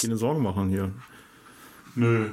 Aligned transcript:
keine 0.00 0.16
Sorgen 0.16 0.42
machen 0.42 0.68
hier. 0.68 0.90
Nö, 1.94 2.26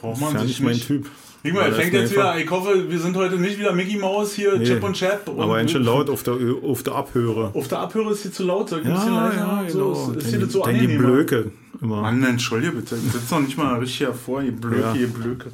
braucht 0.00 0.14
Das 0.14 0.20
man 0.20 0.28
ist 0.30 0.34
ja 0.34 0.40
sich 0.46 0.60
nicht 0.60 0.62
mein. 0.62 0.80
Typ. 0.80 1.06
Er 1.44 1.68
das 1.70 1.76
fängt 1.76 1.92
jetzt 1.92 2.12
wieder. 2.12 2.38
Ich 2.38 2.48
hoffe, 2.50 2.88
wir 2.88 2.98
sind 3.00 3.16
heute 3.16 3.36
nicht 3.36 3.58
wieder 3.58 3.72
Mickey 3.72 3.96
Mouse 3.98 4.32
hier, 4.34 4.56
Nee, 4.58 4.64
Chip 4.64 4.82
und 4.84 4.94
Chap. 4.94 5.26
Und 5.28 5.40
Aber 5.40 5.56
ein 5.56 5.66
bisschen 5.66 5.82
laut 5.84 6.08
auf 6.08 6.22
der, 6.22 6.36
auf 6.62 6.84
der 6.84 6.94
Abhöre. 6.94 7.50
Auf 7.54 7.66
der 7.66 7.80
Abhöre 7.80 8.12
ist 8.12 8.22
hier 8.22 8.32
zu 8.32 8.44
laut. 8.44 8.68
Soll 8.68 8.80
ich 8.80 8.86
ein 8.86 8.92
bisschen 8.94 9.12
Ja, 9.14 9.26
leiser? 9.28 9.38
ja, 9.38 9.64
so, 9.70 9.78
genau. 9.78 9.92
ist, 9.92 10.16
ist 10.18 10.22
Denn 10.24 10.30
hier 10.30 10.38
das 10.40 10.52
so 10.52 10.62
denn 10.62 10.74
die 10.74 10.80
angenehmer? 10.82 11.08
Blöke 11.08 11.50
immer. 11.80 12.00
Mann, 12.02 12.22
entschuldige 12.22 12.72
bitte. 12.74 12.96
Sitzt 12.96 13.32
doch 13.32 13.40
nicht 13.40 13.58
mal 13.58 13.76
richtig 13.80 14.00
hervor, 14.00 14.40
ihr 14.42 14.52
Blöke, 14.52 14.80
Ja. 14.82 14.94
ihr 14.94 15.08
Blöke. 15.08 15.50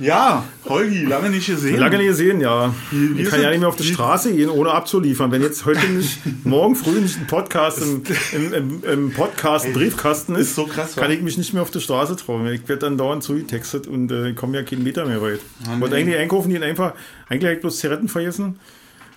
Ja, 0.00 0.44
Holgi, 0.64 1.04
lange 1.06 1.28
nicht 1.30 1.46
gesehen. 1.46 1.76
Lange 1.80 1.98
nicht 1.98 2.06
gesehen, 2.06 2.40
ja. 2.40 2.72
Wie- 2.92 3.16
wie 3.18 3.22
ich 3.22 3.28
kann 3.28 3.42
ja 3.42 3.50
nicht 3.50 3.58
mehr 3.58 3.68
auf 3.68 3.74
die 3.76 3.82
Straße 3.82 4.32
gehen, 4.32 4.48
ohne 4.48 4.70
abzuliefern. 4.70 5.32
Wenn 5.32 5.42
jetzt 5.42 5.64
heute 5.64 5.86
nicht, 5.88 6.18
morgen 6.44 6.76
früh 6.76 7.00
nicht 7.00 7.18
ein 7.18 7.26
Podcast 7.26 7.82
im, 7.82 8.02
im, 8.32 8.52
im, 8.54 8.84
im 8.84 9.10
Podcast-Briefkasten 9.12 10.36
ist, 10.36 10.48
ist 10.50 10.54
so 10.54 10.66
krass, 10.66 10.94
kann 10.94 11.10
ich 11.10 11.20
mich 11.20 11.36
nicht 11.36 11.52
mehr 11.52 11.62
auf 11.62 11.72
die 11.72 11.80
Straße 11.80 12.14
trauen. 12.14 12.46
Ich 12.46 12.68
werde 12.68 12.80
dann 12.82 12.96
dauernd 12.96 13.24
zugetextet 13.24 13.88
und 13.88 14.12
äh, 14.12 14.34
komme 14.34 14.56
ja 14.58 14.62
keinen 14.62 14.84
Meter 14.84 15.04
mehr 15.04 15.20
weit. 15.20 15.40
Ich 15.62 15.80
wollte 15.80 15.94
nee. 15.96 16.02
eigentlich 16.02 16.16
einkaufen, 16.18 16.50
die 16.50 16.58
einfach, 16.58 16.92
eigentlich 17.28 17.48
hab 17.50 17.56
ich 17.56 17.60
bloß 17.62 17.78
Zigaretten 17.78 18.08
vergessen 18.08 18.60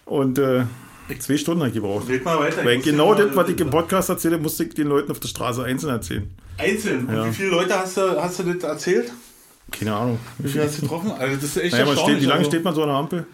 und 0.06 0.40
äh, 0.40 0.64
zwei 1.20 1.38
Stunden 1.38 1.60
habe 1.62 1.70
ich 1.70 1.76
gebraucht. 1.76 2.10
Red 2.10 2.26
mal 2.26 2.40
weiter. 2.40 2.66
Weil 2.66 2.80
genau 2.80 3.14
das, 3.14 3.36
was 3.36 3.50
ich 3.50 3.60
im 3.60 3.70
Podcast 3.70 4.10
erzähle, 4.10 4.40
musste 4.40 4.64
ich 4.64 4.74
den 4.74 4.88
Leuten 4.88 5.12
auf 5.12 5.20
der 5.20 5.28
Straße 5.28 5.64
einzeln 5.64 5.92
erzählen. 5.92 6.28
Einzeln. 6.58 7.06
Und 7.06 7.14
Ja. 7.16 7.28
wie 7.28 7.34
viele 7.34 7.50
Leute 7.50 7.78
hast 7.78 7.98
du, 7.98 8.02
hast 8.20 8.40
du 8.40 8.44
das 8.54 8.64
erzählt? 8.64 9.12
Keine 9.72 9.96
Ahnung. 9.96 10.20
Wie 10.38 10.50
viele 10.50 10.66
hast 10.66 10.78
du 10.78 10.82
getroffen? 10.84 11.12
Also 11.12 11.36
das 11.36 11.44
ist 11.44 11.58
echt 11.58 11.72
Naja, 11.74 11.96
steht, 11.96 12.22
wie 12.22 12.26
lange 12.26 12.40
also, 12.40 12.52
steht 12.52 12.64
man 12.64 12.76
so 12.76 12.84
an 12.84 12.90
der 12.90 12.98
Ampel? 12.98 13.26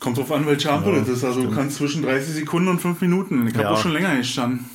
Kommt 0.00 0.16
drauf 0.18 0.32
an, 0.32 0.46
welche 0.46 0.70
Ampel 0.72 0.94
Ja, 0.94 1.00
das 1.00 1.08
ist. 1.08 1.24
Also 1.24 1.42
du 1.42 1.50
kannst 1.50 1.76
zwischen 1.76 2.02
30 2.02 2.34
Sekunden 2.34 2.68
und 2.68 2.80
5 2.80 3.00
Minuten. 3.00 3.46
Ich 3.46 3.54
habe 3.54 3.64
Ja. 3.64 3.70
auch 3.70 3.80
schon 3.82 3.92
länger 3.92 4.16
gestanden. 4.16 4.66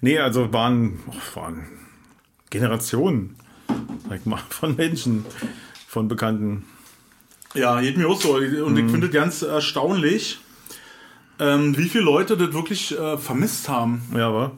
Nee, 0.00 0.18
also 0.18 0.52
waren, 0.52 1.00
oh, 1.06 1.36
waren 1.36 1.66
Generationen 2.50 3.36
sag 4.08 4.26
mal, 4.26 4.38
von 4.50 4.76
Menschen, 4.76 5.24
von 5.88 6.08
Bekannten. 6.08 6.64
Ja, 7.54 7.80
geht 7.80 7.96
mir 7.96 8.08
auch 8.08 8.20
so. 8.20 8.34
Und 8.36 8.72
Mhm. 8.72 8.76
ich 8.84 8.90
finde 8.90 9.06
es 9.06 9.12
ganz 9.12 9.42
erstaunlich, 9.42 10.40
ähm, 11.38 11.76
wie 11.76 11.88
viele 11.88 12.04
Leute 12.04 12.36
das 12.36 12.52
wirklich 12.52 12.96
äh, 12.98 13.16
vermisst 13.18 13.68
haben. 13.68 14.02
Ja, 14.14 14.32
war. 14.32 14.52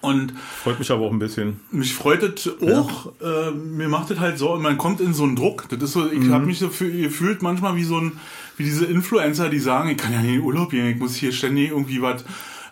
Und 0.00 0.32
Freut 0.62 0.78
mich 0.78 0.90
aber 0.90 1.02
auch 1.06 1.10
ein 1.12 1.18
bisschen. 1.18 1.60
mich 1.70 1.94
freut 1.94 2.22
es 2.22 2.48
auch. 2.62 3.12
Äh, 3.20 3.50
mir 3.52 3.88
macht 3.88 4.10
es 4.10 4.20
halt 4.20 4.38
so, 4.38 4.56
man 4.56 4.78
kommt 4.78 5.00
in 5.00 5.14
so 5.14 5.24
einen 5.24 5.36
Druck. 5.36 5.68
Das 5.70 5.82
ist 5.82 5.92
so, 5.92 6.06
ich 6.10 6.20
Mhm. 6.20 6.32
habe 6.32 6.46
mich 6.46 6.58
so 6.58 6.66
fü- 6.68 7.02
gefühlt 7.02 7.42
manchmal 7.42 7.76
wie 7.76 7.84
so 7.84 7.98
ein, 7.98 8.12
wie 8.56 8.64
diese 8.64 8.84
Influencer, 8.86 9.48
die 9.48 9.58
sagen, 9.58 9.90
ich 9.90 9.96
kann 9.96 10.12
ja 10.12 10.20
nicht 10.20 10.28
in 10.28 10.36
den 10.36 10.44
Urlaub 10.44 10.70
gehen, 10.70 10.86
ich 10.86 10.96
muss 10.98 11.14
hier 11.16 11.32
ständig 11.32 11.70
irgendwie 11.70 12.00
was 12.02 12.24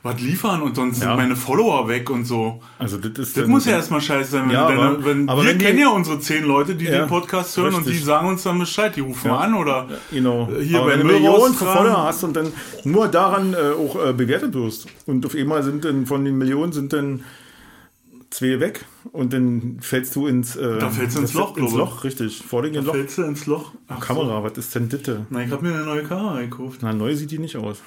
was 0.05 0.21
liefern 0.21 0.63
und 0.63 0.77
sonst 0.77 1.01
Ja. 1.03 1.09
sind 1.09 1.17
meine 1.17 1.35
Follower 1.35 1.89
weg 1.89 2.09
und 2.11 2.27
so. 2.27 2.61
Also 2.79 2.99
das 2.99 3.19
ist 3.19 3.37
Das 3.37 3.47
muss 3.49 3.65
ja 3.65 3.73
erstmal 3.73 4.01
scheiße 4.01 4.31
sein, 4.33 4.45
wenn, 4.45 4.51
Ja, 4.53 4.67
aber- 4.69 5.05
wenn 5.05 5.29
aber 5.29 5.43
wir 5.43 5.49
wenn 5.51 5.59
die- 5.59 5.65
kennen 5.65 5.79
ja 5.81 5.89
unsere 5.89 6.21
zehn 6.21 6.45
Leute, 6.45 6.75
die 6.77 6.85
Ja, 6.85 6.99
den 7.01 7.09
Podcast 7.09 7.57
hören 7.57 7.75
und 7.75 7.85
die 7.87 7.91
richtig. 7.91 8.05
sagen 8.07 8.29
uns 8.29 8.43
dann 8.45 8.59
Bescheid, 8.59 8.95
die 8.95 9.01
rufen 9.01 9.27
Ja. 9.29 9.33
mal 9.35 9.41
an 9.47 9.55
oder 9.55 9.89
Genau. 10.13 10.49
Hier 10.61 10.79
aber 10.79 10.87
bei 10.91 10.93
wenn 10.99 11.07
du 11.09 11.13
Millionen 11.15 11.55
von 11.55 11.67
Follower 11.69 12.05
hast 12.05 12.23
und 12.23 12.37
dann 12.37 12.53
nur 12.85 13.09
daran 13.09 13.55
äh, 13.55 13.57
auch 13.57 13.97
äh, 14.07 14.13
bewertet 14.13 14.55
wirst 14.55 14.87
und 15.07 15.25
auf 15.27 15.35
einmal 15.35 15.63
sind 15.63 15.85
dann 15.85 16.07
von 16.07 16.25
den 16.25 16.37
Millionen 16.39 16.73
sind 16.73 16.93
dann 16.93 17.25
zwei 18.31 18.59
weg 18.61 18.85
und 19.13 19.33
dann 19.33 19.79
fällst 19.81 20.15
du 20.17 20.27
ins 20.27 20.57
äh, 20.57 20.79
Da 20.81 20.91
fällst 20.91 21.17
du 21.17 21.21
ins 21.23 21.33
Loch, 21.35 21.49
ins 21.51 21.57
glaube 21.57 21.71
ich. 21.73 21.79
Loch, 21.79 22.05
richtig. 22.05 22.43
Vor 22.47 22.63
ein 22.65 22.75
Loch. 22.75 22.93
fällst 22.95 23.17
du 23.19 23.23
ins 23.23 23.47
Loch. 23.47 23.73
Ach, 23.89 24.01
Kamera, 24.01 24.43
was 24.43 24.59
ist 24.59 24.75
denn 24.75 24.89
das? 24.89 25.01
Na, 25.31 25.43
ich 25.43 25.51
habe 25.51 25.65
mir 25.65 25.73
eine 25.75 25.85
neue 25.85 26.03
Kamera 26.03 26.41
gekauft. 26.41 26.81
Na, 26.83 26.93
neu 26.93 27.15
sieht 27.15 27.31
die 27.31 27.39
nicht 27.39 27.57
aus. 27.57 27.79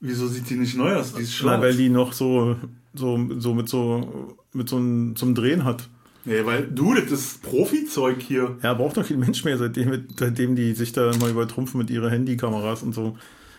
Wieso 0.00 0.26
sieht 0.28 0.48
die 0.50 0.56
nicht 0.56 0.76
neu 0.76 0.94
aus? 0.94 1.14
Die 1.14 1.22
ist 1.22 1.30
Na, 1.42 1.52
schlau. 1.54 1.60
weil 1.60 1.76
die 1.76 1.88
noch 1.88 2.12
so, 2.12 2.56
so, 2.94 3.18
so 3.38 3.54
mit 3.54 3.68
so 3.68 4.36
mit 4.52 4.68
so 4.68 4.76
einem 4.76 5.16
zum 5.16 5.34
Drehen 5.34 5.64
hat. 5.64 5.88
Nee, 6.24 6.44
weil 6.44 6.66
du, 6.66 6.94
das 6.94 7.10
ist 7.10 7.42
Profi-Zeug 7.42 8.20
hier. 8.20 8.56
Ja, 8.62 8.74
braucht 8.74 8.96
doch 8.96 9.06
kein 9.06 9.18
Mensch 9.18 9.44
mehr, 9.44 9.56
seitdem, 9.56 10.04
seitdem 10.18 10.56
die 10.56 10.72
sich 10.74 10.92
da 10.92 11.10
mal 11.20 11.30
übertrumpfen 11.30 11.78
mit 11.78 11.90
ihren 11.90 12.10
Handykameras 12.10 12.82
und 12.82 12.94
so. 12.94 13.16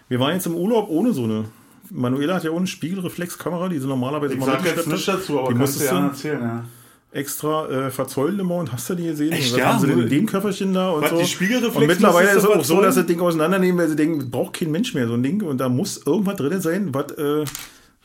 Wir 0.08 0.20
waren 0.20 0.34
jetzt 0.34 0.46
im 0.46 0.56
Urlaub 0.56 0.88
ohne 0.90 1.14
so 1.14 1.24
eine. 1.24 1.46
Manuela 1.92 2.36
hat 2.36 2.44
ja 2.44 2.52
ohne 2.52 2.68
Spiegelreflexkamera, 2.68 3.70
die 3.70 3.80
sie 3.80 3.88
normalerweise 3.88 4.34
Ich 4.36 4.40
mal 4.40 4.46
sag 4.46 4.66
jetzt 4.66 4.88
hat. 4.88 5.08
dazu, 5.08 5.40
aber 5.40 5.52
die 5.54 5.58
kannst 5.58 5.80
du 5.80 5.86
ja 5.86 6.08
erzählen, 6.08 6.42
ja. 6.42 6.66
Extra 7.12 7.68
äh, 7.70 7.90
verzollen 7.92 8.40
immer 8.40 8.56
und 8.56 8.72
hast 8.72 8.90
du 8.90 8.96
die 8.96 9.06
gesehen? 9.08 9.32
Echt, 9.32 9.52
was 9.52 9.60
ja? 9.60 9.66
haben 9.68 9.80
sie 9.80 9.88
denn 9.88 10.00
in 10.00 10.10
dem 10.10 10.26
Köfferchen 10.26 10.74
da 10.74 10.90
und 10.90 11.02
Was, 11.04 11.10
so. 11.10 11.18
die 11.18 11.26
Spiegelreflex 11.26 11.76
und 11.76 11.88
mittlerweile 11.88 12.30
ist 12.30 12.36
es 12.38 12.46
auch 12.46 12.64
so, 12.64 12.82
dass 12.82 12.96
sie 12.96 13.02
das 13.02 13.08
Ding 13.08 13.20
auseinandernehmen, 13.20 13.78
weil 13.80 13.90
sie 13.90 13.96
denken, 13.96 14.30
braucht 14.30 14.54
kein 14.54 14.70
Mensch 14.72 14.94
mehr 14.94 15.08
so 15.08 15.14
ein 15.16 15.24
Ding 15.24 15.42
und 15.42 15.58
da 15.58 15.70
muss 15.70 16.06
irgendwas 16.06 16.36
drin 16.36 16.62
sein, 16.62 16.94
was, 16.94 17.12
äh, 17.18 17.46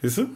weißt 0.03 0.19
du? 0.19 0.27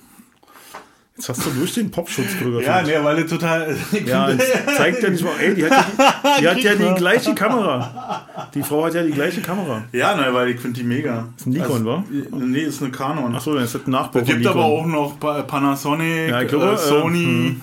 Jetzt 1.16 1.30
hast 1.30 1.46
du 1.46 1.50
durch 1.50 1.74
den 1.74 1.90
Popschutz 1.90 2.28
drüber. 2.40 2.62
Ja, 2.62 2.80
nee, 2.80 2.92
weil 3.02 3.20
das 3.22 3.28
total. 3.28 3.76
Ja, 4.06 4.30
zeigt 4.76 5.02
ja 5.02 5.10
nicht 5.10 5.24
mal, 5.24 5.32
ey, 5.40 5.52
die 5.52 5.64
hat 5.64 5.72
ja 5.72 6.54
die, 6.54 6.60
die, 6.60 6.68
hat 6.68 6.78
ja 6.78 6.92
die 6.92 6.94
gleiche 6.94 7.34
Kamera. 7.34 8.24
Die 8.54 8.62
Frau 8.62 8.84
hat 8.84 8.94
ja 8.94 9.02
die 9.02 9.10
gleiche 9.10 9.40
Kamera. 9.40 9.82
ja, 9.90 10.14
nein, 10.14 10.32
weil 10.32 10.50
ich 10.50 10.60
finde 10.60 10.78
die 10.78 10.86
mega. 10.86 11.26
Ist 11.36 11.46
ein 11.46 11.54
Nikon, 11.54 11.84
wa? 11.84 12.04
Nee, 12.30 12.60
ist 12.60 12.80
eine 12.82 12.92
Canon. 12.92 13.34
Achso, 13.34 13.52
dann 13.52 13.64
ist 13.64 13.74
das 13.74 13.84
ein 13.88 13.90
Nachbau 13.90 14.20
Es 14.20 14.26
gibt 14.26 14.46
aber 14.46 14.64
auch 14.64 14.86
noch 14.86 15.18
Pa- 15.18 15.42
Panasonic, 15.42 16.28
Ja, 16.30 16.44
glaube, 16.44 16.66
äh, 16.66 16.74
äh, 16.74 16.76
Sony, 16.78 17.56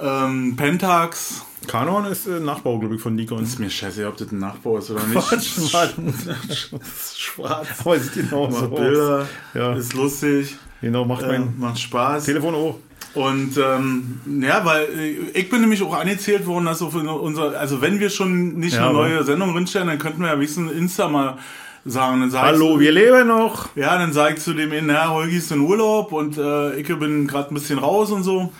ähm, 0.00 0.54
Pentax. 0.56 1.42
Canon 1.66 2.04
ist 2.06 2.26
äh, 2.26 2.40
Nachbau, 2.40 2.78
glaube 2.78 2.96
ich, 2.96 3.00
von 3.00 3.14
Nikon. 3.14 3.42
Ist 3.42 3.58
mir 3.58 3.70
scheiße, 3.70 4.06
ob 4.06 4.16
das 4.16 4.30
ein 4.32 4.38
Nachbau 4.38 4.78
ist 4.78 4.90
oder 4.90 5.02
nicht. 5.06 5.18
Quatsch, 5.28 5.72
Mann. 5.72 6.14
Schwarz. 7.16 7.68
Aber 7.80 7.98
sieht 7.98 8.14
genau 8.14 8.50
so 8.50 8.60
Macht 8.62 8.72
aus. 8.72 8.78
Bilder, 8.80 9.26
Ja. 9.54 9.72
ist 9.74 9.94
lustig, 9.94 10.56
Genau, 10.80 11.04
macht 11.06 11.22
äh, 11.22 11.28
mein 11.38 11.54
macht 11.58 11.78
Spaß. 11.78 12.24
Telefon 12.24 12.54
auch. 12.54 12.78
Und 13.14 13.56
ähm, 13.56 14.20
ja, 14.42 14.64
weil 14.64 14.84
äh, 14.98 15.10
ich 15.38 15.48
bin 15.48 15.60
nämlich 15.62 15.82
auch 15.82 15.94
angezählt 15.94 16.44
worden, 16.46 16.66
dass 16.66 16.82
auf 16.82 16.94
unser, 16.94 17.58
also 17.58 17.80
wenn 17.80 18.00
wir 18.00 18.10
schon 18.10 18.54
nicht 18.58 18.74
Ja, 18.74 18.84
eine 18.86 18.92
neue 18.92 19.24
Sendung 19.24 19.52
drinstellen, 19.54 19.86
dann 19.88 19.98
könnten 19.98 20.20
wir 20.20 20.28
ja 20.28 20.34
wenigstens 20.36 20.72
Insta 20.72 21.08
mal 21.08 21.38
sagen. 21.86 22.20
Dann 22.20 22.30
sag 22.30 22.42
Hallo, 22.42 22.74
ich, 22.74 22.80
wir 22.80 22.92
leben 22.92 23.28
noch. 23.28 23.74
Ja, 23.76 23.96
dann 23.96 24.12
sag 24.12 24.34
ich 24.36 24.42
zu 24.42 24.52
dem, 24.52 24.70
na, 24.86 25.08
Holgi 25.10 25.36
ist 25.36 25.52
in 25.52 25.60
Urlaub 25.60 26.12
und 26.12 26.36
äh, 26.36 26.74
ich 26.74 26.88
bin 26.98 27.26
gerade 27.28 27.50
ein 27.50 27.54
bisschen 27.54 27.78
raus 27.78 28.10
und 28.10 28.24
so. 28.24 28.52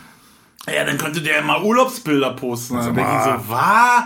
Ja, 0.73 0.85
dann 0.85 0.97
könnte 0.99 1.21
der 1.21 1.43
mal 1.43 1.63
Urlaubsbilder 1.63 2.31
posten. 2.31 2.75
Dann 2.75 2.85
Sag 2.85 2.95
denke 2.95 3.11
ich 3.17 3.25
so, 3.25 3.51
was? 3.53 4.05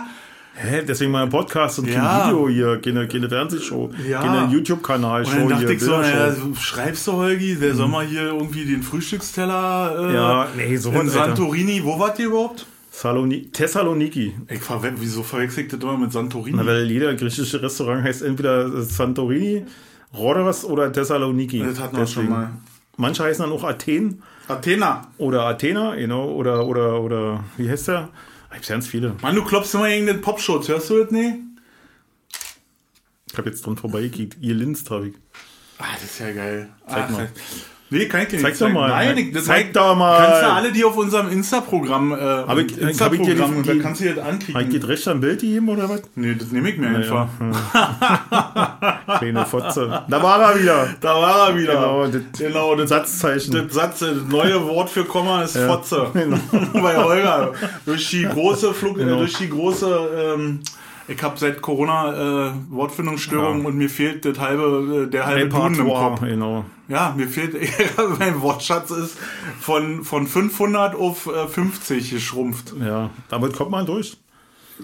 Hä, 0.61 0.83
deswegen 0.85 1.11
mal 1.11 1.23
ein 1.23 1.29
Podcast 1.29 1.79
und 1.79 1.85
kein 1.85 1.95
Ja. 1.95 2.25
Video 2.27 2.49
hier, 2.49 2.81
keine, 2.81 3.07
keine 3.07 3.29
Fernsehshow, 3.29 3.91
Ja. 4.05 4.21
keine 4.21 4.51
YouTube-Kanal, 4.51 5.23
Und 5.23 5.33
dann 5.33 5.47
dachte 5.49 5.65
hier, 5.67 5.69
ich 5.71 5.81
so, 5.81 5.97
naja, 5.97 6.31
so, 6.33 6.53
schreibst 6.55 7.07
du, 7.07 7.13
Holgi, 7.13 7.55
der 7.55 7.75
soll 7.75 7.87
mal 7.87 8.05
hier 8.05 8.23
irgendwie 8.23 8.65
den 8.65 8.83
Frühstücksteller 8.83 10.09
äh, 10.09 10.13
Ja, 10.13 10.47
nee, 10.57 10.75
sowas, 10.75 10.95
in 11.01 11.07
Alter. 11.09 11.25
Santorini, 11.27 11.81
wo 11.85 11.97
wart 11.97 12.19
ihr 12.19 12.25
überhaupt? 12.25 12.65
Saloni 12.91 13.49
Thessaloniki. 13.53 14.35
Ich 14.49 14.59
verwe 14.61 14.91
wieso 14.97 15.23
verwechsel 15.23 15.63
ich 15.63 15.71
das 15.71 15.79
immer 15.79 15.97
mit 15.97 16.11
Santorini? 16.11 16.57
Na, 16.57 16.65
weil 16.65 16.91
jeder 16.91 17.13
griechische 17.13 17.61
Restaurant 17.61 18.03
heißt 18.03 18.21
entweder 18.23 18.81
Santorini, 18.81 19.65
Rhodos 20.13 20.65
oder 20.65 20.91
Thessaloniki. 20.91 21.59
das 21.63 21.79
hatten 21.79 21.95
wir 21.95 22.05
schon 22.07 22.27
mal. 22.29 22.49
Manche 22.97 23.23
heißen 23.23 23.45
dann 23.45 23.53
auch 23.53 23.63
Athen 23.63 24.21
Athena. 24.49 25.07
oder 25.17 25.43
Athena, 25.43 25.95
genau, 25.95 26.31
oder, 26.31 26.65
oder, 26.65 27.01
oder, 27.01 27.43
wie 27.57 27.69
heißt 27.69 27.87
der? 27.89 28.09
Ich 28.49 28.57
hab's 28.57 28.67
ganz 28.67 28.87
viele. 28.87 29.15
Mann, 29.21 29.35
du 29.35 29.43
klopfst 29.45 29.75
immer 29.75 29.87
gegen 29.87 30.07
den 30.07 30.21
Popschutz, 30.21 30.67
hörst 30.67 30.89
du 30.89 31.03
das 31.03 31.11
nicht? 31.11 31.35
Ich 33.31 33.37
hab 33.37 33.45
jetzt 33.45 33.65
dran 33.65 33.77
vorbeigekickt. 33.77 34.37
Ihr 34.41 34.55
Linst 34.55 34.89
hab 34.89 35.03
ich. 35.03 35.13
Ah, 35.77 35.93
das 35.93 36.03
ist 36.05 36.19
ja 36.19 36.31
geil. 36.31 36.69
Zeig 36.87 37.05
Ach, 37.05 37.09
mal. 37.11 37.31
Nee, 37.91 38.05
kann 38.05 38.21
ich 38.21 38.27
dir 38.27 38.37
Zeig 38.37 38.51
nicht 38.51 38.61
doch 38.61 38.67
zeigen. 38.67 38.73
mal. 38.75 38.89
Nein, 38.89 39.17
ich, 39.17 39.31
das 39.33 39.45
Zeig 39.45 39.57
zeig- 39.67 39.73
doch 39.73 39.95
mal. 39.95 40.17
Kannst 40.25 40.41
du 40.43 40.51
alle, 40.53 40.71
die 40.71 40.83
auf 40.85 40.95
unserem 40.95 41.31
Insta-Programm, 41.31 42.11
äh, 42.11 42.15
ich- 42.61 43.01
hab 43.01 43.13
ich 43.13 43.21
dir 43.21 43.33
die- 43.35 43.41
und 43.41 43.67
da 43.67 43.73
die- 43.73 43.79
kannst 43.79 44.01
du 44.01 44.05
das 44.13 44.23
Hab 44.23 44.23
ich 44.25 44.33
anklicken. 44.55 44.69
geht 44.69 44.87
recht 44.87 45.07
am 45.07 45.19
Bild 45.21 45.41
gegeben 45.41 45.69
oder 45.69 45.89
was? 45.89 46.01
Nee, 46.15 46.35
das 46.37 46.51
nehme 46.51 46.69
ich 46.69 46.77
mir 46.77 46.87
einfach. 46.89 47.27
Kleine 49.19 49.45
Fotze. 49.45 50.03
Da 50.07 50.23
war 50.23 50.41
er 50.53 50.59
wieder. 50.59 50.87
Da 51.01 51.15
war 51.15 51.49
er 51.49 51.57
wieder. 51.57 51.73
Genau, 51.73 52.07
das- 52.07 52.21
genau 52.39 52.75
das, 52.75 52.89
Satzzeichen. 52.89 53.53
das 53.53 53.73
Satz, 53.73 53.99
das 53.99 54.17
neue 54.29 54.63
Wort 54.67 54.89
für 54.89 55.03
Komma 55.05 55.43
ist 55.43 55.57
Fotze. 55.57 56.07
Genau. 56.13 56.37
Bei 56.73 56.95
Holger. 56.97 57.53
Durch 57.85 58.09
die 58.09 58.23
große 58.23 58.73
Flug, 58.73 58.97
Genau. 58.97 59.17
durch 59.17 59.33
die 59.37 59.49
große, 59.49 60.35
ähm, 60.35 60.59
ich 61.09 61.21
habe 61.23 61.37
seit 61.37 61.61
Corona 61.61 62.47
äh, 62.49 62.51
Wortfindungsstörungen 62.69 63.61
Ja. 63.63 63.67
und 63.67 63.77
mir 63.77 63.89
fehlt 63.89 64.25
das 64.25 64.39
halbe, 64.39 65.05
äh, 65.07 65.09
der 65.09 65.25
halbe 65.25 65.49
Duden 65.49 65.79
im 65.79 65.87
Kopf. 65.87 66.21
genau. 66.21 66.65
Ja, 66.87 67.13
mir 67.15 67.27
fehlt, 67.27 67.55
mein 68.19 68.41
Wortschatz 68.41 68.91
ist 68.91 69.17
von, 69.59 70.03
von 70.03 70.25
500 70.27 70.95
auf 70.95 71.27
äh, 71.27 71.47
50 71.47 72.09
geschrumpft. 72.11 72.73
Ja, 72.79 73.09
damit 73.29 73.55
kommt 73.55 73.71
man 73.71 73.85
durch. 73.85 74.17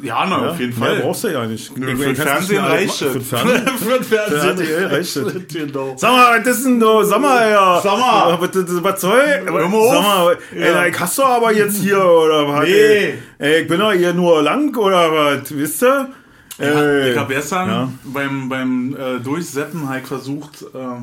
Ja, 0.02 0.26
na, 0.26 0.44
Ja, 0.44 0.52
auf 0.52 0.60
jeden 0.60 0.74
Fall. 0.74 1.00
brauchst 1.00 1.24
du 1.24 1.30
ja 1.30 1.46
nicht. 1.46 1.78
Nö, 1.78 1.96
für 1.96 2.14
Fernsehen 2.16 2.64
reicht 2.64 2.96
Für 2.98 3.10
den 3.12 3.22
Fernsehen. 3.22 3.68
Für 3.78 4.04
Fernsehen 4.04 4.50
RTL 4.60 4.86
reicht 4.88 5.16
es. 5.16 5.48
Genau. 5.54 5.96
Sag 5.98 6.12
mal, 6.12 6.40
was 6.42 6.48
ist 6.58 6.66
denn 6.66 6.80
du? 6.80 7.04
Sag 7.04 7.22
mal, 7.22 7.50
ja. 7.50 7.80
Sag 7.82 7.98
mal. 8.00 8.30
Ja, 8.32 8.84
Was, 8.84 9.02
soll? 9.02 9.24
Hör 9.46 9.68
mal 9.70 9.78
auf. 9.78 9.94
Sag 9.94 10.02
mal, 10.04 10.38
Ja. 10.54 10.84
ey, 10.84 10.90
ich 10.92 11.00
hast 11.00 11.18
du 11.18 11.24
aber 11.24 11.54
jetzt 11.54 11.78
hier, 11.78 12.04
oder 12.04 12.48
was? 12.48 12.66
Nee. 12.66 13.14
Ey, 13.40 13.62
ich 13.62 13.68
bin 13.68 13.80
doch 13.80 13.94
hier 13.94 14.14
nur 14.14 14.42
lang, 14.42 14.76
oder 14.76 15.12
was? 15.12 15.56
Wisst 15.56 15.82
ihr? 15.84 16.10
Ey. 16.58 17.12
Ich 17.12 17.18
habe 17.18 17.34
gestern 17.34 17.70
Ja. 17.70 17.90
beim, 18.04 18.50
beim 18.50 18.96
äh, 18.96 19.20
Durchseppen 19.20 19.88
halt 19.90 20.08
versucht, 20.08 20.62
äh, 20.74 21.02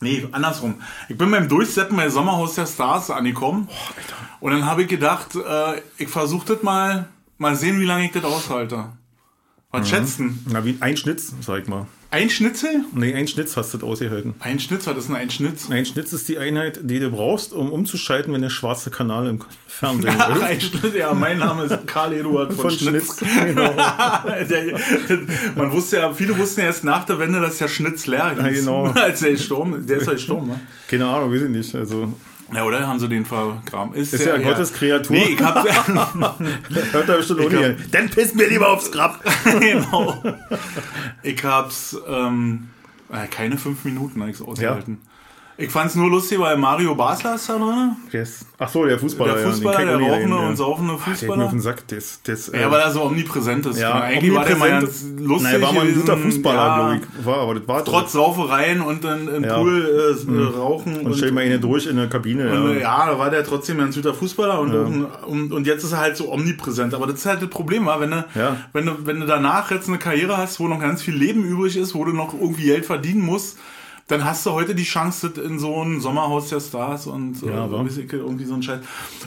Nee, 0.00 0.26
andersrum. 0.32 0.74
Ich 1.08 1.16
bin 1.16 1.30
beim 1.30 1.48
Durchseppen 1.48 1.96
bei 1.96 2.10
Sommerhaus 2.10 2.56
der 2.56 2.66
Stars 2.66 3.10
angekommen. 3.10 3.68
und 4.40 4.52
dann 4.52 4.66
habe 4.66 4.82
ich 4.82 4.88
gedacht, 4.88 5.34
äh, 5.34 5.80
ich 5.96 6.08
versuche 6.10 6.46
das 6.54 6.62
mal, 6.62 7.06
mal 7.38 7.54
sehen, 7.56 7.80
wie 7.80 7.84
lange 7.84 8.06
ich 8.06 8.12
das 8.12 8.24
aushalte. 8.24 8.92
Was 9.70 9.88
schätzen? 9.88 10.44
Na, 10.48 10.64
wie 10.64 10.76
ein 10.80 10.96
Schnitz, 10.96 11.32
sag 11.40 11.62
ich 11.62 11.68
mal. 11.68 11.86
Ein 12.12 12.30
Schnitzel? 12.30 12.84
Nee, 12.92 13.12
ein 13.12 13.26
Schnitz 13.26 13.56
hast 13.56 13.74
du 13.74 13.78
das 13.78 13.88
ausgehalten. 13.88 14.34
Ein 14.38 14.60
Schnitz, 14.60 14.86
was 14.86 14.96
ist 14.98 15.08
denn 15.08 15.16
ein 15.16 15.30
Schnitz? 15.30 15.68
Ein 15.68 15.84
Schnitz 15.84 16.12
ist 16.12 16.28
die 16.28 16.38
Einheit, 16.38 16.78
die 16.84 17.00
du 17.00 17.10
brauchst, 17.10 17.52
um 17.52 17.72
umzuschalten, 17.72 18.32
wenn 18.32 18.40
der 18.40 18.50
schwarze 18.50 18.92
Kanal 18.92 19.26
im 19.26 19.40
Fernsehen 19.66 20.14
Ach, 20.20 20.36
ist. 20.36 20.42
ein 20.42 20.60
Schnitz, 20.60 20.94
ja, 20.96 21.12
mein 21.12 21.38
Name 21.38 21.64
ist 21.64 21.76
Karl 21.88 22.12
Eduard 22.12 22.52
von, 22.52 22.70
Von 22.70 22.78
Schnitz. 22.78 23.18
Schnitz. 23.18 23.34
Genau. 23.46 23.74
Man 25.56 25.72
wusste 25.72 25.96
ja, 25.96 26.12
viele 26.12 26.38
wussten 26.38 26.60
ja 26.60 26.66
erst 26.66 26.84
nach 26.84 27.02
der 27.04 27.18
Wende, 27.18 27.40
dass 27.40 27.58
der 27.58 27.66
Schnitz 27.66 28.06
leer 28.06 28.30
ist. 28.30 28.42
Ja, 28.42 28.48
genau. 28.48 28.84
Als 28.94 29.18
der 29.18 29.32
gestorben 29.32 29.80
ist. 29.80 29.90
Der 29.90 29.96
ist 29.96 30.06
ja 30.06 30.12
gestorben, 30.12 30.46
ne? 30.46 30.60
Keine 30.86 31.06
Ahnung, 31.06 31.32
weiß 31.32 31.42
ich 31.42 31.48
nicht. 31.48 31.74
Also, 31.74 32.12
Ja, 32.54 32.64
oder? 32.64 32.86
Haben 32.86 33.00
sie 33.00 33.08
den 33.08 33.24
vergraben? 33.24 33.94
ist 33.94 34.24
ja 34.24 34.36
Gottes 34.36 34.72
Kreatur. 34.72 35.16
Nee, 35.16 35.34
ich 35.34 35.42
hab, 35.42 35.64
hört 35.66 37.08
er 37.08 37.16
bestimmt 37.16 37.52
nicht. 37.52 37.94
Dann 37.94 38.08
piss 38.08 38.34
mir 38.34 38.48
lieber 38.48 38.70
aufs 38.70 38.92
Grab. 38.92 39.20
genau. 39.60 40.22
Ich 41.22 41.42
hab's, 41.42 41.96
ähm, 42.08 42.70
äh, 43.10 43.26
keine 43.26 43.58
fünf 43.58 43.84
Minuten 43.84 44.22
ich's 44.28 44.40
ausgehalten. 44.40 45.00
Ich 45.56 45.70
fand's 45.70 45.94
nur 45.94 46.10
lustig, 46.10 46.40
weil 46.40 46.56
Mario 46.56 46.96
Basler 46.96 47.36
ist 47.36 47.48
da 47.48 47.56
drin. 47.58 47.92
Yes. 48.10 48.44
Ach 48.58 48.68
so, 48.68 48.84
der 48.84 48.98
Fußballer. 48.98 49.34
Der 49.34 49.46
Fußballer, 49.46 49.80
ja, 49.84 49.98
der 49.98 50.08
rauchende 50.08 50.36
ja. 50.36 50.48
und 50.48 50.56
saufende 50.56 50.94
Der 50.94 50.98
geht 50.98 51.06
mir 51.06 51.12
auf 51.12 51.18
Fußballer. 51.20 51.48
den 51.50 51.60
Sack. 51.60 51.86
Das, 51.88 52.20
das, 52.24 52.50
Ja, 52.52 52.70
weil 52.72 52.80
er 52.80 52.90
so 52.90 53.02
omnipräsent 53.04 53.64
ist. 53.66 53.78
ja, 53.78 53.94
eigentlich 54.00 54.34
war 54.34 54.44
der 54.44 54.56
ganz 54.56 55.04
lustig. 55.16 55.52
Nein, 55.52 55.54
er 55.54 55.62
war 55.62 55.72
mal 55.72 55.86
ein 55.86 55.94
guter 55.94 56.16
Fußballer, 56.16 56.58
ja, 56.58 56.74
glaube 56.76 57.00
ich. 57.20 57.26
War, 57.26 57.36
aber 57.38 57.54
das 57.54 57.68
war 57.68 57.84
Trotz 57.84 58.12
Saufereien 58.12 58.80
und 58.80 59.04
dann 59.04 59.28
im 59.28 59.44
Ja. 59.44 59.58
Pool 59.58 60.16
äh, 60.26 60.58
rauchen. 60.58 60.96
Und 61.06 61.16
stell 61.16 61.30
mal 61.30 61.44
eine 61.44 61.60
durch 61.60 61.86
in 61.86 61.96
der 61.96 62.08
Kabine. 62.08 62.50
Und, 62.50 62.70
ja. 62.70 62.74
äh, 62.74 62.80
ja, 62.80 63.06
da 63.06 63.18
war 63.18 63.30
der 63.30 63.44
trotzdem 63.44 63.78
ein 63.78 63.92
guter 63.92 64.12
Fußballer 64.12 64.58
und, 64.58 64.74
und, 65.26 65.52
und 65.52 65.66
jetzt 65.68 65.84
ist 65.84 65.92
er 65.92 65.98
halt 65.98 66.16
so 66.16 66.32
omnipräsent. 66.32 66.94
Aber 66.94 67.06
das 67.06 67.16
ist 67.16 67.26
halt 67.26 67.42
das 67.42 67.50
Problem, 67.50 67.86
wenn 67.86 68.10
du, 68.10 68.24
Ja. 68.34 68.56
wenn 68.72 68.86
du, 68.86 68.92
wenn 69.06 69.20
du 69.20 69.26
danach 69.26 69.70
jetzt 69.70 69.88
eine 69.88 69.98
Karriere 69.98 70.36
hast, 70.36 70.58
wo 70.58 70.66
noch 70.66 70.80
ganz 70.80 71.00
viel 71.00 71.14
Leben 71.14 71.44
übrig 71.44 71.76
ist, 71.76 71.94
wo 71.94 72.04
du 72.04 72.12
noch 72.12 72.34
irgendwie 72.34 72.64
Geld 72.64 72.86
verdienen 72.86 73.20
musst, 73.24 73.56
dann 74.08 74.24
hast 74.24 74.44
du 74.44 74.50
heute 74.50 74.74
die 74.74 74.84
Chance 74.84 75.32
in 75.42 75.58
so 75.58 75.82
ein 75.82 76.00
Sommerhaus 76.00 76.50
der 76.50 76.60
Stars 76.60 77.06
und 77.06 77.42
äh, 77.42 77.46
Ja, 77.50 77.66
ich, 77.86 78.12
irgendwie 78.12 78.44
so 78.44 78.54
ein 78.54 78.62
Scheiß. 78.62 78.80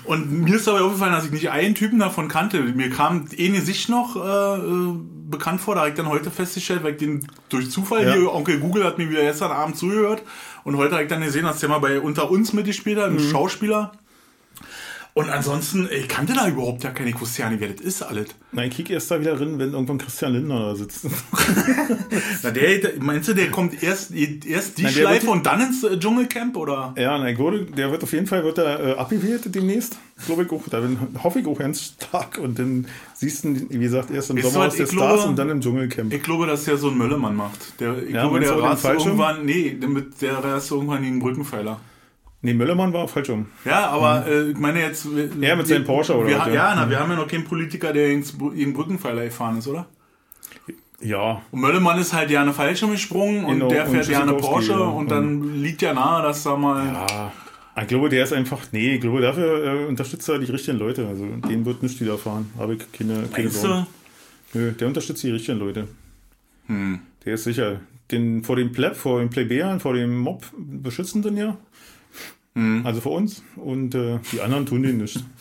Und 0.04 0.32
mir 0.44 0.56
ist 0.56 0.68
dabei 0.68 0.82
aufgefallen, 0.82 1.14
dass 1.14 1.26
ich 1.26 1.32
nicht 1.32 1.50
einen 1.50 1.74
Typen 1.74 1.98
davon 2.00 2.28
kannte. 2.28 2.62
Mir 2.62 2.90
kam 2.92 3.26
eh 3.36 3.50
Gesicht 3.50 3.90
noch 3.90 4.16
äh, 4.16 4.20
äh, 4.60 4.94
bekannt 5.30 5.62
vor, 5.62 5.74
da 5.76 5.82
habe 5.82 5.90
ich 5.90 5.96
dann 5.96 6.08
heute 6.08 6.30
festgestellt, 6.30 6.84
weil 6.84 6.92
ich 6.92 6.98
den 7.00 7.28
durch 7.50 7.72
Zufall 7.72 8.06
Ja. 8.06 8.14
hier, 8.14 8.34
Onkel 8.34 8.60
Google 8.60 8.84
hat 8.84 8.98
mir 9.00 9.10
wieder 9.10 9.24
gestern 9.24 9.52
Abend 9.52 9.78
zugehört 9.78 10.22
und 10.64 10.78
heute 10.78 10.94
habe 10.94 11.04
ich 11.04 11.10
dann 11.10 11.22
gesehen, 11.22 11.46
dass 11.46 11.60
der 11.60 11.70
mal 11.70 11.80
bei 11.80 12.00
Unter 12.00 12.30
uns 12.30 12.54
mitgespielt 12.54 13.00
hat, 13.00 13.08
ein 13.10 13.16
Mhm. 13.16 13.30
Schauspieler. 13.32 13.92
Und 15.18 15.32
ansonsten, 15.32 15.90
ich 15.92 16.08
kannte 16.08 16.34
da 16.36 16.48
überhaupt 16.48 16.84
ja 16.84 16.92
keine, 16.92 17.10
nicht, 17.10 17.20
wer 17.40 17.70
das 17.70 17.82
ist 17.82 18.04
alles. 18.04 18.28
Nein, 18.52 18.70
kick 18.70 18.92
erst 18.92 19.10
da 19.10 19.20
wieder 19.20 19.36
drin, 19.36 19.58
wenn 19.58 19.74
irgendwann 19.74 19.98
Christian 19.98 20.34
Lindner 20.34 20.60
da 20.60 20.76
sitzt. 20.76 21.08
Na, 22.44 22.52
der, 22.52 22.78
der, 22.78 22.92
meinst 23.00 23.28
du, 23.28 23.34
der 23.34 23.50
kommt 23.50 23.82
erst, 23.82 24.14
erst 24.14 24.78
die 24.78 24.84
der 24.84 24.90
Schleife 24.90 25.26
wird- 25.26 25.36
und 25.36 25.46
dann 25.48 25.62
ins 25.62 25.84
äh, 25.84 25.98
Dschungelcamp, 25.98 26.56
oder? 26.56 26.94
ja, 26.96 27.18
nein, 27.18 27.36
wurde, 27.40 27.66
der 27.66 27.90
wird 27.92 28.04
auf 28.04 28.14
jeden 28.14 28.28
Fall 28.28 28.44
wird 28.44 28.60
er, 28.60 28.80
äh, 28.80 28.92
abgewählt 28.94 29.42
demnächst. 29.56 29.98
Glaube 30.28 30.44
ich 30.44 30.52
auch. 30.52 30.62
Da 30.70 30.82
bin, 30.82 31.00
hoffe 31.24 31.40
ich 31.40 31.48
auch 31.48 31.58
ganz 31.58 31.82
stark. 31.82 32.38
Und 32.38 32.60
dann 32.60 32.86
siehst 33.16 33.44
du, 33.44 33.56
wie 33.72 33.80
gesagt, 33.80 34.12
erst 34.12 34.30
im 34.30 34.36
du 34.36 34.44
Sommer 34.44 34.68
aus 34.68 34.76
der 34.76 34.86
Stars 34.86 34.98
glaube- 34.98 35.30
und 35.30 35.36
dann 35.36 35.50
im 35.50 35.62
Dschungelcamp. 35.62 36.14
Ich 36.14 36.22
glaube, 36.22 36.46
dass 36.46 36.66
der 36.66 36.78
so 36.78 36.90
einen 36.90 37.00
Möllemann 37.00 37.36
macht. 37.36 37.80
Der, 37.80 38.04
ich 38.04 38.14
Ja, 38.14 38.22
glaube, 38.22 38.40
der 38.40 38.56
rast 38.62 38.86
irgendwann, 38.86 39.46
nee, 39.48 39.76
damit 39.82 40.22
der 40.22 40.44
rast 40.44 40.70
irgendwann 40.70 41.02
gegen 41.02 41.16
den 41.16 41.22
Brückenpfeiler. 41.22 41.80
Nee, 42.42 42.54
Möllermann 42.54 42.94
war 42.94 43.08
falsch 43.08 43.30
um. 43.30 43.48
Ja, 43.66 43.88
aber 43.88 44.28
äh, 44.28 44.52
ich 44.52 44.58
meine 44.58 44.80
jetzt. 44.82 45.08
Ja, 45.42 45.56
mit 45.56 45.68
seinem 45.68 45.86
Porsche 45.86 46.16
oder 46.16 46.28
wir, 46.28 46.40
was, 46.40 46.48
ja, 46.48 46.54
ja. 46.54 46.76
na, 46.76 46.90
wir 46.90 47.00
haben 47.00 47.10
ja 47.10 47.18
noch 47.18 47.28
keinen 47.28 47.46
Politiker, 47.46 47.94
der 47.94 48.10
gegen 48.10 48.74
Brückenpfeiler 48.74 49.26
gefahren 49.26 49.58
ist, 49.58 49.68
oder? 49.68 49.88
Ja, 51.00 51.42
Und 51.52 51.62
Möllemann 51.62 52.00
ist 52.00 52.14
halt 52.14 52.32
ja 52.32 52.42
eine 52.42 52.54
Fallschirm 52.54 52.92
gesprungen 52.92 53.46
und 53.46 53.60
Genau, 53.60 53.70
der 53.70 53.86
und 53.86 53.92
fährt 53.92 54.08
ja 54.10 54.22
eine 54.22 54.34
Porsche 54.34 54.72
ja. 54.72 54.80
und 54.80 55.12
dann 55.12 55.62
liegt 55.62 55.82
ja 55.82 55.94
nahe, 55.94 56.24
dass 56.24 56.44
da 56.44 56.56
mal. 56.56 56.86
Ja, 56.86 57.32
ich 57.80 57.88
glaube, 57.88 58.10
der 58.10 58.24
ist 58.24 58.34
einfach, 58.34 58.60
nee, 58.72 58.96
ich 58.96 59.02
glaube, 59.02 59.22
dafür 59.22 59.64
äh, 59.64 59.86
unterstützt 59.86 60.28
er 60.30 60.40
die 60.40 60.52
richtigen 60.52 60.80
Leute. 60.80 61.08
Also, 61.08 61.26
den 61.26 61.66
wird 61.66 61.84
nicht 61.84 62.02
widerfahren. 62.02 62.50
Habe 62.58 62.76
ich 62.76 62.92
keine, 62.92 63.28
keine 63.32 63.50
Sorgen. 63.50 63.86
Nö, 64.54 64.72
der 64.72 64.88
unterstützt 64.88 65.22
die 65.22 65.32
richtigen 65.32 65.60
Leute. 65.60 65.88
Hm. 66.66 67.00
Der 67.26 67.36
ist 67.36 67.44
sicher. 67.44 67.82
Den, 68.10 68.44
vor 68.44 68.56
dem 68.56 68.72
Pleb, 68.72 68.96
vor 68.96 69.20
den 69.20 69.30
Plebejern, 69.30 69.80
vor 69.80 69.94
dem 69.94 70.18
Mob 70.18 70.46
beschützen 70.58 71.22
den 71.22 71.38
ja. 71.38 71.58
Hm. 72.58 72.86
Also 72.86 73.02
vor 73.02 73.14
uns. 73.14 73.44
Und 73.56 73.94
äh, 73.96 74.20
die 74.32 74.42
anderen 74.42 74.66
tun 74.66 74.84
den 74.84 74.98
nicht. 74.98 75.24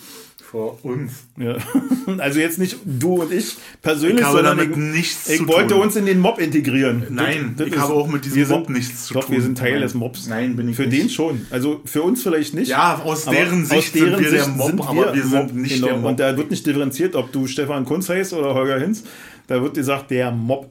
Vor 0.49 0.79
uns. 0.85 1.25
Ja. 1.37 1.57
Also 2.19 2.39
jetzt 2.39 2.61
nicht 2.61 2.77
du 2.85 3.21
und 3.23 3.33
ich 3.33 3.57
persönlich, 3.83 4.21
Ich 4.21 4.25
habe 4.27 4.37
sondern 4.37 4.59
damit 4.59 4.71
ich, 4.71 4.77
nichts 4.77 5.29
ich 5.29 5.39
zu 5.39 5.49
wollte 5.49 5.75
tun. 5.75 5.83
uns 5.83 5.97
in 5.97 6.07
den 6.07 6.21
Mob 6.21 6.39
integrieren. 6.41 7.05
Nein, 7.11 7.55
Das- 7.57 7.57
das 7.57 7.67
ich 7.67 7.73
ist- 7.75 7.81
habe 7.81 7.95
auch 7.95 8.07
mit 8.07 8.25
diesem 8.25 8.37
wir 8.39 8.47
sind- 8.47 8.57
Mob 8.61 8.71
nichts 8.71 9.07
zu 9.07 9.15
Doch, 9.15 9.25
tun. 9.25 9.35
wir 9.35 9.43
sind 9.43 9.59
Teil 9.59 9.73
Nein. 9.73 9.81
des 9.83 9.95
Mobs. 9.95 10.29
Nein, 10.29 10.55
bin 10.55 10.69
ich 10.69 10.77
Für 10.77 10.87
nicht. 10.87 11.03
den 11.03 11.11
schon. 11.11 11.45
Also 11.51 11.81
für 11.85 12.03
uns 12.03 12.23
vielleicht 12.23 12.55
nicht. 12.55 12.69
Ja, 12.69 13.03
aus 13.05 13.25
deren 13.25 13.67
Sicht 13.67 13.93
sind 13.93 14.19
wir 14.21 14.31
der 14.31 14.47
Mob, 14.47 14.67
sind 14.69 14.81
aber 14.83 15.12
wir 15.15 15.25
sind 15.27 15.57
nicht 15.57 15.75
genau. 15.75 15.87
der 15.89 15.97
Mob. 15.97 16.11
Und 16.11 16.21
da 16.21 16.37
wird 16.37 16.51
nicht 16.53 16.65
differenziert, 16.65 17.17
ob 17.17 17.33
du 17.33 17.49
Stefan 17.49 17.85
Kunz 17.85 18.09
heißt 18.09 18.33
oder 18.33 18.55
Holger 18.55 18.79
Hinz. 18.79 19.03
Da 19.49 19.61
wird 19.61 19.75
gesagt, 19.75 20.12
der 20.12 20.31
Mob. 20.31 20.71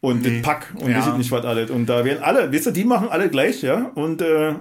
Und 0.00 0.20
Nee. 0.22 0.34
das 0.34 0.42
Pack 0.42 0.74
und 0.78 0.90
Ja. 0.90 0.98
weiß 0.98 1.06
ich 1.12 1.14
nicht 1.16 1.30
was 1.32 1.46
alles. 1.46 1.70
Und 1.70 1.86
da 1.86 2.04
werden 2.04 2.22
alle, 2.22 2.52
weißt 2.52 2.66
du, 2.66 2.70
die 2.72 2.84
machen 2.84 3.08
alle 3.08 3.30
gleich, 3.30 3.62
ja. 3.62 3.90
Und 3.94 4.20
äh, 4.20 4.52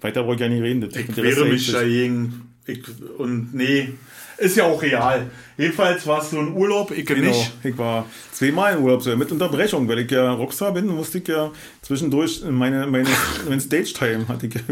weiter 0.00 0.22
brauche 0.22 0.34
ich 0.34 0.40
ja 0.40 0.48
nicht 0.48 0.62
reden. 0.62 0.80
Das, 0.80 0.96
Ich 0.96 1.08
ist 1.08 1.44
mich 1.44 1.72
dagegen. 1.72 2.54
Ich, 2.66 2.82
und 3.18 3.54
nee, 3.54 3.90
ist 4.36 4.56
ja 4.56 4.64
auch 4.64 4.82
real. 4.82 5.30
Jedenfalls 5.58 6.06
war 6.06 6.22
es 6.22 6.30
so 6.30 6.38
ein 6.38 6.54
Urlaub, 6.54 6.92
ich 6.92 7.04
Genau. 7.04 7.28
nicht. 7.28 7.52
Ich 7.64 7.76
war 7.76 8.06
zweimal 8.32 8.74
im 8.76 8.84
Urlaub, 8.84 9.02
so 9.02 9.14
mit 9.16 9.30
Unterbrechung, 9.32 9.86
weil 9.88 9.98
ich 9.98 10.10
ja 10.10 10.32
Rockstar 10.32 10.72
bin, 10.72 10.86
musste 10.86 11.18
ich 11.18 11.28
ja 11.28 11.50
zwischendurch 11.82 12.42
meine, 12.48 12.86
meine, 12.86 13.08
mein 13.48 13.58
Stage-Time 13.60 14.26
hatte 14.28 14.46
ich. 14.46 14.54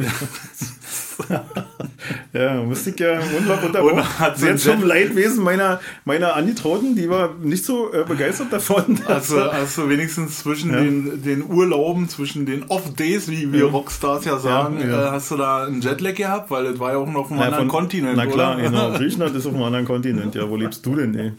ja, 2.33 2.55
musste 2.63 2.91
ich 2.91 3.01
ja 3.01 3.19
Urlaub 3.83 4.05
so 4.37 4.47
Sehr 4.47 4.57
zum 4.57 4.85
Leidwesen 4.85 5.43
meiner, 5.43 5.81
meiner 6.05 6.35
Angetrauten, 6.37 6.95
die 6.95 7.09
war 7.09 7.35
nicht 7.43 7.65
so 7.65 7.93
äh, 7.93 8.05
begeistert 8.07 8.53
davon. 8.53 9.01
Also, 9.09 9.41
also 9.41 9.89
wenigstens 9.89 10.41
zwischen 10.41 10.73
Ja. 10.73 10.81
den, 10.81 11.23
den 11.23 11.43
Urlauben, 11.45 12.09
zwischen 12.09 12.45
den 12.45 12.65
Off-Days, 12.69 13.29
wie 13.31 13.53
wir 13.53 13.65
Rockstars 13.65 14.25
ja 14.25 14.39
sagen, 14.39 14.79
Ja, 14.81 14.87
ja. 14.87 15.09
Äh, 15.09 15.11
hast 15.13 15.31
du 15.31 15.37
da 15.37 15.65
einen 15.65 15.81
Jetlag 15.81 16.15
gehabt? 16.15 16.51
Weil 16.51 16.65
das 16.65 16.79
war 16.79 16.93
ja 16.93 16.99
auch 16.99 17.07
noch 17.07 17.21
auf 17.23 17.31
einem 17.33 17.41
anderen 17.41 17.69
von- 17.71 17.81
Kontinent, 17.81 18.17
Na 18.17 18.27
klar, 18.27 18.57
oder? 18.57 18.65
genau. 18.65 18.93
Griechenland 18.99 19.35
ist 19.37 19.47
auf 19.47 19.55
einem 19.55 19.63
anderen 19.63 19.85
Kontinent. 19.87 20.35
Ja, 20.35 20.49
wo 20.49 20.57
lebst 20.57 20.76
du 20.83 20.97
denn, 20.97 21.15
ey? 21.17 21.33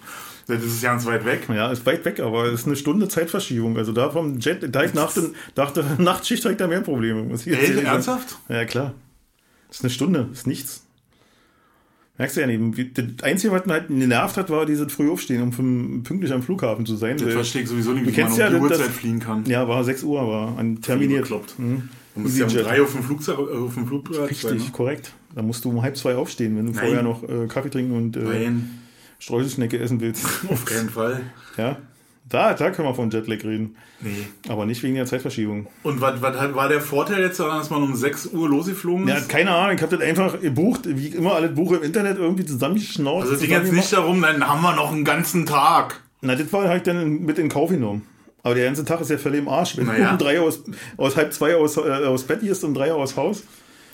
Das 0.47 0.63
ist 0.63 0.81
ganz 0.81 1.05
weit 1.05 1.25
weg. 1.25 1.41
Ja, 1.53 1.69
ist 1.71 1.85
weit 1.85 2.05
weg, 2.05 2.21
aber 2.21 2.45
es 2.45 2.61
ist 2.61 2.67
eine 2.67 2.77
Stunde 2.77 3.09
Zeitverschiebung. 3.09 3.77
Also 3.77 3.91
da 3.91 4.09
vom 4.09 4.39
Jet, 4.39 4.73
da 4.73 4.83
ich 4.83 4.93
nach, 4.93 5.11
den, 5.13 5.35
nach 5.57 5.71
der 5.71 5.83
Nachtschicht 5.99 6.43
habe 6.45 6.53
ich 6.53 6.57
da 6.57 6.67
mehr 6.67 6.79
Probleme. 6.81 7.21
Muss 7.23 7.45
ich 7.45 7.53
Ey, 7.53 7.83
ernsthaft? 7.83 8.37
Ja, 8.47 8.63
klar. 8.65 8.93
Das 9.67 9.77
ist 9.79 9.83
eine 9.83 9.89
Stunde, 9.91 10.29
ist 10.31 10.47
nichts. 10.47 10.83
Merkst 12.17 12.37
du 12.37 12.41
ja 12.41 12.47
nicht. 12.47 12.77
Wie- 12.77 12.91
Das 12.93 13.23
Einzige, 13.23 13.51
was 13.53 13.65
ihn 13.65 13.71
halt 13.71 13.89
genervt 13.89 14.37
hat, 14.37 14.49
war 14.49 14.65
dieses 14.65 14.91
Frühaufstehen, 14.91 15.41
um 15.43 15.51
fünf- 15.53 16.03
pünktlich 16.07 16.31
am 16.33 16.41
Flughafen 16.41 16.85
zu 16.85 16.95
sein. 16.95 17.17
Das 17.17 17.33
verstehe 17.33 17.63
ich 17.63 17.69
sowieso 17.69 17.91
nicht, 17.91 18.05
wie 18.15 18.21
man 18.21 18.31
um 18.31 18.39
ja 18.39 18.47
die 18.47 18.53
das- 18.53 18.61
Uhrzeit 18.63 18.79
das- 18.87 18.95
fliegen 18.95 19.19
kann. 19.19 19.45
Ja, 19.45 19.67
war 19.67 19.83
6 19.83 20.03
Uhr, 20.03 20.25
war 20.27 20.57
an 20.57 20.81
terminiert. 20.81 21.23
Bekloppt. 21.23 21.59
Mhm. 21.59 21.89
Du 22.15 22.21
musst 22.21 22.37
ja 22.37 22.45
um 22.47 22.53
drei 22.53 22.81
auf 22.81 22.91
dem, 22.93 23.03
Flugzeug, 23.03 23.37
äh, 23.37 23.57
auf 23.57 23.73
dem 23.75 23.85
Flugplatz 23.85 24.17
sein. 24.17 24.27
Richtig, 24.27 24.65
Ne? 24.65 24.71
korrekt. 24.71 25.11
Da 25.35 25.43
musst 25.43 25.63
du 25.65 25.69
um 25.69 25.81
halb 25.83 25.95
zwei 25.95 26.15
aufstehen, 26.15 26.57
wenn 26.57 26.65
du 26.65 26.71
Nein. 26.71 26.83
vorher 26.85 27.03
noch 27.03 27.21
äh, 27.23 27.45
Kaffee 27.47 27.69
trinken 27.69 27.91
und 27.95 28.17
äh, 28.17 28.21
Nein, 28.21 28.79
Streuselschnecke 29.19 29.79
essen 29.79 29.99
willst. 30.01 30.25
auf 30.49 30.65
keinen 30.65 30.89
Fall. 30.89 31.21
ja, 31.57 31.77
da, 32.29 32.53
da 32.53 32.71
können 32.71 32.87
wir 32.89 32.93
von 32.93 33.09
Jetlag 33.09 33.43
reden. 33.43 33.75
Nee. 34.01 34.27
Aber 34.49 34.65
nicht 34.65 34.83
wegen 34.83 34.95
der 34.95 35.05
Zeitverschiebung. 35.05 35.67
Und 35.83 36.01
was, 36.01 36.21
war 36.21 36.67
der 36.69 36.81
Vorteil 36.81 37.21
jetzt 37.21 37.39
daran, 37.39 37.59
dass 37.59 37.69
man 37.69 37.81
um 37.81 37.95
6 37.95 38.27
Uhr 38.27 38.47
losgeflogen 38.49 39.07
Ja, 39.07 39.15
ist? 39.15 39.29
keine 39.29 39.51
Ahnung, 39.51 39.75
ich 39.77 39.81
habe 39.81 39.97
das 39.97 40.05
einfach 40.05 40.39
gebucht, 40.39 40.81
wie 40.85 41.07
immer 41.07 41.33
alle 41.35 41.49
Buche 41.49 41.77
im 41.77 41.83
Internet 41.83 42.17
irgendwie 42.17 42.45
zusammengeschnauzt. 42.45 43.23
Also 43.23 43.35
es 43.35 43.41
ging 43.41 43.51
jetzt 43.51 43.71
nicht 43.73 43.91
darum, 43.93 44.21
dann 44.21 44.45
haben 44.47 44.61
wir 44.61 44.75
noch 44.75 44.91
einen 44.91 45.05
ganzen 45.05 45.45
Tag. 45.45 46.01
Na, 46.21 46.35
das 46.35 46.51
war 46.53 46.67
halt 46.67 46.85
dann 46.85 47.23
mit 47.25 47.39
in 47.39 47.49
Kauf 47.49 47.69
genommen. 47.69 48.03
Aber 48.43 48.55
der 48.55 48.65
ganze 48.65 48.85
Tag 48.85 49.01
ist 49.01 49.09
ja 49.09 49.17
völlig 49.17 49.39
im 49.39 49.47
Arsch. 49.49 49.77
Wenn 49.77 49.87
Naja. 49.87 50.05
du 50.05 50.11
um 50.11 50.17
drei 50.19 50.39
aus, 50.39 50.63
aus 50.97 51.15
halb 51.17 51.33
zwei 51.33 51.55
aus, 51.55 51.77
äh, 51.77 51.79
aus 51.81 52.23
Bett 52.23 52.41
gehst 52.41 52.63
und 52.63 52.73
drei 52.75 52.93
aus 52.93 53.15
Haus 53.17 53.43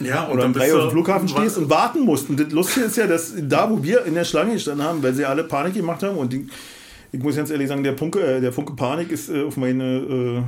Ja, 0.05 0.23
und 0.23 0.33
oder 0.33 0.45
um 0.45 0.53
dann 0.53 0.61
drei 0.61 0.73
auf 0.73 0.81
dem 0.81 0.91
Flughafen 0.91 1.27
stehst 1.27 1.57
und 1.57 1.69
warten 1.69 2.01
musst. 2.01 2.29
Und 2.29 2.39
das 2.39 2.51
Lustige 2.51 2.85
ist 2.87 2.97
ja, 2.97 3.07
dass 3.07 3.33
da, 3.37 3.69
wo 3.69 3.83
wir 3.83 4.05
in 4.05 4.15
der 4.15 4.25
Schlange 4.25 4.53
gestanden 4.53 4.85
haben, 4.85 5.03
weil 5.03 5.13
sie 5.13 5.25
alle 5.25 5.43
Panik 5.43 5.73
gemacht 5.73 6.03
haben 6.03 6.17
und 6.17 6.33
die, 6.33 6.47
ich 7.11 7.21
muss 7.21 7.35
ganz 7.35 7.49
ehrlich 7.49 7.67
sagen, 7.67 7.83
der 7.83 7.97
Funke, 7.97 8.19
äh, 8.19 8.41
der 8.41 8.51
Funke 8.51 8.73
Panik 8.73 9.11
ist 9.11 9.29
äh, 9.29 9.43
auf 9.43 9.57
meine 9.57 10.43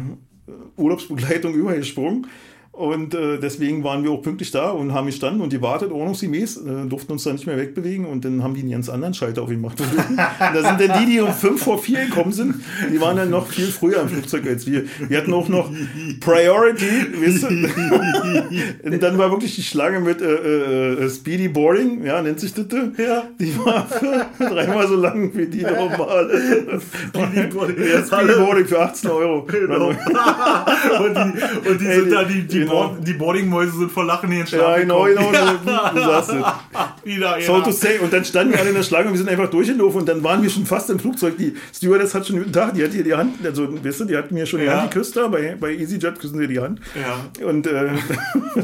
äh, 0.47 0.51
Urlaubsbegleitung 0.81 1.53
übergesprungen. 1.55 2.27
Und 2.75 3.15
äh, 3.15 3.39
deswegen 3.39 3.85
waren 3.85 4.03
wir 4.03 4.11
auch 4.11 4.21
pünktlich 4.21 4.51
da 4.51 4.69
und 4.69 4.93
haben 4.93 5.05
gestanden 5.05 5.41
und 5.41 5.49
gewartet, 5.49 5.93
ordnungsgemäß, 5.93 6.57
äh, 6.57 6.85
durften 6.89 7.13
uns 7.13 7.23
da 7.23 7.31
nicht 7.31 7.47
mehr 7.47 7.55
wegbewegen 7.57 8.05
und 8.05 8.25
dann 8.25 8.43
haben 8.43 8.53
die 8.53 8.61
einen 8.61 8.71
ganz 8.71 8.89
anderen 8.89 9.13
Schalter 9.13 9.43
aufgemacht. 9.43 9.79
Und 10.15 10.17
da 10.17 10.61
sind 10.61 10.81
dann 10.81 10.99
die, 10.99 11.13
die 11.13 11.21
um 11.21 11.31
fünf 11.31 11.63
vor 11.63 11.77
vier 11.77 12.05
gekommen 12.05 12.33
sind, 12.33 12.55
die 12.91 12.99
waren 12.99 13.15
dann 13.15 13.29
noch 13.29 13.47
viel 13.47 13.67
früher 13.67 14.01
im 14.01 14.09
Flugzeug 14.09 14.45
als 14.47 14.67
wir. 14.67 14.83
Wir 15.07 15.19
hatten 15.19 15.33
auch 15.33 15.47
noch 15.47 15.71
Priority, 16.19 17.05
weißt 17.23 17.43
du? 17.43 17.47
Und 18.91 19.03
dann 19.03 19.17
war 19.17 19.31
wirklich 19.31 19.55
die 19.55 19.63
Schlange 19.63 20.01
mit 20.01 20.21
äh, 20.21 20.25
äh, 20.25 21.09
Speedy 21.09 21.47
Boarding, 21.47 22.03
ja, 22.03 22.21
nennt 22.21 22.41
sich 22.41 22.53
das. 22.53 22.65
Ja. 22.97 23.23
Die 23.39 23.57
war 23.57 23.87
für 23.87 24.25
dreimal 24.37 24.87
so 24.87 24.95
lang 24.95 25.31
wie 25.33 25.45
die 25.45 25.61
normale. 25.61 26.81
Speedy 27.09 27.47
Boarding. 27.47 27.77
Ja, 27.77 28.05
Speedy 28.05 28.33
Boarding 28.37 28.65
für 28.65 28.81
18 28.81 29.09
Euro. 29.09 29.43
Genau. 29.43 29.87
und 29.89 29.97
die, 31.15 31.69
und 31.69 31.81
die 31.81 31.85
sind 31.85 32.11
da, 32.11 32.23
die, 32.23 32.41
die, 32.43 32.64
genau. 32.65 32.89
Board, 32.89 33.07
die 33.07 33.13
Boardingmäuse 33.13 33.77
sind 33.77 33.91
vor 33.91 34.05
Lachen 34.05 34.31
in 34.31 34.37
den 34.37 34.39
Ja, 34.41 34.45
Schlaf 34.47 34.77
genau, 34.79 35.03
gekommen. 35.03 35.31
genau, 35.31 35.89
du, 35.93 35.95
du 35.95 36.01
sagst 36.05 36.29
es. 36.31 36.35
Wieder, 37.05 37.37
So 37.41 37.53
ja. 37.57 37.61
to 37.61 37.71
say. 37.71 37.99
Und 37.99 38.11
dann 38.11 38.25
standen 38.25 38.53
wir 38.53 38.59
alle 38.59 38.69
in 38.69 38.75
der 38.75 38.83
Schlange 38.83 39.07
und 39.07 39.13
wir 39.13 39.17
sind 39.19 39.29
einfach 39.29 39.49
durchgelaufen 39.49 40.01
und 40.01 40.09
dann 40.09 40.23
waren 40.23 40.41
wir 40.43 40.49
schon 40.49 40.65
fast 40.65 40.89
im 40.89 40.99
Flugzeug. 40.99 41.37
Die 41.37 41.55
Stewardess 41.73 42.13
hat 42.15 42.27
schon 42.27 42.37
guten 42.39 42.51
Tag, 42.53 42.73
die 42.73 42.83
hat 42.83 42.91
hier 42.91 43.03
die 43.03 43.13
Hand, 43.13 43.45
also 43.45 43.67
weißt 43.83 44.01
du, 44.01 44.05
die 44.05 44.17
hat 44.17 44.31
mir 44.31 44.45
schon 44.45 44.59
die 44.59 44.65
Ja. 44.65 44.81
Hand 44.81 44.91
geküsst 44.91 45.15
da, 45.15 45.27
bei, 45.27 45.55
bei 45.59 45.73
EasyJet 45.75 46.19
küssen 46.19 46.37
sie 46.39 46.47
die 46.47 46.59
Hand. 46.59 46.79
Ja. 46.95 47.45
Und 47.47 47.67
äh, 47.67 47.71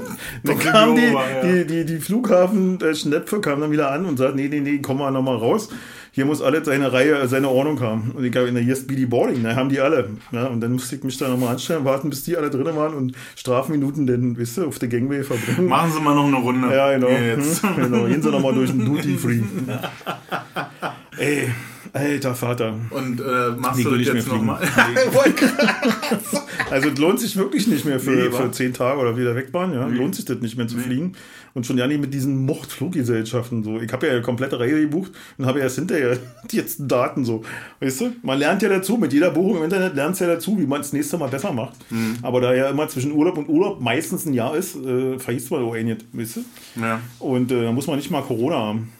dann 0.44 0.60
kamen 0.60 0.96
die, 0.96 1.02
ja. 1.14 1.22
die, 1.44 1.66
die, 1.68 1.86
die 1.86 2.00
Flughafen-Schnäpfe 2.00 3.42
kamen 3.42 3.62
dann 3.62 3.72
wieder 3.72 3.92
an 3.92 4.06
und 4.06 4.18
sagten, 4.18 4.38
nee, 4.38 4.48
nee, 4.48 4.60
nee, 4.60 4.80
komm 4.82 4.98
mal 5.00 5.12
nochmal 5.12 5.38
raus. 5.38 5.70
Hier 6.14 6.26
muss 6.26 6.42
alles 6.42 6.66
seine 6.66 6.92
Reihe, 6.92 7.14
äh, 7.14 7.28
seine 7.28 7.48
Ordnung 7.48 7.80
haben. 7.80 8.12
Und 8.12 8.26
ich 8.26 8.34
glaube, 8.34 8.50
hier 8.52 8.74
ist 8.74 8.82
Speedy 8.84 9.06
Boarding, 9.06 9.44
da 9.44 9.56
haben 9.56 9.70
die 9.70 9.80
alle. 9.80 10.10
Ja, 10.34 10.48
und 10.48 10.60
dann 10.60 10.74
musste 10.74 10.98
ich 10.98 11.04
mich 11.06 11.18
da 11.18 11.30
nochmal 11.30 11.54
anstellen, 11.54 11.86
warten, 11.86 12.10
bis 12.10 12.24
die 12.26 12.36
alle 12.36 12.50
drin 12.50 12.66
waren 12.76 12.94
und 12.94 13.14
Strafminuten 13.38 14.06
dann, 14.06 14.38
weißt 14.38 14.58
du, 14.58 14.66
auf 14.68 14.78
der 14.78 14.90
Gangway 14.90 15.24
verbringen. 15.24 15.70
Machen 15.70 15.92
Sie 15.94 16.02
mal 16.02 16.14
noch 16.14 16.26
eine 16.28 16.36
Runde. 16.36 16.68
Ja, 16.76 16.92
genau. 16.92 17.08
Jetzt. 17.08 17.64
Hm, 17.64 17.76
genau. 17.78 18.06
Gehen 18.08 18.22
Sie 18.22 18.30
nochmal 18.30 18.54
durch 18.54 18.72
den 18.72 18.84
Duty 18.86 19.18
Free. 19.18 19.40
Ey, 21.18 21.50
alter 21.94 22.36
Vater. 22.36 22.74
Und 22.90 23.22
äh, 23.22 23.24
machst 23.58 23.78
Nee, 23.78 23.84
du 23.84 23.98
das 23.98 24.08
jetzt 24.08 24.28
nochmal? 24.28 24.60
Also 26.70 26.88
es 26.88 26.98
lohnt 26.98 27.20
sich 27.20 27.36
wirklich 27.36 27.68
nicht 27.68 27.84
mehr 27.84 28.00
für, 28.00 28.12
Nee, 28.12 28.32
für 28.32 28.50
zehn 28.52 28.74
Tage 28.74 28.98
oder 29.00 29.18
wieder 29.18 29.36
weg 29.36 29.50
waren. 29.52 29.74
Ja? 29.74 29.88
Lohnt 29.88 30.16
sich 30.16 30.24
das 30.24 30.40
nicht 30.40 30.56
mehr 30.58 30.68
zu 30.70 30.78
fliegen. 30.78 31.14
Und 31.54 31.66
schon 31.66 31.78
ja 31.78 31.88
nicht 31.88 32.00
mit 32.00 32.14
diesen 32.14 32.46
Muchtfluggesellschaften. 32.46 33.64
So. 33.64 33.80
Ich 33.80 33.92
habe 33.92 34.08
ja 34.08 34.14
eine 34.14 34.22
komplette 34.22 34.60
Reihe 34.60 34.82
gebucht 34.82 35.12
und 35.38 35.46
habe 35.46 35.60
erst 35.60 35.76
hinterher 35.76 36.18
die 36.52 36.58
jetzt 36.58 36.80
Daten 36.80 37.26
so. 37.26 37.44
Weißt 37.80 38.02
du? 38.02 38.12
Man 38.24 38.40
lernt 38.40 38.62
ja 38.62 38.70
dazu, 38.70 38.98
mit 38.98 39.14
jeder 39.14 39.32
Buchung 39.32 39.58
im 39.58 39.64
Internet 39.64 39.96
lernt 39.96 40.14
es 40.14 40.20
ja 40.20 40.28
dazu, 40.28 40.60
wie 40.60 40.66
man 40.66 40.82
es 40.82 40.94
nächste 40.94 41.18
Mal 41.18 41.30
besser 41.30 41.52
macht. 41.52 41.76
Mhm. 41.92 42.18
Aber 42.22 42.42
da 42.42 42.54
ja 42.54 42.70
immer 42.70 42.88
zwischen 42.88 43.12
Urlaub 43.12 43.38
und 43.38 43.50
Urlaub 43.50 43.82
meistens 43.82 44.26
ein 44.26 44.34
Jahr 44.34 44.56
ist, 44.56 44.76
äh, 44.76 45.20
vergisst 45.20 45.52
man 45.52 45.64
auch 45.64 45.74
ein, 45.74 45.98
weißt 46.14 46.38
du? 46.38 46.44
Ja. 46.80 47.02
Und 47.20 47.52
äh, 47.52 47.64
da 47.64 47.72
muss 47.72 47.88
man 47.88 47.98
nicht 47.98 48.12
mal 48.12 48.22
Corona 48.22 48.58
haben. 48.58 48.92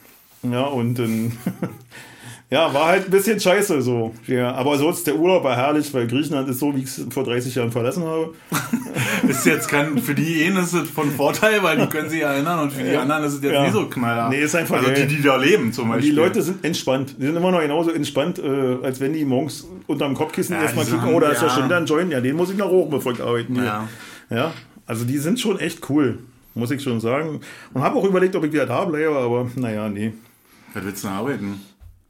Ja, 0.44 0.64
und 0.64 0.96
dann. 0.96 1.32
ja, 2.52 2.74
war 2.74 2.88
halt 2.88 3.06
ein 3.06 3.12
bisschen 3.12 3.40
scheiße 3.40 3.82
so. 3.82 4.14
Ja, 4.28 4.54
aber 4.54 4.78
sonst 4.78 5.08
der 5.08 5.16
Urlaub 5.16 5.44
war 5.46 5.56
herrlich, 5.56 5.92
weil 5.94 6.06
Griechenland 6.06 6.50
ist 6.50 6.60
so, 6.60 6.76
wie 6.76 6.80
ich 6.80 6.86
es 6.86 7.06
vor 7.10 7.24
30 7.24 7.56
Jahren 7.56 7.72
verlassen 7.72 8.04
habe. 8.04 8.34
Ist 9.28 9.46
jetzt 9.46 9.68
kein, 9.70 10.00
für 10.00 10.14
die 10.16 10.44
einen 10.46 10.58
ist 10.58 10.74
es 10.74 10.90
von 10.90 11.10
Vorteil, 11.12 11.62
weil 11.64 11.78
die 11.78 11.86
können 11.86 12.10
sich 12.10 12.22
erinnern 12.22 12.60
und 12.60 12.74
für 12.74 12.84
die 12.84 12.96
anderen 12.98 13.24
ist 13.24 13.36
es 13.36 13.42
jetzt 13.44 13.54
Ja. 13.54 13.62
nicht 13.64 13.74
so 13.74 13.86
knaller. 13.86 14.30
Nee, 14.30 14.42
ist 14.42 14.56
einfach 14.56 14.78
Also 14.78 14.92
die, 14.92 15.06
die 15.06 15.22
da 15.22 15.36
leben 15.38 15.72
zum 15.72 15.90
Beispiel. 15.90 16.10
die 16.10 16.16
Leute 16.16 16.42
sind 16.42 16.66
entspannt. 16.66 17.16
Die 17.20 17.26
sind 17.28 17.36
immer 17.36 17.52
noch 17.52 17.62
genauso 17.62 17.92
entspannt, 17.92 18.40
äh, 18.40 18.78
als 18.84 19.00
wenn 19.00 19.14
die 19.14 19.24
morgens 19.24 19.68
unterm 19.88 20.16
Kopfkissen 20.16 20.56
Ja, 20.56 20.64
erstmal 20.64 20.86
sagen, 20.86 21.14
oh, 21.14 21.20
da 21.20 21.30
ist 21.30 21.42
ja 21.42 21.48
ja. 21.48 21.54
schon 21.54 21.66
wieder 21.66 21.78
ein 21.78 21.86
Joint. 21.86 22.12
Ja, 22.12 22.20
den 22.20 22.36
muss 22.36 22.50
ich 22.50 22.58
noch 22.58 22.70
hoch, 22.70 22.90
bevor 22.90 23.12
ich 23.14 23.22
arbeiten 23.22 23.54
gehe. 23.54 23.64
Ja. 23.64 23.88
ja. 24.32 24.52
Also 24.88 25.06
die 25.06 25.20
sind 25.20 25.40
schon 25.40 25.60
echt 25.60 25.88
cool, 25.90 26.18
muss 26.56 26.72
ich 26.72 26.82
schon 26.82 27.00
sagen. 27.00 27.40
Und 27.74 27.84
habe 27.84 27.96
auch 27.98 28.04
überlegt, 28.06 28.36
ob 28.36 28.44
ich 28.44 28.52
wieder 28.52 28.66
da 28.66 28.84
bleibe, 28.86 29.16
aber 29.16 29.48
naja, 29.56 29.88
nee. 29.88 30.14
Was 30.74 30.84
willst 30.84 31.04
du 31.04 31.08
denn 31.08 31.16
arbeiten? 31.18 31.62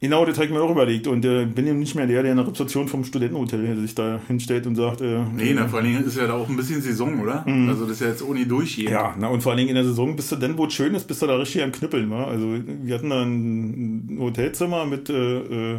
Genau, 0.02 0.24
das 0.26 0.36
habe 0.36 0.46
ich 0.46 0.52
mir 0.52 0.60
auch 0.60 0.70
überlegt. 0.70 1.06
Und 1.06 1.24
äh, 1.24 1.46
bin 1.46 1.66
eben 1.66 1.78
nicht 1.78 1.94
mehr 1.94 2.06
der, 2.08 2.22
der 2.22 2.32
in 2.32 2.36
der 2.36 2.46
Rezeption 2.48 2.88
vom 2.88 3.04
Studentenhotel 3.04 3.76
sich 3.80 3.94
da 3.94 4.20
hinstellt 4.26 4.66
und 4.66 4.74
sagt, 4.74 5.00
äh, 5.00 5.20
Nee, 5.34 5.52
na, 5.54 5.68
vor 5.68 5.78
allen 5.78 5.92
Dingen 5.92 6.04
ist 6.04 6.16
ja 6.18 6.26
da 6.26 6.34
auch 6.34 6.48
ein 6.48 6.56
bisschen 6.56 6.82
Saison, 6.82 7.20
oder? 7.20 7.46
Also 7.68 7.84
das 7.84 7.92
ist 7.92 8.00
ja 8.00 8.08
jetzt 8.08 8.22
ohne 8.22 8.44
durchgehen. 8.44 8.86
Mhm. 8.88 8.92
Ja, 8.92 9.14
na, 9.18 9.28
und 9.28 9.42
vor 9.42 9.52
allen 9.52 9.58
Dingen 9.58 9.68
in 9.70 9.76
der 9.76 9.84
Saison 9.84 10.14
bist 10.16 10.30
du 10.32 10.36
dann, 10.36 10.58
wo 10.58 10.66
es 10.66 10.74
schön 10.74 10.94
ist, 10.96 11.06
bist 11.06 11.22
du 11.22 11.26
da 11.26 11.36
richtig 11.36 11.62
am 11.62 11.70
Knüppeln. 11.72 12.10
Wa? 12.10 12.24
Also 12.24 12.46
wir 12.82 12.94
hatten 12.94 13.10
da 13.10 13.22
ein 13.22 14.18
Hotelzimmer 14.20 14.84
mit 14.86 15.08
äh, 15.08 15.74
äh, 15.74 15.78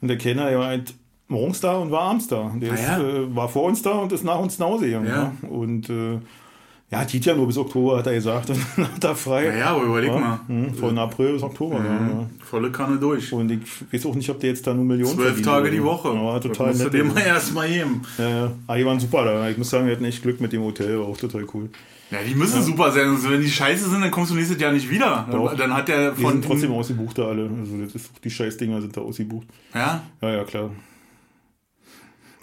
und 0.00 0.08
der 0.08 0.16
Kellner 0.18 0.48
der 0.48 0.58
war 0.58 0.66
halt 0.68 0.94
morgens 1.28 1.60
da 1.60 1.76
und 1.76 1.90
war 1.90 2.00
abends 2.02 2.26
da. 2.28 2.50
Der 2.56 2.72
Ah, 2.72 2.74
ist, 2.74 2.82
ja. 2.82 2.98
äh, 3.00 3.36
war 3.36 3.48
vor 3.50 3.64
uns 3.64 3.82
da 3.82 3.90
und 3.92 4.10
ist 4.12 4.24
nach 4.24 4.38
uns 4.38 4.58
nach 4.58 4.66
Hause 4.68 4.86
gegangen. 4.86 5.06
Ja. 5.06 5.32
wa? 5.42 5.48
Und 5.48 5.90
äh, 5.90 6.18
ja, 6.90 7.02
geht 7.04 7.24
ja 7.24 7.34
nur 7.34 7.46
bis 7.46 7.56
Oktober, 7.58 7.98
hat 7.98 8.06
er 8.06 8.14
gesagt. 8.14 8.48
Dann 8.76 8.86
hat 8.94 9.02
er 9.04 9.16
frei. 9.16 9.46
Ja, 9.46 9.54
ja, 9.56 9.66
aber 9.70 9.82
überleg 9.84 10.10
Ja, 10.10 10.18
mal. 10.18 10.40
mhm, 10.46 10.74
Von 10.74 10.96
April 10.98 11.32
bis 11.32 11.42
Oktober. 11.42 11.76
Ja, 11.78 11.84
ja. 11.84 12.26
Volle 12.44 12.70
Kanne 12.70 12.98
durch. 12.98 13.32
Und 13.32 13.50
ich 13.50 13.60
weiß 13.92 14.06
auch 14.06 14.14
nicht, 14.14 14.30
ob 14.30 14.38
der 14.40 14.50
jetzt 14.50 14.66
da 14.66 14.74
nur 14.74 14.84
Millionen 14.84 15.14
Zwölf 15.16 15.42
Tage 15.42 15.70
die. 15.70 15.82
Woche. 15.82 16.08
Ja, 16.14 16.22
war 16.24 16.40
total 16.40 16.68
das 16.68 16.78
musst 16.78 16.92
du 16.94 16.96
nett. 16.98 17.06
dem 17.08 17.14
mal 17.14 17.20
erstmal 17.20 17.68
geben. 17.68 18.02
Ja, 18.18 18.28
ja. 18.28 18.52
Aber 18.66 18.78
die 18.78 18.86
waren 18.86 19.00
super 19.00 19.24
da. 19.24 19.48
Ich 19.48 19.58
muss 19.58 19.70
sagen, 19.70 19.86
wir 19.86 19.92
hatten 19.94 20.04
echt 20.04 20.22
Glück 20.22 20.40
mit 20.40 20.52
dem 20.52 20.62
Hotel, 20.62 20.98
war 20.98 21.06
auch 21.06 21.16
total 21.16 21.44
cool. 21.54 21.68
Ja, 22.10 22.18
die 22.28 22.34
müssen 22.34 22.62
super 22.62 22.92
sein. 22.92 23.08
Also, 23.08 23.28
wenn 23.30 23.40
die 23.40 23.50
scheiße 23.50 23.88
sind, 23.90 24.00
dann 24.00 24.10
kommst 24.10 24.30
du 24.30 24.36
nächstes 24.36 24.60
Jahr 24.60 24.70
nicht 24.70 24.88
wieder. 24.88 25.26
Doch. 25.32 25.56
Dann, 25.56 25.74
hat 25.74 25.88
der 25.88 26.12
Die 26.12 26.22
von. 26.22 26.32
sind 26.32 26.44
trotzdem 26.44 26.70
ausgebucht 26.70 27.18
da 27.18 27.24
alle. 27.28 27.50
Also 27.60 27.76
das 27.82 27.94
ist, 27.94 28.10
die 28.22 28.30
Scheißdinger 28.30 28.80
sind 28.82 28.96
da 28.96 29.00
ausgebucht. 29.00 29.46
ja? 29.74 30.02
Ja, 30.20 30.30
ja, 30.30 30.44
klar. 30.44 30.70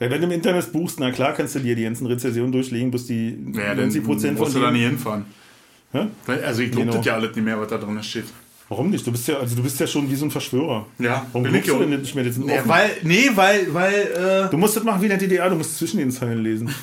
Weil 0.01 0.09
wenn 0.09 0.19
du 0.19 0.25
im 0.25 0.31
Internet 0.33 0.71
buchst, 0.71 0.99
na 0.99 1.11
klar 1.11 1.33
kannst 1.33 1.53
du 1.53 1.59
dir 1.59 1.75
die 1.75 1.83
ganzen 1.83 2.07
Rezessionen 2.07 2.51
durchlegen, 2.51 2.89
bis 2.89 3.05
die 3.05 3.37
Ja, 3.53 3.75
dann 3.75 3.91
90% 3.91 4.01
von 4.03 4.33
musst 4.35 4.55
du 4.55 4.59
da 4.59 4.71
nie 4.71 4.79
hinfahren. 4.81 5.25
Hä? 5.93 6.07
Also 6.43 6.63
ich 6.63 6.71
glaube 6.71 6.85
Genau. 6.87 6.97
das 6.97 7.05
ja 7.05 7.13
alles 7.13 7.35
nicht 7.35 7.45
mehr, 7.45 7.59
was 7.61 7.67
da 7.67 7.77
drin 7.77 8.01
steht. 8.01 8.23
Warum 8.67 8.89
nicht? 8.89 9.05
Du 9.05 9.11
bist 9.11 9.27
ja, 9.27 9.37
also 9.37 9.55
du 9.55 9.61
bist 9.61 9.79
ja 9.79 9.85
schon 9.85 10.09
wie 10.09 10.15
so 10.15 10.25
ein 10.25 10.31
Verschwörer. 10.31 10.87
Ja, 10.97 11.27
Warum 11.31 11.43
bin 11.43 11.53
ich 11.53 11.65
du 11.67 11.77
denn 11.77 11.99
nicht 12.01 12.15
mehr? 12.15 12.23
Sind 12.33 12.47
Nee, 12.47 12.53
offen. 12.57 12.67
weil, 12.69 12.89
nee, 13.03 13.29
weil, 13.35 13.71
weil, 13.73 14.47
du 14.49 14.57
musst 14.57 14.75
das 14.75 14.83
machen 14.83 15.01
wie 15.01 15.05
in 15.05 15.09
der 15.09 15.19
DDR, 15.19 15.49
du 15.51 15.55
musst 15.57 15.77
zwischen 15.77 15.97
den 15.97 16.09
Zeilen 16.09 16.41
lesen. 16.41 16.73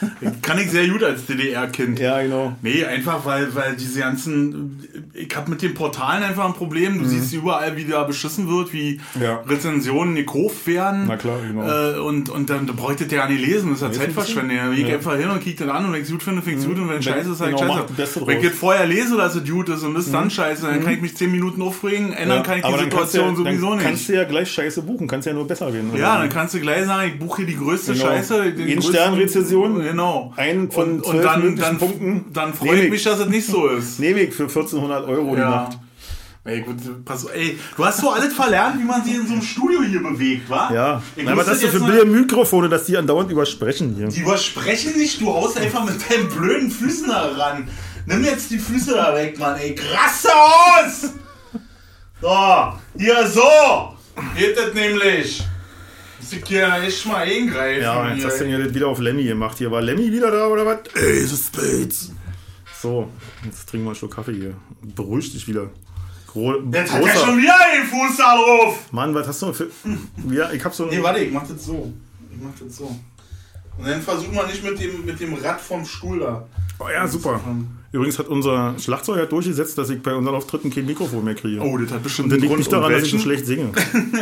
kann 0.42 0.58
ich 0.58 0.70
sehr 0.70 0.86
gut 0.88 1.02
als 1.02 1.26
DDR-Kind. 1.26 1.98
Ja, 1.98 2.22
genau. 2.22 2.56
Nee, 2.62 2.84
einfach 2.84 3.24
weil, 3.24 3.54
weil 3.54 3.76
diese 3.76 4.00
ganzen, 4.00 4.80
ich 5.14 5.34
habe 5.36 5.50
mit 5.50 5.62
den 5.62 5.74
Portalen 5.74 6.22
einfach 6.22 6.44
ein 6.46 6.54
Problem. 6.54 6.98
Du 6.98 7.04
siehst 7.04 7.32
überall, 7.32 7.76
wie 7.76 7.84
da 7.84 8.04
beschissen 8.04 8.48
wird, 8.48 8.72
wie 8.72 9.00
Mhm. 9.14 9.22
Ja. 9.22 9.40
Rezensionen 9.48 10.14
gekauft 10.14 10.66
werden. 10.66 11.04
Na 11.08 11.16
klar, 11.16 11.38
genau. 11.46 11.66
Äh, 11.68 11.98
und, 12.00 12.28
und 12.30 12.48
dann 12.50 12.66
bräuchtet 12.66 13.10
ihr 13.12 13.18
ja 13.18 13.28
nicht 13.28 13.44
lesen, 13.44 13.70
das 13.70 13.82
ist 13.82 13.88
ja 13.96 14.04
Zeitverschwendung. 14.04 14.56
Da 14.56 14.68
gehe 14.70 14.82
ich 14.84 14.88
Ja. 14.88 14.94
einfach 14.94 15.16
hin 15.16 15.28
und 15.30 15.40
kick 15.42 15.56
das 15.58 15.68
an 15.68 15.84
und 15.86 15.92
wenn 15.92 16.00
ich 16.00 16.06
es 16.06 16.12
gut 16.12 16.22
finde, 16.22 16.42
finde 16.42 16.58
ich 16.58 16.64
es 16.64 16.68
gut 16.70 16.78
und 16.78 16.88
wenn 16.88 16.98
es 16.98 17.04
scheiße 17.04 17.30
ist, 17.32 17.40
ich 17.40 17.46
genau, 17.56 17.86
scheiße. 17.96 18.26
Wenn 18.26 18.38
ich 18.38 18.44
jetzt 18.44 18.58
vorher 18.58 18.86
lese, 18.86 19.16
dass 19.16 19.34
es 19.34 19.48
gut 19.48 19.68
ist 19.68 19.82
und 19.82 19.94
das 19.94 20.06
ist 20.06 20.14
dann 20.14 20.30
scheiße, 20.30 20.62
dann 20.66 20.82
kann 20.82 20.92
ich 20.94 21.00
mich 21.00 21.16
10 21.16 21.30
Minuten 21.30 21.62
aufregen, 21.62 22.12
ändern 22.12 22.42
kann 22.42 22.58
ich 22.58 22.64
die 22.64 22.70
dann 22.70 22.80
Situation 22.80 23.36
sowieso 23.36 23.68
dann 23.70 23.78
nicht. 23.78 23.86
kannst 23.86 24.08
du 24.08 24.12
ja 24.14 24.24
gleich 24.24 24.50
Scheiße 24.50 24.82
buchen, 24.82 25.06
kannst 25.06 25.26
ja 25.26 25.32
nur 25.32 25.46
besser 25.46 25.72
werden. 25.72 25.90
oder 25.90 25.98
Ja, 26.00 26.18
dann 26.18 26.28
kannst 26.28 26.54
du 26.54 26.60
gleich 26.60 26.84
sagen, 26.86 27.08
ich 27.12 27.18
buche 27.18 27.38
hier 27.38 27.46
die 27.46 27.56
größte 27.56 27.92
Genau. 27.92 28.04
Scheiße. 28.06 28.52
den 28.52 28.68
In 28.68 28.78
größten- 28.80 28.88
Sternrezension, 28.92 29.80
Genau. 29.90 30.32
einen 30.36 30.70
von 30.70 30.96
und, 30.96 31.02
und 31.02 31.10
zwölf 31.12 31.24
dann, 31.24 31.56
dann, 31.56 31.78
Punkten. 31.78 32.26
dann 32.32 32.54
freue 32.54 32.76
ich 32.78 32.84
ich. 32.84 32.90
mich, 32.90 33.02
dass 33.04 33.18
es 33.20 33.28
nicht 33.28 33.46
so 33.46 33.68
ist. 33.68 33.98
Nehme 34.00 34.20
ich 34.20 34.34
für 34.34 34.44
1400 34.44 35.06
Euro 35.08 35.34
die 35.34 35.40
Ja. 35.40 35.50
Nacht. 35.50 35.78
Ey, 36.44 36.62
gut, 36.62 36.76
pass, 37.04 37.24
ey, 37.26 37.58
du 37.76 37.84
hast 37.84 38.00
so 38.00 38.10
alles 38.10 38.32
verlernt, 38.32 38.80
wie 38.80 38.84
man 38.84 39.04
sich 39.04 39.14
in 39.16 39.26
so 39.26 39.34
einem 39.34 39.42
Studio 39.42 39.82
hier 39.82 40.02
bewegt, 40.02 40.48
wa? 40.48 40.70
Ja. 40.72 41.02
Na, 41.16 41.32
aber 41.32 41.44
das 41.44 41.56
ist 41.56 41.64
jetzt 41.64 41.72
für 41.74 41.80
billige 41.84 42.06
Mikrofone, 42.06 42.70
dass 42.70 42.86
die 42.86 42.96
andauernd 42.96 43.30
übersprechen 43.30 43.94
hier. 43.96 44.08
Die 44.08 44.20
übersprechen 44.20 44.96
nicht, 44.96 45.20
du 45.20 45.26
haust 45.30 45.58
einfach 45.58 45.84
mit 45.84 45.96
deinen 46.10 46.28
blöden 46.28 46.70
Füßen 46.70 47.06
da 47.08 47.28
ran. 47.36 47.68
Nimm 48.06 48.24
jetzt 48.24 48.50
die 48.50 48.58
Füße 48.58 48.92
da 48.94 49.14
weg, 49.14 49.38
Mann, 49.38 49.56
ey. 49.58 49.74
Krasse 49.74 50.28
aus! 50.34 51.12
So, 52.22 52.72
hier 52.96 53.26
so! 53.26 53.42
Geht 54.36 54.56
das 54.56 54.72
nämlich? 54.72 55.42
Muss 56.28 56.36
ich 56.36 56.46
hier 56.46 56.70
echt 56.82 57.06
mal 57.06 57.22
eingreifen. 57.26 57.82
Ja, 57.82 58.08
jetzt 58.10 58.18
hier. 58.18 58.26
hast 58.26 58.40
du 58.40 58.44
ja 58.44 58.58
das 58.58 58.74
wieder 58.74 58.88
auf 58.88 58.98
Lemmy 58.98 59.24
gemacht. 59.24 59.56
Hier 59.56 59.70
war 59.70 59.80
Lemmy 59.80 60.12
wieder 60.12 60.30
da 60.30 60.46
oder 60.48 60.66
was? 60.66 60.80
Ey, 60.94 61.20
es 61.20 61.32
ist 61.32 61.46
Spades. 61.46 62.12
So, 62.82 63.08
jetzt 63.46 63.66
trinken 63.66 63.86
wir 63.86 63.90
einen 63.92 63.96
Schluck 63.96 64.14
Kaffee 64.14 64.34
hier. 64.34 64.54
Beruhig 64.94 65.32
dich 65.32 65.48
wieder. 65.48 65.70
Gro 66.26 66.60
Jetzt 66.70 66.92
hat 66.92 67.00
er 67.00 67.08
großer. 67.08 67.26
schon 67.26 67.38
wieder 67.38 67.54
den 67.74 67.86
Fuß 67.86 68.16
da 68.18 68.36
drauf! 68.36 68.78
Mann, 68.90 69.14
was 69.14 69.26
hast 69.26 69.40
du 69.40 69.54
für. 69.54 69.70
Ja, 70.30 70.52
ich 70.52 70.62
hab 70.62 70.74
so 70.74 70.84
Nee, 70.84 71.02
warte, 71.02 71.20
ich 71.20 71.32
mach 71.32 71.48
das 71.48 71.64
so. 71.64 71.90
Ich 72.30 72.36
mach 72.42 72.52
das 72.62 72.76
so. 72.76 72.94
Und 73.78 73.86
dann 73.88 74.02
versuch 74.02 74.30
mal 74.30 74.46
nicht 74.46 74.62
mit 74.62 74.78
dem, 74.78 75.06
mit 75.06 75.18
dem 75.18 75.32
Rad 75.32 75.58
vom 75.62 75.86
Stuhl 75.86 76.20
da. 76.20 76.46
Oh 76.80 76.86
ja, 76.92 77.06
super. 77.08 77.40
Übrigens 77.90 78.18
hat 78.18 78.28
unser 78.28 78.74
Schlagzeuger 78.78 79.24
durchgesetzt, 79.26 79.78
dass 79.78 79.88
ich 79.88 80.02
bei 80.02 80.14
unseren 80.14 80.34
Auftritten 80.34 80.70
kein 80.70 80.84
Mikrofon 80.84 81.24
mehr 81.24 81.34
kriege. 81.34 81.60
Oh, 81.60 81.78
das 81.78 81.90
hat 81.90 82.02
bestimmt 82.02 82.26
Und 82.26 82.32
einen 82.34 82.40
liegt 82.42 82.50
Grund. 82.50 82.58
nicht 82.60 82.72
daran, 82.72 82.92
Und 82.92 82.92
dass 82.92 83.02
ich 83.04 83.10
so 83.10 83.16
welchen? 83.16 83.24
schlecht 83.26 83.46
singe. 83.46 83.72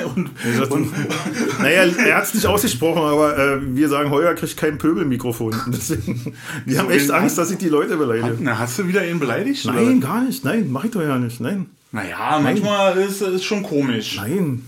und, 0.15 0.31
Er 0.45 0.67
sagt, 0.67 0.73
naja, 1.61 1.85
er 2.07 2.17
hat 2.17 2.25
es 2.25 2.35
nicht 2.35 2.47
ausgesprochen, 2.47 3.03
aber 3.03 3.37
äh, 3.37 3.59
wir 3.77 3.89
sagen, 3.89 4.11
Heuer 4.11 4.35
kriegt 4.35 4.57
kein 4.57 4.79
Pöbelmikrofon. 4.79 5.55
Deswegen, 5.67 6.33
wir 6.65 6.79
haben 6.79 6.91
echt 6.91 7.11
Angst, 7.11 7.39
dass 7.39 7.51
ich 7.51 7.59
die 7.59 7.69
Leute 7.69 7.97
beleidige. 7.97 8.37
Na, 8.41 8.57
hast 8.59 8.79
du 8.79 8.87
wieder 8.87 9.07
ihn 9.07 9.19
beleidigt? 9.19 9.67
Nein, 9.67 9.99
Oder? 9.99 10.07
gar 10.07 10.23
nicht. 10.23 10.45
Nein, 10.45 10.71
mach 10.71 10.85
ich 10.85 10.93
doch 10.93 11.03
ja 11.03 11.19
nicht. 11.19 11.41
Nein. 11.41 11.67
Naja, 11.91 12.39
manchmal 12.43 12.97
ist 12.99 13.21
es 13.21 13.45
schon 13.45 13.63
komisch. 13.65 14.17
Nein. 14.17 14.63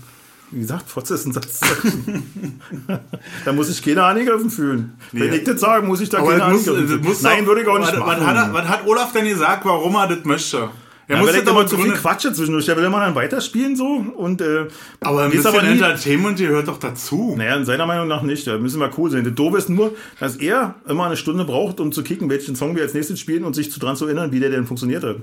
Wie 0.51 0.61
gesagt, 0.61 0.89
Fotze 0.89 1.13
ist 1.13 1.25
ein 1.27 1.33
Satz. 1.33 1.59
da 3.45 3.53
muss 3.53 3.69
ich 3.69 3.83
keine 3.83 4.03
angegriffen 4.03 4.49
fühlen. 4.49 4.93
Wenn 5.11 5.29
Nee. 5.29 5.37
ich 5.37 5.43
das 5.43 5.59
sage, 5.61 5.85
muss 5.85 6.01
ich 6.01 6.09
da 6.09 6.19
Aber 6.19 6.31
keine 6.31 6.43
angegriffen 6.45 6.87
fühlen. 6.87 7.17
Nein, 7.21 7.45
würde 7.45 7.61
ich 7.61 7.67
auch 7.67 7.77
nicht 7.79 7.91
was, 7.91 7.99
machen. 7.99 8.21
Was 8.21 8.35
hat, 8.35 8.53
was 8.53 8.67
hat 8.67 8.87
Olaf 8.87 9.11
denn 9.13 9.25
gesagt, 9.27 9.65
warum 9.65 9.95
er 9.95 10.07
das 10.07 10.25
möchte? 10.25 10.69
Er 11.07 11.15
ja, 11.17 11.21
muss 11.23 11.33
immer 11.33 11.49
aber 11.51 11.65
zu 11.65 11.75
viel 11.75 11.85
begründen. 11.85 12.01
Quatsche 12.01 12.33
zwischendurch. 12.33 12.65
Der 12.65 12.77
will 12.77 12.83
immer 12.83 12.99
dann 12.99 13.15
weiterspielen 13.15 13.75
so 13.75 13.85
und 14.15 14.41
äh, 14.41 14.67
Aber 15.01 15.23
ein 15.23 15.31
bisschen 15.31 15.51
nie- 15.63 15.71
Entertainment 15.71 16.37
gehört 16.37 16.67
doch 16.67 16.77
dazu. 16.77 17.33
Naja, 17.35 17.55
in 17.55 17.65
seiner 17.65 17.87
Meinung 17.87 18.07
nach 18.07 18.21
nicht. 18.21 18.45
Da 18.45 18.57
müssen 18.59 18.79
wir 18.79 18.91
cool 18.97 19.09
sein. 19.09 19.23
Das 19.23 19.33
Doofe 19.33 19.57
ist 19.57 19.69
nur, 19.69 19.95
dass 20.19 20.35
er 20.35 20.75
immer 20.87 21.05
eine 21.07 21.17
Stunde 21.17 21.45
braucht, 21.45 21.79
um 21.79 21.91
zu 21.91 22.03
kicken, 22.03 22.29
welchen 22.29 22.55
Song 22.55 22.75
wir 22.75 22.83
als 22.83 22.93
nächstes 22.93 23.19
spielen 23.19 23.43
und 23.43 23.55
sich 23.55 23.71
zu 23.71 23.79
dran 23.79 23.95
zu 23.95 24.05
erinnern, 24.05 24.31
wie 24.31 24.39
der 24.39 24.51
denn 24.51 24.67
funktioniert 24.67 25.03
hat. 25.03 25.15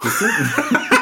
Weißt 0.00 0.20
du? 0.20 0.24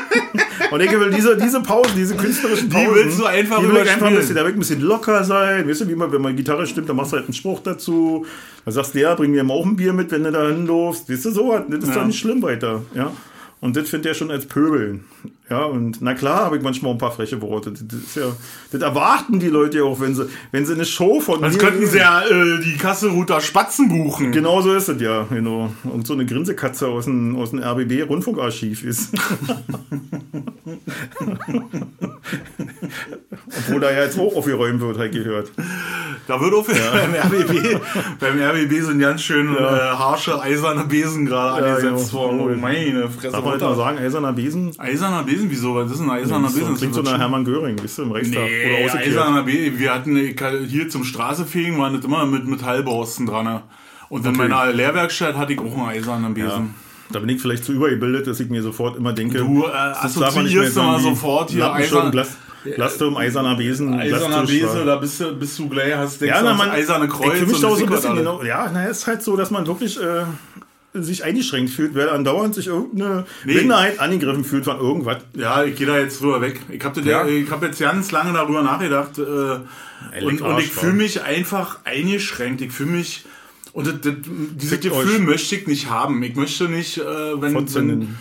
und 0.71 0.81
ich 0.81 0.91
will 0.93 1.11
diese, 1.11 1.37
diese 1.37 1.61
Pausen, 1.63 1.93
diese 1.97 2.15
künstlerischen 2.17 2.69
Die 2.71 2.75
Pausen, 2.77 2.95
willst 2.95 3.19
du 3.19 3.25
einfach 3.27 3.59
die 3.61 3.69
will 3.69 3.77
ich 3.83 3.91
einfach 3.91 4.07
ein 4.07 4.17
bisschen, 4.17 4.35
da 4.37 4.43
will 4.43 4.51
ich 4.51 4.57
ein 4.57 4.61
bisschen 4.61 4.81
locker 4.81 5.25
sein. 5.25 5.69
Weißt 5.69 5.81
du, 5.83 5.89
wie 5.89 5.95
man, 5.95 6.11
wenn 6.13 6.23
man 6.23 6.37
Gitarre 6.37 6.67
stimmt, 6.67 6.89
dann 6.89 6.97
machst 6.97 7.13
du 7.13 7.17
halt 7.17 7.27
einen 7.27 7.35
Spruch 7.35 7.61
dazu. 7.61 8.25
Dann 8.65 8.75
sagst 8.75 8.95
du, 8.95 9.01
ja, 9.01 9.15
bring 9.15 9.31
mir 9.33 9.43
mal 9.45 9.55
auch 9.55 9.67
ein 9.67 9.77
Bier 9.77 9.93
mit, 9.93 10.11
wenn 10.11 10.25
du 10.25 10.33
da 10.33 10.47
hinläufst. 10.49 11.11
Weißt 11.11 11.25
du, 11.27 11.31
so 11.31 11.49
was. 11.49 11.63
Das 11.69 11.81
ist 11.85 11.89
Ja. 11.89 11.95
doch 11.97 12.07
nicht 12.07 12.19
schlimm 12.19 12.43
weiter. 12.43 12.83
Ja. 12.95 13.13
Und 13.61 13.77
das 13.77 13.89
findet 13.91 14.07
er 14.07 14.15
schon 14.15 14.31
als 14.31 14.47
Pöbeln. 14.47 15.05
Ja, 15.51 15.65
und 15.65 16.01
na 16.01 16.15
klar 16.15 16.45
habe 16.45 16.57
ich 16.59 16.63
manchmal 16.63 16.93
ein 16.93 16.99
paar 16.99 17.11
freche 17.11 17.43
Worte. 17.43 17.73
Das, 17.73 18.15
ja, 18.15 18.27
das 18.71 18.81
erwarten 18.83 19.41
die 19.41 19.49
Leute 19.49 19.79
ja 19.79 19.85
auch, 19.85 19.99
wenn 19.99 20.15
sie, 20.15 20.29
wenn 20.53 20.65
sie 20.65 20.75
eine 20.75 20.85
Show 20.85 21.19
von 21.21 21.41
Sonst 21.41 21.55
mir- 21.55 21.59
könnten 21.69 21.87
sie 21.87 21.99
ja 21.99 22.23
äh, 22.23 22.61
die 22.63 22.77
Kasselruter 22.77 23.41
Spatzen 23.41 23.89
buchen. 23.89 24.31
Genau 24.31 24.63
so 24.63 24.73
ist 24.73 24.89
es 24.89 25.01
ja, 25.01 25.25
genau. 25.29 25.73
Und 25.83 26.07
so 26.07 26.13
eine 26.15 26.25
Grinsekatze 26.25 26.87
aus 26.87 27.07
dem, 27.07 27.35
aus 27.35 27.51
dem 27.51 27.59
RBB-Rundfunkarchiv 27.65 28.85
ist. 28.85 29.13
Obwohl 33.59 33.81
da 33.81 33.91
ja 33.91 34.03
jetzt 34.05 34.19
auch 34.19 34.37
aufgeräumt 34.37 34.81
wird, 34.81 34.99
halt 34.99 35.13
gehört. 35.13 35.51
Da 36.27 36.41
wird 36.41 36.55
auch 36.55 36.65
beim 36.67 37.15
RBB, 37.15 37.81
beim 38.21 38.39
RBB 38.41 38.81
sind 38.83 39.01
ganz 39.01 39.23
schön 39.23 39.55
äh, 39.57 39.59
harsche, 39.59 40.41
eiserne 40.41 40.85
Besen 40.85 41.27
gerade 41.27 41.67
Ja, 41.67 41.75
angesetzt 41.75 42.11
genau. 42.13 42.23
worden. 42.23 42.41
Oh, 42.41 42.61
meine 42.61 43.09
Fresse. 43.11 43.33
Darf 43.33 43.45
man 43.45 43.55
Mutter. 43.55 43.71
mal 43.71 43.77
sagen, 43.77 43.99
eiserner 43.99 44.33
Besen? 44.33 44.71
Eiserner 44.79 45.23
Besen, 45.25 45.40
wieso? 45.49 45.75
Was 45.77 45.91
ist 45.93 46.01
ein 46.01 46.11
eiserner 46.11 46.47
Das 46.49 46.55
Besen? 46.55 46.75
klingt 46.77 46.95
so 46.95 47.03
nach 47.03 47.19
Hermann 47.19 47.45
Göring, 47.45 47.77
bist 47.77 47.97
du, 47.99 48.03
im 48.03 48.13
Reichstag. 48.13 48.43
Nee, 48.45 48.85
oder 48.85 48.95
eiserner 48.99 49.43
Besen. 49.45 49.79
Wir 49.79 49.95
hatten 49.95 50.17
hier 50.67 50.89
zum 50.89 51.05
Straßefegen, 51.05 51.79
waren 51.79 51.95
das 51.95 52.05
immer 52.05 52.27
mit 52.27 52.47
Metallborsten 52.47 53.27
dran. 53.27 53.45
ne? 53.45 53.63
Und 54.09 54.25
in 54.27 54.31
Okay. 54.35 54.49
meiner 54.49 54.73
Lehrwerkstatt 54.73 55.37
hatte 55.37 55.53
ich 55.53 55.61
auch 55.61 55.73
einen 55.77 55.89
eisernen 55.89 56.35
Besen. 56.35 56.51
Ja. 56.51 56.67
Da 57.13 57.19
bin 57.21 57.29
ich 57.29 57.41
vielleicht 57.41 57.65
zu 57.65 57.73
übergebildet, 57.73 58.27
dass 58.27 58.39
ich 58.41 58.51
mir 58.51 58.63
sofort 58.63 58.97
immer 58.97 59.13
denke, 59.13 59.39
Du, 59.39 59.65
äh, 59.65 59.71
das 59.73 60.17
assoziierst 60.17 60.77
immer 60.77 60.99
sofort 61.01 61.51
hier 61.51 61.61
Lampenschirm, 61.61 61.99
eisern- 61.99 62.11
Glas, 62.13 62.37
Glasturm, 62.75 63.17
eiserner 63.17 63.57
Besen, 63.57 63.95
Eiserner 63.95 64.29
Glastisch, 64.45 64.61
Bese, 64.61 64.79
ja. 64.81 64.85
da 64.85 64.97
bist 64.97 65.19
du, 65.21 65.35
bist 65.37 65.59
du 65.59 65.69
gleich, 65.69 65.95
hast 65.97 66.21
denkst 66.21 66.35
Ja, 66.37 66.41
du 66.43 66.49
na, 66.49 66.55
man, 66.55 66.71
eiserne 66.71 67.09
Kreuz. 67.09 67.35
ich 67.41 67.47
mich 67.47 67.53
da 67.53 67.69
so 67.71 67.75
ein 67.75 67.81
das 67.87 67.91
bisschen, 68.03 68.17
genau, 68.17 68.43
ja, 68.45 68.71
na, 68.73 68.85
es 68.87 68.99
ist 68.99 69.07
halt 69.07 69.23
so, 69.23 69.35
dass 69.37 69.51
man 69.51 69.67
wirklich 69.67 69.99
äh, 70.01 70.23
sich 70.93 71.23
eingeschränkt 71.25 71.71
fühlt, 71.71 71.95
weil 71.95 72.09
andauernd 72.11 72.55
sich 72.55 72.67
irgendeine 72.67 73.25
Nee. 73.45 73.55
Minderheit 73.55 74.01
angegriffen 74.01 74.45
fühlt 74.45 74.65
von 74.65 74.77
irgendwas. 74.79 75.19
Ja, 75.35 75.63
ich 75.63 75.77
gehe 75.77 75.87
da 75.87 75.97
jetzt 75.99 76.21
drüber 76.21 76.41
weg. 76.41 76.61
Ich 76.69 76.83
habe 76.85 77.01
Ja. 77.03 77.27
ich 77.27 77.49
hab 77.51 77.63
jetzt 77.63 77.79
ganz 77.81 78.11
lange 78.11 78.33
darüber 78.33 78.63
nachgedacht 78.63 79.19
äh, 79.19 80.23
und, 80.25 80.41
und 80.41 80.59
ich 80.59 80.69
fühle 80.73 80.95
mich 80.95 81.23
einfach 81.23 81.79
eingeschränkt. 81.85 82.61
Ich 82.61 82.73
fühle 82.73 82.91
mich 82.91 83.25
und 83.73 83.87
das, 83.87 83.95
das, 84.03 84.15
dieses 84.57 84.71
Fickt 84.71 84.83
Gefühl 84.83 85.21
euch. 85.21 85.27
möchte 85.27 85.55
ich 85.55 85.67
nicht 85.69 85.89
haben. 85.91 86.21
Ich 86.25 86.35
möchte 86.35 86.69
nicht, 86.69 86.99
äh, 86.99 87.05
wenn, 87.41 87.55
wenn, 87.55 88.17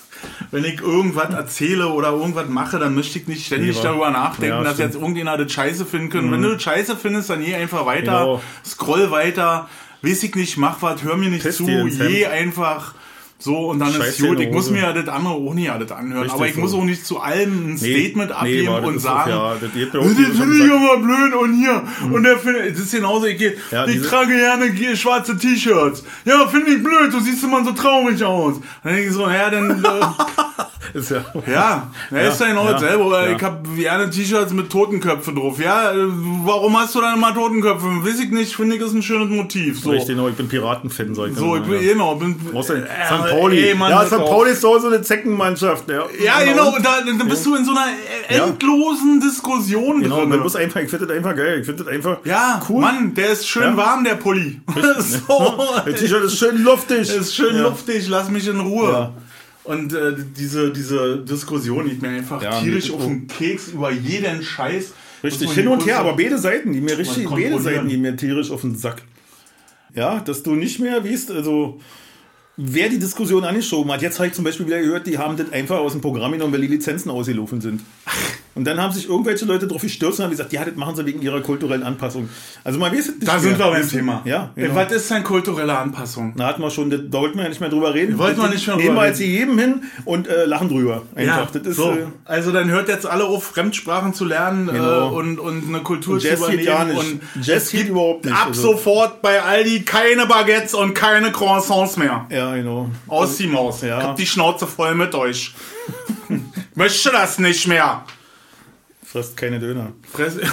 wenn 0.50 0.64
ich 0.64 0.80
irgendwas 0.80 1.34
erzähle 1.34 1.88
oder 1.88 2.12
irgendwas 2.12 2.48
mache, 2.48 2.78
dann 2.78 2.94
möchte 2.94 3.18
ich 3.18 3.26
nicht 3.28 3.44
ständig 3.44 3.76
wa? 3.76 3.82
darüber 3.82 4.10
nachdenken, 4.10 4.56
Ja, 4.56 4.62
dass 4.64 4.74
stimmt. 4.76 4.94
jetzt 4.94 5.00
irgendjemand 5.02 5.40
das 5.40 5.52
scheiße 5.52 5.84
finden 5.84 6.08
können. 6.08 6.32
Wenn 6.32 6.40
du 6.40 6.54
das 6.54 6.62
scheiße 6.62 6.96
findest, 6.96 7.28
dann 7.28 7.44
geh 7.44 7.54
einfach 7.54 7.84
weiter, 7.84 8.20
Genau. 8.20 8.42
scroll 8.64 9.10
weiter, 9.10 9.68
weiß 10.02 10.22
ich 10.24 10.34
nicht, 10.34 10.56
mach 10.56 10.80
was, 10.82 11.02
hör 11.02 11.16
mir 11.16 11.30
nicht 11.30 11.44
Piss 11.44 11.56
zu, 11.56 11.66
je 11.68 12.26
einfach 12.26 12.94
so 13.38 13.68
und 13.68 13.80
dann 13.80 13.92
Scheiß 13.92 14.18
ist 14.18 14.26
gut. 14.26 14.40
Ich 14.40 14.50
muss 14.50 14.70
mir 14.70 14.80
ja 14.82 14.92
das 14.94 15.08
andere 15.08 15.34
auch 15.34 15.52
nicht 15.52 15.70
alles 15.70 15.92
anhören. 15.92 16.22
Richtig 16.22 16.34
aber 16.36 16.46
ich 16.48 16.54
so. 16.54 16.60
muss 16.60 16.72
auch 16.72 16.84
nicht 16.84 17.04
zu 17.04 17.20
allem 17.20 17.72
ein 17.74 17.76
Statement 17.78 18.32
abgeben 18.32 18.68
war, 18.68 18.80
das 18.80 18.88
und 18.90 18.98
sagen, 18.98 19.30
ja, 19.30 19.54
das 19.60 19.72
geht 19.74 19.92
mir 19.92 20.00
auch 20.00 20.04
das 20.04 20.14
finde 20.38 20.56
ich 20.56 20.64
immer 20.64 20.96
blöd 20.96 21.34
und 21.34 21.54
hier. 21.54 21.82
Und 22.10 22.22
der 22.22 22.38
findet, 22.38 22.72
das 22.72 22.80
ist 22.80 22.92
genauso, 22.92 23.26
ich, 23.26 23.36
geh- 23.38 23.52
Ja, 23.70 23.86
ich 23.86 24.00
trage 24.02 24.34
gerne 24.34 24.70
ge- 24.70 24.96
schwarze 24.96 25.36
T-Shirts. 25.36 26.02
Ja, 26.24 26.46
finde 26.48 26.70
ich 26.76 26.82
blöd, 26.82 27.12
du 27.12 27.20
siehst 27.20 27.44
immer 27.44 27.62
so 27.62 27.72
traurig 27.72 28.24
aus. 28.24 28.54
Dann 28.82 28.94
denke 28.94 29.08
ich 29.10 29.14
so, 29.14 29.28
ja, 29.28 29.50
dann, 29.50 29.84
äh, 29.84 30.00
Ist 30.94 31.10
ja, 31.10 31.24
ja, 31.46 31.90
ja, 32.10 32.18
ist 32.18 32.40
ja 32.40 32.46
genau 32.48 32.66
ja, 32.66 32.72
dasselbe. 32.72 33.04
Oder 33.04 33.30
ja. 33.30 33.36
Ich 33.36 33.42
habe 33.42 33.68
gerne 33.76 34.08
T-Shirts 34.10 34.52
mit 34.52 34.70
Totenköpfen 34.70 35.34
drauf. 35.36 35.58
Ja, 35.60 35.92
äh, 35.92 35.96
warum 36.44 36.78
hast 36.78 36.94
du 36.94 37.00
dann 37.00 37.16
immer 37.16 37.34
Totenköpfe? 37.34 37.84
Weiß 38.04 38.20
ich 38.20 38.30
nicht, 38.30 38.54
finde 38.56 38.76
ich, 38.76 38.82
ist 38.82 38.92
ein 38.94 39.02
schönes 39.02 39.28
Motiv. 39.28 39.80
So, 39.80 39.90
Richtig, 39.90 40.08
genau, 40.16 40.28
ich 40.28 40.34
bin 40.34 40.48
Piratenfan, 40.48 41.14
sag 41.14 41.28
ich 41.30 41.36
so 41.36 41.54
dann 41.56 41.64
ich 41.64 41.68
bin, 41.70 41.82
ja. 41.86 41.92
genau, 41.92 42.14
bin, 42.16 42.36
Außer 42.54 42.76
äh, 42.76 42.80
St. 43.06 43.30
Pauli. 43.30 43.68
ey, 43.68 43.74
Mann, 43.74 43.90
ja, 43.90 44.04
St. 44.06 44.16
Pauli 44.18 44.50
ist 44.52 44.60
so 44.60 44.78
so 44.78 44.86
eine 44.88 45.02
Zeckenmannschaft. 45.02 45.88
Ja, 45.88 46.04
Ja, 46.22 46.44
genau, 46.44 46.76
da, 46.82 46.98
da 47.18 47.24
bist 47.24 47.44
du 47.46 47.54
in 47.56 47.64
so 47.64 47.72
einer 47.72 47.86
äh, 48.28 48.36
Ja. 48.38 48.46
endlosen 48.46 49.20
Diskussion 49.20 50.02
Genau, 50.02 50.20
drin. 50.20 50.28
man 50.28 50.40
muss 50.40 50.56
einfach, 50.56 50.80
ich 50.80 50.90
finde 50.90 51.06
das 51.06 51.16
einfach 51.16 51.34
geil. 51.36 51.58
Ich 51.60 51.66
finde 51.66 51.84
das 51.84 51.92
einfach 51.92 52.18
ja, 52.24 52.60
cool. 52.68 52.80
Mann, 52.80 53.14
der 53.14 53.30
ist 53.30 53.48
schön 53.48 53.62
Ja. 53.62 53.76
warm, 53.76 54.04
der 54.04 54.14
Pulli. 54.14 54.60
so, 54.98 55.54
Das 55.84 56.00
T-Shirt 56.00 56.24
ist 56.24 56.38
schön 56.38 56.62
luftig. 56.62 57.08
ist 57.08 57.34
schön 57.34 57.56
ja. 57.56 57.62
luftig, 57.62 58.08
lass 58.08 58.28
mich 58.30 58.46
in 58.48 58.60
Ruhe. 58.60 59.12
Und 59.66 59.92
äh, 59.92 60.14
diese, 60.36 60.72
diese 60.72 61.18
Diskussion 61.18 61.86
geht 61.88 62.00
mir 62.00 62.10
einfach 62.10 62.40
Ja, 62.40 62.60
tierisch 62.60 62.90
auf 62.92 63.04
den 63.04 63.26
Keks 63.26 63.68
über 63.68 63.90
jeden 63.90 64.42
Scheiß. 64.42 64.92
Richtig, 65.24 65.50
hin 65.52 65.66
und 65.66 65.84
her, 65.84 65.98
aber 65.98 66.14
beide 66.16 66.38
Seiten, 66.38 66.72
die 66.72 66.80
mir 66.80 66.96
richtig, 66.96 67.28
beide 67.28 67.58
Seiten, 67.60 67.88
die 67.88 67.96
mir 67.96 68.16
tierisch 68.16 68.50
auf 68.50 68.60
den 68.60 68.76
Sack. 68.76 69.02
Ja, 69.94 70.20
dass 70.20 70.42
du 70.42 70.54
nicht 70.54 70.78
mehr 70.78 71.04
weißt, 71.04 71.32
also 71.32 71.80
wer 72.56 72.88
die 72.88 72.98
Diskussion 72.98 73.44
angeschoben 73.44 73.90
hat. 73.92 74.02
Jetzt 74.02 74.18
habe 74.18 74.28
ich 74.28 74.34
zum 74.34 74.44
Beispiel 74.44 74.66
wieder 74.66 74.80
gehört, 74.80 75.06
die 75.06 75.18
haben 75.18 75.36
das 75.36 75.52
einfach 75.52 75.78
aus 75.78 75.92
dem 75.92 76.00
Programm 76.00 76.32
genommen, 76.32 76.52
weil 76.52 76.60
die 76.62 76.68
Lizenzen 76.68 77.10
ausgelaufen 77.10 77.60
sind. 77.60 77.82
Und 78.54 78.64
dann 78.64 78.80
haben 78.80 78.90
sich 78.94 79.06
irgendwelche 79.06 79.44
Leute 79.44 79.66
drauf 79.66 79.82
gestürzt 79.82 80.18
und 80.18 80.24
haben 80.24 80.30
gesagt, 80.30 80.50
ja, 80.54 80.64
das 80.64 80.74
machen 80.76 80.96
sie 80.96 81.04
wegen 81.04 81.20
ihrer 81.20 81.42
kulturellen 81.42 81.82
Anpassung. 81.82 82.30
Also 82.64 82.78
man 82.78 82.90
weiß 82.90 83.00
es 83.10 83.14
nicht 83.16 83.28
Da 83.28 83.32
mehr. 83.32 83.40
sind 83.42 83.58
wir 83.58 83.70
beim 83.70 83.86
Thema. 83.86 84.22
Ja, 84.24 84.50
Äh, 84.56 84.62
genau. 84.62 84.74
Was 84.76 84.92
ist 84.92 85.10
denn 85.10 85.22
kulturelle 85.24 85.76
Anpassung? 85.76 86.32
Da 86.38 86.46
hatten 86.46 86.62
wir 86.62 86.70
schon, 86.70 86.88
da 86.88 87.18
wollten 87.20 87.36
wir 87.36 87.42
ja 87.42 87.50
nicht 87.50 87.60
mehr 87.60 87.68
drüber 87.68 87.92
reden. 87.92 88.16
Wollten 88.16 88.40
wir 88.40 88.48
nicht 88.48 88.66
mehr 88.66 88.76
Nehmen 88.76 88.88
drüber 88.88 89.02
wir 89.02 89.08
jetzt 89.08 89.20
jedem 89.20 89.58
hin 89.58 89.82
und 90.06 90.26
äh, 90.26 90.46
lachen 90.46 90.70
drüber. 90.70 91.02
Einfach. 91.14 91.50
das 91.50 91.66
ist, 91.66 91.76
so. 91.76 91.90
äh, 91.92 92.06
also 92.24 92.50
dann 92.50 92.70
hört 92.70 92.88
jetzt 92.88 93.04
alle 93.04 93.24
auf, 93.24 93.44
Fremdsprachen 93.44 94.14
zu 94.14 94.24
lernen 94.24 94.68
Genau. 94.68 95.10
äh, 95.10 95.14
und, 95.14 95.38
und 95.38 95.68
eine 95.68 95.80
Kultur 95.82 96.14
Und 96.14 96.22
Jazz 96.22 96.40
zu 96.40 96.50
geht 96.50 96.62
übernehmen. 96.62 96.94
gar 96.94 97.02
nicht. 97.02 97.20
Und 97.36 97.46
Jazz 97.46 97.70
geht 97.70 97.88
überhaupt 97.90 98.24
nicht. 98.24 98.34
Ab 98.34 98.46
Also- 98.48 98.62
sofort 98.72 99.20
bei 99.20 99.42
Aldi 99.42 99.82
keine 99.82 100.24
Baguettes 100.24 100.72
und 100.72 100.94
keine 100.94 101.30
Croissants 101.30 101.98
mehr. 101.98 102.24
ja, 102.30 102.45
genau. 102.54 102.90
Aus 103.08 103.36
die 103.36 103.46
Maus. 103.46 103.82
Ja. 103.82 103.98
Ich 103.98 104.04
hab 104.04 104.16
die 104.16 104.26
Schnauze 104.26 104.66
voll 104.66 104.94
mit 104.94 105.14
euch. 105.14 105.54
Möchte 106.74 107.10
das 107.10 107.38
nicht 107.38 107.66
mehr. 107.66 108.04
Frisst 109.04 109.36
keine 109.36 109.58
Döner. 109.58 109.92
Fresse. 110.12 110.42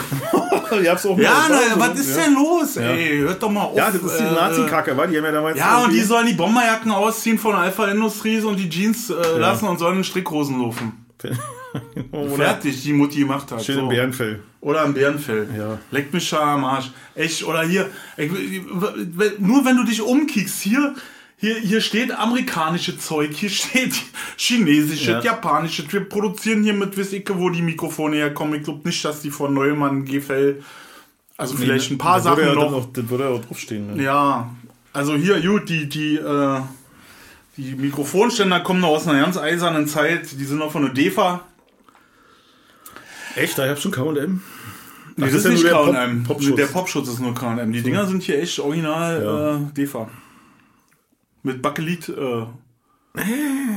Ich 0.82 0.90
hab's 0.90 1.06
auch 1.06 1.16
mal 1.16 1.22
Ja, 1.22 1.46
na, 1.50 1.60
was 1.76 2.00
ist 2.00 2.18
ja. 2.18 2.24
denn 2.24 2.34
los? 2.34 2.78
Ey, 2.78 3.20
hört 3.20 3.44
doch 3.44 3.52
mal 3.52 3.62
auf. 3.62 3.78
Ja, 3.78 3.92
das 3.92 4.02
ist 4.02 4.18
die 4.20 4.24
äh, 4.24 4.32
Nazi-Kacke, 4.32 4.98
wa? 4.98 5.06
Die 5.06 5.18
haben 5.18 5.26
ja 5.26 5.32
damals. 5.32 5.58
Ja, 5.58 5.84
und 5.84 5.94
die 5.94 6.02
sollen 6.02 6.26
die 6.26 6.34
Bomberjacken 6.34 6.92
ausziehen 6.92 7.38
von 7.38 7.54
Alpha 7.54 7.86
Industries 7.88 8.44
und 8.44 8.58
die 8.58 8.70
Jeans 8.70 9.12
äh, 9.12 9.38
lassen 9.38 9.68
und 9.68 9.78
sollen 9.78 9.98
in 9.98 10.04
Strickhosen 10.04 10.60
laufen. 10.60 11.06
Fertig, 12.36 12.82
die 12.84 12.94
Mutti 12.94 13.20
gemacht 13.20 13.52
hat. 13.52 13.64
schön 13.64 13.76
so. 13.76 13.82
im 13.82 13.90
Bärenfell. 13.90 14.42
Oder 14.62 14.84
ein 14.84 14.94
Bärenfell. 14.94 15.48
Ja. 15.58 15.78
Leckt 15.92 16.14
mich 16.14 16.28
schon 16.28 16.40
am 16.40 16.66
Arsch. 16.66 16.92
Echt, 17.16 17.44
oder 17.44 17.64
hier, 17.64 17.90
nur 19.40 19.66
wenn 19.66 19.78
du 19.78 19.84
dich 19.84 20.02
umkickst, 20.02 20.62
hier, 20.62 20.96
hier, 21.44 21.56
hier 21.60 21.82
steht 21.82 22.10
amerikanische 22.18 22.98
Zeug, 22.98 23.32
hier 23.36 23.50
steht 23.50 23.94
chinesische, 24.38 25.12
Ja. 25.12 25.20
japanische. 25.22 25.84
Wir 25.92 26.08
produzieren 26.08 26.64
hier 26.64 26.72
mit 26.74 26.96
ich, 26.96 27.38
wo 27.38 27.50
die 27.50 27.62
Mikrofone 27.62 28.16
herkommen. 28.16 28.56
Ich 28.60 28.64
glaube 28.64 28.88
nicht, 28.88 29.04
dass 29.04 29.20
die 29.22 29.30
von 29.30 29.54
Neumann 29.54 30.06
Gefell. 30.06 30.64
Also 31.36 31.58
vielleicht 31.58 31.92
ein 31.92 31.98
paar 31.98 32.22
Sachen 32.22 32.44
ja 32.46 32.54
noch. 32.54 32.72
auch. 32.72 32.86
Das 32.94 33.10
würde 33.10 33.26
ja 33.26 33.30
auch 33.32 33.44
draufstehen. 33.44 33.96
Ne? 33.98 34.04
Ja, 34.04 34.50
also 34.94 35.16
hier, 35.16 35.42
gut, 35.42 35.68
die, 35.68 35.90
die, 35.90 36.16
äh, 36.16 36.62
die 37.58 37.76
Mikrofonständer 37.76 38.62
kommen 38.62 38.80
noch 38.80 38.90
aus 38.90 39.06
einer 39.10 39.20
ganz 39.20 39.36
eisernen 39.38 39.86
Zeit. 39.86 40.32
Die 40.40 40.46
sind 40.46 40.60
noch 40.60 40.72
von 40.72 40.84
der 40.84 40.94
DEFA. 40.94 41.42
Echt? 43.36 43.58
Da 43.58 43.68
hab 43.68 43.80
schon 43.80 43.92
KM? 43.92 44.42
Nee, 45.18 45.26
das 45.26 45.34
ist 45.34 45.48
nicht 45.50 45.66
der 45.66 45.72
Pop- 45.72 45.92
K&M. 45.92 46.24
Popschutz. 46.24 46.56
Der 46.56 46.66
Popschutz 46.68 47.10
ist 47.10 47.20
nur 47.20 47.34
K&M. 47.36 47.74
Die 47.74 47.82
Dinger 47.82 48.06
sind 48.08 48.24
hier 48.24 48.42
echt 48.42 48.60
original 48.60 49.22
Ja. 49.22 49.56
äh, 49.58 49.60
DEFA. 49.76 50.08
Mit 51.44 51.62
Bakelit 51.62 52.10
äh, 52.10 52.46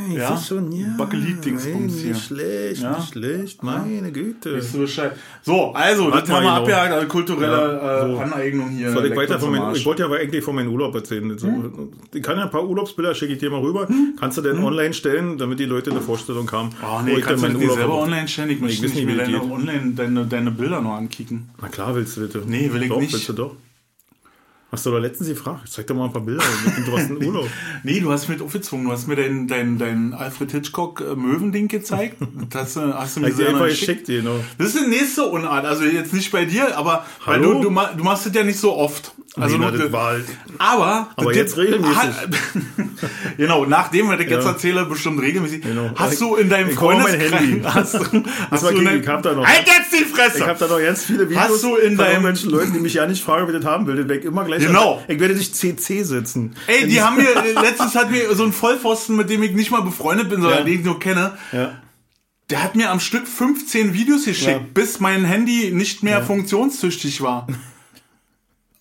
Ich 0.09 0.17
Ja? 0.17 0.37
schon, 0.39 0.73
ja. 0.73 0.87
Bakelit-Dingsbums 0.97 1.95
Ey, 1.97 2.01
hier. 2.01 2.13
Nicht 2.15 2.25
schlecht, 2.25 2.83
Ja? 2.83 2.97
nicht 2.97 3.09
schlecht, 3.13 3.63
meine 3.63 4.11
Güte. 4.13 4.57
Weißt 4.57 4.75
du 4.75 4.79
Bescheid? 4.79 5.13
So, 5.43 5.73
also, 5.73 6.07
Warte 6.11 6.21
das 6.21 6.31
haben 6.31 6.45
wir 6.45 6.51
mal, 6.51 6.57
abgehakt, 6.61 7.09
kulturelle 7.09 7.53
Ja, 7.53 8.05
äh, 8.07 8.13
so. 8.13 8.19
Aneignung 8.19 8.71
hier. 8.71 8.93
Soll 8.93 9.07
ich, 9.07 9.17
weiter 9.17 9.39
von 9.39 9.55
Arsch. 9.57 9.79
ich 9.81 9.85
wollte 9.85 10.03
ja 10.03 10.07
aber 10.07 10.19
eigentlich 10.19 10.43
von 10.45 10.55
meinem 10.55 10.73
Urlaub 10.73 10.95
erzählen. 10.95 11.29
Jetzt, 11.29 11.45
Ich 12.15 12.23
kann 12.23 12.39
ja 12.39 12.45
ein 12.45 12.51
paar 12.51 12.67
Urlaubsbilder, 12.67 13.15
schicke 13.15 13.33
ich 13.35 13.39
dir 13.39 13.51
mal 13.51 13.61
rüber. 13.61 13.89
Hm? 13.89 14.15
Kannst 14.19 14.39
du 14.39 14.43
denn 14.43 14.59
online 14.63 14.95
stellen, 14.95 15.37
damit 15.37 15.59
die 15.59 15.65
Leute 15.67 15.91
eine 15.91 16.01
Vorstellung 16.01 16.51
haben? 16.53 16.71
Oh 16.83 17.01
wo 17.01 17.03
nee, 17.03 17.17
ich 17.17 17.25
kannst 17.25 17.45
du 17.45 17.49
die 17.49 17.67
selber 17.67 17.99
online 17.99 18.29
stellen? 18.29 18.51
Ich 18.51 18.61
möchte 18.61 18.83
nicht 18.85 18.95
nicht, 18.95 19.07
mir 19.07 19.17
deine, 19.17 19.43
online, 19.43 19.93
deine, 19.95 20.25
deine 20.25 20.51
Bilder 20.53 20.81
noch 20.81 20.95
ankicken. 20.95 21.51
Na 21.61 21.69
klar 21.69 21.95
willst 21.95 22.17
du 22.17 22.23
bitte. 22.23 22.43
Nee, 22.47 22.73
will 22.73 22.85
ich 22.85 22.89
doch, 22.89 23.01
nicht. 23.01 23.13
Willst 23.13 23.29
du 23.29 23.33
doch. 23.35 23.57
Hast 24.77 24.85
du 24.85 24.91
doch 24.91 24.99
letztens 24.99 25.31
gefragt. 25.31 25.71
Zeig 25.71 25.87
doch 25.87 25.95
mal 25.95 26.05
ein 26.05 26.13
paar 26.13 26.21
Bilder. 26.21 26.45
Du 26.85 26.93
hast 26.93 27.07
einen 27.11 27.25
Urlaub. 27.25 27.49
Nee, 27.83 27.99
du 28.01 28.13
hast 28.13 28.29
mich 28.29 28.43
aufgezwungen. 28.43 28.85
Du 28.85 28.93
hast 28.93 29.07
mir 29.09 29.17
dein, 29.17 29.49
dein, 29.49 29.79
dein 29.79 30.13
Alfred 30.13 30.53
Hitchcock 30.53 31.01
äh, 31.01 31.17
Möwending 31.17 31.67
gezeigt. 31.69 32.19
Das 32.51 32.77
äh, 32.77 32.81
hast 32.93 33.17
du 33.17 33.21
mir 33.21 33.33
selber 33.33 33.53
einfach 33.53 33.69
geschickt. 33.69 34.07
genau. 34.07 34.39
Das 34.59 34.75
ist 34.75 34.85
die 34.85 34.91
nächste 34.91 35.25
Unart. 35.25 35.65
Also 35.65 35.85
jetzt 35.85 36.13
nicht 36.13 36.31
bei 36.31 36.45
dir, 36.45 36.77
aber 36.77 37.07
weil 37.25 37.41
du, 37.41 37.55
du, 37.55 37.63
du 37.63 37.71
machst 38.05 38.27
das 38.27 38.35
ja 38.35 38.45
nicht 38.45 38.61
so 38.61 38.77
oft. 38.77 39.13
Also 39.39 39.59
Nee, 39.59 39.71
das 39.77 39.93
war 39.93 40.07
halt- 40.07 40.25
aber, 40.59 41.11
Aber 41.15 41.27
das- 41.29 41.37
jetzt 41.37 41.57
regelmäßig. 41.59 41.97
Genau, 43.37 43.67
nachdem 43.67 44.09
was 44.09 44.21
ich 44.21 44.31
jetzt 44.31 44.45
Ja. 44.45 44.51
erzähle, 44.53 44.85
bestimmt 44.87 45.21
regelmäßig. 45.21 45.63
Genau. 45.63 45.91
Hast 45.95 46.21
du 46.21 46.37
in 46.37 46.49
deinem 46.49 46.71
Ich 46.71 46.81
hol 46.81 46.95
mein 46.95 47.03
Freundeskreis, 47.03 47.41
Handy. 47.41 47.63
hast 47.65 47.95
du, 47.95 48.23
hast 48.51 48.63
war 48.65 48.73
du 48.73 48.79
in 48.79 48.85
deinem, 48.87 49.01
ich 49.03 49.09
hab 49.09 49.23
da 49.23 49.33
noch- 49.35 49.47
halt 49.47 49.67
jetzt 49.67 49.93
die 49.93 50.05
Fresse! 50.05 50.39
Ich 50.39 50.47
habe 50.47 50.59
da 50.59 50.67
noch 50.69 50.81
ganz 50.81 51.05
viele 51.05 51.29
Videos 51.29 51.45
Hast 51.49 51.63
du 51.63 51.77
in 51.77 51.97
deinem- 51.97 52.09
irgendwelchen 52.25 52.51
Leuten, 52.51 52.73
die 52.73 52.81
mich 52.81 52.95
ja 52.95 53.07
nicht 53.07 53.23
fragen, 53.23 53.43
ob 53.45 53.51
ich 53.51 53.57
das 53.57 53.65
haben 53.65 53.87
will. 53.87 54.09
Weg 54.09 54.25
immer 54.25 54.45
gleich. 54.45 54.65
Genau. 54.67 55.03
Ich 55.09 55.21
werde 55.21 55.35
dich 55.35 55.53
CC 55.55 56.03
setzen. 56.03 56.57
Ey, 56.67 56.87
die 56.87 57.03
haben 57.03 57.17
mir, 57.17 57.29
letztens 57.63 57.95
hat 57.95 58.11
mir 58.11 58.35
so 58.35 58.45
ein 58.45 58.53
Vollpfosten, 58.53 59.17
mit 59.17 59.29
dem 59.31 59.43
ich 59.43 59.53
nicht 59.53 59.71
mal 59.71 59.83
befreundet 59.83 60.29
bin, 60.31 60.41
sondern 60.41 60.61
Ja. 60.61 60.65
den 60.65 60.79
ich 60.81 60.85
nur 60.85 60.99
kenne, 60.99 61.33
Ja. 61.53 61.73
der 62.51 62.63
hat 62.63 62.75
mir 62.77 62.91
am 62.91 63.01
Stück 63.01 63.27
15 63.29 63.93
Videos 63.93 64.25
geschickt, 64.25 64.51
Ja. 64.51 64.61
bis 64.73 65.01
mein 65.01 65.25
Handy 65.25 65.73
nicht 65.75 66.03
mehr 66.03 66.23
funktionstüchtig 66.23 67.21
war. 67.21 67.47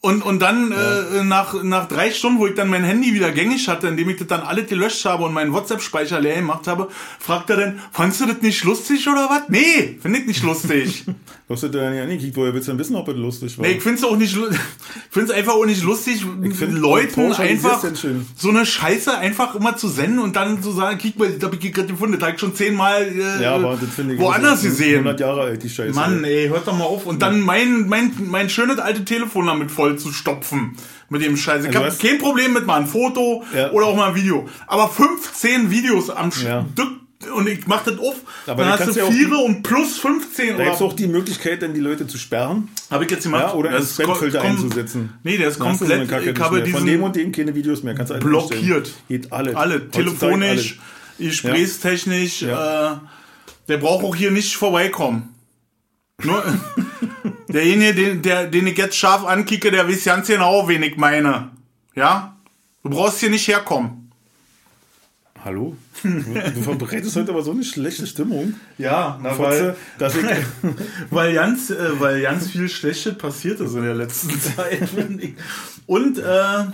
Und, 0.06 0.22
und 0.22 0.40
dann 0.40 0.72
äh, 0.72 1.24
nach, 1.24 1.64
nach 1.64 1.88
drei 1.88 2.12
Stunden, 2.12 2.38
wo 2.38 2.46
ich 2.46 2.54
dann 2.54 2.70
mein 2.70 2.84
Handy 2.84 3.16
wieder 3.16 3.32
gängig 3.32 3.68
hatte, 3.68 3.88
indem 3.88 4.12
ich 4.12 4.18
das 4.18 4.28
dann 4.28 4.42
alles 4.42 4.68
gelöscht 4.68 5.04
habe 5.04 5.24
und 5.24 5.34
meinen 5.34 5.52
WhatsApp-Speicher 5.52 6.20
leer 6.20 6.36
gemacht 6.36 6.68
habe, 6.68 6.90
fragt 7.20 7.50
er 7.50 7.58
dann, 7.58 7.80
fandst 7.92 8.22
du 8.22 8.28
das 8.28 8.40
nicht 8.44 8.64
lustig 8.66 9.08
oder 9.08 9.28
was? 9.32 9.50
Nee, 9.50 9.98
finde 10.00 10.20
ich 10.20 10.28
nicht 10.28 10.44
lustig. 10.44 11.06
Du 11.48 11.54
hast 11.54 11.62
dann 11.62 11.94
ja 11.94 12.02
angekickt, 12.02 12.36
woher 12.36 12.56
willst 12.56 12.68
du 12.68 12.72
denn 12.72 12.80
wissen, 12.80 12.96
ob 12.96 13.08
es 13.08 13.16
lustig 13.16 13.56
war? 13.60 13.68
Nee, 13.68 13.74
ich 13.74 13.84
find's 13.84 14.04
auch 14.04 14.18
nicht, 14.18 14.36
ich 14.36 14.58
find's 15.12 15.30
einfach 15.30 15.54
auch 15.54 15.66
nicht 15.66 15.84
lustig, 15.84 16.26
find, 16.54 16.74
Leuten 16.74 17.34
einfach 17.34 17.82
das 17.82 18.06
so 18.36 18.50
eine 18.50 18.66
Scheiße 18.66 19.16
einfach 19.16 19.54
immer 19.54 19.78
zu 19.78 19.88
senden 19.88 20.20
und 20.20 20.36
dann 20.36 20.64
zu 20.64 20.72
sagen, 20.72 20.98
guck 21.00 21.20
mal, 21.20 21.30
das 21.32 21.44
hab 21.44 21.54
ich 21.54 21.72
gerade 21.72 21.88
gefunden, 21.88 22.18
das 22.18 22.28
hab 22.28 22.34
ich 22.34 22.40
schon 22.40 22.56
zehnmal 22.56 23.04
äh, 23.04 23.44
ja, 23.44 23.56
aber 23.56 23.78
das 23.80 23.92
finde 23.92 24.16
ich. 24.16 24.20
woanders 24.20 24.62
das 24.62 24.64
gesehen. 24.64 25.00
100 25.00 25.20
Jahre 25.20 25.42
alt, 25.42 25.62
die 25.62 25.70
Scheiße. 25.70 25.94
Mann, 25.94 26.24
ey, 26.24 26.48
hört 26.48 26.66
doch 26.68 26.76
mal 26.76 26.86
auf. 26.86 27.06
Und 27.06 27.22
dann 27.22 27.42
mein, 27.42 27.88
mein, 27.88 28.12
mein 28.18 28.50
schönes 28.50 28.80
alte 28.80 29.06
Telefon 29.06 29.46
damit 29.46 29.70
voll 29.70 29.95
zu 29.98 30.12
stopfen. 30.12 30.78
Mit 31.10 31.22
dem 31.24 31.38
Scheiß. 31.38 31.62
Ich 31.64 31.68
Also 31.68 31.80
hab 31.80 31.86
hast- 31.88 32.02
kein 32.02 32.18
Problem 32.18 32.54
mit 32.54 32.66
mal 32.66 32.80
ein 32.82 32.88
Foto 32.88 33.44
Ja. 33.56 33.72
oder 33.72 33.86
auch 33.88 33.96
mal 33.96 34.10
ein 34.10 34.16
Video. 34.16 34.48
Aber 34.68 34.88
15 34.90 35.70
Videos 35.72 36.10
am 36.10 36.32
Ja. 36.44 36.66
Stück 36.74 36.88
und 37.34 37.48
ich 37.48 37.66
mach 37.66 37.84
das 37.84 37.98
auf. 37.98 38.16
Aber 38.46 38.64
dann 38.66 38.78
hast 38.80 38.96
du 38.96 39.00
ja 39.00 39.10
vier 39.10 39.38
und 39.40 39.64
plus 39.64 39.98
15 39.98 40.58
Da 40.58 40.64
gibt 40.66 40.76
es 40.76 40.82
auch 40.82 40.94
die 40.94 41.08
Möglichkeit, 41.08 41.62
dann 41.62 41.74
die 41.74 41.80
Leute 41.80 42.06
zu 42.08 42.18
sperren. 42.18 42.70
Hab 42.92 43.02
ich 43.02 43.10
jetzt 43.10 43.24
gemacht. 43.24 43.46
Ja, 43.48 43.54
oder 43.54 43.70
einen 43.70 43.86
Spamfilter 43.88 44.42
einzusetzen. 44.42 45.14
Nee, 45.24 45.38
der 45.38 45.48
ist 45.50 45.60
Dann 45.60 45.70
du 45.70 45.74
so 45.74 45.86
komplett. 45.86 46.10
Kacke 46.10 46.32
ich 46.32 46.40
habe 46.40 46.58
mehr. 46.58 46.66
Von 46.68 46.80
dem 46.86 46.86
diesen 46.86 47.02
und 47.04 47.16
dem 47.16 47.32
keine 47.32 47.56
Videos 47.56 47.84
mehr. 47.84 47.96
Kannst 47.96 48.12
alles 48.12 48.24
blockiert. 48.24 48.92
Geht 49.08 49.32
alle. 49.32 49.56
alle 49.58 49.90
telefonisch, 49.90 50.80
gesprächstechnisch. 51.18 52.42
Ja. 52.44 52.94
Äh, 52.94 52.96
der 53.70 53.78
braucht 53.78 54.04
auch 54.04 54.16
hier 54.16 54.32
nicht 54.32 54.56
vorbeikommen. 54.56 55.30
Nur 56.24 56.44
derjenige, 57.56 57.96
den, 57.96 58.22
der, 58.22 58.48
den 58.48 58.68
ich 58.68 58.78
jetzt 58.78 58.98
scharf 58.98 59.26
ankicke, 59.26 59.72
der 59.72 59.88
weiß 59.88 60.04
ganz 60.04 60.28
genau, 60.28 60.68
wen 60.68 60.84
ich 60.84 60.98
meine. 60.98 61.52
Ja? 61.96 62.36
Du 62.84 62.90
brauchst 62.90 63.20
hier 63.20 63.30
nicht 63.30 63.48
herkommen. 63.48 64.12
Hallo? 65.44 65.76
Du, 66.04 66.62
verbreitest 66.62 67.16
heute 67.16 67.32
aber 67.32 67.42
so 67.44 67.52
eine 67.52 67.64
schlechte 67.64 68.06
Stimmung. 68.06 68.56
Ja, 68.78 69.20
na, 69.22 69.34
Fotze, 69.34 69.76
dass 69.98 70.16
ich, 70.16 70.24
weil 71.12 71.34
ganz, 71.34 71.70
äh, 71.70 72.00
weil 72.00 72.22
ganz 72.22 72.50
viel 72.50 72.68
Schlechtes 72.68 73.18
passiert 73.18 73.60
ist 73.60 73.74
in 73.76 73.84
der 73.84 73.96
letzten 73.96 74.40
Zeit. 74.42 74.90
finde 74.90 75.24
ich. 75.24 75.36
Und 75.86 76.18
äh, 76.18 76.66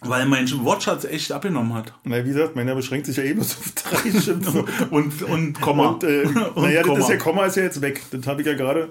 weil 0.00 0.26
mein 0.26 0.48
Wortschatz 0.64 1.04
echt 1.04 1.32
abgenommen 1.32 1.74
hat. 1.74 1.92
na, 2.04 2.24
wie 2.24 2.28
gesagt, 2.28 2.54
meiner 2.54 2.74
beschränkt 2.74 3.06
sich 3.06 3.16
ja 3.16 3.24
eben 3.24 3.42
so 3.42 3.56
auf 3.58 3.72
drei 3.72 4.20
Schimpfe. 4.20 4.64
Und, 4.90 5.22
und 5.22 5.60
Komma. 5.60 5.88
Und, 5.88 6.04
äh, 6.04 6.22
Und 6.22 6.56
naja, 6.62 6.82
das 6.82 6.86
Komma. 6.86 7.00
ist 7.00 7.08
ja 7.08 7.16
Komma 7.16 7.46
ist 7.46 7.56
ja 7.56 7.62
jetzt 7.64 7.80
weg. 7.80 8.02
Das 8.12 8.26
habe 8.26 8.42
ich 8.42 8.46
ja 8.46 8.54
gerade. 8.54 8.90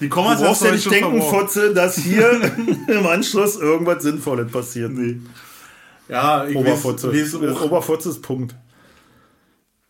Die 0.00 0.08
Kommas 0.08 0.38
Du 0.38 0.44
brauchst 0.46 0.64
ja 0.64 0.72
nicht 0.72 0.90
denken. 0.90 1.22
Fotze, 1.22 1.72
dass 1.72 1.96
hier 1.96 2.40
im 2.88 3.06
Anschluss 3.06 3.56
irgendwas 3.56 4.02
Sinnvolles 4.02 4.50
passiert. 4.50 4.92
Nee. 4.92 5.20
Ja, 6.08 6.46
ich 6.46 6.56
Oberfotze. 6.56 7.12
weiß, 7.12 7.40
weiß 7.40 7.60
Oberfotze 7.62 8.10
ist 8.10 8.20
Punkt. 8.22 8.54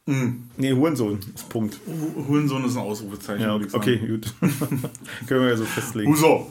Mhm. 0.06 0.48
Nee, 0.56 0.72
Hurensohn 0.72 1.18
ist 1.34 1.48
Punkt. 1.48 1.80
Hurensohn 2.28 2.64
ist 2.66 2.76
ein 2.76 2.82
Ausrufezeichen. 2.82 3.42
Ja, 3.42 3.52
sagen. 3.58 3.68
okay, 3.72 3.96
gut. 3.96 4.32
Können 5.26 5.42
wir 5.42 5.48
ja 5.48 5.56
so 5.56 5.64
festlegen. 5.64 6.12
Uso, 6.12 6.50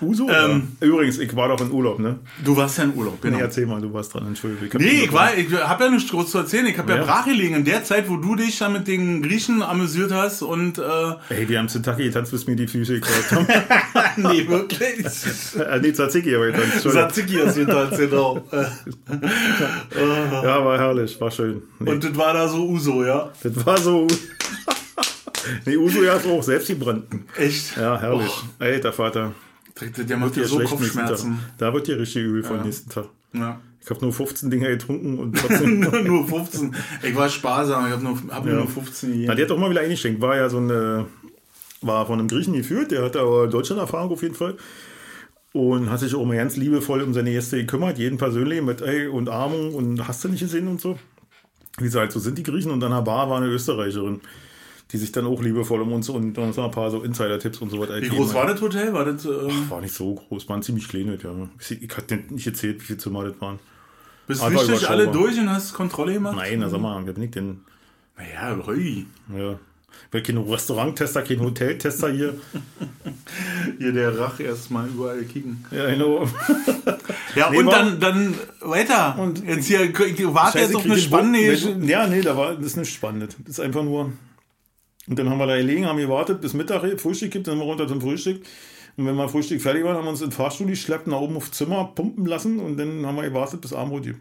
Uso? 0.00 0.28
Ähm. 0.28 0.76
Übrigens, 0.80 1.18
ich 1.18 1.34
war 1.36 1.48
doch 1.48 1.60
in 1.60 1.70
Urlaub, 1.70 1.98
ne? 1.98 2.18
du 2.44 2.56
warst 2.56 2.78
ja 2.78 2.84
in 2.84 2.94
Urlaub, 2.94 3.20
genau. 3.20 3.36
Nee, 3.36 3.42
erzähl 3.42 3.66
mal, 3.66 3.80
du 3.80 3.92
warst 3.92 4.14
dran, 4.14 4.26
Entschuldigung. 4.26 4.68
hab 4.72 4.80
Nee, 4.80 5.04
ich 5.04 5.12
war, 5.12 5.36
ich 5.36 5.52
habe 5.52 5.84
ja 5.84 5.90
nichts 5.90 6.10
groß 6.10 6.30
zu 6.30 6.38
erzählen. 6.38 6.66
Ich 6.66 6.78
habe 6.78 6.92
ja. 6.92 6.98
Ja. 6.98 7.04
brach 7.04 7.24
gelegen 7.24 7.56
in 7.56 7.64
der 7.64 7.84
Zeit, 7.84 8.08
wo 8.08 8.16
du 8.16 8.34
dich 8.36 8.58
da 8.58 8.68
mit 8.68 8.86
den 8.88 9.22
Griechen 9.22 9.62
amüsiert 9.62 10.12
hast 10.12 10.42
und 10.42 10.78
äh, 10.78 10.82
Ey, 11.28 11.48
wir 11.48 11.58
haben 11.58 11.66
Kentucky 11.66 12.04
getanzt, 12.04 12.32
bis 12.32 12.46
mir 12.46 12.56
die 12.56 12.66
Füße 12.66 12.94
gekreuzt 13.00 13.32
haben. 13.32 13.46
nee, 14.16 14.46
wirklich. 14.48 15.06
äh, 15.58 15.80
nee, 15.80 15.92
Tzatziki 15.92 16.34
aber 16.34 16.46
getanzt. 16.46 16.74
Entschuldigung. 16.74 17.08
Tzatziki 17.08 17.36
hast 17.44 17.56
du 17.56 17.66
getanzt, 17.66 17.98
genau. 17.98 18.44
Ja, 20.42 20.64
war 20.64 20.78
herrlich, 20.78 21.20
war 21.20 21.30
schön. 21.30 21.62
Nee, 21.78 21.90
Und 21.90 22.04
das 22.04 22.16
war 22.16 22.32
da 22.32 22.48
so 22.48 22.66
Uso, 22.68 23.04
ja? 23.04 23.30
das 23.42 23.66
war 23.66 23.78
so... 23.78 24.06
nee, 25.66 25.76
Uso 25.76 26.02
ja 26.02 26.16
auch, 26.16 26.42
selbst 26.42 26.68
die 26.68 26.74
Branden. 26.74 27.26
Echt? 27.36 27.76
Ja, 27.76 28.00
herrlich. 28.00 28.32
Alter 28.58 28.92
Vater. 28.92 29.32
Der, 29.80 30.04
der 30.04 30.16
macht 30.16 30.36
ja 30.36 30.44
so 30.44 30.58
Kopfschmerzen. 30.60 31.38
Da 31.58 31.72
wird 31.72 31.86
dir 31.86 31.98
richtig 31.98 32.24
übel 32.24 32.42
vom 32.42 32.62
nächsten 32.62 32.90
Tag. 32.90 33.06
Ja. 33.32 33.60
Ich 33.82 33.88
habe 33.88 34.00
nur 34.00 34.12
15 34.12 34.50
Dinger 34.50 34.68
getrunken 34.68 35.18
und 35.18 35.36
trotzdem... 35.38 35.80
nur 35.80 36.26
15. 36.28 36.74
Ich 37.02 37.14
war 37.14 37.28
sparsam, 37.28 37.86
ich 37.86 37.92
habe 37.92 38.02
nur, 38.02 38.18
hab 38.30 38.46
Ja. 38.46 38.54
nur 38.54 38.66
15 38.68 39.24
Na, 39.26 39.34
die 39.34 39.42
hat 39.42 39.50
doch 39.50 39.58
mal 39.58 39.70
wieder 39.70 39.80
eingeschenkt. 39.80 40.20
War 40.20 40.36
ja 40.36 40.48
so 40.50 40.58
eine, 40.58 41.06
war 41.80 42.06
von 42.06 42.18
einem 42.18 42.28
Griechen 42.28 42.52
geführt, 42.52 42.90
der 42.90 43.02
hatte 43.02 43.20
aber 43.20 43.48
Deutschland-Erfahrung 43.48 44.12
auf 44.12 44.22
jeden 44.22 44.34
Fall. 44.34 44.56
Und 45.52 45.90
hat 45.90 46.00
sich 46.00 46.14
auch 46.14 46.24
mal 46.24 46.36
ganz 46.36 46.56
liebevoll 46.56 47.02
um 47.02 47.12
seine 47.14 47.32
Gäste 47.32 47.56
gekümmert, 47.56 47.98
jeden 47.98 48.18
persönlich 48.18 48.62
mit 48.62 48.82
ey, 48.82 49.08
und 49.08 49.28
Armung 49.28 49.74
und 49.74 50.06
hast 50.06 50.22
du 50.22 50.28
nicht 50.28 50.40
gesehen 50.40 50.68
und 50.68 50.80
so. 50.80 50.98
Wie 51.78 51.88
sie 51.88 51.98
halt 51.98 52.12
so 52.12 52.20
sind, 52.20 52.36
die 52.38 52.42
Griechen. 52.42 52.70
Und 52.70 52.80
dann 52.80 52.92
der 52.92 53.02
Bar 53.02 53.30
war 53.30 53.38
eine 53.38 53.46
Österreicherin, 53.46 54.20
die 54.92 54.98
sich 54.98 55.12
dann 55.12 55.26
auch 55.26 55.40
liebevoll 55.42 55.80
um 55.82 55.92
uns 55.92 56.08
und 56.08 56.36
uns 56.36 56.56
noch 56.56 56.64
ein 56.64 56.70
paar 56.70 56.90
so 56.90 57.02
Insider-Tipps 57.02 57.58
und 57.58 57.70
so 57.70 57.78
weiter 57.80 58.00
Wie 58.00 58.08
groß 58.08 58.34
war 58.34 58.46
das 58.46 58.60
Hotel? 58.60 58.92
War 58.92 59.04
das, 59.04 59.24
ähm, 59.24 59.70
War 59.70 59.80
nicht 59.80 59.94
so 59.94 60.14
groß, 60.14 60.48
waren 60.48 60.62
ziemlich 60.62 60.88
klein, 60.88 61.18
ja. 61.22 61.48
Ich, 61.58 61.96
hatte 61.96 62.18
nicht 62.30 62.46
erzählt, 62.46 62.80
wie 62.80 62.86
viele 62.86 62.98
Zimmer 62.98 63.24
das 63.24 63.40
waren. 63.40 63.58
bist 64.26 64.42
du 64.42 64.46
richtig 64.46 64.88
alle 64.88 65.08
durch 65.08 65.38
und 65.38 65.48
hast 65.50 65.72
Kontrolle 65.74 66.14
gemacht? 66.14 66.36
Nein, 66.36 66.58
na 66.60 66.68
sag 66.68 66.80
mal, 66.80 67.00
wer 67.06 67.12
bin 67.12 67.24
ich 67.24 67.30
denn? 67.30 67.60
Naja, 68.16 68.54
Rui. 68.54 69.06
Ja. 69.36 69.58
Ich 70.04 70.10
bin 70.10 70.22
kein 70.22 70.38
Restauranttester, 70.38 71.22
kein 71.22 71.40
Hoteltester 71.40 72.10
hier. 72.10 72.34
Hier 73.78 73.92
der 73.92 74.18
Rach 74.18 74.40
erstmal 74.40 74.88
überall 74.88 75.22
kicken. 75.22 75.64
Ja, 75.70 75.88
genau. 75.90 76.26
Ja, 77.36 77.48
Nee, 77.50 77.58
und 77.58 77.66
dann, 77.66 78.00
dann 78.00 78.34
weiter. 78.60 79.16
Und- 79.16 79.46
jetzt 79.46 79.66
hier, 79.66 79.82
ich 79.82 80.34
warte 80.34 80.58
jetzt 80.58 80.74
auf 80.74 80.84
eine 80.84 80.94
den 80.94 81.00
spannende. 81.00 81.86
Ja, 81.86 82.08
nee, 82.08 82.22
da 82.22 82.36
war, 82.36 82.56
das 82.56 82.66
ist 82.66 82.76
nicht 82.76 82.92
spannend. 82.92 83.36
Das 83.46 83.50
ist 83.50 83.60
einfach 83.60 83.84
nur. 83.84 84.12
Und 85.08 85.18
dann 85.18 85.28
haben 85.28 85.38
wir 85.38 85.46
da 85.46 85.56
gelegen, 85.56 85.86
haben 85.86 85.98
gewartet, 85.98 86.40
bis 86.40 86.54
Mittag 86.54 87.00
Frühstück 87.00 87.30
gibt, 87.30 87.46
dann 87.46 87.54
sind 87.54 87.62
wir 87.62 87.66
runter 87.66 87.88
zum 87.88 88.00
Frühstück. 88.00 88.42
Und 88.96 89.06
wenn 89.06 89.14
wir 89.14 89.28
Frühstück 89.28 89.62
fertig 89.62 89.84
waren, 89.84 89.96
haben 89.96 90.04
wir 90.04 90.10
uns 90.10 90.20
in 90.20 90.28
den 90.28 90.32
Fahrstuhl 90.32 90.66
geschleppt, 90.66 91.06
nach 91.06 91.20
oben 91.20 91.36
aufs 91.36 91.52
Zimmer 91.52 91.90
pumpen 91.94 92.26
lassen 92.26 92.60
und 92.60 92.76
dann 92.76 93.06
haben 93.06 93.16
wir 93.16 93.22
gewartet, 93.22 93.60
bis 93.60 93.72
Abendbrot 93.72 94.02
gibt. 94.04 94.18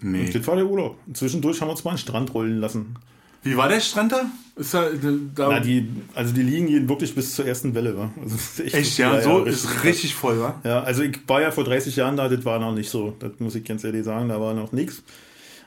Nee. 0.00 0.30
Das 0.30 0.46
war 0.46 0.56
der 0.56 0.66
Urlaub. 0.66 0.98
Und 1.06 1.16
zwischendurch 1.16 1.60
haben 1.60 1.68
wir 1.68 1.72
uns 1.72 1.84
mal 1.84 1.92
den 1.92 1.98
Strand 1.98 2.34
rollen 2.34 2.60
lassen. 2.60 2.96
Wie 3.42 3.56
war 3.56 3.68
der 3.68 3.80
Strand 3.80 4.12
da? 4.12 4.26
Ist 4.56 4.74
da, 4.74 4.88
da 5.34 5.48
Na, 5.50 5.60
die, 5.60 5.88
also 6.14 6.34
die 6.34 6.42
liegen 6.42 6.66
jeden 6.66 6.88
wirklich 6.88 7.14
bis 7.14 7.34
zur 7.34 7.46
ersten 7.46 7.74
Welle. 7.74 7.96
Wa? 7.96 8.10
Also 8.20 8.34
ist 8.34 8.74
echt, 8.74 8.98
ja, 8.98 9.20
so 9.20 9.36
richtig 9.36 9.64
ist 9.64 9.84
richtig 9.84 10.14
voll, 10.14 10.40
wa? 10.40 10.60
Ja, 10.64 10.82
also 10.82 11.02
ich 11.02 11.18
war 11.28 11.40
ja 11.40 11.52
vor 11.52 11.62
30 11.62 11.94
Jahren 11.94 12.16
da, 12.16 12.28
das 12.28 12.44
war 12.44 12.58
noch 12.58 12.74
nicht 12.74 12.90
so. 12.90 13.14
Das 13.20 13.32
muss 13.38 13.54
ich 13.54 13.64
ganz 13.64 13.84
ehrlich 13.84 14.04
sagen, 14.04 14.28
da 14.28 14.40
war 14.40 14.52
noch 14.52 14.72
nichts. 14.72 15.02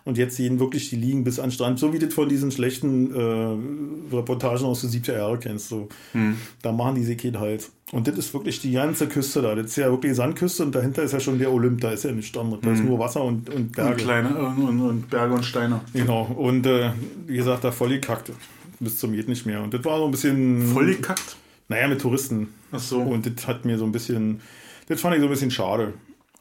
Und 0.06 0.18
jetzt 0.18 0.36
sehen 0.36 0.60
wirklich 0.60 0.90
die 0.90 0.96
liegen 0.96 1.24
bis 1.24 1.40
an 1.40 1.48
den 1.48 1.52
Strand, 1.52 1.80
so 1.80 1.94
wie 1.94 2.00
du 2.00 2.06
das 2.06 2.16
von 2.16 2.30
diesen 2.30 2.52
schlechten 2.52 3.14
äh, 3.14 4.16
Reportagen 4.16 4.66
aus 4.66 4.82
den 4.82 4.90
70er 4.90 5.18
Jahren 5.18 5.40
kennst. 5.40 5.70
So. 5.70 5.90
Hm. 6.14 6.38
Da 6.62 6.72
machen 6.72 6.96
die 6.96 7.04
sich 7.04 7.18
keinen 7.18 7.40
Halt. 7.40 7.70
Und 7.92 8.08
das 8.08 8.18
ist 8.18 8.34
wirklich 8.34 8.62
die 8.62 8.72
ganze 8.72 9.08
Küste 9.08 9.42
da. 9.42 9.56
Das 9.56 9.68
ist 9.68 9.76
ja 9.76 9.90
wirklich 9.90 10.16
Sandküste 10.16 10.64
und 10.64 10.76
dahinter 10.76 11.04
ist 11.04 11.12
ja 11.12 11.20
schon 11.20 11.40
der 11.40 11.52
Olymp. 11.52 11.82
Da 11.82 11.92
ist 11.92 12.04
ja 12.04 12.12
nichts 12.12 12.38
anderes. 12.38 12.62
Da 12.62 12.72
ist 12.72 12.84
nur 12.84 13.00
Wasser 13.00 13.24
und, 13.24 13.50
und 13.50 13.76
Berge. 13.76 13.92
Und 13.92 13.98
kleine 13.98 14.30
äh, 14.30 14.62
und, 14.62 14.82
und 14.82 15.10
Berge 15.10 15.34
und 15.34 15.44
Steine. 15.44 15.82
Genau. 15.94 16.24
Und 16.24 16.66
äh, 16.68 16.92
wie 17.26 17.38
gesagt, 17.38 17.64
da 17.64 17.72
voll 17.72 17.90
gekackt. 17.90 18.32
Bis 18.80 19.00
zum 19.00 19.14
geht 19.14 19.28
nicht 19.28 19.46
mehr. 19.46 19.62
Und 19.62 19.74
das 19.74 19.84
war 19.84 19.98
so 19.98 20.06
ein 20.06 20.12
bisschen. 20.12 20.68
Voll 20.68 20.86
gekackt. 20.86 21.36
Naja, 21.68 21.88
mit 21.88 22.00
Touristen. 22.00 22.50
Ach 22.72 22.80
so. 22.80 23.00
Und 23.02 23.26
das 23.26 23.48
hat 23.48 23.66
mir 23.66 23.78
so 23.78 23.86
ein 23.86 23.92
bisschen. 23.92 24.42
Das 24.88 25.02
fand 25.02 25.16
ich 25.16 25.22
so 25.22 25.28
ein 25.28 25.32
bisschen 25.32 25.52
schade. 25.52 25.94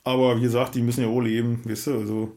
Aber 0.04 0.36
wie 0.36 0.42
gesagt, 0.42 0.74
die 0.74 0.82
müssen 0.82 1.02
ja 1.02 1.08
auch 1.08 1.20
leben, 1.20 1.60
weißt 1.64 1.88
du, 1.88 1.98
also. 1.98 2.36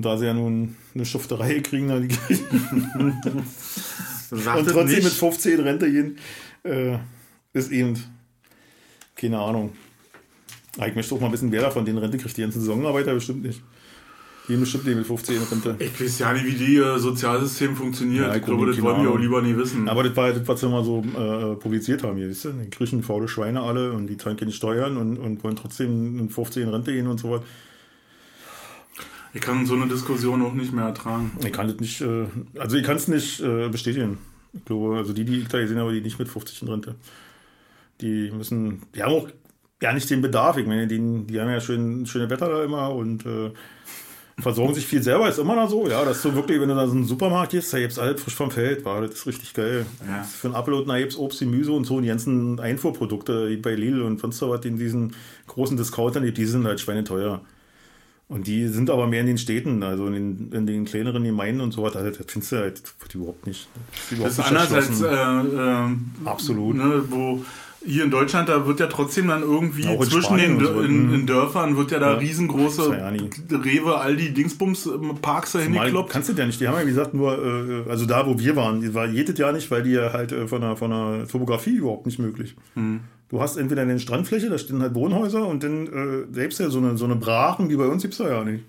Und 0.00 0.06
da 0.06 0.16
sie 0.16 0.24
ja 0.24 0.32
nun 0.32 0.76
eine 0.94 1.04
Schufterei 1.04 1.60
kriegen, 1.60 1.88
da 1.88 2.00
die 2.00 2.08
und 4.30 4.42
trotzdem 4.66 4.86
nicht. 4.86 5.04
mit 5.04 5.12
15 5.12 5.60
Rente 5.60 5.92
gehen, 5.92 6.16
äh, 6.62 6.96
ist 7.52 7.70
eben, 7.70 8.02
keine 9.14 9.38
Ahnung. 9.38 9.72
Ah, 10.78 10.86
Ich 10.86 10.94
möchte 10.94 11.14
auch 11.14 11.20
mal 11.20 11.26
ein 11.26 11.32
bisschen, 11.32 11.52
wer 11.52 11.60
da 11.60 11.70
von 11.70 11.84
den 11.84 11.98
Rente 11.98 12.16
kriegt. 12.16 12.34
Die 12.34 12.40
ganzen 12.40 12.60
Saisonarbeiter 12.60 13.12
bestimmt 13.12 13.42
nicht. 13.42 13.60
Die 14.48 14.56
bestimmt 14.56 14.86
nicht 14.86 14.96
mit 14.96 15.06
15 15.06 15.36
Rente. 15.42 15.76
Ich 15.78 16.00
weiß 16.00 16.18
ja 16.20 16.32
nicht, 16.32 16.46
wie 16.46 16.54
die 16.54 16.76
äh, 16.76 16.98
Sozialsystem 16.98 17.76
funktioniert. 17.76 18.24
Ja, 18.24 18.30
ich 18.30 18.38
ich 18.38 18.44
glaube, 18.46 18.64
das 18.68 18.80
wollen 18.80 18.96
wir 18.96 19.00
Ahnung. 19.02 19.12
auch 19.16 19.18
lieber 19.18 19.42
nie 19.42 19.54
wissen. 19.54 19.86
Aber 19.86 20.02
das 20.02 20.16
war 20.16 20.32
das, 20.32 20.48
was 20.48 20.60
sie 20.60 20.68
mal 20.70 20.82
so 20.82 21.02
äh, 21.02 21.56
publiziert 21.56 22.02
haben 22.04 22.16
hier, 22.16 22.30
weißt 22.30 22.46
du? 22.46 22.52
Die 22.52 22.70
kriechen 22.70 23.02
faule 23.02 23.28
Schweine 23.28 23.60
alle 23.60 23.92
und 23.92 24.06
die 24.06 24.16
zahlen 24.16 24.38
keine 24.38 24.52
Steuern 24.52 24.96
und, 24.96 25.18
und 25.18 25.44
wollen 25.44 25.56
trotzdem 25.56 26.18
in 26.18 26.30
15 26.30 26.66
Rente 26.70 26.90
gehen 26.90 27.06
und 27.06 27.20
so 27.20 27.32
was. 27.32 27.42
Ich 29.32 29.40
kann 29.40 29.66
so 29.66 29.74
eine 29.74 29.86
Diskussion 29.86 30.42
auch 30.42 30.52
nicht 30.52 30.72
mehr 30.72 30.86
ertragen. 30.86 31.32
Ich 31.44 31.52
kann 31.52 31.68
das 31.68 31.78
nicht, 31.78 32.00
äh, 32.00 32.26
also 32.58 32.76
ich 32.76 32.84
kann 32.84 32.96
es 32.96 33.08
nicht 33.08 33.40
äh, 33.40 33.68
bestätigen. 33.68 34.18
Ich 34.52 34.64
glaube, 34.64 34.96
also 34.96 35.12
die, 35.12 35.24
die 35.24 35.40
ich 35.40 35.48
da 35.48 35.60
gesehen 35.60 35.78
habe, 35.78 35.92
die 35.92 36.00
nicht 36.00 36.18
mit 36.18 36.28
50 36.28 36.62
in 36.62 36.68
Rente. 36.68 36.94
Die 38.00 38.30
müssen, 38.30 38.82
die 38.94 39.02
haben 39.02 39.12
auch 39.12 39.28
ja 39.82 39.92
nicht 39.92 40.10
den 40.10 40.22
Bedarf. 40.22 40.56
Ich 40.56 40.66
meine, 40.66 40.86
die, 40.86 40.98
die 41.26 41.40
haben 41.40 41.50
ja 41.50 41.60
schön, 41.60 42.06
schöne 42.06 42.28
Wetter 42.28 42.48
da 42.48 42.64
immer 42.64 42.92
und 42.94 43.24
äh, 43.24 43.50
versorgen 44.38 44.74
sich 44.74 44.86
viel 44.86 45.02
selber. 45.02 45.28
Ist 45.28 45.38
immer 45.38 45.54
noch 45.54 45.70
so, 45.70 45.88
ja. 45.88 46.04
Das 46.04 46.16
ist 46.16 46.22
so 46.22 46.34
wirklich, 46.34 46.60
wenn 46.60 46.68
du 46.68 46.74
da 46.74 46.86
so 46.86 46.94
einen 46.94 47.04
Supermarkt 47.04 47.52
gehst, 47.52 47.72
da 47.72 47.78
gibt's 47.78 47.98
alles 47.98 48.20
frisch 48.20 48.34
vom 48.34 48.50
Feld, 48.50 48.84
war 48.84 49.00
das 49.00 49.12
ist 49.12 49.26
richtig 49.26 49.54
geil. 49.54 49.86
Ja. 50.06 50.22
Für 50.22 50.48
einen 50.48 50.56
Apfel 50.56 50.74
und 50.74 50.90
ein 50.90 51.00
gibt's 51.00 51.16
Obst, 51.16 51.40
Gemüse 51.40 51.72
und 51.72 51.84
so 51.84 51.96
und 51.96 52.02
die 52.02 52.08
ganzen 52.08 52.58
Einfuhrprodukte 52.58 53.48
wie 53.50 53.56
bei 53.56 53.74
Lidl 53.74 54.02
und 54.02 54.20
sonst 54.20 54.42
was 54.42 54.64
in 54.64 54.76
diesen 54.76 55.14
großen 55.46 55.76
Discountern, 55.76 56.32
die 56.32 56.44
sind 56.46 56.66
halt 56.66 56.80
schweineteuer. 56.80 57.42
Und 58.30 58.46
die 58.46 58.68
sind 58.68 58.88
aber 58.90 59.08
mehr 59.08 59.22
in 59.22 59.26
den 59.26 59.38
Städten, 59.38 59.82
also 59.82 60.06
in 60.06 60.12
den, 60.12 60.52
in 60.52 60.64
den 60.66 60.84
kleineren 60.84 61.24
Gemeinden 61.24 61.60
und 61.60 61.72
so 61.72 61.82
was. 61.82 61.96
Also, 61.96 62.10
das 62.16 62.26
findest 62.30 62.52
du 62.52 62.56
halt 62.56 62.82
überhaupt 63.12 63.44
nicht. 63.46 63.68
Das 64.08 64.12
ist, 64.12 64.22
Das 64.22 64.32
ist 64.32 64.38
überhaupt 64.38 64.70
anders 64.70 64.72
als 64.72 65.02
äh, 65.02 65.86
äh, 65.90 65.96
Absolut. 66.24 66.76
Ne, 66.76 67.02
wo 67.10 67.44
hier 67.84 68.04
in 68.04 68.10
Deutschland, 68.10 68.48
da 68.48 68.66
wird 68.66 68.78
ja 68.78 68.86
trotzdem 68.86 69.26
dann 69.28 69.42
irgendwie 69.42 69.82
zwischen 70.04 70.36
den 70.36 70.60
so. 70.60 70.80
in, 70.80 71.08
Mhm. 71.08 71.14
in 71.14 71.26
Dörfern 71.26 71.76
wird 71.76 71.90
ja 71.90 71.98
da 71.98 72.12
Ja. 72.12 72.18
riesengroße 72.18 72.90
ja. 72.96 73.08
Rewe, 73.58 73.98
Aldi, 73.98 74.32
Dingsbums 74.34 74.86
ähm, 74.86 75.16
Parks 75.20 75.52
da 75.52 75.58
hingekloppt. 75.60 76.10
kannst 76.10 76.28
du 76.28 76.34
ja 76.34 76.46
nicht. 76.46 76.60
Die 76.60 76.68
haben 76.68 76.76
ja, 76.78 76.82
wie 76.84 76.90
gesagt, 76.90 77.14
nur, 77.14 77.32
äh, 77.86 77.90
also 77.90 78.06
da, 78.06 78.26
wo 78.26 78.38
wir 78.38 78.54
waren, 78.54 78.80
die 78.82 78.94
war 78.94 79.06
jedes 79.08 79.36
Jahr 79.38 79.52
nicht, 79.52 79.70
weil 79.72 79.82
die 79.82 79.92
ja 79.92 80.12
halt 80.12 80.30
äh, 80.30 80.46
von 80.46 80.60
der, 80.60 80.76
von 80.76 80.90
der 80.90 81.26
Topografie 81.26 81.74
überhaupt 81.76 82.06
nicht 82.06 82.18
möglich. 82.18 82.54
Mhm. 82.76 83.00
Du 83.30 83.40
hast 83.40 83.56
entweder 83.56 83.82
eine 83.82 83.98
Strandfläche, 84.00 84.50
da 84.50 84.58
stehen 84.58 84.82
halt 84.82 84.94
Wohnhäuser 84.94 85.46
und 85.46 85.62
dann 85.62 85.86
äh, 85.86 86.34
selbst 86.34 86.58
ja 86.60 86.68
so 86.68 86.78
eine, 86.78 86.96
so 86.96 87.04
eine 87.04 87.16
Brachen 87.16 87.70
wie 87.70 87.76
bei 87.76 87.86
uns 87.86 88.02
gibt's 88.02 88.18
da 88.18 88.28
ja 88.28 88.44
nicht. 88.44 88.64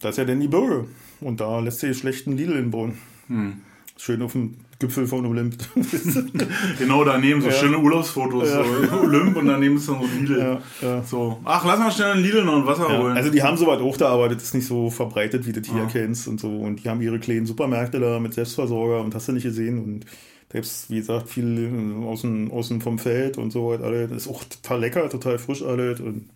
Das 0.00 0.12
ist 0.12 0.18
ja 0.18 0.24
dann 0.24 0.38
die 0.40 0.48
Bürger. 0.48 0.84
Und 1.20 1.40
da 1.40 1.58
lässt 1.58 1.80
sich 1.80 1.98
schlecht 1.98 2.28
ein 2.28 2.36
Lidl 2.36 2.54
hinbauen. 2.54 2.98
Hm. 3.26 3.54
Schön 3.96 4.22
auf 4.22 4.30
dem 4.30 4.54
Gipfel 4.78 5.08
von 5.08 5.26
Olymp. 5.26 5.56
Genau 6.78 7.02
daneben, 7.04 7.40
so 7.40 7.48
Ja. 7.48 7.52
schöne 7.54 7.78
Urlaubsfotos, 7.78 8.48
Ja. 8.48 8.62
so 8.62 9.00
Olymp 9.02 9.36
und 9.36 9.46
daneben 9.48 9.76
ist 9.76 9.88
dann 9.88 10.00
so 10.02 10.06
Lidl. 10.20 10.60
ja. 10.80 11.02
So, 11.02 11.40
ach, 11.44 11.64
lass 11.64 11.80
mal 11.80 11.90
schnell 11.90 12.12
ein 12.12 12.22
Lidl 12.22 12.44
noch 12.44 12.58
ein 12.58 12.66
Wasser 12.66 12.88
holen. 12.96 13.16
also 13.16 13.28
die 13.30 13.42
haben 13.42 13.56
sowas 13.56 13.80
auch 13.80 13.96
da, 13.96 14.10
aber 14.10 14.28
das 14.28 14.44
ist 14.44 14.54
nicht 14.54 14.66
so 14.68 14.88
verbreitet, 14.88 15.46
wie 15.46 15.52
du 15.52 15.60
das 15.60 15.68
hier 15.72 15.82
Ah. 15.82 15.88
kennst 15.90 16.28
und 16.28 16.38
so. 16.38 16.48
Und 16.48 16.84
die 16.84 16.88
haben 16.88 17.00
ihre 17.02 17.18
kleinen 17.18 17.46
Supermärkte 17.46 17.98
da 17.98 18.20
mit 18.20 18.34
Selbstversorger 18.34 19.02
und 19.02 19.12
hast 19.16 19.26
du 19.26 19.32
nicht 19.32 19.42
gesehen. 19.42 19.82
Und 19.82 20.04
da 20.48 20.58
gibt's, 20.58 20.86
wie 20.88 20.96
gesagt, 20.96 21.28
viel 21.28 22.02
außen, 22.04 22.50
außen 22.50 22.80
vom 22.80 22.98
Feld 22.98 23.36
und 23.36 23.50
so 23.50 23.70
weiter. 23.70 23.84
alles. 23.84 24.10
Das 24.10 24.22
ist 24.22 24.28
auch 24.28 24.42
total 24.44 24.80
lecker, 24.80 25.10
total 25.10 25.38
frisch 25.38 25.62
alles. 25.62 26.00
Und 26.00 26.30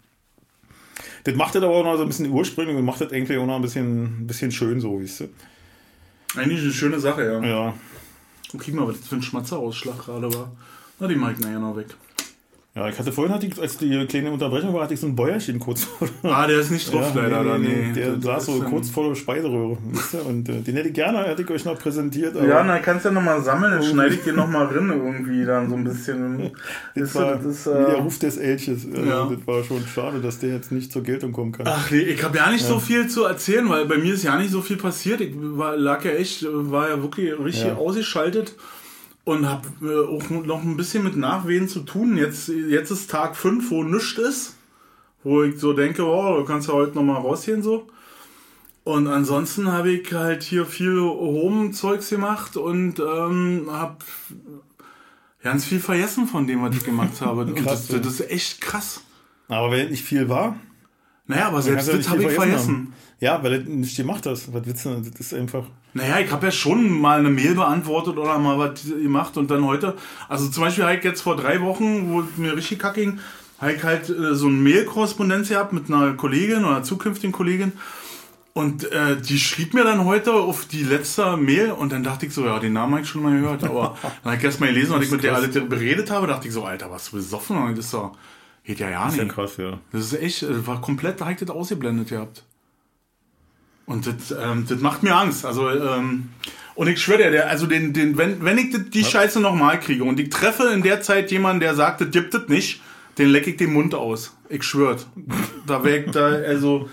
das 1.25 1.35
macht 1.35 1.55
das 1.55 1.63
aber 1.63 1.75
auch 1.75 1.85
noch 1.85 1.97
so 1.97 2.03
ein 2.03 2.09
bisschen 2.09 2.31
ursprünglich 2.31 2.77
und 2.77 2.85
macht 2.85 3.01
das 3.01 3.11
irgendwie 3.11 3.39
auch 3.39 3.47
noch 3.47 3.57
ein 3.57 3.63
bisschen, 3.63 4.23
ein 4.23 4.27
bisschen 4.27 4.53
schön 4.53 4.81
so, 4.81 5.01
weißt 5.01 5.21
du. 5.21 5.29
Eigentlich 6.37 6.61
eine 6.61 6.73
schöne 6.73 7.01
Sache, 7.01 7.25
ja. 7.25 7.43
Ja. 7.43 7.75
Und 8.53 8.61
krieg 8.61 8.75
mal, 8.75 8.87
was 8.87 8.99
das 8.99 9.09
für 9.09 9.17
ein 9.17 9.23
Schmatzerausschlag 9.23 10.05
gerade 10.05 10.33
war. 10.35 10.53
Na, 10.99 11.09
die 11.09 11.17
mag 11.17 11.35
ich 11.35 11.41
nachher 11.41 11.59
noch 11.59 11.77
weg. 11.77 11.89
Ja, 12.75 12.89
ich 12.89 12.99
hatte 12.99 13.13
vorhin, 13.13 13.35
hatte 13.35 13.47
ich, 13.47 13.61
als 13.61 13.77
die 13.77 14.07
kleine 14.07 14.31
Unterbrechung 14.33 14.73
war, 14.73 14.85
hatte 14.85 14.95
ich 14.95 15.01
so 15.01 15.07
ein 15.07 15.15
Bäuerchen 15.15 15.59
kurz 15.59 15.85
vor 15.85 16.09
Ah, 16.23 16.47
der 16.47 16.59
ist 16.59 16.71
nicht 16.71 16.91
drauf, 16.91 17.15
Ja, 17.15 17.27
leider. 17.27 17.59
nee, 17.59 17.69
nee, 17.69 17.87
nee. 17.89 17.93
Der 17.93 18.13
Das 18.13 18.25
saß 18.25 18.47
so 18.47 18.63
kurz 18.63 18.89
vor 18.89 19.11
der 19.11 19.15
Speiseröhre. 19.15 19.77
Und 20.27 20.49
äh, 20.49 20.63
den 20.63 20.77
hätte 20.77 20.89
ich 20.89 20.95
gerne, 20.95 21.19
hätte 21.25 21.43
ich 21.43 21.51
euch 21.51 21.67
noch 21.67 21.79
präsentiert. 21.79 22.35
Aber 22.35 22.47
Ja, 22.49 22.65
na, 22.65 22.79
kannst 22.79 23.05
du 23.05 23.11
ja 23.11 23.15
nochmal 23.15 23.43
sammeln, 23.43 23.73
dann 23.73 23.83
schneide 23.83 24.15
ich 24.15 24.23
dir 24.23 24.33
nochmal 24.33 24.69
rein 24.69 24.89
irgendwie 24.89 25.45
dann 25.45 25.69
so 25.69 25.77
ein 25.77 25.85
bisschen. 25.85 26.51
das 26.95 27.15
war 27.15 27.37
das 27.37 27.45
ist, 27.45 27.67
wie 27.67 27.73
der 27.73 27.89
äh, 27.89 28.01
Ruf 28.01 28.19
des 28.19 28.39
Elches. 28.39 28.87
Also, 28.87 29.03
Ja. 29.07 29.29
Das 29.31 29.47
war 29.47 29.63
schon 29.65 29.87
schade, 29.87 30.21
dass 30.21 30.39
der 30.39 30.55
jetzt 30.55 30.73
nicht 30.73 30.91
zur 30.93 31.03
Geltung 31.03 31.33
kommen 31.33 31.53
kann. 31.53 31.67
Ach 31.69 31.91
nee, 31.91 31.99
ich 32.01 32.25
habe 32.25 32.39
ja 32.39 32.51
nicht 32.51 32.65
so 32.65 32.79
viel 32.81 33.07
zu 33.07 33.25
erzählen, 33.25 33.69
weil 33.69 33.85
bei 33.85 33.99
mir 33.99 34.15
ist 34.15 34.23
ja 34.23 34.39
nicht 34.39 34.51
so 34.51 34.63
viel 34.63 34.79
passiert. 34.79 35.21
Ich 35.21 35.35
war, 35.37 35.77
lag 35.77 36.03
ja 36.07 36.13
echt, 36.13 36.47
war 36.51 36.89
ja 36.89 37.03
wirklich 37.03 37.39
richtig 37.39 37.65
Ja. 37.67 37.75
ausgeschaltet 37.77 38.55
und 39.25 39.49
habe 39.49 39.69
äh, 39.83 40.07
auch 40.07 40.31
noch 40.31 40.63
ein 40.63 40.77
bisschen 40.77 41.05
mit 41.05 41.17
Nachwehen 41.17 41.69
zu 41.69 41.81
tun. 41.81 42.17
Jetzt, 42.17 42.49
jetzt 42.49 42.91
ist 42.91 43.11
Tag 43.11 43.37
5, 43.37 43.71
wo 43.71 43.85
nichts 43.85 44.19
ist, 44.19 44.57
wo 45.23 45.43
ich 45.43 45.59
so 45.59 45.73
denke, 45.73 46.05
oh, 46.05 46.39
du 46.39 46.45
kannst 46.45 46.69
ja 46.69 46.75
heute 46.75 46.95
nochmal 46.95 47.21
rausgehen 47.21 47.63
so. 47.63 47.87
Und 48.85 49.07
ansonsten 49.07 49.71
habe 49.71 49.93
ich 49.93 50.13
halt 50.13 50.43
hier 50.43 50.67
viel 50.67 50.99
Home-Zeugs 50.99 52.11
gemacht 52.11 52.57
und 52.57 52.99
ähm, 52.99 53.69
habe 53.71 53.99
ganz 55.41 55.65
viel 55.65 55.79
vergessen 55.79 56.27
von 56.27 56.49
dem, 56.49 56.63
was 56.63 56.75
ich 56.75 56.85
gemacht 56.85 57.21
habe. 57.21 57.43
Und 57.43 57.55
Krass, 57.55 57.87
das, 57.87 58.01
das 58.01 58.21
ist 58.21 58.31
echt 58.31 58.61
krass. 58.61 59.03
Aber 59.47 59.71
wenn 59.71 59.91
nicht 59.91 60.03
viel 60.03 60.29
war, 60.29 60.57
Naja, 61.29 61.49
aber 61.49 61.63
selbst 61.63 61.89
das 61.89 62.09
habe 62.09 62.25
ich 62.25 62.33
vergessen. 62.33 62.93
Ja, 63.23 63.41
weil 63.41 63.53
er 63.53 63.59
nicht 63.61 63.97
gemacht 63.97 64.27
hast. 64.27 64.53
Was 64.53 64.67
willst 64.67 64.85
du? 64.85 64.89
denn? 64.89 65.05
Das 65.09 65.21
ist 65.21 65.33
einfach. 65.33 65.63
Naja, 65.95 66.19
ich 66.19 66.33
habe 66.33 66.47
ja 66.47 66.51
schon 66.51 66.91
mal 66.91 67.21
eine 67.21 67.31
Mail 67.31 67.55
beantwortet 67.55 68.17
oder 68.19 68.37
mal 68.41 68.59
was 68.59 68.83
gemacht 68.85 69.37
und 69.37 69.49
dann 69.49 69.65
heute, 69.65 69.95
also 70.29 70.49
zum 70.49 70.65
Beispiel 70.65 70.83
habe 70.83 70.97
ich 70.97 71.05
jetzt 71.05 71.21
vor 71.21 71.37
drei 71.37 71.61
Wochen, 71.61 72.11
wo 72.11 72.25
mir 72.37 72.57
richtig 72.57 72.81
kacke 72.81 73.01
ging, 73.01 73.21
habe 73.61 73.75
ich 73.75 73.85
halt 73.85 74.11
äh, 74.11 74.35
so 74.35 74.49
eine 74.49 74.57
Mail-Korrespondenz 74.57 75.51
gehabt 75.51 75.73
mit 75.73 75.89
einer 75.89 76.15
Kollegin 76.15 76.65
oder 76.65 76.77
einer 76.77 76.83
zukünftigen 76.83 77.31
Kollegin 77.31 77.75
und 78.55 78.91
äh, 78.91 79.17
die 79.17 79.39
schrieb 79.39 79.73
mir 79.73 79.85
dann 79.85 80.05
heute 80.05 80.33
auf 80.33 80.67
die 80.67 80.83
letzte 80.83 81.37
Mail 81.37 81.71
und 81.71 81.93
dann 81.93 82.03
dachte 82.03 82.27
ich 82.27 82.35
so, 82.35 82.45
ja, 82.45 82.59
den 82.59 82.73
Namen 82.73 82.95
habe 82.95 83.03
ich 83.03 83.09
schon 83.09 83.23
mal 83.23 83.41
gehört, 83.41 83.63
aber 83.63 83.97
dann 84.03 84.33
habe 84.33 84.37
ich 84.37 84.43
erst 84.43 84.59
mal 84.59 84.67
gelesen, 84.67 84.95
was 84.95 85.05
ich 85.05 85.13
mit 85.13 85.23
der 85.23 85.37
alle 85.37 85.47
beredet 85.47 86.11
habe, 86.11 86.27
dachte 86.27 86.49
ich 86.49 86.55
so, 86.55 86.65
Alter, 86.65 86.91
was 86.91 87.11
du 87.11 87.19
besoffen? 87.19 87.57
Und 87.57 87.79
das 87.79 87.85
ist 87.85 87.95
doch, 87.95 88.17
geht 88.65 88.81
ja 88.81 88.91
ja 88.91 89.05
Das 89.05 89.13
ist 89.13 89.19
ja 89.19 89.25
nicht. 89.25 89.35
krass, 89.37 89.57
ja. 89.59 89.79
Das 89.93 90.07
ist 90.07 90.21
echt, 90.21 90.43
äh, 90.43 90.67
war 90.67 90.81
komplett 90.81 91.21
direkt 91.21 91.43
das 91.43 91.51
ausgeblendet 91.51 92.09
gehabt. 92.09 92.43
Und 93.87 94.07
das, 94.07 94.35
ähm, 94.41 94.65
das 94.69 94.81
macht 94.81 95.03
mir 95.03 95.15
Angst. 95.15 95.45
Also, 95.45 95.69
ähm, 95.71 96.31
und 96.75 96.87
ich 96.89 97.03
schwöre 97.03 97.31
dir, 97.31 97.49
also 97.49 97.67
den, 97.67 97.93
den, 97.93 98.17
wenn, 98.17 98.43
wenn 98.45 98.57
ich 98.59 98.71
das- 98.71 98.89
die 98.91 99.05
Scheiße 99.05 99.41
nochmal 99.41 99.79
kriege 99.81 100.05
und 100.05 100.19
ich 100.21 100.31
treffe 100.31 100.71
in 100.73 100.83
der 100.83 101.03
Zeit 101.03 101.31
jemanden, 101.31 101.61
der 101.61 101.75
sagt, 101.75 102.01
das 102.01 102.11
gibt 102.11 102.35
es 102.35 102.49
nicht, 102.49 102.81
den 103.19 103.29
lecke 103.29 103.51
ich 103.51 103.57
den 103.57 103.73
Mund 103.73 103.95
aus. 103.95 104.35
Ich 104.49 104.63
schwöre. 104.63 104.97
Da 105.67 105.85
ich 105.85 106.11
da, 106.11 106.27
also, 106.27 106.89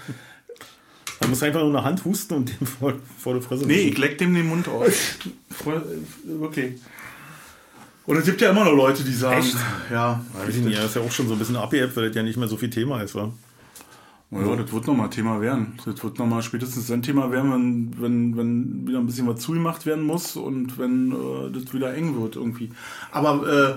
Man 1.22 1.30
muss 1.30 1.44
einfach 1.44 1.62
nur 1.62 1.70
eine 1.70 1.84
Hand 1.84 2.04
husten 2.06 2.34
und 2.34 2.50
den 2.60 2.68
vor, 2.68 2.94
vor 3.18 3.34
der 3.34 3.42
Fresse 3.42 3.66
nee, 3.66 3.76
wischen. 3.76 3.88
ich 3.90 3.98
leck 3.98 4.18
dem 4.18 4.34
den 4.34 4.48
Mund 4.48 4.68
aus. 4.68 4.94
Wirklich. 6.26 6.80
Und 8.06 8.18
es 8.18 8.26
gibt 8.26 8.42
ja 8.42 8.50
immer 8.50 8.66
noch 8.66 8.74
Leute, 8.76 9.04
die 9.04 9.14
sagen, 9.14 9.40
Echt? 9.40 9.56
ja, 9.92 10.24
Weiß 10.34 10.56
ich 10.56 10.64
nicht, 10.64 10.78
ja, 10.78 10.86
ist 10.86 10.96
ja 10.96 11.02
auch 11.02 11.12
schon 11.12 11.28
so 11.28 11.34
ein 11.34 11.40
bisschen 11.40 11.56
abgeebbt, 11.58 11.96
weil 11.96 12.08
das 12.08 12.16
ja 12.16 12.24
nicht 12.24 12.38
mehr 12.38 12.48
so 12.48 12.58
viel 12.58 12.70
Thema 12.70 13.02
ist, 13.04 13.16
wa? 14.32 14.42
Ja, 14.42 14.56
das 14.56 14.72
wird 14.72 14.88
nochmal 14.88 15.10
Thema 15.10 15.42
werden. 15.42 15.74
Das 15.86 16.04
wird 16.04 16.20
nochmal 16.20 16.42
spätestens 16.42 16.92
ein 16.92 17.02
Thema 17.02 17.32
werden, 17.32 17.52
wenn, 17.52 18.02
wenn, 18.02 18.38
wenn 18.38 18.88
wieder 18.88 19.00
ein 19.00 19.06
bisschen 19.06 19.28
was 19.28 19.40
zugemacht 19.42 19.86
werden 19.86 20.04
muss 20.04 20.36
und 20.36 20.78
wenn 20.78 21.12
äh, 21.12 21.52
das 21.52 21.74
wieder 21.74 21.94
eng 21.94 22.20
wird 22.20 22.36
irgendwie. 22.36 22.72
Aber 23.12 23.48
äh, 23.48 23.72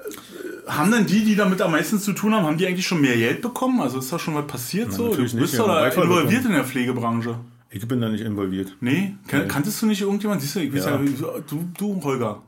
äh, 0.00 0.70
haben 0.70 0.90
denn 0.90 1.06
die, 1.06 1.24
die 1.24 1.36
damit 1.36 1.60
am 1.62 1.72
meisten 1.72 1.98
zu 1.98 2.12
tun 2.12 2.34
haben, 2.34 2.44
haben 2.46 2.58
die 2.58 2.66
eigentlich 2.66 2.86
schon 2.86 3.00
mehr 3.00 3.16
Geld 3.16 3.42
bekommen? 3.42 3.80
Also 3.80 3.98
ist 3.98 4.12
da 4.12 4.18
schon 4.18 4.34
was 4.34 4.46
passiert 4.46 4.88
Na, 4.90 4.96
so? 4.96 5.14
Du 5.14 5.22
bist 5.22 5.34
nicht, 5.34 5.58
da 5.58 5.86
involviert 5.88 6.28
bekommen. 6.28 6.46
in 6.46 6.52
der 6.52 6.64
Pflegebranche. 6.64 7.36
Ich 7.70 7.86
bin 7.86 8.00
da 8.00 8.08
nicht 8.08 8.24
involviert. 8.24 8.76
Nee? 8.80 9.14
Kan 9.26 9.42
Nee. 9.42 9.48
Kanntest 9.48 9.80
du 9.80 9.86
nicht 9.86 10.00
irgendjemand? 10.00 10.40
Siehst 10.40 10.56
du, 10.56 10.60
ich 10.60 10.74
weiß 10.74 10.86
ja. 10.86 11.00
Ja. 11.00 11.40
du, 11.48 11.68
du, 11.78 12.02
Holger. 12.02 12.42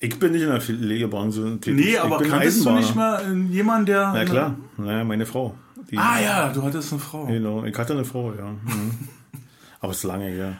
Ich 0.00 0.16
bin 0.16 0.30
nicht 0.32 0.42
in 0.42 0.48
der 0.50 0.60
Pflegebranche 0.60 1.58
tätig. 1.60 1.86
Nee, 1.86 1.98
aber 1.98 2.18
kanntest 2.18 2.64
du 2.64 2.70
Eisenbahner. 2.70 2.78
nicht 2.80 2.94
mal 2.94 3.48
äh, 3.50 3.52
jemanden, 3.52 3.86
der. 3.86 4.12
Na 4.14 4.24
klar, 4.24 4.56
naja, 4.76 5.02
meine 5.04 5.26
Frau. 5.26 5.56
Die, 5.90 5.96
Ah 5.98 6.20
ja, 6.20 6.52
du 6.52 6.62
hattest 6.62 6.92
eine 6.92 7.00
Frau. 7.00 7.26
Genau, 7.26 7.64
ich 7.64 7.76
hatte 7.76 7.92
eine 7.92 8.04
Frau, 8.04 8.32
ja. 8.34 8.50
Mhm. 8.50 9.08
Aber 9.80 9.92
es 9.92 9.98
ist 9.98 10.04
lange 10.04 10.26
her. 10.26 10.58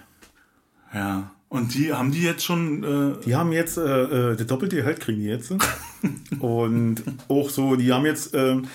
Ja. 0.94 1.30
Und 1.48 1.74
die 1.74 1.92
haben 1.92 2.12
die 2.12 2.22
jetzt 2.22 2.44
schon. 2.44 2.84
Äh, 2.84 3.24
Die 3.24 3.34
haben 3.34 3.52
jetzt 3.52 3.78
äh, 3.78 3.82
äh, 4.32 4.36
der 4.36 4.44
doppelte 4.46 4.76
Gehalt 4.76 5.00
kriegen 5.00 5.20
die 5.20 5.26
jetzt. 5.28 5.52
Und 6.40 7.02
auch 7.28 7.48
so, 7.50 7.74
die 7.76 7.92
haben 7.92 8.04
jetzt 8.04 8.34
ähm, 8.34 8.66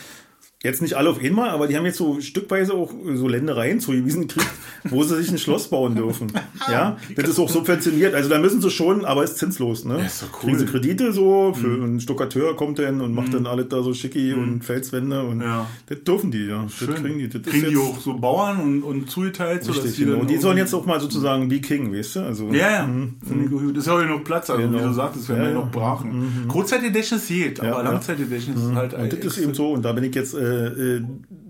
jetzt 0.63 0.81
nicht 0.81 0.93
alle 0.95 1.09
auf 1.09 1.21
einmal, 1.21 1.49
aber 1.49 1.67
die 1.67 1.75
haben 1.75 1.85
jetzt 1.85 1.97
so 1.97 2.21
stückweise 2.21 2.73
auch 2.73 2.93
so 3.15 3.27
Ländereien 3.27 3.81
zugewiesen 3.81 4.27
gekriegt, 4.27 4.49
wo 4.85 5.03
sie 5.03 5.17
sich 5.17 5.29
ein 5.29 5.37
Schloss 5.37 5.67
bauen 5.69 5.95
dürfen. 5.95 6.31
Ja, 6.71 6.95
das 7.17 7.27
ist 7.27 7.39
auch 7.39 7.49
subventioniert. 7.49 8.13
Also 8.15 8.29
da 8.29 8.39
müssen 8.39 8.61
sie 8.61 8.69
schon, 8.71 9.03
aber 9.03 9.25
ist 9.25 9.37
zinslos. 9.37 9.83
Ne? 9.83 9.97
Ja, 9.99 10.05
ist 10.05 10.21
doch 10.21 10.27
cool. 10.35 10.39
Kriegen 10.51 10.59
sie 10.59 10.65
Kredite 10.65 11.11
so, 11.11 11.53
für 11.53 11.67
einen 11.83 11.99
Stuckateur 11.99 12.55
kommt 12.55 12.79
dann 12.79 13.01
und 13.01 13.13
macht 13.13 13.33
dann 13.33 13.45
alles 13.47 13.67
da 13.67 13.83
so 13.83 13.93
schicki 13.93 14.31
und 14.33 14.63
Felswände 14.63 15.23
und 15.23 15.41
Ja. 15.41 15.67
das 15.87 16.03
dürfen 16.05 16.31
die, 16.31 16.45
ja. 16.45 16.63
Das 16.63 16.73
Schön. 16.73 16.95
kriegen 16.95 17.19
die. 17.19 17.27
Das 17.27 17.41
Kriegen 17.41 17.69
die 17.69 17.75
auch 17.75 17.99
so 17.99 18.13
Bauern 18.13 18.61
und, 18.61 18.83
und 18.83 19.09
zugeteilt, 19.11 19.63
sodass 19.65 19.83
Richtig, 19.83 19.97
die 19.97 20.05
genau. 20.05 20.19
Und 20.19 20.29
die 20.29 20.37
sollen 20.37 20.57
jetzt 20.57 20.73
auch 20.73 20.85
mal 20.85 21.01
sozusagen 21.01 21.49
wie 21.51 21.59
King, 21.59 21.93
weißt 21.93 22.15
du? 22.15 22.19
Also, 22.21 22.47
Ja, 22.53 22.71
ja. 22.71 22.89
Ich 23.23 23.49
gut. 23.49 23.75
Das 23.75 23.79
ist 23.83 23.87
ja 23.87 23.93
auch 23.95 23.99
genug 24.01 24.23
Platz, 24.23 24.49
also 24.49 24.61
Genau. 24.61 24.79
wie 24.79 24.83
du 24.83 24.93
sagst, 24.93 25.17
das 25.19 25.27
werden 25.29 25.39
Ja, 25.43 25.49
ja, 25.49 25.55
ja. 25.55 25.59
noch 25.59 25.69
brachen. 25.71 26.45
Kurzzeitgedächtnis 26.47 27.27
geht, 27.27 27.59
aber 27.59 27.69
Ja, 27.69 27.83
ja. 27.83 27.91
Langzeitgedächtnis 27.91 28.57
ist 28.63 28.73
halt 28.73 28.93
Und 28.93 29.11
das 29.11 29.25
ist 29.25 29.37
eben 29.43 29.53
so, 29.53 29.73
und 29.73 29.83
da 29.83 29.91
bin 29.91 30.05
ich 30.05 30.15
jetzt 30.15 30.33
äh, 30.33 30.52
äh, 30.53 31.01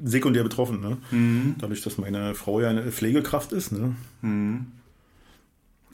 sekundär 0.04 0.44
betroffen. 0.44 0.80
Ne? 0.82 0.98
Mhm. 1.12 1.56
Dadurch, 1.60 1.82
dass 1.82 1.98
meine 1.98 2.34
Frau 2.36 2.60
ja 2.62 2.70
eine 2.70 2.84
Pflegekraft 2.92 3.52
ist. 3.54 3.72
Ne? 3.72 3.94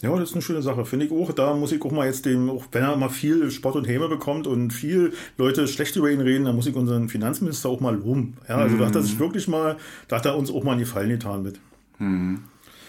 Ja, 0.02 0.16
das 0.16 0.30
ist 0.30 0.34
eine 0.36 0.42
schöne 0.42 0.62
Sache, 0.62 0.86
finde 0.86 1.08
ich 1.08 1.12
auch. 1.12 1.34
Da 1.34 1.54
muss 1.56 1.72
ich 1.74 1.82
auch 1.82 1.92
mal 1.92 2.06
jetzt 2.06 2.26
dem, 2.26 2.50
auch 2.50 2.66
wenn 2.72 2.84
er 2.84 2.96
mal 2.96 3.10
viel 3.10 3.52
Spott 3.52 3.76
und 3.76 3.86
Häme 3.86 4.08
bekommt 4.08 4.48
und 4.48 4.72
viel 4.72 5.12
Leute 5.38 5.68
schlecht 5.68 5.96
über 5.98 6.10
ihn 6.10 6.22
reden, 6.22 6.46
dann 6.46 6.56
muss 6.56 6.68
ich 6.68 6.76
unseren 6.76 7.10
Finanzminister 7.10 7.68
auch 7.68 7.82
mal 7.82 7.96
loben. 7.96 8.38
Ja, 8.48 8.56
also 8.58 8.78
da 8.78 8.86
hat 8.86 8.96
er 8.96 9.02
Mhm. 9.02 9.06
sich 9.06 9.20
wirklich 9.20 9.48
mal, 9.50 9.76
da 10.08 10.16
hat 10.18 10.26
er 10.26 10.38
uns 10.38 10.50
auch 10.52 10.64
mal 10.64 10.72
einen 10.72 10.80
Gefallen 10.82 11.10
getan 11.10 11.44
mit. 11.44 11.60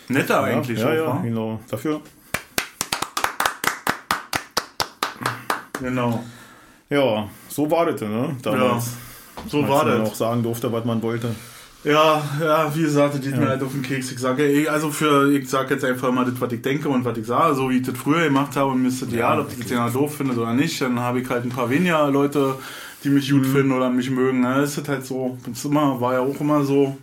netter 0.09 0.35
Ja, 0.35 0.43
eigentlich 0.43 0.79
ja, 0.79 0.87
auch, 0.89 0.95
ja, 0.95 1.07
wa? 1.07 1.21
genau. 1.23 1.61
Dafür, 1.69 2.01
Genau. 5.81 6.23
ja, 6.91 7.29
so 7.49 7.71
war 7.71 7.87
das, 7.87 8.01
ne? 8.03 8.37
Damals. 8.43 8.91
So 9.49 9.69
war 9.69 9.85
das. 9.85 10.09
auch 10.09 10.15
sagen 10.15 10.43
durfte, 10.43 10.73
was 10.73 10.85
man 10.85 11.03
wollte. 11.03 11.35
Ja, 11.83 12.23
ja, 12.39 12.75
wie 12.75 12.83
gesagt, 12.83 13.15
das 13.15 13.21
geht 13.23 13.39
mir 13.39 13.49
halt 13.49 13.63
auf 13.63 13.73
den 13.73 13.81
Keks. 13.81 14.13
Ich 14.13 14.19
sage, 14.19 14.45
ey, 14.45 14.69
also 14.69 14.91
für, 14.91 15.33
ich 15.33 15.49
sage 15.49 15.75
jetzt 15.75 15.85
einfach 15.85 16.13
mal 16.13 16.27
das, 16.27 16.39
was 16.39 16.53
ich 16.53 16.61
denke 16.61 16.91
und 16.91 17.07
was 17.07 17.17
ich 17.17 17.27
sage, 17.27 17.55
so 17.55 17.71
wie 17.71 17.79
ich 17.79 17.87
das 17.87 17.97
früher 17.97 18.25
gemacht 18.25 18.55
habe 18.57 18.73
und 18.73 18.83
mir 18.83 18.89
ist 18.89 19.01
das 19.01 19.11
egal, 19.11 19.41
ob 19.41 19.49
das 19.49 19.59
jetzt 19.59 19.71
jemand 19.71 19.95
doof 19.95 20.15
findet 20.17 20.37
oder 20.37 20.53
nicht, 20.53 20.79
dann 20.83 21.01
habe 21.01 21.21
ich 21.21 21.31
halt 21.31 21.45
ein 21.45 21.49
paar 21.49 21.71
weniger 21.71 22.11
Leute, 22.11 22.57
die 23.03 23.09
mich 23.09 23.31
gut 23.31 23.47
finden 23.47 23.73
oder 23.73 23.89
mich 23.89 24.11
mögen. 24.11 24.41
Ne? 24.41 24.57
Das 24.61 24.77
ist 24.77 24.89
halt 24.89 25.07
so, 25.07 25.39
das 25.47 25.65
immer, 25.65 25.99
war 26.03 26.13
ja 26.13 26.21
auch 26.21 26.39
immer 26.39 26.65
so. 26.65 26.99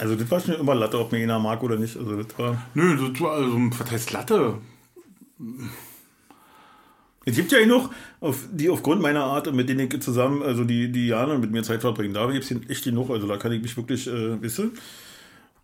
Also 0.00 0.16
das 0.16 0.30
war 0.30 0.40
schon 0.40 0.54
immer 0.54 0.74
Latte, 0.74 0.98
ob 0.98 1.12
mir 1.12 1.18
einer 1.18 1.38
mag 1.38 1.62
oder 1.62 1.76
nicht. 1.76 1.96
Also 1.96 2.20
das 2.20 2.36
war. 2.36 2.62
Nö, 2.74 2.96
das 2.96 3.20
war, 3.20 3.32
also, 3.32 3.56
was 3.78 3.90
heißt 3.90 4.12
Latte? 4.12 4.54
Es 7.28 7.34
gibt 7.34 7.50
ja 7.50 7.66
noch, 7.66 7.90
auf, 8.20 8.46
die 8.52 8.70
aufgrund 8.70 9.02
meiner 9.02 9.24
Art, 9.24 9.52
mit 9.52 9.68
denen 9.68 9.90
ich 9.92 10.00
zusammen, 10.00 10.42
also 10.42 10.62
die, 10.62 10.92
die 10.92 11.08
Jana 11.08 11.36
mit 11.36 11.50
mir 11.50 11.64
Zeit 11.64 11.80
verbringen, 11.80 12.14
da 12.14 12.30
gibt 12.30 12.44
es 12.44 12.70
echt 12.70 12.84
genug, 12.84 13.10
also 13.10 13.26
da 13.26 13.36
kann 13.36 13.50
ich 13.50 13.60
mich 13.60 13.76
wirklich 13.76 14.06
äh, 14.06 14.40
wissen. 14.40 14.72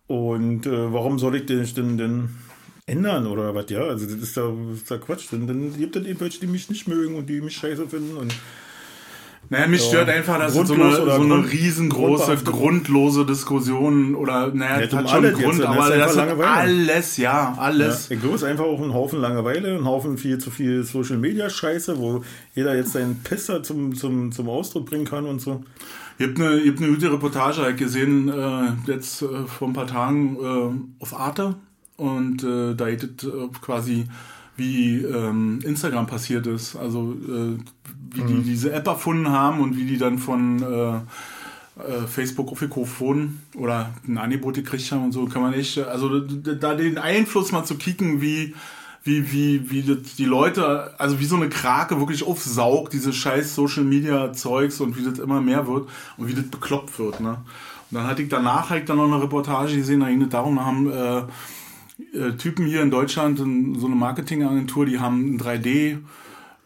Und 0.07 0.65
äh, 0.65 0.93
warum 0.93 1.17
soll 1.19 1.37
ich 1.37 1.45
den 1.45 1.65
denn, 1.73 1.97
denn 1.97 2.29
ändern 2.85 3.27
oder 3.27 3.55
was, 3.55 3.69
ja? 3.69 3.81
Also 3.83 4.05
das 4.05 4.15
ist 4.15 4.35
ja, 4.35 4.53
ist 4.73 4.89
ja 4.89 4.97
Quatsch. 4.97 5.27
Dann, 5.31 5.47
dann 5.47 5.77
gibt 5.77 5.95
es 5.95 6.05
eben 6.05 6.19
welche, 6.19 6.41
die 6.41 6.47
mich 6.47 6.69
nicht 6.69 6.87
mögen 6.87 7.15
und 7.15 7.27
die 7.27 7.39
mich 7.39 7.55
scheiße 7.55 7.87
finden. 7.87 8.17
Und 8.17 8.35
Naja, 9.53 9.67
mich 9.67 9.83
stört 9.83 10.09
einfach, 10.09 10.39
dass 10.39 10.55
so 10.55 10.73
eine, 10.73 10.95
so 10.95 11.11
eine 11.11 11.51
riesengroße, 11.51 12.37
grundlose 12.37 13.23
Diskussion 13.23 14.15
oder, 14.15 14.51
naja, 14.51 14.79
Ja, 14.79 14.87
das 14.87 14.93
hat 14.95 15.09
schon 15.11 15.17
einen 15.25 15.35
jetzt, 15.35 15.43
Grund, 15.43 15.59
dann 15.59 15.77
aber 15.77 15.95
das 15.95 16.15
Langeweile. 16.15 16.49
alles, 16.49 17.17
ja, 17.17 17.31
ja, 17.31 17.55
alles. 17.59 18.09
glaube, 18.19 18.35
es 18.35 18.41
ist 18.41 18.47
einfach 18.47 18.65
auch 18.65 18.81
ein 18.81 18.95
Haufen 18.95 19.19
Langeweile, 19.21 19.77
ein 19.77 19.85
Haufen 19.85 20.17
viel 20.17 20.39
zu 20.39 20.49
viel 20.49 20.83
Social 20.83 21.17
Media 21.17 21.51
Scheiße, 21.51 21.99
wo 21.99 22.23
jeder 22.55 22.75
jetzt 22.75 22.93
seinen 22.93 23.17
Pisser 23.17 23.61
zum, 23.61 23.93
zum, 23.95 24.31
zum 24.31 24.49
Ausdruck 24.49 24.87
bringen 24.87 25.05
kann 25.05 25.27
und 25.27 25.39
so. 25.39 25.63
Ich 26.17 26.27
habe 26.27 26.35
eine, 26.35 26.67
hab 26.67 26.77
eine 26.79 26.87
gute 26.87 27.11
Reportage 27.13 27.61
halt 27.61 27.77
gesehen, 27.77 28.29
äh, 28.29 28.91
jetzt 28.91 29.21
äh, 29.21 29.45
vor 29.45 29.67
ein 29.67 29.73
paar 29.73 29.85
Tagen 29.85 30.35
äh, 30.99 31.03
auf 31.03 31.15
Arte. 31.15 31.53
Und 31.95 32.43
äh, 32.43 32.73
da 32.73 32.87
es 33.03 33.23
äh, 33.23 33.29
quasi, 33.61 34.05
wie 34.57 35.03
ähm, 35.03 35.59
Instagram 35.63 36.07
passiert 36.07 36.47
ist. 36.47 36.75
Also 36.75 37.15
wie 38.11 38.21
die 38.23 38.41
diese 38.43 38.71
App 38.73 38.87
erfunden 38.87 39.29
haben 39.29 39.59
und 39.59 39.77
wie 39.77 39.85
die 39.85 39.97
dann 39.97 40.17
von 40.19 40.61
äh, 40.61 40.95
äh, 41.81 42.07
Facebook 42.07 42.51
aufgekauft 42.51 43.01
oder 43.55 43.93
ein 44.07 44.17
Angebot 44.17 44.55
gekriegt 44.55 44.91
haben 44.91 45.05
und 45.05 45.11
so, 45.11 45.25
kann 45.25 45.41
man 45.41 45.53
echt, 45.53 45.79
also 45.79 46.19
da 46.19 46.75
den 46.75 46.97
Einfluss 46.97 47.51
mal 47.51 47.63
zu 47.63 47.75
kicken, 47.75 48.21
wie 48.21 48.53
wie, 49.03 49.33
wie, 49.33 49.69
wie 49.69 49.81
das 49.81 50.15
die 50.15 50.25
Leute, 50.25 50.97
also 50.97 51.19
wie 51.19 51.25
so 51.25 51.35
eine 51.35 51.49
Krake 51.49 51.99
wirklich 51.99 52.25
aufsaugt, 52.25 52.93
diese 52.93 53.11
scheiß 53.11 53.53
Social 53.53 53.83
Media 53.83 54.31
Zeugs 54.31 54.79
und 54.79 54.97
wie 54.97 55.03
das 55.03 55.19
immer 55.19 55.41
mehr 55.41 55.67
wird 55.67 55.89
und 56.15 56.27
wie 56.29 56.33
das 56.33 56.45
bekloppt 56.45 56.97
wird, 56.99 57.19
ne? 57.19 57.37
Und 57.91 57.97
dann 57.97 58.07
hatte 58.07 58.23
ich 58.23 58.29
danach 58.29 58.69
halt 58.69 58.89
dann 58.89 58.97
noch 58.97 59.05
eine 59.05 59.21
Reportage 59.21 59.75
gesehen, 59.75 59.99
da 59.99 60.07
ging 60.07 60.21
es 60.21 60.29
darum, 60.29 60.55
da 60.55 60.65
haben 60.65 60.89
äh, 60.89 62.17
äh, 62.17 62.37
Typen 62.37 62.65
hier 62.65 62.81
in 62.81 62.89
Deutschland 62.89 63.39
in, 63.39 63.77
so 63.77 63.87
eine 63.87 63.95
Marketingagentur, 63.95 64.85
die 64.85 64.99
haben 64.99 65.35
ein 65.35 65.39
3D 65.39 65.97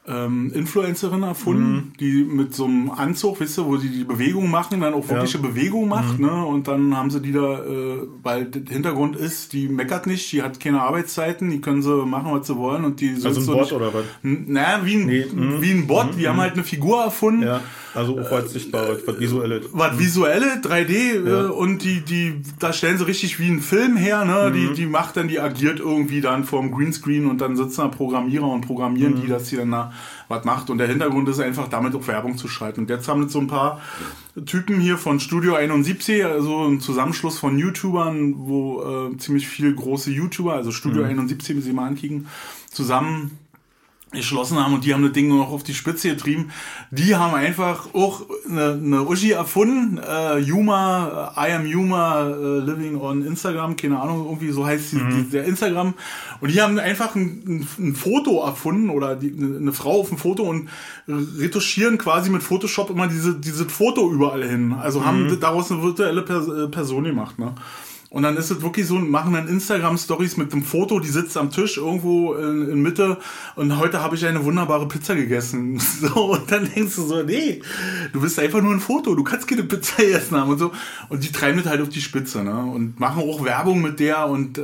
ähm, 0.08 0.52
Influencerin 0.54 1.24
erfunden, 1.24 1.93
die 2.00 2.24
mit 2.24 2.56
so 2.56 2.65
einem 2.65 2.89
Anzug, 2.89 3.39
wisst 3.41 3.58
ihr, 3.60 3.65
wo 3.65 3.78
sie 3.78 3.89
die 3.89 4.04
Bewegung 4.06 4.50
machen, 4.50 4.80
dann 4.80 4.93
auch 4.93 5.10
wirkliche 5.10 5.38
Bewegung 5.39 5.89
macht, 5.89 6.20
ne? 6.20 6.46
Und 6.46 6.67
dann 6.67 6.96
haben 6.96 7.10
sie 7.10 7.22
die 7.22 7.34
da, 7.34 7.60
äh, 7.65 8.08
weil 8.24 8.46
der 8.46 8.74
Hintergrund 8.74 9.15
ist, 9.17 9.52
die 9.54 9.67
meckert 9.67 10.08
nicht, 10.08 10.32
die 10.32 10.41
hat 10.41 10.60
keine 10.60 10.82
Arbeitszeiten, 10.82 11.50
die 11.50 11.60
können 11.60 11.82
sie 11.82 12.06
machen, 12.06 12.32
was 12.32 12.48
sie 12.48 12.56
wollen 12.56 12.86
und 12.86 13.02
die 13.02 13.10
Also 13.15 13.28
ein 13.28 13.41
so 13.41 13.52
Bot 13.52 13.62
nicht, 13.62 13.74
oder 13.74 13.93
was? 13.93 14.04
Naja, 14.22 14.82
wie 14.84 14.96
ein, 14.96 15.06
Nee, 15.08 15.26
mhm. 15.34 15.62
wie 15.62 15.72
ein 15.72 15.88
Bot, 15.88 16.17
die 16.17 16.28
haben 16.28 16.39
halt 16.39 16.54
eine 16.54 16.63
Figur 16.63 17.04
erfunden, 17.04 17.43
Ja, 17.43 17.62
also 17.98 18.20
auch 18.20 18.32
was 18.32 18.52
Sichtbares, 18.54 19.00
was 19.06 19.20
Visuelles. 19.20 19.66
was 19.74 19.98
visuelle 20.00 20.62
3D 20.62 21.26
Ja. 21.28 21.46
äh, 21.46 21.48
und 21.50 21.84
die 21.84 22.02
die 22.02 22.42
da 22.60 22.72
stellen 22.72 22.98
sie 22.98 23.06
richtig 23.08 23.40
wie 23.40 23.48
einen 23.48 23.62
Film 23.62 23.98
her, 23.98 24.24
ne? 24.24 24.50
Mhm. 24.50 24.54
Die 24.54 24.74
die 24.76 24.86
macht 24.86 25.18
dann 25.18 25.28
die 25.28 25.40
agiert 25.40 25.80
irgendwie 25.80 26.22
dann 26.22 26.44
vorm 26.46 26.72
Greenscreen 26.72 27.26
und 27.26 27.42
dann 27.42 27.56
sitzen 27.58 27.82
da 27.82 27.88
Programmierer 27.90 28.48
und 28.48 28.62
programmieren 28.62 29.16
Mhm. 29.16 29.22
die, 29.22 29.28
dass 29.28 29.48
sie 29.50 29.58
dann 29.58 29.72
da 29.72 29.92
was 30.30 30.44
macht 30.46 30.70
und 30.70 30.78
der 30.78 30.88
Hintergrund 30.88 31.28
ist 31.30 31.40
einfach 31.40 31.68
damit 31.70 31.96
auch 31.96 32.06
Werbung 32.08 32.38
zu 32.38 32.48
schalten. 32.48 32.82
Und 32.82 32.90
jetzt 32.90 33.08
haben 33.08 33.22
jetzt 33.22 33.32
so 33.34 33.40
ein 33.40 33.48
paar 33.48 33.82
Typen 34.46 34.80
hier 34.80 34.98
von 34.98 35.20
Studio 35.20 35.56
71, 35.56 36.24
also 36.26 36.66
ein 36.68 36.80
Zusammenschluss 36.82 37.40
von 37.40 37.58
YouTubern, 37.58 38.36
wo 38.38 39.10
äh, 39.14 39.18
ziemlich 39.18 39.48
viele 39.48 39.74
große 39.74 40.12
YouTuber, 40.12 40.54
also 40.54 40.72
Studio 40.72 41.02
Mhm. 41.04 41.10
71, 41.10 41.56
wenn 41.56 41.62
Sie 41.64 41.72
mal 41.74 41.88
ankicken, 41.88 42.28
zusammen 42.72 43.32
geschlossen 44.12 44.58
haben 44.58 44.74
und 44.74 44.86
die 44.86 44.93
haben 44.93 45.04
das 45.04 45.12
Ding 45.12 45.28
nur 45.28 45.39
noch 45.39 45.52
auf 45.52 45.63
die 45.63 45.74
Spitze 45.74 46.10
getrieben. 46.10 46.52
Die 46.91 47.15
haben 47.15 47.34
einfach 47.34 47.93
auch 47.93 48.22
eine, 48.50 48.72
eine 48.72 49.04
Uschi 49.04 49.32
erfunden, 49.32 49.98
äh, 49.98 50.38
Yuma, 50.38 51.34
äh, 51.36 51.50
I 51.50 51.54
am 51.54 51.65
Yuma, 51.65 52.30
äh, 52.30 52.60
living 52.60 52.98
on 52.98 53.26
Instagram, 53.26 53.76
keine 53.76 54.00
Ahnung, 54.00 54.26
irgendwie 54.26 54.52
so 54.52 54.65
heißt 54.65 54.93
die, 54.93 54.98
die, 54.98 55.30
der 55.30 55.43
Instagram. 55.43 55.93
Und 56.39 56.52
die 56.52 56.62
haben 56.62 56.80
einfach 56.80 57.15
ein, 57.15 57.43
ein, 57.46 57.67
ein 57.80 57.96
Foto 57.96 58.46
erfunden 58.46 58.89
oder 58.89 59.17
die, 59.17 59.34
eine, 59.38 59.74
Frau 59.74 60.00
auf 60.00 60.10
dem 60.10 60.17
Foto 60.17 60.43
und 60.43 60.70
retuschieren 61.08 61.98
quasi 61.98 62.30
mit 62.30 62.43
Photoshop 62.43 62.89
immer 62.89 63.08
diese, 63.08 63.36
dieses 63.36 63.70
Foto 63.72 64.10
überall 64.10 64.43
hin. 64.43 64.74
Also 64.74 65.04
haben 65.04 65.38
daraus 65.41 65.70
eine 65.70 65.84
virtuelle 65.84 66.22
äh, 66.22 66.67
Person 66.70 67.04
gemacht, 67.04 67.39
ne? 67.39 67.54
Und 68.10 68.24
dann 68.24 68.38
ist 68.38 68.50
es 68.50 68.62
wirklich 68.62 68.88
so, 68.88 68.96
machen 68.96 69.34
dann 69.34 69.50
Instagram-Stories 69.50 70.38
mit 70.38 70.54
dem 70.54 70.63
Foto, 70.63 71.00
die 71.02 71.10
sitzt 71.10 71.36
am 71.36 71.52
Tisch 71.52 71.76
irgendwo 71.78 72.36
in, 72.36 72.70
in 72.70 72.82
Mitte 72.82 73.17
und 73.58 73.78
heute 73.78 74.02
habe 74.02 74.15
ich 74.15 74.26
eine 74.26 74.46
wunderbare 74.46 74.88
Pizza 74.88 75.13
gegessen. 75.15 75.78
So, 76.00 76.34
und 76.34 76.50
dann 76.50 76.70
denkst 76.74 76.96
du 76.96 77.02
so, 77.04 77.24
nee, 77.24 77.62
du 78.13 78.22
bist 78.22 78.39
einfach 78.39 78.62
nur 78.62 78.72
ein 78.74 78.80
Foto, 78.80 79.13
du 79.13 79.24
kannst 79.24 79.48
keine 79.48 79.63
Pizza 79.63 80.02
essen 80.04 80.38
haben 80.38 80.52
und 80.52 80.58
so. 80.60 80.72
Und 81.10 81.24
die 81.24 81.32
treiben 81.34 81.58
das 81.62 81.67
halt 81.70 81.82
auf 81.82 81.89
die 81.89 82.00
Spitze, 82.02 82.43
ne? 82.43 82.58
Und 82.58 82.98
machen 83.00 83.22
auch 83.24 83.43
Werbung 83.43 83.82
mit 83.82 84.00
der 84.00 84.28
und 84.28 84.58
äh, 84.58 84.62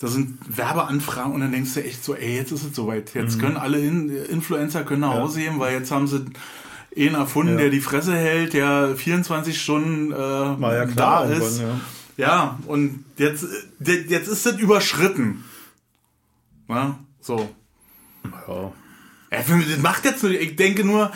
da 0.00 0.06
sind 0.08 0.38
Werbeanfragen 0.48 1.32
und 1.32 1.40
dann 1.40 1.52
denkst 1.52 1.74
du 1.74 1.84
echt 1.84 2.02
so, 2.04 2.14
ey, 2.14 2.36
jetzt 2.36 2.50
ist 2.52 2.64
es 2.64 2.74
soweit. 2.74 3.14
Jetzt 3.14 3.38
können 3.38 3.56
alle 3.58 3.78
In 3.78 4.10
Influencer 4.30 4.84
können 4.84 5.00
nach 5.02 5.14
Hause 5.14 5.40
gehen, 5.40 5.58
weil 5.58 5.74
jetzt 5.74 5.90
haben 5.90 6.06
sie 6.06 6.24
einen 6.96 7.14
erfunden, 7.14 7.52
Ja. 7.54 7.58
der 7.58 7.70
die 7.70 7.80
Fresse 7.80 8.14
hält, 8.14 8.52
der 8.54 8.94
24 8.96 9.60
Stunden 9.60 10.12
äh, 10.12 10.14
ja 10.16 10.86
da 10.86 11.24
ist. 11.24 11.60
ja. 11.60 11.66
Ja, 12.16 12.58
und 12.66 13.04
jetzt, 13.16 13.44
äh, 13.84 14.00
jetzt 14.08 14.28
ist 14.28 14.46
das 14.46 14.58
überschritten. 14.58 15.44
Na, 16.68 16.98
so. 17.20 17.50
Ja. 18.48 18.72
Das 19.30 19.48
macht 19.82 20.04
jetzt 20.04 20.22
nur, 20.22 20.32
ich 20.32 20.56
denke 20.56 20.84
nur, 20.84 21.10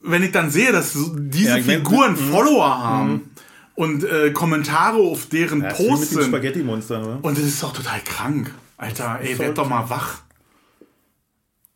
wenn 0.00 0.22
ich 0.22 0.32
dann 0.32 0.50
sehe, 0.50 0.72
dass 0.72 0.96
diese 1.16 1.58
Ja, 1.58 1.62
Figuren 1.62 2.12
mhm. 2.12 2.30
Follower 2.30 2.78
haben 2.78 3.30
und 3.74 4.04
äh, 4.04 4.30
Kommentare 4.32 4.98
auf 4.98 5.26
deren 5.26 5.62
Ja, 5.62 5.70
das 5.70 5.78
ist 5.80 5.84
wie 5.84 5.88
Posts 5.88 6.10
mit 6.12 6.22
sind. 6.22 6.30
Spaghetti-Monster, 6.30 7.00
ne? 7.00 7.18
Und 7.22 7.36
das 7.36 7.44
ist 7.44 7.62
doch 7.62 7.72
total 7.72 8.00
krank. 8.00 8.54
Alter, 8.76 9.18
ey, 9.20 9.26
werd 9.30 9.36
verrückt. 9.36 9.58
doch 9.58 9.68
mal 9.68 9.90
wach. 9.90 10.22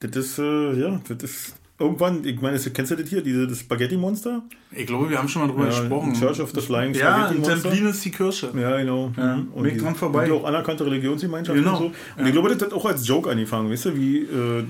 Das 0.00 0.16
ist, 0.16 0.38
äh, 0.38 0.72
ja, 0.80 1.00
das 1.08 1.22
ist. 1.22 1.54
Irgendwann, 1.78 2.24
ich 2.24 2.40
meine, 2.40 2.58
kennst 2.58 2.90
du 2.92 2.96
das 2.96 3.08
hier, 3.08 3.22
diese 3.22 3.46
das 3.46 3.60
Spaghetti-Monster? 3.60 4.42
Ich 4.72 4.86
glaube, 4.86 5.10
wir 5.10 5.18
haben 5.18 5.28
schon 5.28 5.42
mal 5.42 5.48
drüber 5.48 5.64
Ja, 5.68 5.70
gesprochen. 5.80 6.14
Church 6.14 6.40
of 6.40 6.50
the 6.54 6.60
Flying 6.60 6.94
ja, 6.94 7.00
Spaghetti 7.00 7.34
in 7.34 7.40
Monster. 7.42 7.62
Templin 7.70 7.86
ist 7.90 8.04
die 8.04 8.10
Kirche. 8.10 8.50
Ja, 8.56 8.76
genau. 8.78 9.12
Ja, 9.16 9.36
Mhm. 9.36 9.64
Weg 9.64 9.78
dran 9.78 9.94
vorbei. 9.94 10.20
Und 10.20 10.26
die 10.26 10.32
auch 10.32 10.44
anerkannte 10.44 10.86
Religionsgemeinschaft 10.86 11.58
Genau. 11.58 11.72
und 11.72 11.94
so. 12.16 12.20
Und 12.20 12.26
ich 12.26 12.32
glaube, 12.32 12.48
das 12.54 12.62
hat 12.62 12.72
auch 12.72 12.84
als 12.86 13.06
Joke 13.06 13.30
angefangen, 13.30 13.70
weißt 13.70 13.86
du, 13.86 13.96
wie, 13.96 14.18
äh, 14.18 14.64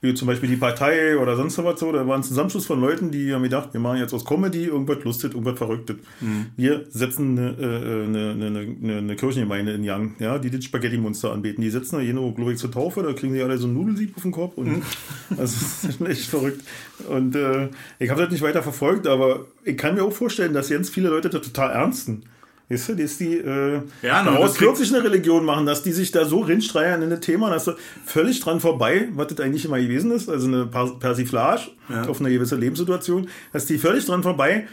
wie 0.00 0.14
zum 0.14 0.28
Beispiel 0.28 0.48
die 0.48 0.56
Partei 0.56 1.16
oder 1.18 1.36
sonst 1.36 1.58
was 1.58 1.80
so. 1.80 1.90
Da 1.90 2.06
war 2.06 2.16
ein 2.16 2.22
Zusammenschluss 2.22 2.66
von 2.66 2.80
Leuten, 2.80 3.10
die 3.10 3.32
haben 3.34 3.42
gedacht, 3.42 3.70
wir 3.72 3.80
machen 3.80 3.98
jetzt 3.98 4.12
aus 4.14 4.24
Comedy 4.24 4.66
irgendwas 4.66 5.02
Lustig, 5.04 5.32
irgendwas 5.32 5.58
Verrücktes. 5.58 5.96
Mhm. 6.20 6.46
Wir 6.56 6.84
setzen 6.90 7.38
eine, 7.38 7.50
äh, 7.50 8.04
eine, 8.04 8.46
eine, 8.46 8.98
eine, 8.98 9.16
Kirchengemeinde 9.16 9.72
in 9.72 9.88
Young, 9.88 10.14
ja, 10.18 10.38
die 10.38 10.50
das 10.50 10.64
Spaghetti-Monster 10.64 11.32
anbeten. 11.32 11.62
Die 11.62 11.70
setzen 11.70 11.96
da 11.96 12.02
hier 12.02 12.14
glaube 12.14 12.52
ich, 12.52 12.58
zur 12.58 12.70
Taufe, 12.70 13.02
da 13.02 13.12
kriegen 13.12 13.34
die 13.34 13.42
alle 13.42 13.58
so 13.58 13.66
einen 13.66 13.74
Nudelsieb 13.74 14.16
auf 14.16 14.22
den 14.22 14.32
Kopf. 14.32 14.56
Und 14.56 14.68
Mhm. 14.68 14.82
also, 15.30 15.56
das 15.82 15.84
ist 15.84 16.00
echt 16.00 16.26
verrückt. 16.26 16.62
Und 17.08 17.34
äh, 17.34 17.68
ich 17.98 18.10
habe 18.10 18.22
das 18.22 18.30
nicht 18.30 18.42
weiter 18.42 18.62
verfolgt, 18.62 19.06
aber 19.06 19.46
ich 19.64 19.76
kann 19.76 19.94
mir 19.94 20.04
auch 20.04 20.12
vorstellen, 20.12 20.52
dass 20.52 20.68
ganz 20.68 20.90
viele 20.90 21.08
Leute 21.08 21.28
das 21.30 21.42
total 21.42 21.70
ernsten. 21.72 22.22
Weißt 22.70 22.90
du, 22.90 22.94
dass 22.96 23.16
die 23.16 23.34
äh, 23.38 23.80
Ja, 24.02 24.22
daraus 24.24 24.60
wirklich 24.60 24.92
eine 24.94 25.02
Religion 25.02 25.44
machen, 25.44 25.64
dass 25.64 25.82
die 25.82 25.92
sich 25.92 26.10
da 26.10 26.26
so 26.26 26.40
rinstreiern 26.40 27.00
in 27.02 27.08
das 27.10 27.20
Thema, 27.20 27.48
dass 27.50 27.64
du 27.64 27.72
völlig 28.04 28.40
dran 28.40 28.60
vorbei, 28.60 29.08
was 29.14 29.28
das 29.28 29.40
eigentlich 29.40 29.64
immer 29.64 29.80
gewesen 29.80 30.10
ist, 30.10 30.28
also 30.28 30.46
eine 30.48 30.66
Per- 30.66 30.98
Persiflage 30.98 31.62
Ja. 31.88 32.02
auf 32.06 32.20
eine 32.20 32.30
gewisse 32.30 32.56
Lebenssituation, 32.56 33.28
dass 33.54 33.64
die 33.66 33.78
völlig 33.78 34.04
dran 34.04 34.22
vorbei 34.22 34.66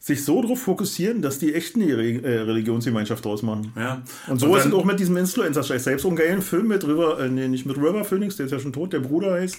sich 0.00 0.24
so 0.24 0.42
darauf 0.42 0.60
fokussieren, 0.60 1.22
dass 1.22 1.38
die 1.38 1.54
echt 1.54 1.74
eine 1.74 1.86
äh, 1.86 2.40
Religionsgemeinschaft 2.42 3.24
draus 3.24 3.42
machen. 3.42 3.72
Ja. 3.76 4.02
Und 4.28 4.38
so 4.40 4.54
ist 4.54 4.64
dann- 4.64 4.72
es 4.72 4.78
auch 4.78 4.84
mit 4.84 5.00
diesem 5.00 5.16
Influencer-Scheiß. 5.16 5.84
Selbst 5.84 6.02
so 6.02 6.08
einen 6.08 6.16
geilen 6.18 6.42
Film 6.42 6.68
mit 6.68 6.86
River, 6.86 7.18
äh, 7.18 7.28
nee, 7.28 7.48
nicht 7.48 7.64
mit 7.66 7.78
River 7.78 8.04
Phoenix, 8.04 8.36
der 8.36 8.46
ist 8.46 8.52
ja 8.52 8.58
schon 8.60 8.72
tot, 8.74 8.92
der 8.92 9.00
Bruder 9.00 9.32
heißt 9.32 9.56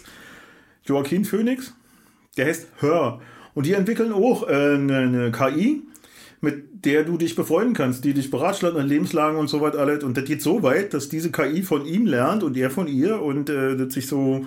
Joaquin 0.86 1.26
Phoenix, 1.26 1.74
der 2.38 2.46
heißt 2.46 2.68
Her. 2.82 3.20
Und 3.56 3.66
die 3.66 3.74
entwickeln 3.74 4.14
auch 4.14 4.48
äh, 4.48 4.54
eine, 4.76 4.98
eine 5.00 5.32
KI, 5.32 5.82
mit 6.42 6.86
der 6.86 7.04
du 7.04 7.18
dich 7.18 7.36
befreunden 7.36 7.74
kannst, 7.74 8.06
die 8.06 8.14
dich 8.14 8.32
beratschlagt 8.32 8.78
an 8.78 8.88
Lebenslagen 8.88 9.38
und 9.38 9.50
so 9.50 9.62
weiter 9.62 9.80
alles. 9.80 10.04
Und 10.04 10.16
das 10.16 10.24
geht 10.24 10.42
so 10.42 10.64
weit, 10.64 10.94
dass 10.94 11.10
diese 11.10 11.32
KI 11.32 11.64
von 11.64 11.86
ihm 11.86 12.06
lernt 12.06 12.44
und 12.44 12.56
er 12.56 12.70
von 12.70 12.88
ihr 12.88 13.22
und 13.22 13.50
äh, 13.50 13.76
das 13.76 13.94
sich 13.94 14.08
so 14.08 14.46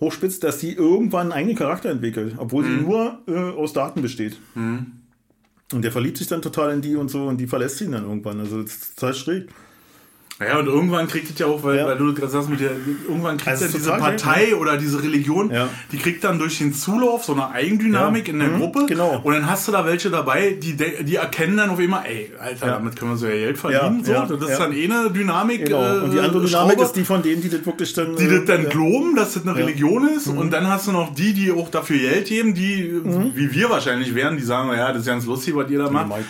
hochspitzt, 0.00 0.42
dass 0.42 0.60
sie 0.60 0.72
irgendwann 0.72 1.24
einen 1.24 1.32
eigenen 1.32 1.56
Charakter 1.56 1.90
entwickelt, 1.90 2.34
obwohl 2.38 2.64
sie 2.64 2.70
nur 2.82 3.18
äh, 3.28 3.34
aus 3.34 3.74
Daten 3.74 4.00
besteht. 4.00 4.38
Und 5.72 5.82
der 5.82 5.92
verliebt 5.92 6.16
sich 6.16 6.26
dann 6.26 6.42
total 6.42 6.72
in 6.72 6.80
die 6.80 6.96
und 6.96 7.10
so 7.10 7.26
und 7.26 7.38
die 7.38 7.46
verlässt 7.46 7.80
ihn 7.80 7.92
dann 7.92 8.04
irgendwann. 8.04 8.40
Also 8.40 8.62
das 8.62 8.72
ist 8.72 8.98
total 8.98 9.14
schräg. 9.14 9.48
Ja, 10.40 10.58
und 10.58 10.66
irgendwann 10.66 11.06
kriegt 11.06 11.30
es 11.30 11.38
ja 11.38 11.46
auch, 11.46 11.62
weil, 11.62 11.76
Ja. 11.76 11.86
weil 11.86 11.98
du 11.98 12.14
gerade 12.14 12.30
sagst, 12.32 12.48
mit 12.48 12.60
der, 12.60 12.70
irgendwann 13.06 13.36
kriegt 13.36 13.48
Also 13.48 13.66
ja 13.66 13.70
diese 13.72 13.90
Partei 13.90 14.54
oder 14.56 14.78
diese 14.78 15.02
Religion, 15.02 15.50
Ja. 15.50 15.68
die 15.92 15.98
kriegt 15.98 16.24
dann 16.24 16.38
durch 16.38 16.56
den 16.58 16.72
Zulauf 16.72 17.24
so 17.24 17.34
eine 17.34 17.50
Eigendynamik 17.50 18.26
Ja. 18.26 18.32
in 18.32 18.38
der 18.40 18.48
Mhm, 18.48 18.58
Gruppe. 18.58 18.86
genau. 18.86 19.20
Und 19.22 19.34
dann 19.34 19.48
hast 19.50 19.68
du 19.68 19.72
da 19.72 19.84
welche 19.84 20.08
dabei, 20.08 20.56
die, 20.60 20.76
die 21.04 21.16
erkennen 21.16 21.58
dann 21.58 21.68
auf 21.70 21.78
einmal, 21.78 22.04
ey, 22.06 22.32
Alter, 22.40 22.66
damit 22.68 22.96
können 22.96 23.10
wir 23.12 23.16
so 23.18 23.26
ja 23.26 23.32
Geld 23.34 23.58
verdienen. 23.58 24.02
Ja, 24.06 24.26
so. 24.26 24.36
das 24.36 24.50
ist 24.50 24.58
dann 24.58 24.72
eh 24.72 24.84
eine 24.84 25.10
Dynamik. 25.10 25.66
Genau. 25.66 25.82
äh, 25.84 25.98
Und 26.04 26.12
die 26.14 26.18
andere 26.20 26.44
Dynamik 26.46 26.48
Schraube, 26.50 26.82
ist 26.84 26.92
die 26.96 27.04
von 27.04 27.22
denen, 27.22 27.42
die 27.42 27.50
das 27.50 27.66
wirklich 27.66 27.92
dann. 27.92 28.16
die 28.16 28.24
äh, 28.24 28.38
das 28.38 28.44
dann 28.46 28.62
ja. 28.64 28.68
glauben, 28.70 29.16
dass 29.16 29.34
das 29.34 29.42
eine 29.46 29.54
Religion 29.56 30.08
ist. 30.08 30.28
Mhm. 30.28 30.38
Und 30.38 30.52
dann 30.52 30.66
hast 30.68 30.86
du 30.86 30.92
noch 30.92 31.14
die, 31.14 31.34
die 31.34 31.52
auch 31.52 31.68
dafür 31.70 31.98
Geld 31.98 32.26
geben, 32.28 32.54
die, 32.54 32.90
wie 33.34 33.52
wir 33.52 33.68
wahrscheinlich 33.68 34.14
wären, 34.14 34.38
die 34.38 34.42
sagen, 34.42 34.70
ja, 34.72 34.88
das 34.90 35.02
ist 35.02 35.06
ganz 35.08 35.26
lustig, 35.26 35.54
was 35.54 35.70
ihr 35.70 35.78
da 35.80 35.90
macht. 35.90 36.08
nicht. 36.08 36.28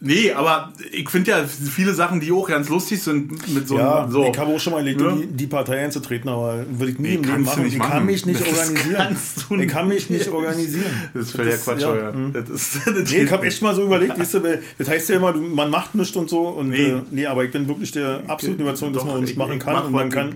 Nee, 0.00 0.32
aber 0.32 0.72
ich 0.92 1.08
finde 1.08 1.30
ja 1.30 1.44
viele 1.44 1.94
Sachen, 1.94 2.18
die 2.20 2.32
auch 2.32 2.48
ganz 2.48 2.68
lustig 2.68 3.00
sind 3.02 3.43
mit 3.48 3.68
so 3.68 3.76
Ja, 3.78 4.02
einem, 4.04 4.12
so. 4.12 4.24
ich 4.30 4.38
habe 4.38 4.54
auch 4.54 4.60
schon 4.60 4.72
mal 4.72 4.86
überlegt, 4.88 5.00
in 5.00 5.20
die, 5.32 5.36
die 5.36 5.46
Partei 5.46 5.84
einzutreten, 5.84 6.28
aber 6.30 6.64
würde 6.70 6.92
ich 6.92 6.98
nie 6.98 7.08
Nee, 7.08 7.14
im 7.16 7.22
Leben 7.24 7.42
machen. 7.42 7.62
nicht 7.64 7.72
ich 7.74 7.78
machen. 7.78 7.90
kann 7.92 8.06
mich 8.06 8.26
nicht 8.26 8.40
Das 8.40 8.48
organisieren. 8.48 9.16
du 9.48 9.54
ich 9.60 9.68
kann 9.68 9.88
mich 9.88 10.10
nicht 10.10 10.20
nicht. 10.20 10.28
organisieren. 10.32 10.84
Das 11.14 11.22
ist 11.26 11.36
völliger 11.36 11.56
Quatsch, 11.58 11.80
ja, 11.82 11.96
ja. 11.96 12.12
mhm. 12.12 12.32
Das 12.32 12.48
ist, 12.50 12.76
das 12.86 13.10
Nee, 13.10 13.22
ich 13.22 13.30
habe 13.32 13.46
echt 13.46 13.62
mal 13.62 13.74
so 13.74 13.82
überlegt, 13.84 14.18
weißt 14.18 14.34
du, 14.34 14.40
das 14.78 14.88
heißt 14.88 15.08
ja 15.10 15.16
immer, 15.16 15.32
man 15.32 15.70
macht 15.70 15.94
nichts 15.94 16.16
und 16.16 16.28
so. 16.30 16.48
Und, 16.48 16.70
Nee. 16.70 16.88
Äh, 16.90 17.02
nee, 17.10 17.26
aber 17.26 17.44
ich 17.44 17.50
bin 17.52 17.68
wirklich 17.68 17.92
der 17.92 18.22
absoluten 18.26 18.62
Überzeugung, 18.62 18.94
dass 18.94 19.04
man 19.04 19.16
uns 19.18 19.30
ich- 19.30 19.36
machen 19.36 19.58
kann. 19.58 19.74
mach 19.74 19.84
und 19.86 19.92
man 19.92 20.10
kann. 20.10 20.34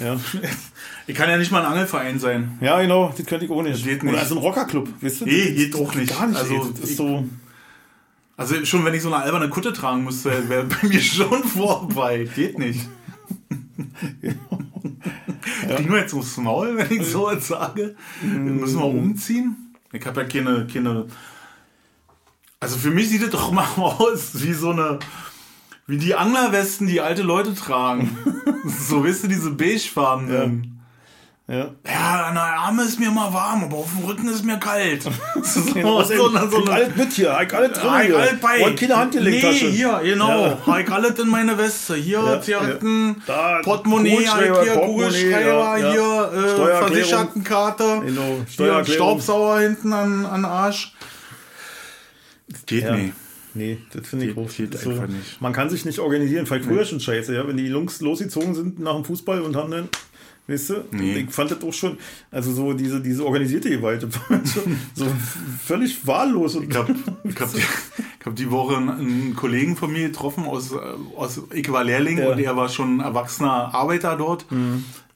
Ja. 0.00 0.16
Ich 1.08 1.14
kann 1.14 1.30
ja 1.30 1.38
nicht 1.38 1.52
mal 1.52 1.60
ein 1.60 1.66
Angelverein 1.70 2.18
sein. 2.18 2.58
ja, 2.60 2.80
genau, 2.82 3.14
das 3.16 3.24
könnte 3.26 3.44
ich 3.44 3.50
auch 3.52 3.62
nicht. 3.62 3.76
Das 3.76 3.84
geht 3.84 4.02
Oder 4.02 4.10
nicht. 4.10 4.20
also 4.22 4.34
ein 4.34 4.38
Rockerclub, 4.40 4.88
weißt 5.00 5.20
du? 5.20 5.24
Nee, 5.26 5.52
geht 5.52 5.74
auch 5.76 5.94
nicht. 5.94 6.12
Gar 6.18 6.26
nicht. 6.26 6.36
Also, 6.40 6.64
das 6.80 6.90
ist 6.90 6.96
so. 6.96 7.24
Also 8.36 8.62
schon 8.64 8.84
wenn 8.84 8.94
ich 8.94 9.02
so 9.02 9.12
eine 9.12 9.24
alberne 9.24 9.48
Kutte 9.48 9.72
tragen 9.72 10.04
müsste, 10.04 10.48
wäre 10.48 10.64
bei 10.64 10.88
mir 10.88 11.00
schon 11.00 11.42
vorbei. 11.44 12.28
Geht 12.34 12.58
nicht. 12.58 12.88
Kriegen 15.74 15.90
wir 15.90 16.00
jetzt 16.00 16.14
aufs 16.14 16.36
Maul, 16.36 16.76
wenn 16.76 16.90
ich 16.90 17.06
so 17.06 17.24
was 17.24 17.48
sage? 17.48 17.96
Müssen 18.22 18.78
wir 18.78 18.84
umziehen? 18.84 19.74
Ich 19.92 20.04
habe 20.04 20.22
ja 20.22 20.28
keine, 20.28 20.66
keine. 20.66 21.06
Also 22.60 22.76
für 22.78 22.90
mich 22.90 23.08
sieht 23.08 23.22
es 23.22 23.30
doch 23.30 23.50
mal 23.52 23.66
aus 23.76 24.42
wie 24.42 24.52
so 24.52 24.70
eine. 24.70 24.98
Wie 25.88 25.98
die 25.98 26.16
Anglerwesten, 26.16 26.88
die 26.88 27.00
alte 27.00 27.22
Leute 27.22 27.54
tragen. 27.54 28.18
so, 28.64 29.04
weißt 29.04 29.24
du, 29.24 29.28
diese 29.28 29.52
beigefarbenen. 29.52 30.64
Ja. 30.64 30.75
Ja, 31.48 31.70
an 31.84 32.34
der 32.34 32.42
Arme 32.42 32.82
ist 32.82 32.98
mir 32.98 33.08
mal 33.12 33.32
warm, 33.32 33.62
aber 33.64 33.76
auf 33.76 33.90
dem 33.96 34.04
Rücken 34.04 34.26
ist 34.28 34.44
mir 34.44 34.58
kalt. 34.58 35.04
so, 35.04 35.10
Genau, 35.72 36.02
so, 36.02 36.28
so 36.28 36.56
eine- 36.64 36.70
alles 36.72 36.96
mit 36.96 37.12
hier, 37.12 37.38
ich 37.40 37.54
alles 37.54 37.78
drin 37.78 37.84
Ja, 37.86 38.00
ich 38.00 38.06
hier. 38.08 38.18
alles 38.18 38.40
bei. 38.40 38.64
Und 38.66 38.76
keine 38.80 38.96
Handgelenktasche. 38.96 39.64
Nee, 39.66 39.70
hier, 39.70 40.00
genau. 40.02 40.28
Ja. 40.28 40.58
Ja. 40.66 40.78
Ich 40.80 40.90
alles 40.90 41.18
in 41.20 41.28
meine 41.28 41.56
Weste. 41.56 41.94
Hier 41.94 42.18
Ja, 42.18 42.40
Zigaretten, 42.40 43.22
Da, 43.28 43.60
Portemonnaie, 43.62 44.16
Kugelschreiber, 44.16 44.62
hier 44.64 44.72
Kugelschreiber, 44.74 45.78
ja, 45.78 45.78
ja. 45.78 45.92
hier 45.92 46.32
äh. 46.34 46.78
Versichertenkarte, 46.88 48.02
Genau, 48.04 48.38
hier. 48.48 48.84
Staubsauger 48.84 49.60
hinten 49.60 49.92
an, 49.92 50.26
an 50.26 50.44
Arsch. 50.44 50.94
Das 52.48 52.66
geht 52.66 52.82
Ja. 52.84 52.96
nicht. 52.96 53.14
Nee, 53.54 53.78
das 53.92 54.06
finde 54.08 54.26
ich 54.26 54.34
Geht- 54.34 54.44
hoch. 54.44 54.50
geht 54.54 54.74
Das 54.74 54.82
ist 54.82 54.88
einfach 54.88 55.06
nicht. 55.06 55.40
Man 55.40 55.52
kann 55.52 55.70
sich 55.70 55.84
nicht 55.84 55.98
organisieren. 56.00 56.44
Ich 56.44 56.64
früher 56.64 56.84
schon 56.84 56.98
scheiße, 57.00 57.34
ja. 57.34 57.46
Wenn 57.46 57.56
die 57.56 57.66
Jungs 57.68 58.00
losgezogen 58.00 58.54
sind 58.54 58.80
nach 58.80 58.94
dem 58.96 59.04
Fußball 59.04 59.40
und 59.40 59.56
haben 59.56 59.70
dann, 59.70 59.88
weißt 60.48 60.70
du, 60.70 60.74
Nee. 60.92 61.18
ich 61.26 61.30
fand 61.30 61.50
das 61.50 61.62
auch 61.62 61.72
schon, 61.72 61.98
also 62.30 62.52
so 62.52 62.72
diese, 62.72 63.00
diese 63.00 63.24
organisierte 63.24 63.68
Gewalt, 63.70 64.00
so, 64.44 64.60
so 64.94 65.06
völlig 65.64 66.06
wahllos. 66.06 66.54
Und 66.56 66.70
Ich 66.70 66.76
habe 66.76 66.94
hab 67.40 67.52
die, 67.52 67.58
ich 67.58 68.26
hab 68.26 68.36
die 68.36 68.50
Woche 68.50 68.76
einen, 68.76 69.34
Kollegen 69.34 69.76
von 69.76 69.92
mir 69.92 70.08
getroffen 70.08 70.44
aus, 70.44 70.72
äh, 70.72 70.76
aus 71.16 71.40
ich 71.52 71.70
war 71.72 71.84
Lehrling 71.84 72.18
Ja. 72.18 72.30
und 72.32 72.38
er 72.38 72.56
war 72.56 72.68
schon 72.68 73.00
erwachsener 73.00 73.74
Arbeiter 73.74 74.16
dort. 74.16 74.46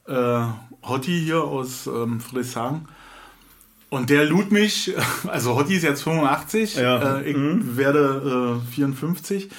Äh, 0.07 0.41
Hotti 0.83 1.21
hier 1.25 1.43
aus 1.43 1.87
ähm, 1.87 2.19
Friedrichshagen. 2.19 2.87
Und 3.89 4.09
der 4.09 4.25
lud 4.25 4.51
mich, 4.51 4.93
also 5.27 5.55
Hotti 5.55 5.75
ist 5.75 5.83
jetzt 5.83 6.01
85, 6.03 6.75
Ja. 6.77 7.19
äh, 7.19 7.29
ich 7.31 7.37
werde 7.77 8.59
äh, 8.69 8.73
54. 8.73 9.49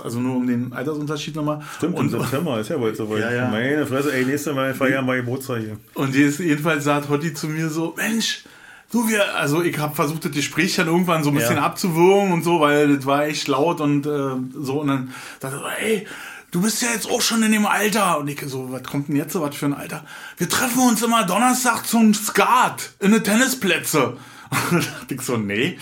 Also 0.00 0.20
nur 0.20 0.36
um 0.36 0.46
den 0.46 0.72
Altersunterschied 0.72 1.36
nochmal. 1.36 1.60
Stimmt, 1.76 1.96
und, 1.98 2.12
im 2.12 2.20
September 2.20 2.60
ist 2.60 2.70
ja 2.70 2.76
bald 2.78 2.96
soweit. 2.96 3.20
Ja, 3.20 3.32
ja. 3.32 3.48
Meine 3.48 3.86
Fresse, 3.86 4.12
ey, 4.12 4.24
nächstes 4.24 4.54
Mal 4.54 4.74
feiern 4.74 5.06
wir 5.06 5.16
Geburtstag 5.16 5.58
hier. 5.58 5.76
Und 5.94 6.14
jedenfalls 6.14 6.84
sagt 6.84 7.08
Hotti 7.08 7.34
zu 7.34 7.46
mir 7.48 7.68
so, 7.68 7.94
Mensch, 7.96 8.44
du 8.92 9.08
wir, 9.08 9.34
also 9.36 9.62
ich 9.62 9.76
habe 9.78 9.94
versucht, 9.94 10.24
das 10.24 10.32
Gespräch 10.32 10.76
dann 10.76 10.86
irgendwann 10.86 11.22
so 11.24 11.30
ein 11.30 11.34
bisschen 11.36 11.56
Ja. 11.56 11.62
abzuwürgen 11.62 12.32
und 12.32 12.42
so, 12.44 12.60
weil 12.60 12.96
das 12.96 13.06
war 13.06 13.26
echt 13.26 13.48
laut 13.48 13.80
und 13.80 14.06
äh, 14.06 14.30
so. 14.60 14.80
Und 14.80 14.88
dann 14.88 15.12
sagt 15.40 15.54
er, 15.54 15.58
so, 15.60 15.66
ey, 15.80 16.06
du 16.50 16.62
bist 16.62 16.82
ja 16.82 16.88
jetzt 16.94 17.10
auch 17.10 17.20
schon 17.20 17.42
in 17.42 17.52
dem 17.52 17.66
Alter. 17.66 18.18
Und 18.18 18.28
ich 18.28 18.40
so, 18.46 18.70
was 18.72 18.82
kommt 18.84 19.08
denn 19.08 19.16
jetzt 19.16 19.32
so 19.32 19.40
was 19.42 19.54
für 19.54 19.66
ein 19.66 19.74
Alter? 19.74 20.04
Wir 20.36 20.48
treffen 20.48 20.80
uns 20.88 21.02
immer 21.02 21.24
Donnerstag 21.24 21.86
zum 21.86 22.14
Skat 22.14 22.90
in 23.00 23.12
den 23.12 23.22
Tennisplätze. 23.22 24.16
Und 24.50 24.72
da 24.84 24.90
dachte 25.00 25.14
ich 25.14 25.20
so, 25.22 25.36
nee. 25.36 25.78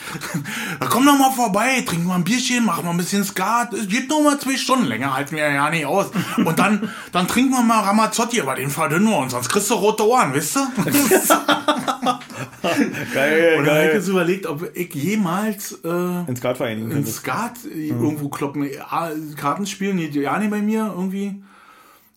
Da 0.80 0.86
komm 0.86 1.06
doch 1.06 1.18
mal 1.18 1.30
vorbei, 1.30 1.82
trink 1.86 2.04
mal 2.04 2.16
ein 2.16 2.24
Bierchen, 2.24 2.64
mach 2.64 2.82
mal 2.82 2.90
ein 2.90 2.96
bisschen 2.96 3.24
Skat. 3.24 3.72
Es 3.72 3.88
geht 3.88 4.08
nur 4.08 4.22
mal 4.22 4.38
zwei 4.38 4.56
Stunden, 4.56 4.86
länger 4.86 5.14
halten 5.14 5.36
wir 5.36 5.48
ja 5.50 5.70
nicht 5.70 5.86
aus. 5.86 6.10
Und 6.36 6.58
dann, 6.58 6.90
dann 7.12 7.28
trinken 7.28 7.52
wir 7.52 7.62
mal 7.62 7.80
Ramazzotti, 7.80 8.40
aber 8.40 8.54
den 8.56 8.70
verdünnen 8.70 9.08
wir 9.08 9.18
uns, 9.18 9.32
sonst 9.32 9.48
kriegst 9.48 9.70
du 9.70 9.74
rote 9.74 10.06
Ohren, 10.06 10.34
weißt 10.34 10.56
du? 10.56 10.60
Geil, 13.14 13.58
Und 13.58 13.64
dann 13.64 13.74
habe 13.74 13.84
ich 13.84 13.86
geil. 13.88 13.94
jetzt 13.94 14.08
überlegt, 14.08 14.46
ob 14.46 14.76
ich 14.76 14.94
jemals 14.94 15.78
äh, 15.84 16.28
Ins 16.28 16.38
Skat 16.40 16.56
vereinigen 16.56 16.90
in. 16.90 17.06
Skat 17.06 17.52
äh, 17.64 17.88
irgendwo 17.88 18.28
kloppen, 18.28 18.64
äh, 18.64 18.78
Karten 19.36 19.66
spielen, 19.66 19.96
nee, 19.96 20.08
ja 20.08 20.38
nicht 20.38 20.50
bei 20.50 20.60
mir 20.60 20.92
irgendwie. 20.94 21.42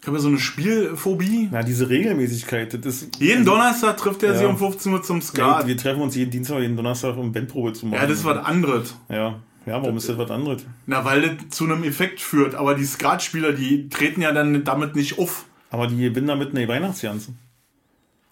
Ich 0.01 0.07
habe 0.07 0.15
ja 0.17 0.21
so 0.21 0.29
eine 0.29 0.39
Spielphobie. 0.39 1.49
Na, 1.51 1.61
diese 1.61 1.89
Regelmäßigkeit, 1.89 2.73
das 2.73 2.85
ist. 3.03 3.19
Jeden 3.19 3.43
Donnerstag 3.45 3.97
trifft 3.97 4.23
er 4.23 4.31
Ja. 4.31 4.37
sich 4.37 4.47
um 4.47 4.57
15 4.57 4.93
Uhr 4.93 5.03
zum 5.03 5.17
Ja, 5.17 5.21
Skat. 5.25 5.67
wir 5.67 5.75
treffen 5.77 6.01
uns 6.01 6.15
jeden 6.15 6.31
Dienstag, 6.31 6.59
jeden 6.61 6.77
Donnerstag, 6.77 7.17
um 7.17 7.31
Bandprobe 7.33 7.73
zu 7.73 7.85
machen. 7.85 8.01
Ja, 8.01 8.07
das 8.07 8.19
ist 8.19 8.25
was 8.25 8.37
anderes. 8.45 8.95
Ja, 9.09 9.35
ja 9.65 9.81
warum 9.81 9.97
ist 9.97 10.07
das 10.07 10.17
was 10.17 10.31
anderes? 10.31 10.65
Na, 10.85 11.03
weil 11.03 11.21
das 11.35 11.49
zu 11.49 11.65
einem 11.65 11.83
Effekt 11.83 12.21
führt. 12.21 12.55
Aber 12.55 12.75
die 12.75 12.85
Skatspieler, 12.85 13.51
die 13.51 13.89
treten 13.89 14.21
ja 14.21 14.31
dann 14.31 14.63
damit 14.63 14.95
nicht 14.95 15.19
auf. 15.19 15.45
Aber 15.69 15.87
die 15.87 15.97
gewinnen 15.97 16.27
damit 16.27 16.55
eine 16.55 16.65
Weihnachtsjanze. 16.67 17.33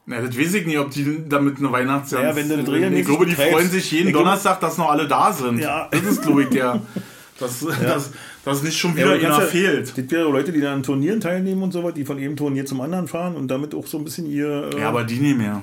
Na, 0.06 0.22
das 0.22 0.38
weiß 0.40 0.54
ich 0.54 0.66
nicht, 0.66 0.80
ob 0.80 0.90
die 0.92 1.28
damit 1.28 1.58
eine 1.58 1.70
Weihnachtsjahre. 1.70 2.28
Ja, 2.28 2.36
wenn 2.38 2.48
du 2.48 2.56
das 2.58 2.68
regelmäßig 2.72 3.02
Ich 3.02 3.08
glaube, 3.08 3.26
die 3.26 3.32
betreibst. 3.32 3.54
freuen 3.54 3.70
sich 3.70 3.92
jeden 3.92 4.08
Ich 4.08 4.14
Donnerstag, 4.14 4.62
dass 4.62 4.78
noch 4.78 4.90
alle 4.90 5.06
da 5.06 5.34
sind. 5.34 5.60
Ja. 5.60 5.90
Das 5.92 6.02
ist, 6.04 6.22
glaube 6.22 6.44
ich, 6.44 6.50
der. 6.50 6.82
Dass, 7.40 7.60
dass, 7.60 8.14
dass 8.48 8.64
nicht 8.64 8.78
schon 8.78 8.96
wieder 8.96 9.12
einer 9.12 9.22
ja- 9.22 9.40
fehlt. 9.42 9.98
Das 9.98 10.12
wäre 10.12 10.30
Leute, 10.32 10.52
die 10.52 10.62
dann 10.62 10.76
an 10.76 10.84
Turnieren 10.84 11.20
teilnehmen 11.22 11.62
und 11.64 11.72
so 11.72 11.84
was, 11.84 11.94
die 11.94 12.06
von 12.06 12.18
einem 12.18 12.36
Turnier 12.36 12.66
zum 12.66 12.82
anderen 12.82 13.08
fahren 13.08 13.36
und 13.36 13.48
damit 13.50 13.74
auch 13.76 13.86
so 13.88 13.98
ein 13.98 14.04
bisschen 14.04 14.26
ihr. 14.26 14.70
äh, 14.74 14.80
Ja, 14.82 14.90
aber 14.90 15.04
die 15.04 15.20
nicht 15.20 15.38
mehr. 15.38 15.62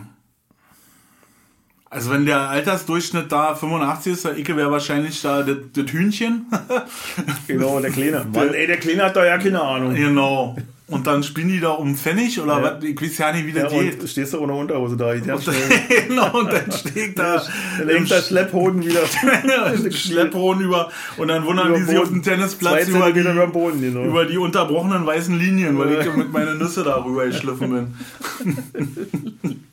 Also 1.91 2.11
wenn 2.11 2.27
der 2.27 2.41
Altersdurchschnitt 2.49 3.31
da 3.31 3.55
85 3.55 4.13
ist, 4.15 4.25
der 4.25 4.37
Icke 4.37 4.57
wäre 4.57 4.71
wahrscheinlich 4.71 5.23
da 5.23 5.43
das, 5.43 5.57
das 5.73 5.93
Hühnchen. 5.93 6.47
Genau, 7.47 7.79
der 7.81 7.91
Kleine. 7.93 8.27
Mann, 8.33 8.53
ey, 8.53 8.67
der 8.67 8.79
Kleine 8.79 9.05
hat 9.05 9.15
da 9.17 9.25
ja 9.25 9.39
keine 9.39 9.61
Ahnung. 9.61 9.95
genau. 9.95 10.57
Und 10.87 11.07
dann 11.07 11.23
spielen 11.23 11.49
die 11.49 11.61
da 11.61 11.71
um 11.71 11.97
Pfennig 11.97 12.39
oder 12.39 12.59
Ja. 12.61 12.77
was? 12.77 12.85
Ich 12.85 13.01
weiß 13.01 13.17
ja 13.19 13.33
nicht, 13.33 13.47
wie 13.47 13.57
Ja, 13.57 13.63
das 13.65 13.73
geht. 13.73 14.01
und 14.01 14.07
stehst 14.09 14.35
du 14.35 14.41
ohne 14.41 14.53
Unterhose 14.53 14.99
da. 14.99 15.13
Und, 15.13 15.25
genau, 16.09 16.39
und 16.41 16.53
dann 16.53 16.71
steht 16.73 17.19
da 17.19 17.43
dann 17.79 17.89
hängt 17.89 18.11
der 18.11 18.21
Schlepphoden 18.21 18.85
wieder. 18.85 19.01
Schlepphoden 19.91 20.63
über 20.63 20.91
und 21.17 21.29
dann 21.29 21.47
wundern 21.47 21.69
Über 21.69 21.79
die 21.79 21.85
sich 21.85 21.99
auf 21.99 22.09
dem 22.09 22.23
Tennisplatz 22.23 22.89
über 22.89 23.13
die, 23.13 23.23
Boden, 23.51 23.81
genau. 23.81 24.05
über 24.05 24.27
die 24.27 24.37
unterbrochenen 24.37 25.07
weißen 25.07 25.39
Linien, 25.39 25.79
weil 25.79 26.01
ich 26.07 26.17
mit 26.17 26.31
meinen 26.33 26.59
Nüsse 26.59 26.85
darüber 26.85 27.25
geschliffen 27.27 27.95
bin. 28.45 28.65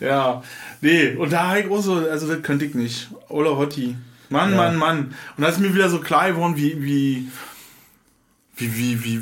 ja, 0.00 0.42
nee, 0.82 1.14
und 1.14 1.32
da 1.32 1.48
habe 1.48 1.60
ich 1.60 1.70
auch 1.70 1.80
so, 1.80 1.94
also 1.94 2.26
das 2.28 2.42
könnte 2.42 2.66
ich 2.66 2.74
nicht. 2.74 3.08
Ola 3.30 3.56
Hotti. 3.56 3.96
Mann, 4.28 4.50
Ja. 4.50 4.56
Mann, 4.56 4.76
Mann. 4.76 4.98
Und 5.36 5.42
da 5.42 5.48
ist 5.48 5.58
mir 5.60 5.74
wieder 5.74 5.88
so 5.88 6.00
klar 6.00 6.28
geworden, 6.30 6.56
wie, 6.56 6.82
wie, 6.82 7.28
wie, 8.56 8.76
wie, 8.76 9.04
wie, 9.04 9.20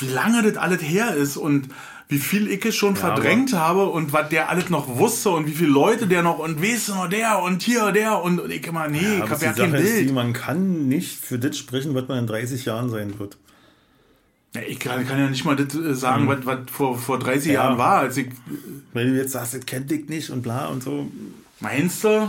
wie 0.00 0.08
lange 0.08 0.42
das 0.42 0.56
alles 0.56 0.80
her 0.82 1.14
ist 1.14 1.36
und 1.36 1.68
wie 2.08 2.18
viel 2.18 2.50
ich 2.50 2.64
es 2.64 2.74
schon 2.74 2.94
verdrängt 2.96 3.52
habe 3.54 3.86
und 3.88 4.12
was 4.12 4.28
der 4.28 4.50
alles 4.50 4.68
noch 4.68 4.86
wusste 4.98 5.30
und 5.30 5.46
wie 5.46 5.52
viele 5.52 5.70
Leute 5.70 6.06
der 6.06 6.22
noch 6.22 6.38
und 6.38 6.62
weißt 6.62 6.88
du 6.88 6.94
noch 6.94 7.08
der 7.08 7.38
und 7.42 7.62
hier 7.62 7.90
der 7.92 8.22
und, 8.22 8.38
und 8.40 8.50
ich 8.50 8.66
immer, 8.66 8.88
nee, 8.88 8.98
ich 9.16 9.22
Aber 9.22 9.30
hab 9.30 9.38
die 9.38 9.44
ja 9.46 9.52
kein 9.52 9.70
Sache 9.72 9.82
ist 9.82 9.92
die, 9.98 10.02
Bild. 10.04 10.14
man 10.14 10.32
kann 10.34 10.88
nicht 10.88 11.18
für 11.24 11.38
das 11.38 11.56
sprechen, 11.56 11.94
was 11.94 12.08
man 12.08 12.18
in 12.18 12.26
30 12.26 12.64
Jahren 12.66 12.90
sein 12.90 13.18
wird. 13.18 13.38
Ja, 14.54 14.60
ich 14.68 14.78
kann, 14.78 15.06
kann 15.06 15.18
ja 15.18 15.30
nicht 15.30 15.46
mal 15.46 15.56
das 15.56 15.74
äh, 15.74 15.94
sagen, 15.94 16.28
was, 16.28 16.44
was 16.44 16.58
vor, 16.70 16.98
vor 16.98 17.18
30 17.18 17.46
Mhm. 17.48 17.54
Ja. 17.54 17.62
Jahren 17.64 17.78
war. 17.78 18.00
Als 18.00 18.18
ich, 18.18 18.28
Wenn 18.92 19.08
du 19.08 19.16
jetzt 19.16 19.32
sagst, 19.32 19.54
das 19.54 19.64
kennt 19.64 19.90
ich 19.90 20.08
nicht 20.10 20.28
und 20.28 20.42
bla 20.42 20.66
und 20.66 20.82
so. 20.82 21.10
meinst 21.60 22.04
du? 22.04 22.28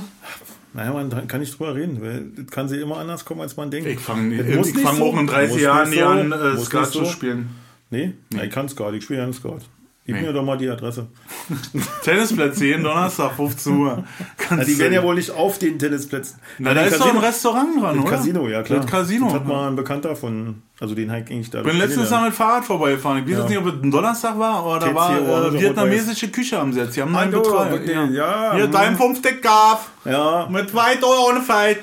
Naja, 0.74 0.92
man 0.92 1.28
kann 1.28 1.40
nicht 1.40 1.58
drüber 1.58 1.76
reden, 1.76 2.02
weil 2.02 2.26
das 2.36 2.48
kann 2.48 2.68
sie 2.68 2.80
immer 2.80 2.98
anders 2.98 3.26
kommen, 3.26 3.42
als 3.42 3.56
man 3.56 3.70
denkt. 3.70 3.88
Ich 3.88 4.00
fange 4.00 4.44
fang 4.84 4.98
so, 4.98 5.06
auch 5.06 5.18
in 5.20 5.28
30 5.28 5.54
muss 5.54 5.62
Jahren 5.62 5.92
so, 5.94 6.06
an, 6.06 6.32
äh, 6.32 6.58
Skat 6.60 6.82
nicht 6.82 6.92
zu 6.94 7.00
so. 7.00 7.06
spielen. 7.06 7.50
Nee, 7.92 8.14
nee. 8.32 8.46
ich 8.46 8.50
kann 8.50 8.68
Skat, 8.68 8.94
ich 8.96 9.04
spiele 9.04 9.20
ja 9.20 9.28
nicht 9.28 9.40
Skat. 9.40 9.62
Gib 10.06 10.16
Nee. 10.18 10.22
mir 10.24 10.34
doch 10.34 10.44
mal 10.44 10.58
die 10.58 10.70
Adresse. 10.70 11.08
Tennisplätze 12.04 12.66
jeden 12.66 12.84
Donnerstag, 12.84 13.32
15 13.38 13.78
Uhr. 13.78 14.04
Na, 14.20 14.26
Kannst 14.38 14.68
die 14.68 14.78
werden 14.78 14.92
ja 14.92 15.02
wohl 15.02 15.16
nicht 15.16 15.32
auf 15.32 15.60
den 15.60 15.80
Tennisplätzen. 15.80 16.40
Na, 16.60 16.74
da 16.74 16.84
Den 16.84 16.92
ist 16.92 17.00
doch 17.00 17.06
ein 17.06 17.12
Casino- 17.14 17.26
Restaurant 17.26 17.82
dran, 17.82 18.00
oder? 18.00 18.10
Casino, 18.10 18.48
ja 18.50 18.64
klar. 18.64 18.82
Das 18.82 18.92
Casino. 18.92 19.28
Das 19.28 19.36
hat 19.36 19.48
mal 19.48 19.70
ein 19.70 19.78
Bekannter 19.78 20.14
von, 20.18 20.62
also 20.82 20.94
den 20.94 21.10
Hike 21.10 21.32
eigentlich 21.34 21.50
da. 21.52 21.60
Ich 21.60 21.66
bin 21.66 21.78
letztens 21.78 22.10
Mal 22.10 22.26
mit 22.26 22.34
Fahrrad 22.34 22.66
vorbeigefahren. 22.66 23.20
Ich 23.26 23.32
weiß 23.32 23.38
jetzt 23.44 23.50
nicht, 23.50 23.58
ob 23.60 23.68
es 23.68 23.74
ein 23.82 23.92
Donnerstag 23.92 24.38
war, 24.38 24.56
aber 24.56 24.80
da 24.80 24.94
war 24.94 25.18
äh, 25.54 25.62
vietnamesische 25.62 26.28
Küche 26.30 26.60
am 26.60 26.74
Set. 26.74 26.92
Sie 26.92 27.02
haben 27.02 27.16
einen 27.16 27.32
mit 27.32 27.88
Ja. 27.88 28.04
ja, 28.04 28.56
Hier, 28.56 28.64
hm. 28.66 28.72
dein 28.74 28.98
5 28.98 29.22
Gaff. 29.42 29.90
Ja, 30.04 30.48
Mit 30.52 30.74
weit 30.76 31.02
Euro 31.02 31.30
ohne 31.30 31.40
Fight. 31.42 31.78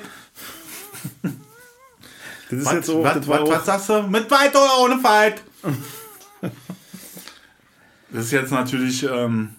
das 2.51 2.59
ist 2.59 2.65
Was, 2.67 2.73
jetzt 2.73 2.85
so. 2.85 3.03
was, 3.03 3.27
was, 3.27 3.49
was 3.49 3.65
sagst 3.65 3.89
du? 3.89 4.03
Mit 4.03 4.29
weit 4.29 4.55
Euro 4.55 4.85
ohne 4.85 4.99
Fight. 4.99 5.41
das 8.11 8.25
ist 8.25 8.31
jetzt 8.31 8.51
natürlich, 8.51 9.03
ähm, 9.03 9.49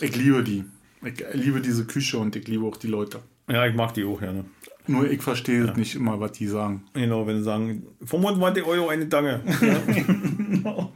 ich 0.00 0.16
liebe 0.16 0.42
die. 0.42 0.64
Ich 1.04 1.22
liebe 1.34 1.60
diese 1.60 1.84
Küche 1.84 2.18
und 2.18 2.34
ich 2.34 2.48
liebe 2.48 2.64
auch 2.64 2.76
die 2.76 2.86
Leute. 2.86 3.20
ja, 3.48 3.66
ich 3.66 3.74
mag 3.74 3.92
die 3.94 4.04
auch 4.04 4.18
gerne. 4.20 4.44
Nur 4.86 5.10
ich 5.10 5.22
verstehe 5.22 5.72
nicht 5.76 5.94
immer, 5.94 6.20
was 6.20 6.32
die 6.32 6.46
sagen. 6.46 6.84
Genau, 6.92 7.26
wenn 7.26 7.38
sie 7.38 7.44
sagen, 7.44 7.86
25 8.04 8.64
Euro 8.64 8.88
eine 8.88 9.08
Tange. 9.08 9.40
Ja. 10.64 10.88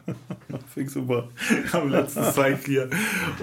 Ich 0.77 0.91
super. 0.91 1.29
Am 1.73 1.91
letzten 1.91 2.23
Zeit 2.33 2.59
hier 2.65 2.89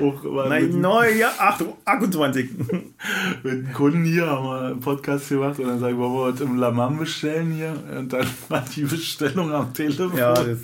auch 0.01 0.47
Nein, 0.49 0.79
neu, 0.79 1.09
ja, 1.11 1.31
8, 1.37 1.65
28. 1.85 2.49
mit 3.43 3.73
Kunden 3.73 4.03
hier 4.05 4.25
haben 4.27 4.45
wir 4.45 4.61
einen 4.61 4.79
Podcast 4.79 5.29
gemacht 5.29 5.59
und 5.59 5.67
dann 5.67 5.79
sagen, 5.79 5.97
wollen 5.97 6.35
wir 6.37 6.41
im 6.45 6.57
Lamam 6.57 6.97
bestellen 6.97 7.51
hier? 7.51 7.73
Und 7.97 8.11
dann 8.13 8.25
war 8.49 8.63
die 8.75 8.83
Bestellung 8.83 9.51
am 9.51 9.73
Telefon. 9.73 10.17
Ja, 10.17 10.33
das- 10.33 10.59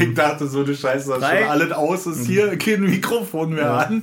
ich 0.00 0.14
dachte 0.14 0.46
so, 0.48 0.62
eine 0.64 0.74
Scheiße, 0.74 1.10
das 1.20 1.28
schon 1.30 1.48
alles 1.48 1.72
aus, 1.72 2.06
ist 2.06 2.26
hier 2.26 2.56
kein 2.58 2.80
Mikrofon 2.82 3.54
mehr 3.54 3.70
an. 3.88 4.02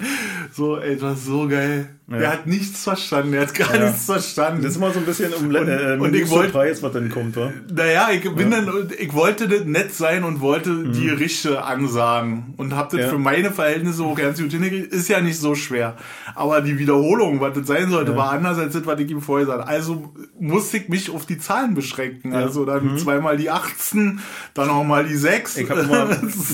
So, 0.54 0.78
ey, 0.78 0.94
das 0.96 1.02
war 1.04 1.16
so 1.16 1.48
geil. 1.48 1.90
Der 2.10 2.30
hat 2.34 2.46
nichts 2.46 2.84
verstanden, 2.84 3.32
der 3.32 3.42
hat 3.44 3.54
gar 3.56 3.74
Ja. 3.74 3.86
nichts 3.86 4.06
verstanden. 4.06 4.62
Das 4.64 4.74
ist 4.74 4.80
mal 4.80 4.92
so 4.92 5.00
ein 5.00 5.06
bisschen 5.06 5.34
um 5.34 5.46
Und- 5.48 5.56
äh, 5.70 5.98
und 5.98 6.14
ich 6.14 6.30
wollt- 6.30 6.52
Preis, 6.52 6.84
was 6.84 6.92
dann 6.92 7.10
kommt, 7.10 7.38
wa? 7.38 7.54
Naja, 7.74 8.10
ich 8.12 8.30
bin 8.36 8.52
dann, 8.52 8.70
ich 9.00 9.14
wollte 9.14 9.48
nett 9.66 9.94
sein 9.94 10.26
und 10.26 10.42
wollte 10.42 10.90
die 10.90 11.08
Richte 11.10 11.64
ansagen 11.82 12.54
und 12.58 12.76
hab 12.76 12.90
das 12.90 13.00
Mhm. 13.00 13.04
Ja. 13.06 13.10
für 13.10 13.18
meine 13.20 13.52
Verhältnisse 13.52 14.04
auch 14.04 14.16
ganz 14.16 14.40
gut 14.40 14.52
hingekriegt. 14.52 14.94
Ist 14.94 15.08
ja 15.10 15.22
nicht 15.22 15.40
so 15.40 15.56
schwer. 15.56 15.96
Aber 16.36 16.62
die 16.62 16.78
Wiederholung, 16.78 17.40
was 17.42 17.54
das 17.58 17.68
sein 17.68 17.90
sollte, 17.90 18.16
war 18.16 18.32
anders 18.32 18.58
als 18.58 18.74
das, 18.74 18.86
was 18.86 19.00
ich 19.00 19.10
ihm 19.10 19.22
vorher 19.22 19.48
sagte. 19.48 19.68
Also 19.68 20.14
musste 20.40 20.78
ich 20.78 20.90
mich 20.90 21.10
auf 21.10 21.26
die 21.26 21.38
Zahlen 21.38 21.74
beschränken. 21.74 22.34
Also 22.34 22.66
dann 22.66 22.98
zweimal 22.98 23.38
die 23.38 23.50
18, 23.50 24.20
dann 24.54 24.70
auch 24.70 24.84
mal 24.84 25.06
die 25.06 25.16
6. 25.16 25.58
Mhm. 25.58 25.64
Ich 25.64 25.70
habe 25.70 25.90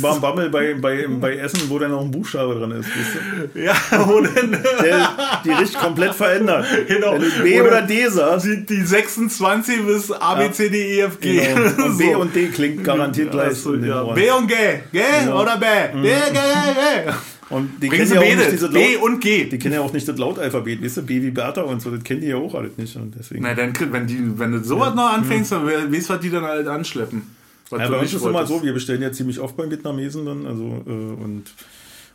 war 0.01 0.15
ein 0.15 0.21
Bammel 0.21 0.49
bei, 0.49 0.73
bei, 0.75 1.05
bei 1.07 1.35
Essen, 1.37 1.61
wo 1.69 1.79
dann 1.79 1.91
noch 1.91 2.01
ein 2.01 2.11
Buchstabe 2.11 2.55
dran 2.55 2.71
ist. 2.71 2.87
Weißt 2.89 3.53
du? 3.55 3.59
ja, 3.61 3.73
wo 4.07 4.21
denn, 4.21 4.51
Der 4.83 5.09
die 5.43 5.51
Richt 5.51 5.77
komplett 5.79 6.13
verändert. 6.13 6.65
Genau. 6.87 7.13
Wenn 7.13 7.21
du 7.21 7.43
B 7.43 7.59
Oder 7.61 7.67
oder 7.69 7.81
D 7.81 8.07
sagst, 8.07 8.45
die, 8.45 8.65
die 8.65 8.81
26 8.81 9.85
bis 9.85 10.11
A, 10.11 10.35
B, 10.35 10.51
C, 10.51 10.69
D, 10.69 10.97
E, 10.97 11.01
F, 11.01 11.19
G. 11.19 11.41
genau. 11.41 11.85
und 11.85 11.97
B 11.97 12.11
So. 12.13 12.19
und 12.19 12.35
D 12.35 12.47
klingt 12.47 12.83
garantiert 12.83 13.31
gleich. 13.31 13.65
In 13.65 13.81
den 13.81 13.89
ja. 13.89 14.03
B 14.03 14.29
und 14.31 14.47
G. 14.47 14.53
G 14.91 14.99
Genau. 15.25 15.41
oder 15.41 15.57
B? 15.57 15.65
B, 16.01 16.07
G, 16.07 16.33
G. 16.33 17.11
Und 17.49 17.81
die 17.81 17.87
kennen 17.87 18.11
ja 18.13 18.19
auch 18.19 18.23
nicht 18.35 18.51
diese 18.51 18.69
B 18.69 18.97
und 18.97 19.19
G. 19.21 19.45
die 19.45 19.57
kennen 19.57 19.75
ja 19.75 19.81
auch 19.81 19.93
nicht 19.93 20.07
das 20.07 20.17
Lautalphabet, 20.17 20.83
weißt 20.83 20.97
du, 20.97 21.01
B 21.03 21.21
wie 21.21 21.31
Bertha 21.31 21.61
und 21.61 21.81
so, 21.81 21.91
das 21.91 22.03
kennen 22.03 22.19
die 22.21 22.27
ja 22.27 22.35
auch 22.35 22.53
alles 22.55 22.77
nicht. 22.77 22.95
Und 22.97 23.15
deswegen. 23.17 23.41
Na, 23.41 23.53
dann, 23.53 23.73
wenn, 23.91 24.05
die, 24.05 24.19
wenn 24.37 24.51
du 24.51 24.63
sowas 24.63 24.93
noch 24.95 25.13
anfängst, 25.13 25.51
dann 25.53 25.65
we- 25.65 25.91
weißt 25.91 26.09
du, 26.09 26.13
was 26.13 26.19
die 26.19 26.29
dann 26.29 26.43
halt 26.43 26.67
anschleppen. 26.67 27.21
Was 27.69 27.79
Ja, 27.81 27.87
bei 27.89 27.99
uns 27.99 28.13
ist 28.13 28.21
es 28.21 28.25
immer 28.27 28.45
so, 28.45 28.61
wir 28.63 28.73
bestellen 28.73 29.01
ja 29.01 29.11
ziemlich 29.11 29.39
oft 29.39 29.55
beim 29.55 29.69
Vietnamesen 29.71 30.25
dann, 30.25 30.45
also 30.45 30.83
äh, 30.85 30.89
und 30.91 31.43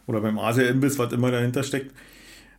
oder 0.06 0.20
beim 0.20 0.38
Asia-Imbiss, 0.38 0.98
was 0.98 1.12
immer 1.12 1.30
dahinter 1.30 1.62
steckt. 1.62 1.92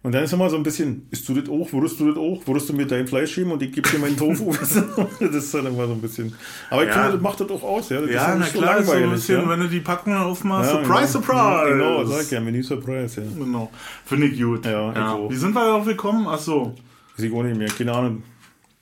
Und 0.04 0.14
dann 0.14 0.26
ist 0.26 0.34
immer 0.34 0.50
so 0.50 0.58
ein 0.58 0.64
bisschen, 0.64 1.08
isst 1.12 1.28
du 1.30 1.34
das 1.34 1.50
auch, 1.50 1.72
würdest 1.72 1.98
du 1.98 2.10
das 2.10 2.18
auch, 2.18 2.42
würdest 2.46 2.68
du 2.68 2.74
mir 2.74 2.86
dein 2.86 3.08
Fleisch 3.08 3.34
geben 3.36 3.52
und 3.54 3.64
ich 3.64 3.72
gebe 3.72 3.90
dir 3.90 4.00
meinen 4.00 4.18
Tofu. 4.18 4.52
du? 4.52 5.08
das 5.26 5.36
ist 5.36 5.54
dann 5.54 5.66
immer 5.66 5.88
so 5.88 5.94
ein 5.94 6.02
bisschen. 6.02 6.34
Aber 6.70 6.84
ich 6.84 6.90
Ja. 6.90 6.96
finde, 6.96 7.12
das 7.14 7.22
macht 7.22 7.40
das 7.40 7.50
auch 7.50 7.64
aus, 7.64 7.88
ja. 7.90 8.02
Das 8.02 8.10
ist 8.10 8.16
Ja, 8.16 8.36
na 8.38 8.46
klar, 8.46 8.80
ist 8.80 8.88
so 8.88 8.92
ein 8.92 9.10
bisschen, 9.12 9.42
ja. 9.42 9.50
wenn 9.50 9.60
du 9.62 9.70
die 9.70 9.80
Packung 9.80 10.14
aufmachst, 10.14 10.74
Ja, 10.74 10.84
Surprise, 10.84 11.20
genau. 11.20 11.26
Surprise! 11.26 11.70
Genau, 11.78 12.04
sag 12.06 12.22
ich 12.24 12.32
ja, 12.32 12.40
Menü 12.42 12.62
Surprise, 12.64 13.22
ja. 13.22 13.28
Genau. 13.46 13.72
Finde 14.06 14.28
ich 14.28 14.42
gut. 14.42 14.66
Ja, 14.66 14.92
ich 14.92 14.98
auch. 14.98 15.30
Wie 15.30 15.36
sind 15.38 15.54
wir 15.54 15.64
darauf 15.64 15.86
gekommen? 15.86 16.28
Ach 16.30 16.38
so. 16.40 16.76
Weiß 17.16 17.24
ich 17.26 17.34
auch 17.34 17.44
nicht 17.44 17.58
mehr, 17.58 17.70
keine 17.70 17.94
Ahnung. 17.94 18.24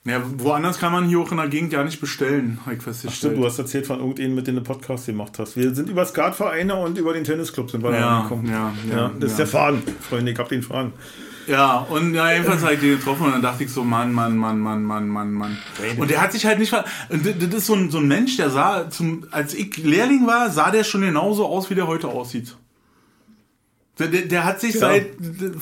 Ja, 0.03 0.19
woanders 0.37 0.79
kann 0.79 0.91
man 0.91 1.07
hier 1.07 1.19
auch 1.19 1.29
in 1.29 1.37
der 1.37 1.47
Gegend 1.47 1.73
ja 1.73 1.83
nicht 1.83 2.01
bestellen, 2.01 2.57
habe 2.65 2.73
ich 2.73 2.81
Stimmt, 2.81 2.95
festgestellt. 2.97 3.37
du 3.37 3.45
hast 3.45 3.59
erzählt 3.59 3.85
von 3.85 3.99
irgendeinem, 3.99 4.33
mit 4.33 4.47
dem 4.47 4.55
du 4.55 4.61
Podcast 4.61 5.05
gemacht 5.05 5.37
hast. 5.37 5.55
Wir 5.55 5.75
sind 5.75 5.89
über 5.89 6.03
Skatvereine 6.05 6.75
und 6.75 6.97
über 6.97 7.13
den 7.13 7.23
Tennisclub 7.23 7.69
sind 7.69 7.83
wir 7.83 7.91
da 7.91 7.99
Ja, 7.99 8.17
angekommen. 8.17 8.47
ja, 8.49 8.73
ja, 8.89 8.95
ja, 8.97 9.11
das 9.19 9.33
ist 9.33 9.37
ja. 9.37 9.45
der 9.45 9.47
Faden, 9.47 9.83
Freunde, 10.09 10.31
ich 10.31 10.39
hab 10.39 10.49
den 10.49 10.63
Faden. 10.63 10.93
Ja, 11.45 11.79
und 11.81 12.15
ja, 12.15 12.31
jedenfalls 12.31 12.63
habe 12.63 12.73
ich 12.75 12.79
den 12.79 12.97
getroffen 12.97 13.27
und 13.27 13.31
dann 13.33 13.41
dachte 13.43 13.63
ich 13.63 13.71
so, 13.71 13.83
Mann, 13.83 14.11
Mann, 14.11 14.37
Mann, 14.37 14.59
Mann, 14.59 14.83
Mann, 14.83 15.07
Mann, 15.07 15.33
Mann. 15.33 15.57
Und 15.97 16.09
der 16.09 16.19
hat 16.21 16.31
sich 16.31 16.45
halt 16.47 16.57
nicht 16.57 16.69
ver... 16.69 16.83
und 17.09 17.23
Das 17.25 17.35
ist 17.59 17.67
so 17.67 17.75
ein, 17.75 17.91
so 17.91 17.99
ein 17.99 18.07
Mensch, 18.07 18.37
der 18.37 18.49
sah, 18.49 18.89
zum, 18.89 19.25
als 19.29 19.53
ich 19.53 19.77
Lehrling 19.77 20.25
war, 20.25 20.49
sah 20.49 20.71
der 20.71 20.83
schon 20.83 21.01
genauso 21.01 21.45
aus, 21.45 21.69
wie 21.69 21.75
der 21.75 21.85
heute 21.87 22.07
aussieht. 22.07 22.55
Der, 23.99 24.07
der, 24.07 24.21
der 24.23 24.45
hat 24.45 24.61
sich 24.61 24.73
Ja. 24.75 24.79
seit 24.79 25.07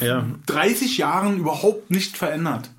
Ja. 0.02 0.26
30 0.46 0.98
Jahren 0.98 1.40
überhaupt 1.40 1.92
nicht 1.92 2.18
verändert. 2.18 2.70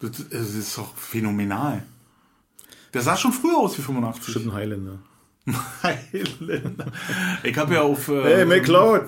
Das, 0.00 0.10
das 0.30 0.54
ist 0.54 0.78
doch 0.78 0.94
phänomenal. 0.96 1.82
Der 2.94 3.02
sah 3.02 3.16
schon 3.16 3.32
früher 3.32 3.58
aus 3.58 3.76
wie 3.78 3.82
85. 3.82 4.24
Bestimmt 4.24 4.46
ein 4.46 4.52
Highlander. 4.54 4.98
Highlander. 5.82 6.86
Ich 7.42 7.56
habe 7.56 7.74
ja 7.74 7.82
auf... 7.82 8.08
Äh, 8.08 8.22
Hey, 8.22 8.44
McLeod! 8.44 9.02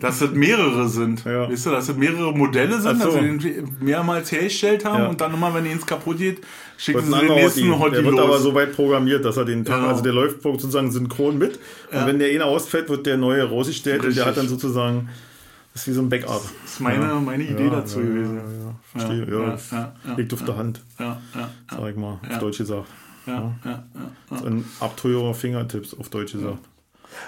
dass 0.00 0.18
das 0.18 0.30
mehrere 0.32 0.88
sind. 0.88 1.24
Ja. 1.24 1.48
Weißt 1.50 1.66
du, 1.66 1.70
dass 1.70 1.86
das 1.86 1.96
mehrere 1.96 2.32
Modelle 2.36 2.80
sind, 2.80 3.00
so. 3.00 3.06
dass 3.06 3.14
sie 3.14 3.20
den 3.20 3.76
mehrmals 3.80 4.30
hergestellt 4.32 4.84
haben 4.84 5.02
Ja. 5.04 5.08
und 5.08 5.20
dann 5.20 5.32
immer, 5.34 5.54
wenn 5.54 5.66
eins 5.66 5.86
kaputt 5.86 6.18
geht, 6.18 6.40
schicken 6.76 7.02
sie 7.04 7.18
den 7.20 7.34
nächsten 7.34 7.78
Hottie. 7.78 7.94
Der 7.96 8.04
wird 8.04 8.14
los. 8.16 8.24
aber 8.24 8.38
so 8.38 8.54
weit 8.54 8.74
programmiert, 8.74 9.24
dass 9.24 9.36
er 9.36 9.44
den 9.44 9.64
Tag, 9.64 9.76
Genau. 9.78 9.88
also 9.88 10.02
der 10.02 10.12
läuft 10.12 10.42
sozusagen 10.42 10.90
synchron 10.92 11.38
mit. 11.38 11.58
Und 11.92 12.06
wenn 12.06 12.18
der 12.18 12.28
eine 12.30 12.44
ausfällt, 12.44 12.88
wird 12.88 13.06
der 13.06 13.16
neue 13.16 13.44
rausgestellt 13.48 14.04
und 14.04 14.16
der 14.16 14.26
hat 14.26 14.36
dann 14.36 14.48
sozusagen, 14.48 15.08
das 15.76 15.82
ist 15.82 15.88
wie 15.88 15.92
so 15.92 16.00
ein 16.00 16.08
Backup. 16.08 16.40
das 16.62 16.72
ist 16.72 16.80
meine, 16.80 17.04
meine 17.16 17.44
Idee 17.44 17.64
Ja, 17.64 17.70
dazu 17.70 18.00
ja, 18.00 18.06
gewesen. 18.06 18.36
Ja, 18.36 18.42
ja, 18.42 18.74
verstehe. 18.92 19.26
Ja, 19.26 19.40
Ja, 19.40 19.46
ja, 19.48 19.58
ja, 19.72 19.92
ja, 20.08 20.14
liegt 20.16 20.32
auf 20.32 20.42
der 20.44 20.56
Hand, 20.56 20.80
Ja, 20.98 21.20
ja, 21.34 21.50
sag 21.70 21.90
ich 21.90 21.96
mal, 21.96 22.18
Ja. 22.26 22.34
auf 22.36 22.38
Deutsch 22.38 22.58
gesagt. 22.58 22.86
ja, 23.26 23.54
ja, 23.64 23.84
ja. 24.30 24.36
Ein 24.46 24.64
Abteurer 24.80 25.34
Fingertipps 25.34 25.92
auf 25.92 26.08
Deutsch 26.08 26.32
gesagt. 26.32 26.58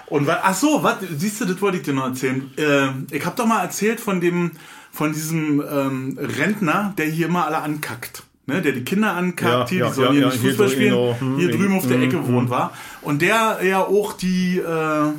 Und 0.07 0.25
wa- 0.25 0.39
ach 0.41 0.55
so, 0.55 0.81
was 0.81 0.95
siehst 1.15 1.41
du, 1.41 1.45
das 1.45 1.61
wollte 1.61 1.77
ich 1.77 1.83
dir 1.83 1.93
noch 1.93 2.05
erzählen. 2.05 2.49
Äh, 2.57 2.87
ich 3.15 3.23
habe 3.25 3.35
doch 3.35 3.45
mal 3.45 3.61
erzählt 3.61 3.99
von 3.99 4.19
dem, 4.19 4.51
von 4.91 5.13
diesem 5.13 5.61
ähm, 5.71 6.17
Rentner, 6.19 6.93
der 6.97 7.05
hier 7.05 7.27
immer 7.27 7.45
alle 7.45 7.59
ankackt. 7.59 8.23
Ne, 8.47 8.63
der 8.63 8.71
die 8.71 8.83
Kinder 8.83 9.11
ankackt, 9.15 9.69
Ja, 9.71 9.77
hier, 9.77 9.79
ja, 9.79 9.87
die 9.89 9.93
sollen 9.93 10.07
ja, 10.07 10.11
hier 10.13 10.21
ja, 10.21 10.27
nicht 10.29 10.41
hier 10.41 10.49
Fußball 10.49 10.67
so, 10.69 10.73
spielen, 10.73 10.89
genau, 10.89 11.15
hm, 11.19 11.37
hier 11.37 11.51
drüben 11.51 11.77
auf 11.77 11.87
der 11.87 11.97
hm, 11.97 12.03
Ecke 12.03 12.27
wohnt 12.27 12.49
war. 12.49 12.73
Und 13.03 13.21
der 13.21 13.59
ja 13.63 13.81
auch 13.81 14.13
die, 14.13 14.57
äh, 14.57 15.11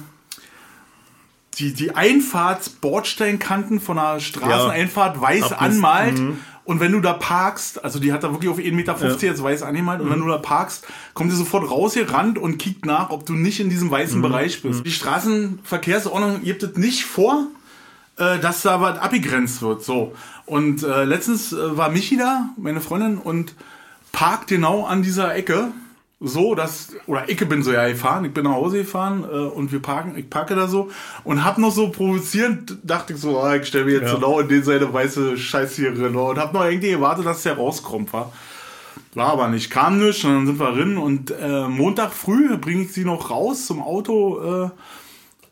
die, 1.61 1.73
die 1.73 1.95
Einfahrts-Bordsteinkanten 1.95 3.81
von 3.81 3.99
einer 3.99 4.21
Straßeneinfahrt 4.21 5.21
weiß 5.21 5.53
Abriss. 5.53 5.59
anmalt. 5.59 6.21
Und 6.65 6.79
wenn 6.79 6.93
du 6.93 7.01
da 7.01 7.15
parkst, 7.15 7.83
also 7.85 7.99
die 7.99 8.13
hat 8.13 8.23
da 8.23 8.33
wirklich 8.33 8.51
auf 8.51 8.59
1,50 8.59 8.73
Meter 8.73 8.97
jetzt 9.27 9.43
weiß 9.43 9.63
angemalt, 9.63 10.01
und 10.01 10.11
wenn 10.11 10.21
du 10.21 10.29
da 10.29 10.39
parkst, 10.39 10.87
kommt 11.15 11.31
sie 11.31 11.37
sofort 11.37 11.69
rausgerannt 11.69 12.39
und 12.39 12.59
kickt 12.59 12.87
nach, 12.87 13.11
ob 13.11 13.27
du 13.27 13.33
nicht 13.33 13.61
in 13.61 13.71
diesem 13.71 13.91
weißen 13.91 14.23
Bereich 14.23 14.63
bist. 14.63 14.87
Die 14.87 14.93
Straßenverkehrsordnung 14.93 16.43
gibt 16.45 16.63
es 16.63 16.77
nicht 16.77 17.05
vor, 17.05 17.47
äh, 18.19 18.39
dass 18.39 18.63
da 18.63 18.81
was 18.81 18.99
abgegrenzt 18.99 19.63
wird. 19.63 19.83
So. 19.83 20.15
Und 20.47 20.83
äh, 20.83 21.05
letztens 21.05 21.53
äh, 21.53 21.77
war 21.77 21.89
Michi 21.91 22.17
da, 22.17 22.51
meine 22.57 22.81
Freundin, 22.81 23.19
und 23.19 23.55
parkt 24.13 24.47
genau 24.49 24.85
an 24.85 25.03
dieser 25.03 25.35
Ecke. 25.35 25.73
So, 26.23 26.55
dass, 26.55 26.89
oder 27.07 27.27
ich 27.31 27.39
bin 27.49 27.63
so 27.63 27.73
ja 27.73 27.89
gefahren, 27.89 28.27
ich 28.27 28.35
bin 28.35 28.45
nach 28.45 28.53
Hause 28.53 28.79
gefahren 28.79 29.25
äh, 29.25 29.37
und 29.37 29.73
wir 29.73 29.81
parken, 29.81 30.19
ich 30.19 30.29
parke 30.29 30.55
da 30.55 30.69
so 30.69 30.91
und 31.25 31.43
hab 31.45 31.57
noch 31.57 31.71
so 31.73 31.89
provozierend, 31.89 32.77
dachte 32.83 33.15
ich 33.15 33.19
so, 33.21 33.41
ah, 33.41 33.57
ich 33.57 33.67
stelle 33.67 33.87
mir 33.87 33.93
jetzt 33.93 34.09
Ja. 34.09 34.15
genau 34.17 34.39
in 34.39 34.49
den 34.49 34.63
seine 34.63 34.93
weiße 34.93 35.39
Scheiß 35.39 35.77
hier 35.77 35.95
drin 35.95 36.15
und 36.15 36.39
hab 36.39 36.53
noch 36.53 36.65
irgendwie 36.67 36.91
gewartet, 36.91 37.25
dass 37.25 37.43
der 37.43 37.55
rauskommt, 37.57 38.13
war. 38.13 38.33
War 39.15 39.33
aber 39.33 39.49
nicht, 39.49 39.71
kam 39.71 39.99
nicht 39.99 40.23
und 40.27 40.35
dann 40.35 40.47
sind 40.47 40.61
wir 40.61 40.73
drin 40.73 40.99
und 40.99 41.31
äh, 41.31 41.67
Montag 41.69 42.13
früh 42.13 42.55
bringe 42.59 42.83
ich 42.83 42.93
sie 42.93 43.07
noch 43.07 43.31
raus 43.31 43.65
zum 43.65 43.81
Auto 43.81 44.41
äh, 44.67 44.71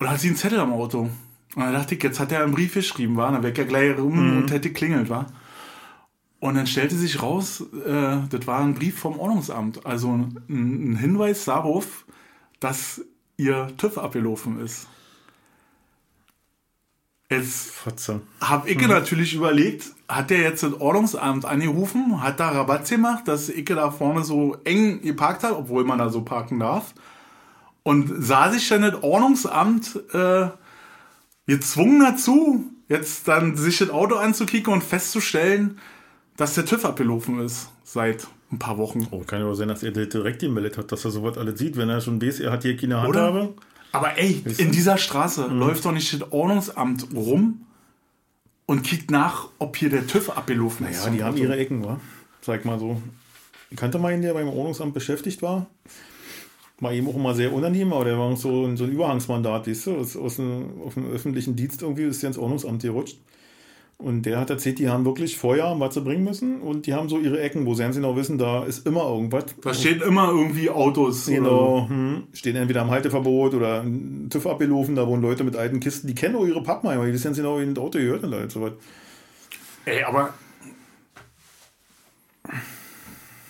und 0.00 0.10
hat 0.10 0.20
sie 0.20 0.28
einen 0.28 0.36
Zettel 0.36 0.60
am 0.60 0.72
Auto. 0.74 1.08
Und 1.56 1.62
dann 1.62 1.72
dachte 1.72 1.94
ich, 1.94 2.02
jetzt 2.02 2.20
hat 2.20 2.30
er 2.30 2.42
einen 2.44 2.52
Brief 2.52 2.74
geschrieben, 2.74 3.16
war, 3.16 3.32
dann 3.32 3.42
wäre 3.42 3.56
er 3.56 3.64
gleich 3.64 3.96
rum 3.98 4.18
und 4.42 4.50
hätte 4.52 4.70
klingelt, 4.70 5.08
war. 5.08 5.26
Und 6.41 6.55
dann 6.55 6.66
stellte 6.66 6.95
sich 6.95 7.20
raus, 7.20 7.64
äh, 7.84 8.18
das 8.30 8.47
war 8.47 8.61
ein 8.61 8.74
Brief 8.74 8.99
vom 8.99 9.18
Ordnungsamt, 9.18 9.84
also 9.84 10.12
ein, 10.12 10.43
ein 10.49 10.97
Hinweis 10.97 11.45
darauf, 11.45 12.05
dass 12.61 13.03
ihr 13.36 13.68
TÜV 13.76 13.99
abgelaufen 13.99 14.61
ist. 14.61 14.86
Jetzt 17.30 17.72
habe 18.41 18.70
ich 18.70 18.78
natürlich 18.86 19.34
überlegt, 19.34 19.93
hat 20.09 20.30
der 20.30 20.41
jetzt 20.41 20.62
das 20.62 20.72
Ordnungsamt 20.80 21.45
angerufen, 21.45 22.22
hat 22.22 22.41
da 22.41 22.51
Rabatt 22.51 22.89
gemacht, 22.89 23.28
dass 23.28 23.51
ich 23.51 23.66
da 23.66 23.91
vorne 23.91 24.24
so 24.24 24.57
eng 24.64 25.03
geparkt 25.03 25.43
habe, 25.43 25.59
obwohl 25.59 25.84
man 25.84 25.99
da 25.99 26.09
so 26.09 26.22
parken 26.22 26.59
darf. 26.59 26.95
Und 27.82 28.11
sah 28.24 28.51
sich 28.51 28.66
dann 28.68 28.80
das 28.82 29.03
Ordnungsamt 29.03 30.01
äh, 30.14 30.49
gezwungen 31.47 32.01
dazu, 32.01 32.70
jetzt 32.89 33.28
dann 33.28 33.57
sich 33.57 33.78
das 33.78 33.91
Auto 33.91 34.16
anzukicken 34.16 34.72
und 34.72 34.82
festzustellen, 34.82 35.78
dass 36.39 36.55
der 36.55 36.64
TÜV 36.64 36.86
abgelaufen 36.86 37.41
ist 37.41 37.68
seit 37.84 38.26
ein 38.51 38.59
paar 38.59 38.78
Wochen. 38.78 39.07
Oh, 39.11 39.18
kann 39.18 39.41
ja 39.41 39.47
auch 39.47 39.55
sein, 39.55 39.68
dass 39.68 39.82
er 39.82 39.91
direkt 39.91 40.41
gemeldet 40.41 40.78
hat, 40.78 40.91
dass 40.91 41.05
er 41.05 41.11
sowas 41.11 41.36
alles 41.36 41.59
sieht, 41.59 41.76
wenn 41.76 41.91
er 41.91 42.01
schon 42.01 42.22
weiß, 42.22 42.41
er 42.41 42.53
hat 42.53 42.62
hier 42.62 42.76
keine 42.76 43.07
Oder? 43.07 43.24
Handhabe. 43.24 43.55
Aber 43.93 44.16
ey, 44.16 44.43
in 44.59 44.70
dieser 44.70 44.99
Straße 44.99 45.47
läuft 45.49 45.84
doch 45.84 45.93
nicht 45.93 46.12
das 46.12 46.32
Ordnungsamt 46.32 47.09
rum 47.14 47.66
und 48.66 48.82
kickt 48.82 49.11
nach, 49.11 49.49
ob 49.59 49.76
hier 49.76 49.91
der 49.91 50.07
TÜV 50.07 50.30
abgelaufen 50.30 50.86
ist. 50.86 51.05
Ja, 51.05 51.11
die 51.11 51.22
haben 51.24 51.36
ihre 51.36 51.57
Ecken, 51.57 51.84
wa? 51.84 52.01
Sag 52.41 52.64
mal 52.64 52.78
so. 52.78 53.03
Ich 53.70 53.76
kannte 53.76 53.99
mal 53.99 54.12
einen, 54.12 54.22
der 54.22 54.34
beim 54.34 54.49
Ordnungsamt 54.49 54.95
beschäftigt 54.95 55.43
war. 55.43 55.66
War 56.78 56.93
ihm 56.93 57.09
auch 57.09 57.16
immer 57.16 57.34
sehr 57.34 57.53
unangenehm, 57.53 57.93
aber 57.93 58.05
der 58.05 58.18
war 58.18 58.36
so 58.36 58.64
ein, 58.64 58.76
so 58.76 58.84
ein 58.84 58.93
Überhangsmandat, 58.93 59.66
weißt 59.66 59.86
du, 59.86 59.97
aus, 59.97 60.16
aus 60.16 60.36
dem, 60.36 60.80
auf 60.82 60.95
dem 60.95 61.11
öffentlichen 61.11 61.57
Dienst 61.57 61.82
irgendwie 61.82 62.05
ist 62.05 62.22
der 62.22 62.28
ins 62.28 62.39
Ordnungsamt 62.39 62.82
gerutscht. 62.82 63.18
Und 64.01 64.26
der 64.26 64.38
hat 64.38 64.49
erzählt, 64.49 64.78
die 64.78 64.88
haben 64.88 65.05
wirklich 65.05 65.36
vorher 65.36 65.74
was 65.78 65.92
zu 65.92 66.05
bringen 66.05 66.22
müssen 66.22 66.61
und 66.61 66.86
die 66.86 66.94
haben 66.94 67.09
so 67.09 67.18
ihre 67.18 67.40
Ecken, 67.40 67.66
wo 67.66 67.74
sie 67.74 67.82
ganz 67.82 67.96
genau 67.96 68.14
wissen, 68.14 68.38
da 68.38 68.62
ist 68.64 68.86
immer 68.86 69.03
irgendwas. 69.09 69.46
Da 69.61 69.74
stehen 69.74 70.01
immer 70.03 70.28
irgendwie 70.28 70.70
Autos. 70.70 71.26
Genau, 71.26 71.88
hm, 71.88 72.28
stehen 72.32 72.55
entweder 72.55 72.82
am 72.82 72.90
Halteverbot 72.90 73.55
oder 73.55 73.82
ein 73.82 74.28
TÜV 74.30 74.46
abgelaufen, 74.46 74.94
da 74.94 75.05
wohnen 75.09 75.20
Leute 75.20 75.42
mit 75.42 75.57
alten 75.57 75.80
Kisten, 75.80 76.07
die 76.07 76.14
kennen 76.14 76.36
auch 76.36 76.46
ihre 76.46 76.62
Pappenheimer, 76.62 77.07
die 77.07 77.12
wissen 77.12 77.24
ganz 77.24 77.38
genau, 77.38 77.59
wie 77.59 77.64
ein 77.64 77.76
Auto 77.76 77.99
gehört 77.99 78.22
und 78.22 78.32
halt 78.32 78.53
so 78.53 78.62
was. 78.62 78.72
Ey, 79.84 80.05
aber. 80.05 80.32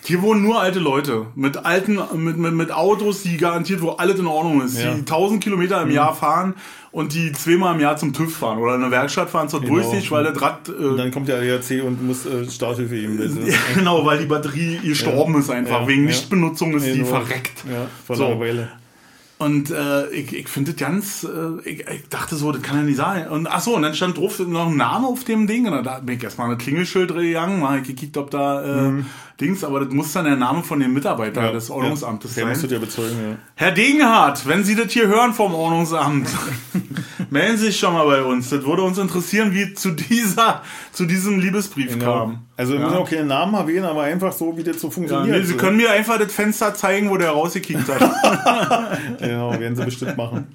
Hier 0.08 0.22
wohnen 0.22 0.42
nur 0.42 0.58
alte 0.58 0.78
Leute. 0.78 1.26
Mit 1.34 1.66
alten, 1.66 1.98
mit, 2.14 2.38
mit, 2.38 2.54
mit 2.54 2.72
Autos, 2.72 3.22
die 3.24 3.36
garantiert, 3.36 3.82
wo 3.82 3.90
alles 3.90 4.18
in 4.18 4.26
Ordnung 4.26 4.62
ist. 4.62 4.78
Ja. 4.78 4.94
Die 4.94 5.00
1000 5.00 5.42
Kilometer 5.44 5.82
im 5.82 5.90
Jahr 5.90 6.14
fahren 6.14 6.54
und 6.92 7.12
die 7.12 7.30
zweimal 7.32 7.74
im 7.74 7.80
Jahr 7.82 7.98
zum 7.98 8.14
TÜV 8.14 8.34
fahren 8.34 8.56
oder 8.56 8.76
in 8.76 8.82
eine 8.82 8.90
Werkstatt 8.90 9.28
fahren 9.28 9.50
zur 9.50 9.60
Durchsicht, 9.60 10.10
weil 10.10 10.24
das 10.24 10.40
Rad. 10.40 10.66
Und 10.70 10.94
Äh, 10.94 10.96
dann 10.96 11.10
kommt 11.10 11.28
der 11.28 11.36
ADAC 11.36 11.84
und 11.84 12.02
muss 12.06 12.24
äh, 12.24 12.48
Starthilfe 12.50 12.94
geben. 12.94 13.20
Also, 13.20 13.38
genau, 13.74 14.06
weil 14.06 14.18
die 14.18 14.24
Batterie 14.24 14.78
gestorben 14.82 15.38
ist 15.38 15.50
einfach. 15.50 15.82
Ja, 15.82 15.88
Wegen 15.88 16.04
ja. 16.04 16.06
Nichtbenutzung 16.08 16.72
ist 16.74 16.86
die 16.86 16.92
Genau. 16.92 17.04
verreckt. 17.04 17.64
Ja, 17.70 17.86
vor 18.06 18.16
So. 18.16 18.28
einer 18.28 18.40
Weile. 18.40 18.68
Und 19.36 19.70
äh, 19.70 20.08
ich, 20.10 20.34
ich 20.34 20.48
finde 20.48 20.72
das 20.72 20.80
ganz, 20.80 21.22
äh, 21.24 21.68
ich, 21.68 21.80
ich 21.86 22.08
dachte 22.08 22.34
so, 22.34 22.50
das 22.50 22.60
kann 22.62 22.78
ja 22.78 22.82
nicht 22.82 22.96
sein. 22.96 23.28
Und 23.28 23.46
ach 23.46 23.60
so, 23.60 23.76
und 23.76 23.82
dann 23.82 23.94
stand 23.94 24.16
drauf 24.18 24.40
noch 24.40 24.66
ein 24.68 24.76
Name 24.76 25.06
auf 25.06 25.22
dem 25.24 25.46
Ding. 25.46 25.68
Und 25.70 25.84
da 25.84 26.00
bin 26.00 26.16
ich 26.16 26.24
erstmal 26.24 26.50
ein 26.50 26.58
Klingelschild 26.58 27.14
gegangen, 27.14 27.60
mal 27.60 27.80
gekickt, 27.82 28.16
ob 28.16 28.32
da 28.32 28.88
äh, 28.88 29.04
Dings, 29.40 29.62
aber 29.62 29.80
das 29.84 29.94
muss 29.94 30.12
dann 30.12 30.24
der 30.24 30.34
Name 30.36 30.64
von 30.64 30.80
dem 30.80 30.92
Mitarbeiter 30.92 31.52
des 31.52 31.70
Ordnungsamtes 31.70 32.34
Der 32.34 32.46
musste 32.46 32.62
sein. 32.68 32.70
ja 32.70 32.78
bezeugen, 32.80 33.16
ja. 33.30 33.36
Herr 33.54 33.70
Degenhardt, 33.70 34.46
wenn 34.48 34.64
Sie 34.64 34.74
das 34.74 34.90
hier 34.92 35.06
hören 35.06 35.32
vom 35.32 35.54
Ordnungsamt, 35.54 36.28
melden 37.30 37.56
Sie 37.56 37.66
sich 37.66 37.78
schon 37.78 37.92
mal 37.94 38.04
bei 38.06 38.22
uns. 38.22 38.50
Das 38.50 38.64
würde 38.64 38.82
uns 38.82 38.98
interessieren, 38.98 39.54
wie 39.54 39.74
zu 39.74 39.92
dieser, 39.92 40.62
zu 40.92 41.04
diesem 41.06 41.38
Liebesbrief 41.38 41.98
kam. 42.00 42.46
Also 42.56 42.72
wir 42.72 42.80
Ja. 42.80 42.86
müssen 42.86 42.98
auch 42.98 43.08
keinen 43.08 43.28
Namen 43.28 43.54
erwähnen, 43.54 43.84
aber 43.84 44.02
einfach 44.02 44.32
so, 44.32 44.56
wie 44.56 44.64
das 44.64 44.80
so 44.80 44.88
Ja, 44.88 44.92
funktioniert. 44.94 45.36
nee, 45.38 45.42
Sie 45.44 45.54
können 45.54 45.76
mir 45.76 45.90
einfach 45.92 46.18
das 46.18 46.32
Fenster 46.32 46.74
zeigen, 46.74 47.08
wo 47.08 47.16
der 47.16 47.30
rausgekickt 47.30 47.88
hat. 47.88 48.98
Genau, 49.20 49.52
werden 49.58 49.76
sie 49.76 49.84
bestimmt 49.84 50.16
machen. 50.16 50.48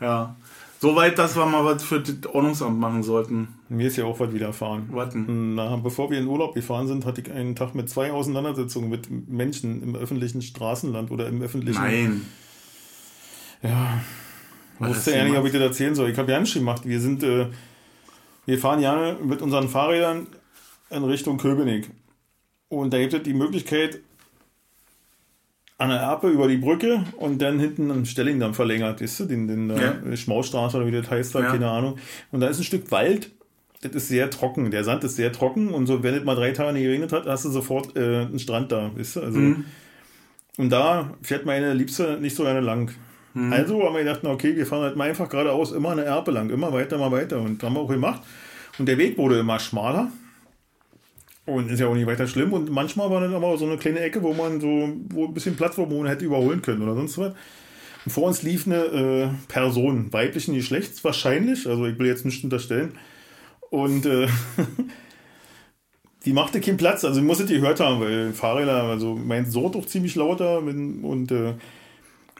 Ja. 0.00 0.36
Soweit, 0.80 1.18
dass 1.18 1.36
wir 1.36 1.44
mal 1.44 1.64
was 1.64 1.82
für 1.82 2.00
das 2.00 2.26
Ordnungsamt 2.26 2.78
machen 2.78 3.02
sollten. 3.02 3.48
Mir 3.68 3.88
ist 3.88 3.96
ja 3.96 4.04
auch 4.04 4.20
was 4.20 4.32
widerfahren. 4.32 4.88
Warten. 4.92 5.56
Na, 5.56 5.76
bevor 5.76 6.10
wir 6.10 6.18
in 6.18 6.28
Urlaub 6.28 6.54
gefahren 6.54 6.86
sind, 6.86 7.04
hatte 7.04 7.20
ich 7.20 7.32
einen 7.32 7.56
Tag 7.56 7.74
mit 7.74 7.90
zwei 7.90 8.12
Auseinandersetzungen 8.12 8.88
mit 8.88 9.10
Menschen 9.28 9.82
im 9.82 9.96
öffentlichen 9.96 10.40
Straßenland 10.40 11.10
oder 11.10 11.26
im 11.26 11.42
öffentlichen. 11.42 11.82
Nein. 11.82 12.26
Ja. 13.62 14.00
Ich 14.74 14.80
Was 14.80 14.90
wusste 14.90 15.16
ja 15.16 15.24
nicht, 15.24 15.36
ob 15.36 15.44
ich 15.46 15.52
das 15.52 15.62
erzählen 15.62 15.96
soll. 15.96 16.10
Ich 16.10 16.18
habe 16.18 16.30
ja 16.30 16.38
nicht 16.38 16.54
gemacht. 16.54 16.86
Wir 16.86 17.00
sind, 17.00 17.24
äh, 17.24 17.48
wir 18.46 18.58
fahren 18.58 18.80
ja 18.80 19.16
mit 19.20 19.42
unseren 19.42 19.68
Fahrrädern 19.68 20.28
in 20.90 21.02
Richtung 21.02 21.38
Köpenick. 21.38 21.90
Und 22.68 22.92
da 22.92 22.98
gibt 22.98 23.14
es 23.14 23.22
die 23.24 23.34
Möglichkeit, 23.34 24.00
an 25.78 25.90
der 25.90 25.98
Erpe 26.00 26.28
über 26.28 26.48
die 26.48 26.56
Brücke 26.56 27.04
und 27.18 27.40
dann 27.40 27.58
hinten 27.60 27.90
am 27.90 28.04
Stellingdamm 28.04 28.52
verlängert, 28.52 29.00
weißt 29.00 29.20
du, 29.20 29.24
den, 29.26 29.46
den 29.46 29.70
Ja. 29.70 29.92
äh, 30.10 30.16
Schmaustraße 30.16 30.76
oder 30.76 30.86
wie 30.86 30.90
das 30.90 31.08
heißt 31.10 31.34
da, 31.34 31.40
Ja. 31.40 31.50
keine 31.52 31.70
Ahnung. 31.70 31.98
Und 32.32 32.40
da 32.40 32.48
ist 32.48 32.58
ein 32.58 32.64
Stück 32.64 32.90
Wald, 32.90 33.30
das 33.82 33.92
ist 33.92 34.08
sehr 34.08 34.28
trocken, 34.28 34.72
der 34.72 34.82
Sand 34.82 35.04
ist 35.04 35.14
sehr 35.14 35.30
trocken 35.32 35.68
und 35.68 35.86
so, 35.86 36.02
wenn 36.02 36.14
es 36.14 36.24
mal 36.24 36.34
drei 36.34 36.50
Tage 36.50 36.72
nicht 36.72 36.82
geregnet 36.82 37.12
hat, 37.12 37.26
hast 37.26 37.44
du 37.44 37.50
sofort 37.50 37.96
äh, 37.96 38.22
einen 38.22 38.40
Strand 38.40 38.72
da, 38.72 38.90
weißt 38.96 39.16
du, 39.16 39.20
also. 39.22 39.38
Mhm. 39.38 39.64
Und 40.56 40.70
da 40.70 41.14
fährt 41.22 41.46
meine 41.46 41.72
Liebste 41.74 42.18
nicht 42.20 42.34
so 42.34 42.42
gerne 42.42 42.58
lang. 42.60 42.90
Mhm. 43.34 43.52
Also 43.52 43.80
haben 43.84 43.94
wir 43.94 44.02
gedacht, 44.02 44.20
na 44.24 44.30
okay, 44.30 44.56
wir 44.56 44.66
fahren 44.66 44.82
halt 44.82 44.96
mal 44.96 45.08
einfach 45.08 45.28
geradeaus, 45.28 45.70
immer 45.70 45.90
eine 45.92 46.02
Erpe 46.02 46.32
lang, 46.32 46.50
immer 46.50 46.72
weiter, 46.72 46.98
mal 46.98 47.12
weiter. 47.12 47.40
Und 47.40 47.62
haben 47.62 47.74
wir 47.74 47.80
auch 47.80 47.88
gemacht. 47.88 48.22
Und 48.80 48.86
der 48.86 48.98
Weg 48.98 49.16
wurde 49.16 49.38
immer 49.38 49.60
schmaler. 49.60 50.10
Und 51.48 51.70
ist 51.70 51.80
ja 51.80 51.86
auch 51.86 51.94
nicht 51.94 52.06
weiter 52.06 52.26
schlimm. 52.26 52.52
Und 52.52 52.70
manchmal 52.70 53.08
war 53.10 53.22
dann 53.22 53.34
aber 53.34 53.56
so 53.56 53.64
eine 53.64 53.78
kleine 53.78 54.00
Ecke, 54.00 54.22
wo 54.22 54.34
man 54.34 54.60
so, 54.60 54.90
wo 55.08 55.24
ein 55.24 55.32
bisschen 55.32 55.56
Platz 55.56 55.78
war, 55.78 55.90
wo 55.90 55.98
man 55.98 56.08
hätte 56.08 56.26
überholen 56.26 56.60
können 56.60 56.82
oder 56.82 56.94
sonst 56.94 57.16
was. 57.16 57.32
Und 58.04 58.12
vor 58.12 58.24
uns 58.24 58.42
lief 58.42 58.66
eine 58.66 58.76
äh, 58.76 59.28
Person, 59.48 60.12
weiblichen 60.12 60.54
Geschlechts 60.54 61.02
wahrscheinlich, 61.04 61.66
also 61.66 61.86
ich 61.86 61.98
will 61.98 62.06
jetzt 62.06 62.26
nicht 62.26 62.44
unterstellen. 62.44 62.92
Und 63.70 64.04
äh, 64.04 64.28
die 66.26 66.34
machte 66.34 66.60
keinen 66.60 66.76
Platz, 66.76 67.04
also 67.04 67.18
ich 67.18 67.26
musste 67.26 67.46
die 67.46 67.54
gehört 67.54 67.80
haben, 67.80 68.00
weil 68.00 68.34
Fahrräder, 68.34 68.82
also 68.82 69.14
mein 69.14 69.50
Sohn 69.50 69.72
doch 69.72 69.86
ziemlich 69.86 70.16
lauter 70.16 70.60
mit, 70.60 70.76
und 71.02 71.32
äh, 71.32 71.54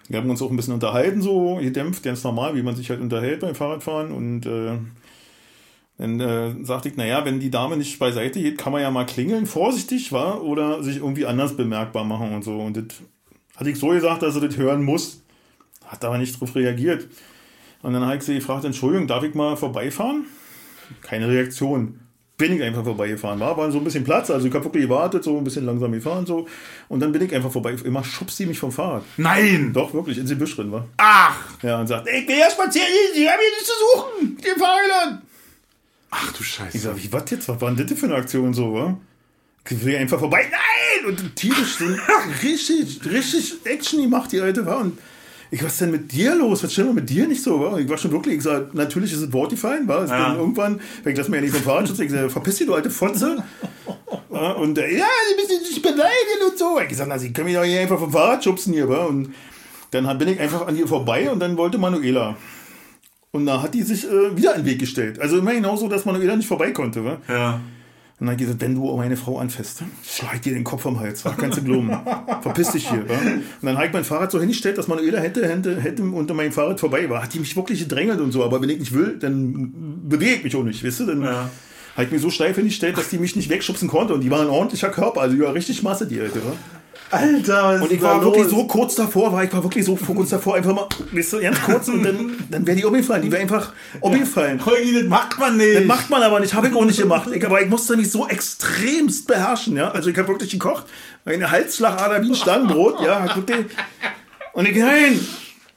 wir 0.09 0.19
haben 0.19 0.29
uns 0.29 0.43
auch 0.43 0.51
ein 0.51 0.57
bisschen 0.57 0.75
unterhalten, 0.75 1.23
so 1.23 1.57
gedämpft, 1.57 2.03
ganz 2.03 2.23
normal, 2.25 2.55
wie 2.57 2.63
man 2.63 2.77
sich 2.77 2.91
halt 2.91 3.01
unterhält 3.01 3.41
beim 3.41 3.55
Fahrradfahren. 3.55 4.13
Und 4.13 4.45
äh, 4.45 4.77
dann 5.99 6.21
äh, 6.21 6.65
sagte 6.65 6.89
ich, 6.89 6.97
naja, 6.97 7.25
wenn 7.25 7.41
die 7.41 7.51
Dame 7.51 7.77
nicht 7.77 7.99
beiseite 7.99 8.41
geht, 8.41 8.57
kann 8.57 8.73
man 8.73 8.83
ja 8.83 8.91
mal 8.91 9.05
klingeln, 9.05 9.47
vorsichtig, 9.47 10.13
war 10.13 10.45
oder 10.45 10.83
sich 10.85 10.99
irgendwie 10.99 11.27
anders 11.27 11.57
bemerkbar 11.57 12.05
machen 12.05 12.33
und 12.33 12.45
so. 12.45 12.57
Und 12.61 12.77
das 12.77 12.85
hatte 13.57 13.71
ich 13.71 13.79
so 13.79 13.89
gesagt, 13.89 14.23
dass 14.23 14.37
er 14.37 14.43
das 14.43 14.57
hören 14.57 14.85
muss. 14.85 15.23
Hat 15.85 16.05
aber 16.05 16.19
nicht 16.19 16.41
drauf 16.41 16.55
reagiert. 16.55 17.09
Und 17.83 17.95
dann 17.95 18.05
habe 18.05 18.17
ich 18.17 18.23
sie 18.23 18.37
gefragt, 18.37 18.65
Entschuldigung, 18.65 19.09
darf 19.09 19.25
ich 19.25 19.35
mal 19.35 19.57
vorbeifahren? 19.57 20.27
Keine 21.03 21.29
Reaktion. 21.29 22.01
Bin 22.37 22.55
ich 22.55 22.63
einfach 22.63 22.85
vorbeigefahren. 22.85 23.41
War, 23.41 23.57
war 23.57 23.73
so 23.73 23.79
ein 23.79 23.85
bisschen 23.85 24.05
Platz, 24.05 24.31
also 24.31 24.47
ich 24.47 24.55
habe 24.55 24.65
wirklich 24.65 24.85
gewartet, 24.85 25.25
so 25.25 25.37
ein 25.37 25.43
bisschen 25.43 25.67
langsam 25.67 25.91
gefahren, 25.91 26.25
so. 26.25 26.47
Und 26.89 27.01
dann 27.01 27.11
bin 27.11 27.23
ich 27.23 27.35
einfach 27.35 27.51
vorbei. 27.51 27.75
Immer 27.85 28.05
schubst 28.05 28.37
sie 28.37 28.47
mich 28.47 28.61
vom 28.61 28.71
Fahrrad. 28.71 29.03
Nein! 29.17 29.73
Doch, 29.73 29.93
wirklich, 29.93 30.19
ins 30.19 30.31
Gebüsch 30.31 30.55
drin 30.55 30.71
war. 30.71 30.87
Ach! 30.99 31.35
Ja, 31.63 31.81
und 31.81 31.89
sagt, 31.89 32.07
ich 32.09 32.29
will 32.29 32.37
erst 32.37 32.53
spazieren, 32.53 32.87
Sie 33.13 33.29
haben 33.29 33.41
hier 33.41 33.51
nichts 33.51 33.67
zu 33.67 33.73
suchen, 33.83 34.35
mit 34.37 34.45
dem 34.45 34.57
Fahrrädern. 34.57 35.23
Ach 36.11 36.33
du 36.33 36.43
Ich 36.43 36.49
Scheiße. 36.49 36.79
sag, 36.79 36.97
wie, 36.97 37.13
was 37.13 37.31
jetzt? 37.31 37.49
Was 37.49 37.61
war 37.61 37.71
denn 37.73 37.87
das 37.87 37.99
für 37.99 38.07
eine 38.07 38.15
Aktion 38.17 38.55
so, 38.55 38.75
wa? 38.75 38.97
Ich 39.69 39.85
will 39.85 39.97
einfach 39.97 40.19
vorbei. 40.19 40.47
Nein! 40.51 41.07
Und 41.11 41.37
tierisch 41.37 41.77
so 41.79 41.85
richtig, 42.43 43.01
richtig 43.05 43.55
Action 43.65 44.01
gemacht, 44.03 44.33
die 44.33 44.41
alte 44.41 44.65
war. 44.65 44.79
Und 44.79 44.99
Ich, 45.51 45.63
was 45.63 45.73
ist 45.73 45.81
denn 45.83 45.91
mit 45.91 46.11
dir 46.13 46.35
los? 46.35 46.63
Was 46.63 46.73
stimmt 46.73 46.95
mit 46.95 47.09
dir 47.11 47.27
nicht 47.27 47.43
so? 47.43 47.61
Wa? 47.61 47.79
Ich 47.79 47.89
war 47.89 47.99
schon 47.99 48.13
wirklich, 48.13 48.37
ich 48.37 48.43
sag, 48.43 48.73
natürlich 48.75 49.13
ist 49.13 49.21
es 49.21 49.33
Wort 49.33 49.51
gefallen, 49.51 49.87
war. 49.89 50.07
Ja. 50.07 50.35
Irgendwann, 50.35 50.81
ich 51.05 51.17
lass 51.17 51.29
mir 51.29 51.37
ja 51.37 51.43
nicht 51.43 51.55
vom 51.55 51.63
Fahrrad 51.63 51.89
schützen, 51.89 52.03
ich 52.03 52.11
sag, 52.11 52.31
verpiss 52.31 52.57
dich, 52.57 52.67
du 52.67 52.75
alte 52.75 52.91
Fotze. 52.91 53.43
Und 54.29 54.79
äh, 54.79 54.97
ja, 54.97 55.07
die 55.31 55.41
müssen 55.41 55.65
dich 55.69 55.83
beleidigen 55.83 56.43
und 56.49 56.57
so. 56.57 56.79
Ich 56.81 56.89
gesagt, 56.89 57.09
na, 57.09 57.19
sie 57.19 57.33
können 57.33 57.47
mich 57.47 57.57
doch 57.57 57.65
hier 57.65 57.81
einfach 57.81 57.99
vom 57.99 58.13
Fahrrad 58.13 58.45
schubsen 58.45 58.73
hier, 58.73 58.89
wa? 58.89 59.05
Und 59.07 59.35
dann 59.91 60.19
bin 60.19 60.29
ich 60.29 60.39
einfach 60.39 60.67
an 60.67 60.77
ihr 60.77 60.87
vorbei 60.87 61.29
und 61.31 61.41
dann 61.41 61.57
wollte 61.57 61.77
Manuela. 61.79 62.37
Und 63.33 63.47
da 63.47 63.63
hat 63.63 63.75
die 63.75 63.83
sich 63.83 64.05
äh, 64.05 64.37
wieder 64.37 64.55
in 64.55 64.63
den 64.63 64.67
Weg 64.67 64.79
gestellt. 64.79 65.21
Also 65.21 65.39
immer 65.39 65.53
genauso, 65.53 65.89
dass 65.89 66.05
Manuela 66.05 66.35
nicht 66.37 66.49
vorbei 66.49 66.71
konnte. 66.73 67.05
Wa? 67.05 67.19
Ja. 67.29 67.61
Und 68.21 68.27
dann 68.27 68.31
hat 68.33 68.41
die 68.41 68.45
gesagt, 68.45 68.61
wenn 68.63 68.75
du 68.75 68.97
meine 68.97 69.17
Frau 69.17 69.39
anfasst, 69.39 69.83
schlag 70.05 70.43
dir 70.43 70.53
den 70.55 70.65
Kopf 70.65 70.83
vom 70.83 70.99
Hals. 70.99 71.23
Kannst 71.37 71.59
du 71.59 71.63
glauben. 71.63 71.91
Verpiss 72.43 72.73
dich 72.73 72.89
hier. 72.89 73.09
Wa? 73.09 73.15
Und 73.15 73.43
dann 73.63 73.77
habe 73.77 73.87
ich 73.87 73.93
mein 73.93 74.03
Fahrrad 74.03 74.33
so 74.33 74.41
hingestellt, 74.41 74.77
dass 74.79 74.89
Manuela 74.89 75.21
hätte, 75.21 75.47
hätte, 75.47 75.81
hätte 75.81 76.03
unter 76.03 76.35
meinem 76.35 76.51
Fahrrad 76.51 76.81
vorbei 76.81 77.09
war. 77.09 77.23
Hat 77.23 77.33
die 77.35 77.39
mich 77.39 77.55
wirklich 77.55 77.79
gedrängelt 77.81 78.21
und 78.21 78.33
so. 78.33 78.43
Aber 78.45 78.61
wenn 78.61 78.71
ich 78.71 78.81
nicht 78.81 78.93
will, 78.93 79.19
dann 79.21 80.01
bewege 80.09 80.37
ich 80.37 80.45
mich 80.45 80.57
auch 80.57 80.65
nicht. 80.65 80.83
Weißt 80.85 81.01
du? 81.01 81.07
Dann 81.07 81.23
Ja. 81.23 81.51
habe 81.95 82.05
ich 82.07 82.11
mir 82.11 82.19
so 82.19 82.31
steif 82.31 82.57
hingestellt, 82.57 82.97
dass 82.99 83.09
die 83.11 83.19
mich 83.19 83.37
nicht 83.37 83.51
wegschubsen 83.51 83.89
konnte. 83.89 84.15
Und 84.15 84.23
die 84.23 84.31
war 84.33 84.41
ein 84.41 84.49
ordentlicher 84.49 84.89
Körper. 84.89 85.21
Also 85.21 85.37
die 85.37 85.43
war 85.43 85.55
richtig 85.55 85.83
Masse, 85.85 86.07
die 86.07 86.19
Alte. 86.21 86.41
Wa? 86.45 86.53
Alter, 87.11 87.75
was 87.75 87.83
Und 87.83 87.93
ich 87.93 88.03
war 88.03 88.23
wirklich 88.23 88.49
so 88.49 88.67
kurz 88.67 88.95
davor, 88.95 89.33
war 89.33 89.45
ich 89.45 89.53
war 89.53 89.63
wirklich 89.63 89.85
so 89.85 89.97
kurz 89.97 90.31
davor, 90.31 90.57
einfach 90.57 90.75
mal, 90.75 90.89
weißt 91.13 91.33
du, 91.33 91.41
ganz 91.41 91.61
kurz 91.63 91.89
und 91.89 92.03
dann, 92.03 92.37
dann 92.51 92.67
wäre 92.67 92.77
die 92.77 92.85
umgefallen. 92.85 93.23
Die 93.23 93.33
wäre 93.33 93.43
einfach 93.43 93.73
umgefallen. 94.01 94.65
Holgi, 94.65 94.93
das 94.95 95.05
macht 95.05 95.39
man 95.39 95.57
nicht. 95.57 95.77
Das 95.77 95.85
macht 95.85 96.11
man 96.11 96.23
aber 96.23 96.41
nicht, 96.41 96.55
habe 96.55 96.69
ich 96.69 96.75
auch 96.75 96.85
nicht 96.85 97.01
gemacht. 97.01 97.31
Ich, 97.33 97.45
aber 97.45 97.63
ich 97.63 97.69
musste 97.69 97.97
mich 97.97 98.11
so 98.11 98.29
extremst 98.29 99.27
beherrschen, 99.27 99.77
ja. 99.77 99.91
Also 99.91 100.11
ich 100.11 100.19
habe 100.19 100.29
wirklich 100.29 100.51
gekocht, 100.51 100.85
eine 101.25 101.51
Halsschlagader 101.51 102.23
wie 102.23 102.31
ein 102.31 102.35
Stangenbrot, 102.35 103.01
ja. 103.01 103.27
Und 104.53 104.69
ich, 104.69 104.77
nein. 104.77 105.21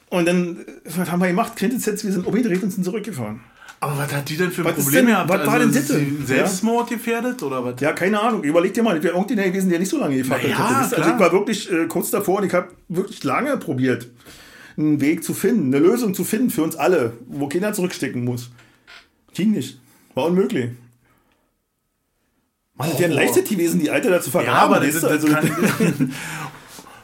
Und 0.09 0.27
dann, 0.27 0.65
was 0.83 1.09
haben 1.09 1.19
wir 1.19 1.27
gemacht? 1.27 1.55
Quintessenz, 1.55 2.03
wir 2.03 2.11
sind 2.11 2.27
umgedreht 2.27 2.61
und 2.63 2.71
sind 2.71 2.83
zurückgefahren. 2.83 3.39
Aber 3.83 3.97
was 3.97 4.13
hat 4.13 4.29
die 4.29 4.37
denn 4.37 4.51
für 4.51 4.61
ein 4.61 4.65
Was 4.65 4.77
ist 4.77 4.83
Problem 4.85 5.07
denn- 5.07 5.15
gehabt? 5.15 5.29
was 5.29 5.47
war 5.47 5.57
denn 5.59 5.73
das? 5.73 5.87
Selbstmord 6.27 6.87
gefährdet 6.87 7.41
oder 7.41 7.65
was? 7.65 7.81
Ja, 7.81 7.93
keine 7.93 8.19
Ahnung. 8.21 8.43
Überleg 8.43 8.75
dir 8.75 8.83
mal, 8.83 8.93
das 8.93 9.03
wäre 9.03 9.15
irgendeiner 9.15 9.49
gewesen, 9.49 9.71
der 9.71 9.79
nicht 9.79 9.89
so 9.89 9.97
lange 9.97 10.17
gefahren 10.17 10.39
Na 10.43 10.49
ja, 10.49 10.83
hätte. 10.83 10.97
Also 10.97 11.11
ich 11.13 11.19
war 11.19 11.31
wirklich 11.31 11.71
äh, 11.71 11.87
kurz 11.87 12.11
davor 12.11 12.39
und 12.41 12.45
ich 12.45 12.53
habe 12.53 12.67
wirklich 12.89 13.23
lange 13.23 13.57
probiert, 13.57 14.07
einen 14.77 15.01
Weg 15.01 15.23
zu 15.23 15.33
finden, 15.33 15.73
eine 15.73 15.83
Lösung 15.83 16.13
zu 16.13 16.23
finden 16.23 16.51
für 16.51 16.61
uns 16.61 16.75
alle, 16.75 17.13
wo 17.27 17.47
keiner 17.49 17.73
zurückstecken 17.73 18.23
muss. 18.23 18.51
Ging 19.33 19.51
nicht. 19.51 19.79
War 20.13 20.25
unmöglich. 20.25 20.69
Mann, 22.75 22.89
das 22.91 22.99
wäre 22.99 23.09
ein 23.11 23.15
leichtes 23.15 23.49
gewesen, 23.49 23.79
die 23.79 23.89
Alte 23.89 24.09
da 24.11 24.21
zu 24.21 24.29
vergraben. 24.29 24.71
Ja, 24.71 24.77
aber 24.77 24.79
das, 24.85 24.93
das, 24.93 25.03
also, 25.05 25.27
kann, 25.27 25.49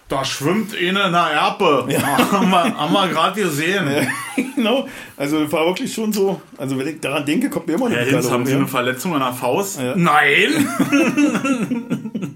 Da 0.09 0.23
schwimmt 0.23 0.73
eine 0.73 0.85
in 0.87 0.95
der 0.95 1.31
Erpe. 1.33 1.85
haben 2.31 2.49
wir, 2.49 2.77
haben 2.77 2.93
wir 2.93 3.07
gerade 3.09 3.41
gesehen. 3.41 4.07
genau. 4.55 4.87
Also 5.17 5.51
war 5.51 5.65
wirklich 5.65 5.93
schon 5.93 6.13
so. 6.13 6.41
Also 6.57 6.79
wenn 6.79 6.87
ich 6.87 7.01
daran 7.01 7.25
denke, 7.25 7.49
kommt 7.49 7.67
mir 7.67 7.73
immer 7.73 7.89
noch 7.89 7.97
Herr 7.97 8.05
Hinz, 8.05 8.31
haben 8.31 8.45
Sie 8.45 8.53
ja. 8.53 8.57
eine 8.57 8.67
Verletzung 8.67 9.13
an 9.13 9.19
der 9.19 9.33
Faust? 9.33 9.79
Ja. 9.79 9.95
Nein! 9.95 10.67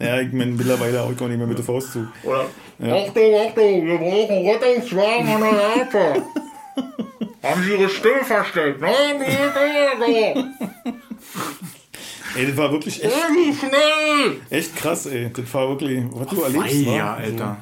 Ja, 0.00 0.20
ich 0.20 0.32
meine, 0.32 0.52
mittlerweile 0.52 1.02
auch 1.02 1.10
ich 1.10 1.18
nicht 1.18 1.38
mehr 1.38 1.46
mit 1.46 1.58
der 1.58 1.64
Faust 1.64 1.92
zu. 1.92 2.06
Oder? 2.22 2.42
Achtung, 2.80 3.34
Achtung, 3.34 3.84
wir 3.84 3.98
brauchen 3.98 4.48
Rettungswagen 4.48 5.28
an 5.28 5.40
der 5.40 5.52
Erpe. 5.76 6.22
Haben 7.42 7.62
Sie 7.64 7.72
Ihre 7.72 7.88
Stimme 7.88 8.24
verstellt? 8.24 8.80
Nein, 8.80 9.18
die 9.18 9.32
Ey, 12.38 12.46
das 12.46 12.56
war 12.56 12.70
wirklich 12.70 13.02
echt, 13.02 13.14
echt 14.50 14.76
krass, 14.76 15.06
ey. 15.06 15.30
Das 15.34 15.52
war 15.52 15.68
wirklich, 15.70 16.04
was 16.10 16.28
du 16.28 16.42
erlebst. 16.42 16.74
Ja, 16.82 16.92
wa? 16.92 17.14
Alter. 17.14 17.56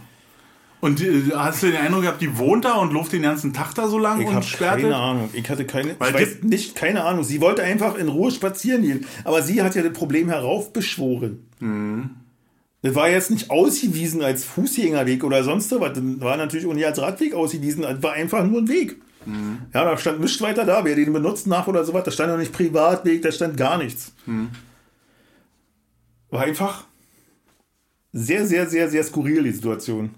Und 0.80 1.00
äh, 1.00 1.22
hast 1.34 1.62
du 1.62 1.68
den 1.68 1.76
Eindruck 1.76 2.02
gehabt, 2.02 2.20
die 2.20 2.36
wohnt 2.36 2.66
da 2.66 2.74
und 2.74 2.92
läuft 2.92 3.12
den 3.12 3.22
ganzen 3.22 3.54
Tag 3.54 3.74
da 3.74 3.88
so 3.88 3.98
lang 3.98 4.20
Ich 4.20 4.28
und 4.28 4.44
sperrt 4.44 4.80
keine? 4.82 4.94
Ahnung. 4.94 5.30
Ich 5.32 5.48
hatte 5.48 5.64
keine, 5.64 5.96
Weil 5.98 6.14
ich 6.14 6.20
weiß 6.20 6.42
nicht, 6.42 6.76
keine 6.76 7.04
Ahnung. 7.04 7.24
Sie 7.24 7.40
wollte 7.40 7.62
einfach 7.62 7.96
in 7.96 8.08
Ruhe 8.08 8.30
spazieren 8.30 8.82
gehen. 8.82 9.06
Aber 9.24 9.42
sie 9.42 9.62
hat 9.62 9.74
ja 9.74 9.82
das 9.82 9.94
Problem 9.94 10.28
heraufbeschworen. 10.28 11.48
Mhm. 11.60 12.10
Das 12.82 12.94
war 12.94 13.08
jetzt 13.08 13.30
nicht 13.30 13.50
ausgewiesen 13.50 14.22
als 14.22 14.44
Fußgängerweg 14.44 15.24
oder 15.24 15.42
sonst 15.42 15.72
was. 15.72 15.94
Das 15.94 16.02
war 16.20 16.36
natürlich 16.36 16.66
auch 16.66 16.74
nicht 16.74 16.86
als 16.86 17.00
Radweg 17.00 17.34
ausgewiesen. 17.34 17.82
Das 17.82 18.02
war 18.02 18.12
einfach 18.12 18.44
nur 18.44 18.60
ein 18.60 18.68
Weg. 18.68 18.96
Mhm. 19.24 19.58
Ja, 19.74 19.84
da 19.84 19.96
stand 19.96 20.20
nichts 20.20 20.40
weiter 20.40 20.64
da. 20.64 20.84
Wer 20.84 20.94
den 20.94 21.12
benutzt 21.12 21.46
nach 21.46 21.66
oder 21.66 21.84
sowas, 21.84 22.04
da 22.04 22.10
stand 22.10 22.30
auch 22.32 22.38
nicht 22.38 22.52
Privatweg, 22.52 23.22
da 23.22 23.32
stand 23.32 23.56
gar 23.56 23.78
nichts. 23.78 24.12
Mhm. 24.26 24.50
War 26.30 26.42
einfach 26.42 26.84
sehr, 28.12 28.46
sehr, 28.46 28.66
sehr, 28.68 28.88
sehr 28.88 29.04
skurril, 29.04 29.42
die 29.42 29.52
Situation. 29.52 30.10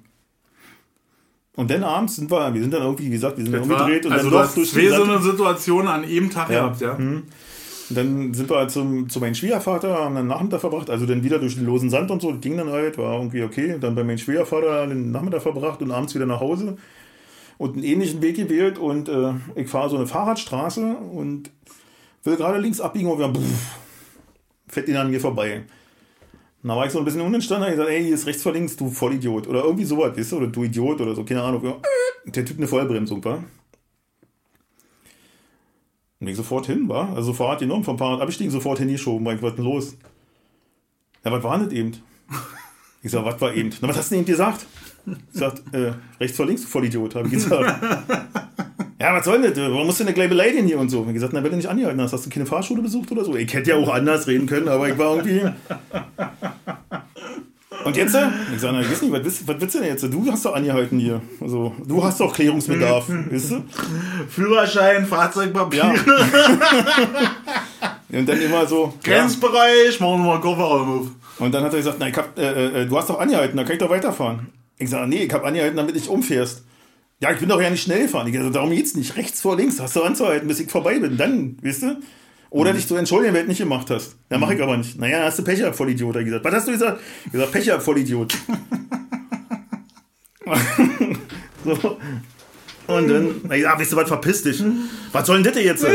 Und 1.57 1.71
dann 1.71 1.83
abends 1.83 2.17
sind 2.17 2.31
wir, 2.31 2.55
wir 2.55 2.61
sind 2.61 2.73
dann 2.73 2.83
irgendwie, 2.83 3.07
wie 3.07 3.11
gesagt, 3.11 3.37
wir 3.37 3.45
sind 3.45 3.53
dann 3.53 3.63
umgedreht 3.63 4.07
und 4.07 4.13
also 4.13 4.31
dann 4.31 4.47
doch 4.47 4.55
durch 4.55 4.71
zwei 4.71 4.89
so 4.89 5.03
eine 5.03 5.21
Situation 5.21 5.89
an 5.89 6.05
jedem 6.09 6.31
Tag 6.31 6.49
Ja. 6.51 6.61
gehabt, 6.61 6.81
ja? 6.81 6.93
Und 6.93 7.97
dann 7.97 8.33
sind 8.35 8.49
wir 8.49 8.59
halt 8.59 8.71
zum, 8.71 9.09
zu 9.09 9.19
meinem 9.19 9.35
Schwiegervater, 9.35 9.93
haben 9.95 10.15
dann 10.15 10.29
Nachmittag 10.29 10.61
verbracht, 10.61 10.89
also 10.91 11.05
dann 11.07 11.25
wieder 11.25 11.39
durch 11.41 11.57
den 11.57 11.65
losen 11.67 11.91
Sand 11.91 12.11
und 12.13 12.23
so, 12.23 12.31
das 12.31 12.41
ging 12.41 12.57
dann 12.57 12.69
halt, 12.69 12.97
war 12.99 13.15
irgendwie 13.17 13.43
okay. 13.43 13.77
Dann 13.81 13.95
bei 13.97 14.05
meinem 14.05 14.19
Schwiegervater 14.19 14.87
den 14.87 15.11
Nachmittag 15.11 15.43
verbracht 15.43 15.83
und 15.83 15.91
abends 15.91 16.15
wieder 16.15 16.27
nach 16.27 16.39
Hause 16.41 16.77
und 17.57 17.75
einen 17.75 17.83
ähnlichen 17.83 18.23
Weg 18.23 18.37
gewählt 18.37 18.79
und 18.79 19.09
äh, 19.09 19.33
ich 19.57 19.69
fahre 19.69 19.91
so 19.91 19.97
eine 19.97 20.07
Fahrradstraße 20.07 20.95
und 21.13 21.51
will 22.23 22.37
gerade 22.37 22.59
links 22.59 22.81
abbiegen 22.81 23.11
und 23.11 23.19
wir 23.19 23.33
pff, 23.33 23.79
fährt 24.69 24.89
ihn 24.89 24.97
an 24.97 25.11
mir 25.11 25.21
vorbei. 25.21 25.65
Und 26.63 26.69
da 26.71 26.77
war 26.77 26.87
ich 26.87 26.93
so 26.93 26.99
ein 26.99 27.05
bisschen 27.05 27.21
unentstanden, 27.21 27.67
hab 27.67 27.73
ich 27.73 27.77
gesagt, 27.77 27.95
ey, 27.95 28.05
hier 28.05 28.15
ist 28.15 28.27
rechts 28.27 28.43
vor 28.43 28.53
links, 28.53 28.77
du 28.77 28.91
Vollidiot. 28.91 29.47
Oder 29.47 29.63
irgendwie 29.63 29.85
sowas, 29.85 30.17
weißt 30.17 30.33
du, 30.33 30.37
oder 30.39 30.47
du 30.49 30.65
Idiot 30.65 31.01
oder 31.01 31.15
so, 31.15 31.25
keine 31.25 31.43
Ahnung. 31.43 31.75
Der 32.25 32.45
Typ 32.45 32.59
eine 32.59 32.67
Vollbremsung, 32.67 33.25
war. 33.25 33.45
Und 36.21 36.27
ich 36.27 36.37
sofort 36.37 36.67
hin, 36.67 36.89
war. 36.89 37.15
Also 37.15 37.33
Fahrrad 37.33 37.61
genommen, 37.61 37.85
vom 37.85 37.97
Fahrrad 37.97 38.21
abgestiegen, 38.21 38.51
sofort 38.51 38.81
hingeschoben. 38.81 39.25
War 39.25 39.35
ich, 39.35 39.43
was 39.43 39.55
denn 39.55 39.65
los? 39.65 39.97
Ja, 41.25 41.31
was 41.31 41.45
war 41.45 41.59
denn 41.59 41.71
eben? 41.71 41.93
Ich 43.03 43.13
sag, 43.13 43.25
was 43.25 43.41
war 43.41 43.55
eben? 43.55 43.71
Na, 43.81 43.89
was 43.89 43.97
hast 43.97 44.11
du 44.11 44.17
denn 44.17 44.25
eben 44.25 44.31
gesagt? 44.33 44.67
Ich 45.07 45.15
sag, 45.39 45.55
äh, 45.73 45.93
rechts 46.19 46.37
vor 46.37 46.47
links, 46.47 46.63
du 46.63 46.69
Vollidiot, 46.69 47.15
habe 47.15 47.29
ich 47.29 47.35
gesagt. 47.35 47.83
ja, 49.01 49.15
was 49.15 49.25
soll 49.25 49.41
denn 49.41 49.55
das? 49.55 49.71
Warum 49.71 49.87
musst 49.87 50.01
du 50.01 50.05
denn 50.05 50.15
gleich 50.15 50.29
beleidigen 50.29 50.67
hier 50.67 50.79
und 50.79 50.89
so? 50.89 51.05
Ich 51.07 51.15
gesagt, 51.15 51.33
na, 51.33 51.41
du 51.41 51.55
nicht 51.55 51.69
angehalten 51.69 52.01
hast, 52.01 52.13
hast 52.13 52.27
du 52.27 52.31
keine 52.31 52.47
Fahrschule 52.47 52.83
besucht 52.83 53.13
oder 53.13 53.25
so? 53.25 53.37
Ich 53.37 53.53
hätte 53.53 53.71
ja 53.71 53.77
auch 53.77 53.89
anders 53.93 54.27
reden 54.27 54.47
können, 54.47 54.69
aber 54.69 54.89
ich 54.89 54.99
war 54.99 55.17
irgendwie. 55.17 55.43
Und 57.85 57.97
jetzt? 57.97 58.15
äh? 58.15 58.27
Ich 58.55 58.61
sage, 58.61 58.75
na, 58.75 58.81
ich 58.81 58.91
weiß 58.91 59.03
nicht, 59.03 59.13
was 59.13 59.25
willst, 59.25 59.47
was 59.47 59.61
willst 59.61 59.75
du 59.77 59.79
denn 59.79 59.89
jetzt? 59.89 60.03
Du 60.03 60.27
hast 60.31 60.45
doch 60.45 60.55
angehalten 60.55 60.99
hier. 60.99 61.23
Also, 61.41 61.75
du 61.87 62.03
hast 62.03 62.19
doch 62.21 62.35
Klärungsbedarf, 62.35 63.09
weißt 63.31 63.53
du? 63.53 63.65
Führerschein, 64.29 65.07
Fahrzeugpapier, 65.07 65.79
Ja. 65.79 65.95
Und 68.19 68.27
dann 68.29 68.41
immer 68.41 68.67
so. 68.67 68.95
Ja. 69.07 69.19
Grenzbereich, 69.19 70.01
machen 70.01 70.23
wir 70.23 70.33
mal 70.33 70.41
Kofferraum 70.41 71.01
auf. 71.01 71.07
Und 71.39 71.55
dann 71.55 71.63
hat 71.63 71.73
er 71.73 71.79
gesagt, 71.79 71.99
na, 72.01 72.09
ich 72.09 72.17
hab, 72.17 72.37
äh, 72.39 72.83
äh, 72.83 72.87
du 72.87 72.97
hast 72.97 73.11
doch 73.11 73.21
angehalten, 73.21 73.57
da 73.57 73.63
kann 73.63 73.73
ich 73.73 73.79
doch 73.79 73.91
weiterfahren. 73.91 74.49
Ich 74.79 74.91
sage, 74.91 75.07
nee, 75.09 75.25
ich 75.25 75.33
habe 75.33 75.47
angehalten, 75.47 75.77
damit 75.77 75.95
ich 75.95 76.09
umfährst. 76.09 76.65
Ja, 77.21 77.33
ich 77.33 77.41
bin 77.41 77.49
doch 77.49 77.61
ja 77.61 77.69
nicht 77.69 77.83
schnell. 77.83 78.05
Ich 78.05 78.13
sage, 78.13 78.51
darum 78.51 78.71
geht's 78.71 78.95
nicht. 78.95 79.17
Rechts 79.17 79.41
vor 79.41 79.57
links 79.57 79.81
hast 79.81 79.97
du 79.97 80.03
anzuhalten, 80.03 80.47
bis 80.47 80.61
ich 80.61 80.71
vorbei 80.71 81.01
bin. 81.01 81.17
Dann, 81.17 81.57
weißt 81.63 81.83
du? 81.83 81.97
Oder 82.51 82.73
dich 82.73 82.87
zu 82.87 82.97
entschuldigen, 82.97 83.35
wenn 83.35 83.43
du 83.43 83.49
nicht 83.49 83.59
gemacht 83.59 83.91
hast. 83.91 84.17
Ja, 84.31 84.39
mache 84.39 84.55
ich 84.55 84.63
aber 84.63 84.77
nicht. 84.77 84.99
Naja, 84.99 85.25
hast 85.25 85.39
du 85.39 85.45
Pech 85.45 85.59
gehabt, 85.59 85.77
Vollidiot, 85.77 86.17
hat 86.17 86.25
gesagt. 86.25 86.45
Was 86.45 86.55
hast 86.55 86.69
du 86.69 86.73
gesagt? 86.73 87.01
Ich 87.27 87.33
gesagt, 87.33 87.53
Pech 87.53 87.65
gehabt, 87.65 87.83
Vollidiot. 87.83 88.35
so. 91.65 91.99
Und 92.87 93.09
dann, 93.09 93.35
na 93.47 93.55
ja, 93.55 93.79
weißt 93.79 93.93
du 93.93 93.97
was, 93.97 94.09
verpiss 94.09 94.43
dich. 94.45 94.63
Was 95.13 95.27
soll 95.27 95.43
denn 95.43 95.53
das 95.53 95.63
jetzt? 95.63 95.87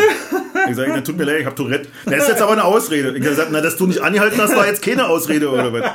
Ich 0.70 0.76
sage, 0.76 0.92
na, 0.94 1.02
tut 1.02 1.18
mir 1.18 1.24
leid, 1.24 1.40
ich 1.40 1.46
hab 1.48 1.56
Tourette. 1.56 1.90
Das 2.06 2.24
ist 2.24 2.30
jetzt 2.30 2.42
aber 2.42 2.52
eine 2.52 2.64
Ausrede. 2.64 3.10
Ich 3.10 3.16
habe 3.16 3.30
gesagt, 3.32 3.50
na, 3.52 3.62
dass 3.62 3.78
du 3.78 3.88
nicht 3.88 4.00
angehalten 4.00 4.40
hast, 4.40 4.56
war 4.56 4.68
jetzt 4.68 4.84
keine 4.84 5.08
Ausrede 5.08 5.50
oder 5.50 5.74
was. 5.74 5.92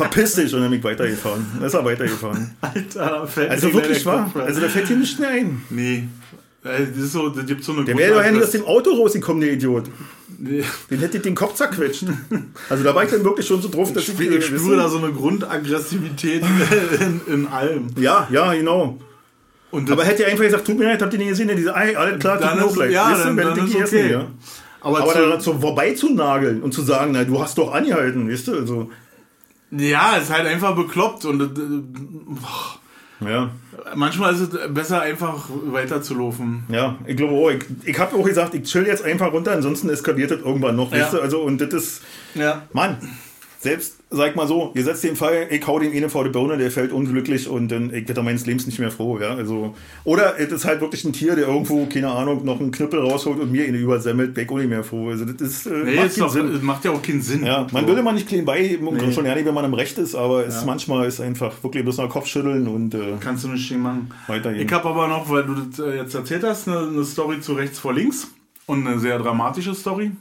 Verpiss 0.00 0.34
dich. 0.34 0.54
Und 0.54 0.60
dann 0.62 0.70
bin 0.70 0.78
ich 0.78 0.84
weitergefahren. 0.84 1.46
Dann 1.54 1.64
ist 1.64 1.74
er 1.74 1.84
weitergefahren. 1.84 2.50
Alter, 2.60 3.26
fällt 3.26 3.50
Also 3.50 3.72
wirklich 3.72 4.04
wahr. 4.06 4.30
Also 4.34 4.60
da 4.60 4.68
fällt 4.68 4.86
hier 4.88 4.96
nichts 4.96 5.18
mehr 5.18 5.30
ein. 5.30 5.62
Nee. 5.70 6.04
Das 6.62 6.80
ist 7.04 7.12
so, 7.12 7.28
das 7.30 7.46
gibt 7.46 7.64
so 7.64 7.72
eine 7.72 7.84
Der 7.84 7.96
wäre 7.96 8.14
doch 8.14 8.22
ja 8.24 8.30
nicht 8.30 8.42
aus 8.42 8.50
dem 8.50 8.64
Auto 8.66 8.90
rausgekommen, 8.90 9.40
der 9.40 9.52
Idiot. 9.54 9.84
Nee. 10.38 10.62
Den 10.90 10.98
hätte 11.00 11.16
ich 11.18 11.22
den 11.22 11.34
Kopf 11.34 11.54
zerquetscht. 11.54 12.04
Also 12.68 12.84
da 12.84 12.94
war 12.94 13.04
ich 13.04 13.10
dann 13.10 13.24
wirklich 13.24 13.46
schon 13.46 13.60
so 13.62 13.68
drauf, 13.68 13.92
dass 13.92 14.08
Ich, 14.08 14.18
ich... 14.20 14.30
ich 14.30 14.44
spüre 14.46 14.76
da 14.76 14.88
so 14.88 14.98
eine 14.98 15.10
Grundaggressivität 15.12 16.42
in, 17.28 17.32
in 17.34 17.46
allem. 17.46 17.88
Ja, 17.98 18.26
ja, 18.30 18.52
genau. 18.54 18.98
Aber 19.72 20.04
hätte 20.04 20.24
er 20.24 20.30
einfach 20.30 20.44
gesagt, 20.44 20.66
tut 20.66 20.78
mir 20.78 20.84
leid, 20.84 21.00
habt 21.00 21.12
ihr 21.12 21.18
nicht 21.18 21.28
gesehen, 21.30 21.48
denn 21.48 21.56
diese, 21.56 21.74
alles 21.74 22.18
klar, 22.18 22.40
tut 22.40 22.56
mir 22.56 22.64
auch 22.64 22.76
leid. 22.76 22.90
ja, 22.90 23.10
Weißt 23.12 23.20
du, 23.24 23.34
dann- 23.34 23.36
dann 23.36 23.66
ist 23.66 23.74
okay. 23.74 23.82
essen, 23.84 24.10
ja. 24.10 24.26
aber 24.80 24.98
Aber 25.02 25.12
zu, 25.12 25.18
da 25.28 25.40
so 25.40 25.58
vorbei 25.58 25.92
zu 25.94 26.12
nageln 26.12 26.60
und 26.62 26.72
zu 26.74 26.82
sagen, 26.82 27.12
na, 27.12 27.24
du 27.24 27.40
hast 27.40 27.56
doch 27.56 27.72
angehalten, 27.72 28.30
weißt 28.30 28.48
du, 28.48 28.54
also... 28.56 28.90
ja, 29.70 30.16
ist 30.16 30.30
halt 30.30 30.46
einfach 30.46 30.74
bekloppt 30.74 31.24
und 31.24 31.40
äh, 31.40 33.24
Ja, 33.24 33.50
manchmal 33.94 34.32
ist 34.34 34.40
es 34.40 34.74
besser 34.74 35.02
einfach 35.02 35.48
weiterzulaufen. 35.66 36.64
ja, 36.68 36.96
ich 37.06 37.16
glaube 37.16 37.34
auch. 37.34 37.50
Ich, 37.50 37.64
ich 37.84 37.98
habe 37.98 38.16
auch 38.16 38.24
gesagt, 38.24 38.54
ich 38.54 38.62
chill 38.64 38.86
jetzt 38.86 39.04
einfach 39.04 39.32
runter, 39.32 39.52
ansonsten 39.52 39.88
eskaliert 39.90 40.30
das 40.30 40.40
irgendwann 40.40 40.76
noch, 40.76 40.90
weißt 40.90 41.12
Ja. 41.12 41.18
du, 41.18 41.22
also 41.22 41.42
und 41.42 41.60
das 41.60 41.72
ist... 41.74 42.02
Ja. 42.34 42.62
Mann, 42.72 42.96
selbst, 43.62 43.98
sag 44.08 44.36
mal 44.36 44.46
so, 44.48 44.72
ihr 44.74 44.82
setzt 44.82 45.04
den 45.04 45.16
Fall, 45.16 45.46
ich 45.50 45.66
hau 45.66 45.78
den 45.78 45.92
einen 45.92 46.08
vor 46.08 46.24
die 46.24 46.30
Birne, 46.30 46.56
der 46.56 46.70
fällt 46.70 46.92
unglücklich 46.92 47.46
und 47.46 47.68
dann, 47.68 47.92
ich 47.92 48.08
werde 48.08 48.22
meines 48.22 48.46
Lebens 48.46 48.64
nicht 48.66 48.78
mehr 48.78 48.90
froh, 48.90 49.18
ja, 49.20 49.34
also, 49.34 49.74
oder 50.04 50.40
es 50.40 50.50
ist 50.50 50.64
halt 50.64 50.80
wirklich 50.80 51.04
ein 51.04 51.12
Tier, 51.12 51.36
der 51.36 51.46
irgendwo, 51.46 51.84
keine 51.84 52.08
Ahnung, 52.10 52.42
noch 52.42 52.58
einen 52.58 52.70
Knüppel 52.70 53.00
rausholt 53.00 53.38
und 53.38 53.52
mir 53.52 53.66
ihn 53.68 53.74
übersemmelt, 53.74 54.38
ich 54.38 54.48
auch 54.48 54.56
nicht 54.56 54.70
mehr 54.70 54.82
froh, 54.82 55.10
also 55.10 55.26
das 55.26 55.40
ist, 55.46 55.66
äh, 55.66 55.72
Nee, 55.84 55.96
macht 55.96 56.18
doch, 56.18 56.30
Sinn. 56.30 56.52
das 56.54 56.62
macht 56.62 56.86
ja 56.86 56.90
auch 56.92 57.02
keinen 57.02 57.20
Sinn. 57.20 57.44
Ja, 57.44 57.66
man 57.70 57.82
So. 57.82 57.88
würde 57.88 58.02
man 58.02 58.14
nicht 58.14 58.28
klein 58.28 58.46
beiheben 58.46 58.88
und 58.88 59.12
schon 59.12 59.26
ja 59.26 59.34
nicht, 59.34 59.44
wenn 59.44 59.52
man 59.52 59.66
im 59.66 59.74
Recht 59.74 59.98
ist, 59.98 60.14
aber 60.14 60.46
es 60.46 60.64
manchmal 60.64 61.06
ist 61.06 61.20
einfach 61.20 61.52
wirklich 61.62 61.82
bloß 61.84 61.98
noch 61.98 62.08
Kopf 62.08 62.28
schütteln 62.28 62.66
und 62.66 62.94
äh, 62.94 63.16
Kannst 63.20 63.44
du 63.44 63.48
nicht 63.48 63.66
stehen 63.66 63.82
machen. 63.82 64.10
Weitergehen. 64.26 64.66
Ich 64.66 64.72
habe 64.72 64.88
aber 64.88 65.06
noch, 65.06 65.28
weil 65.28 65.44
du 65.44 65.54
das 65.54 65.78
äh, 65.80 65.96
jetzt 65.96 66.14
erzählt 66.14 66.44
hast, 66.44 66.66
eine, 66.66 66.78
eine 66.78 67.04
Story 67.04 67.42
zu 67.42 67.52
rechts 67.52 67.78
vor 67.78 67.92
links 67.92 68.26
und 68.64 68.86
eine 68.86 68.98
sehr 68.98 69.18
dramatische 69.18 69.74
Story. 69.74 70.12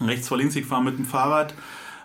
Rechts 0.00 0.28
vor 0.28 0.38
links, 0.38 0.56
ich 0.56 0.64
fahre 0.64 0.82
mit 0.82 0.96
dem 0.98 1.04
Fahrrad 1.04 1.52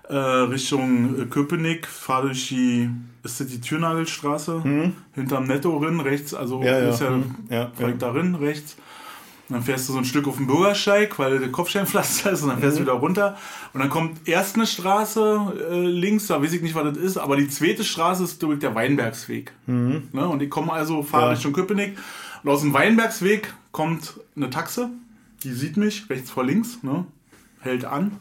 äh, 0.10 0.16
Richtung 0.16 1.22
äh, 1.22 1.26
Köpenick, 1.26 1.88
fahre 1.88 2.28
durch 2.28 2.48
die, 2.50 2.90
ist 3.24 3.40
das 3.40 3.48
die 3.48 3.62
Türnagelstraße? 3.62 4.92
Hinterm 5.14 5.46
Netto 5.48 5.78
rin, 5.78 6.00
rechts, 6.00 6.34
also 6.34 6.60
Mhm. 6.60 6.66
Ja, 6.66 6.80
ja, 6.80 6.90
ist 6.90 7.02
ja, 7.02 7.10
hm, 7.10 7.36
ja, 7.50 7.66
direkt 7.80 8.02
ja. 8.02 8.08
darin, 8.08 8.36
rechts. 8.36 8.76
Und 9.48 9.56
dann 9.56 9.64
fährst 9.64 9.90
du 9.90 9.94
so 9.94 9.98
ein 10.00 10.06
Stück 10.06 10.28
auf 10.28 10.38
den 10.38 10.46
Bürgersteig, 10.46 11.18
weil 11.18 11.40
der 11.40 11.52
Kopfsteinpflaster 11.52 12.32
ist, 12.32 12.44
und 12.44 12.50
dann 12.50 12.60
fährst 12.60 12.76
Mhm. 12.80 12.86
du 12.86 12.92
wieder 12.92 13.00
runter. 13.00 13.38
Und 13.74 13.80
dann 13.80 13.90
kommt 13.90 14.28
erst 14.28 14.56
eine 14.56 14.68
Straße 14.68 15.68
äh, 15.72 15.86
links, 15.88 16.28
da 16.28 16.42
weiß 16.42 16.54
ich 16.54 16.62
nicht, 16.62 16.76
was 16.76 16.84
das 16.94 16.98
ist, 16.98 17.18
aber 17.18 17.36
die 17.36 17.48
zweite 17.48 17.84
Straße 17.84 18.24
ist 18.24 18.42
durch 18.44 18.60
der 18.60 18.76
Weinbergsweg. 18.76 19.52
Ne? 19.66 20.02
Und 20.28 20.42
ich 20.44 20.50
komme 20.52 20.72
also, 20.74 21.02
fahre 21.04 21.24
Mhm. 21.24 21.28
Ja. 21.30 21.34
Richtung 21.34 21.54
Köpenick. 21.54 21.98
Und 22.44 22.50
aus 22.52 22.62
dem 22.62 22.74
Weinbergsweg 22.74 23.54
kommt 23.72 24.20
eine 24.36 24.50
Taxe, 24.50 24.90
die 25.44 25.52
sieht 25.52 25.78
mich, 25.78 26.10
rechts 26.10 26.30
vor 26.32 26.44
links, 26.46 26.84
ne? 26.84 27.06
hält 27.62 27.86
an. 27.86 28.12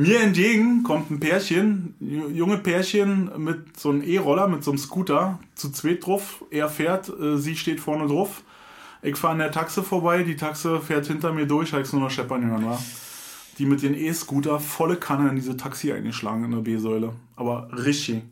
Mir 0.00 0.20
entgegen 0.20 0.82
kommt 0.82 1.10
ein 1.10 1.20
Pärchen, 1.20 1.94
ju- 2.00 2.30
junge 2.30 2.56
Pärchen 2.56 3.30
mit 3.36 3.78
so 3.78 3.90
einem 3.90 4.02
E-Roller, 4.02 4.48
mit 4.48 4.64
so 4.64 4.70
einem 4.70 4.78
Scooter, 4.78 5.38
zu 5.54 5.70
zweit 5.70 6.06
drauf. 6.06 6.42
Er 6.50 6.70
fährt, 6.70 7.10
äh, 7.10 7.36
sie 7.36 7.54
steht 7.54 7.80
vorne 7.80 8.06
drauf. 8.06 8.42
Ich 9.02 9.16
fahre 9.16 9.34
an 9.34 9.40
der 9.40 9.50
Taxe 9.50 9.82
vorbei, 9.82 10.22
die 10.22 10.36
Taxe 10.36 10.80
fährt 10.80 11.06
hinter 11.06 11.34
mir 11.34 11.46
durch, 11.46 11.72
habe 11.72 11.82
ich 11.82 11.92
nur 11.92 12.00
noch 12.00 12.10
scheppern 12.10 12.46
hören, 12.46 12.64
war. 12.64 12.82
Die 13.58 13.66
mit 13.66 13.82
ihren 13.82 13.94
E-Scooter 13.94 14.58
volle 14.58 14.96
Kanne 14.96 15.28
in 15.28 15.36
diese 15.36 15.56
Taxi 15.58 15.92
eingeschlagen 15.92 16.44
in 16.44 16.52
der 16.52 16.60
B-Säule. 16.60 17.12
Aber 17.36 17.68
richtig. 17.76 18.22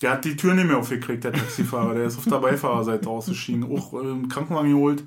Der 0.00 0.12
hat 0.12 0.24
die 0.24 0.36
Tür 0.36 0.54
nicht 0.54 0.66
mehr 0.68 0.78
aufgekriegt, 0.78 1.22
der 1.24 1.34
Taxifahrer. 1.34 1.94
Der 1.94 2.06
ist 2.06 2.16
auf 2.16 2.24
der 2.24 2.38
Beifahrerseite 2.38 3.10
ausgestiegen. 3.10 3.64
Auch 3.64 3.92
äh, 3.92 3.98
einen 3.98 4.28
Krankenwagen 4.30 4.70
geholt. 4.72 5.04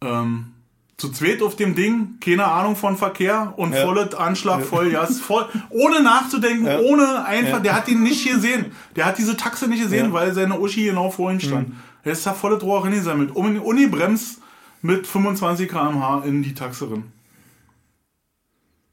Ähm, 0.00 0.52
zu 0.98 1.10
zweit 1.10 1.42
auf 1.42 1.56
dem 1.56 1.74
Ding, 1.74 2.16
keine 2.20 2.46
Ahnung 2.46 2.74
von 2.74 2.96
Verkehr 2.96 3.52
und 3.56 3.74
Ja. 3.74 3.82
volles 3.84 4.14
Anschlag 4.14 4.64
voll, 4.64 4.90
ja, 4.92 5.06
voll, 5.06 5.46
ohne 5.68 6.02
nachzudenken, 6.02 6.64
Ja. 6.66 6.78
ohne 6.80 7.24
einfach, 7.26 7.58
Ja. 7.58 7.60
der 7.60 7.74
hat 7.76 7.88
ihn 7.88 8.02
nicht 8.02 8.26
gesehen. 8.26 8.66
Der 8.96 9.04
hat 9.04 9.18
diese 9.18 9.36
Taxe 9.36 9.68
nicht 9.68 9.82
gesehen, 9.82 10.04
Ja. 10.04 10.08
Mhm. 10.08 10.12
weil 10.14 10.32
seine 10.34 10.58
Uschi 10.58 10.84
genau 10.86 11.10
vor 11.10 11.30
ihm 11.30 11.40
stand. 11.40 11.72
Er 12.02 12.12
ist 12.12 12.26
da 12.26 12.32
volle 12.32 12.58
Rohr 12.58 12.84
reingesammelt, 12.84 13.34
um 13.36 13.56
Unibremst 13.60 14.40
mit 14.80 15.06
25 15.06 15.68
km/h 15.68 16.22
in 16.24 16.42
die 16.42 16.54
Taxe 16.54 16.90
rein. 16.90 17.12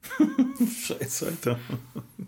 Scheiße, 0.87 1.27
Alter. 1.27 1.59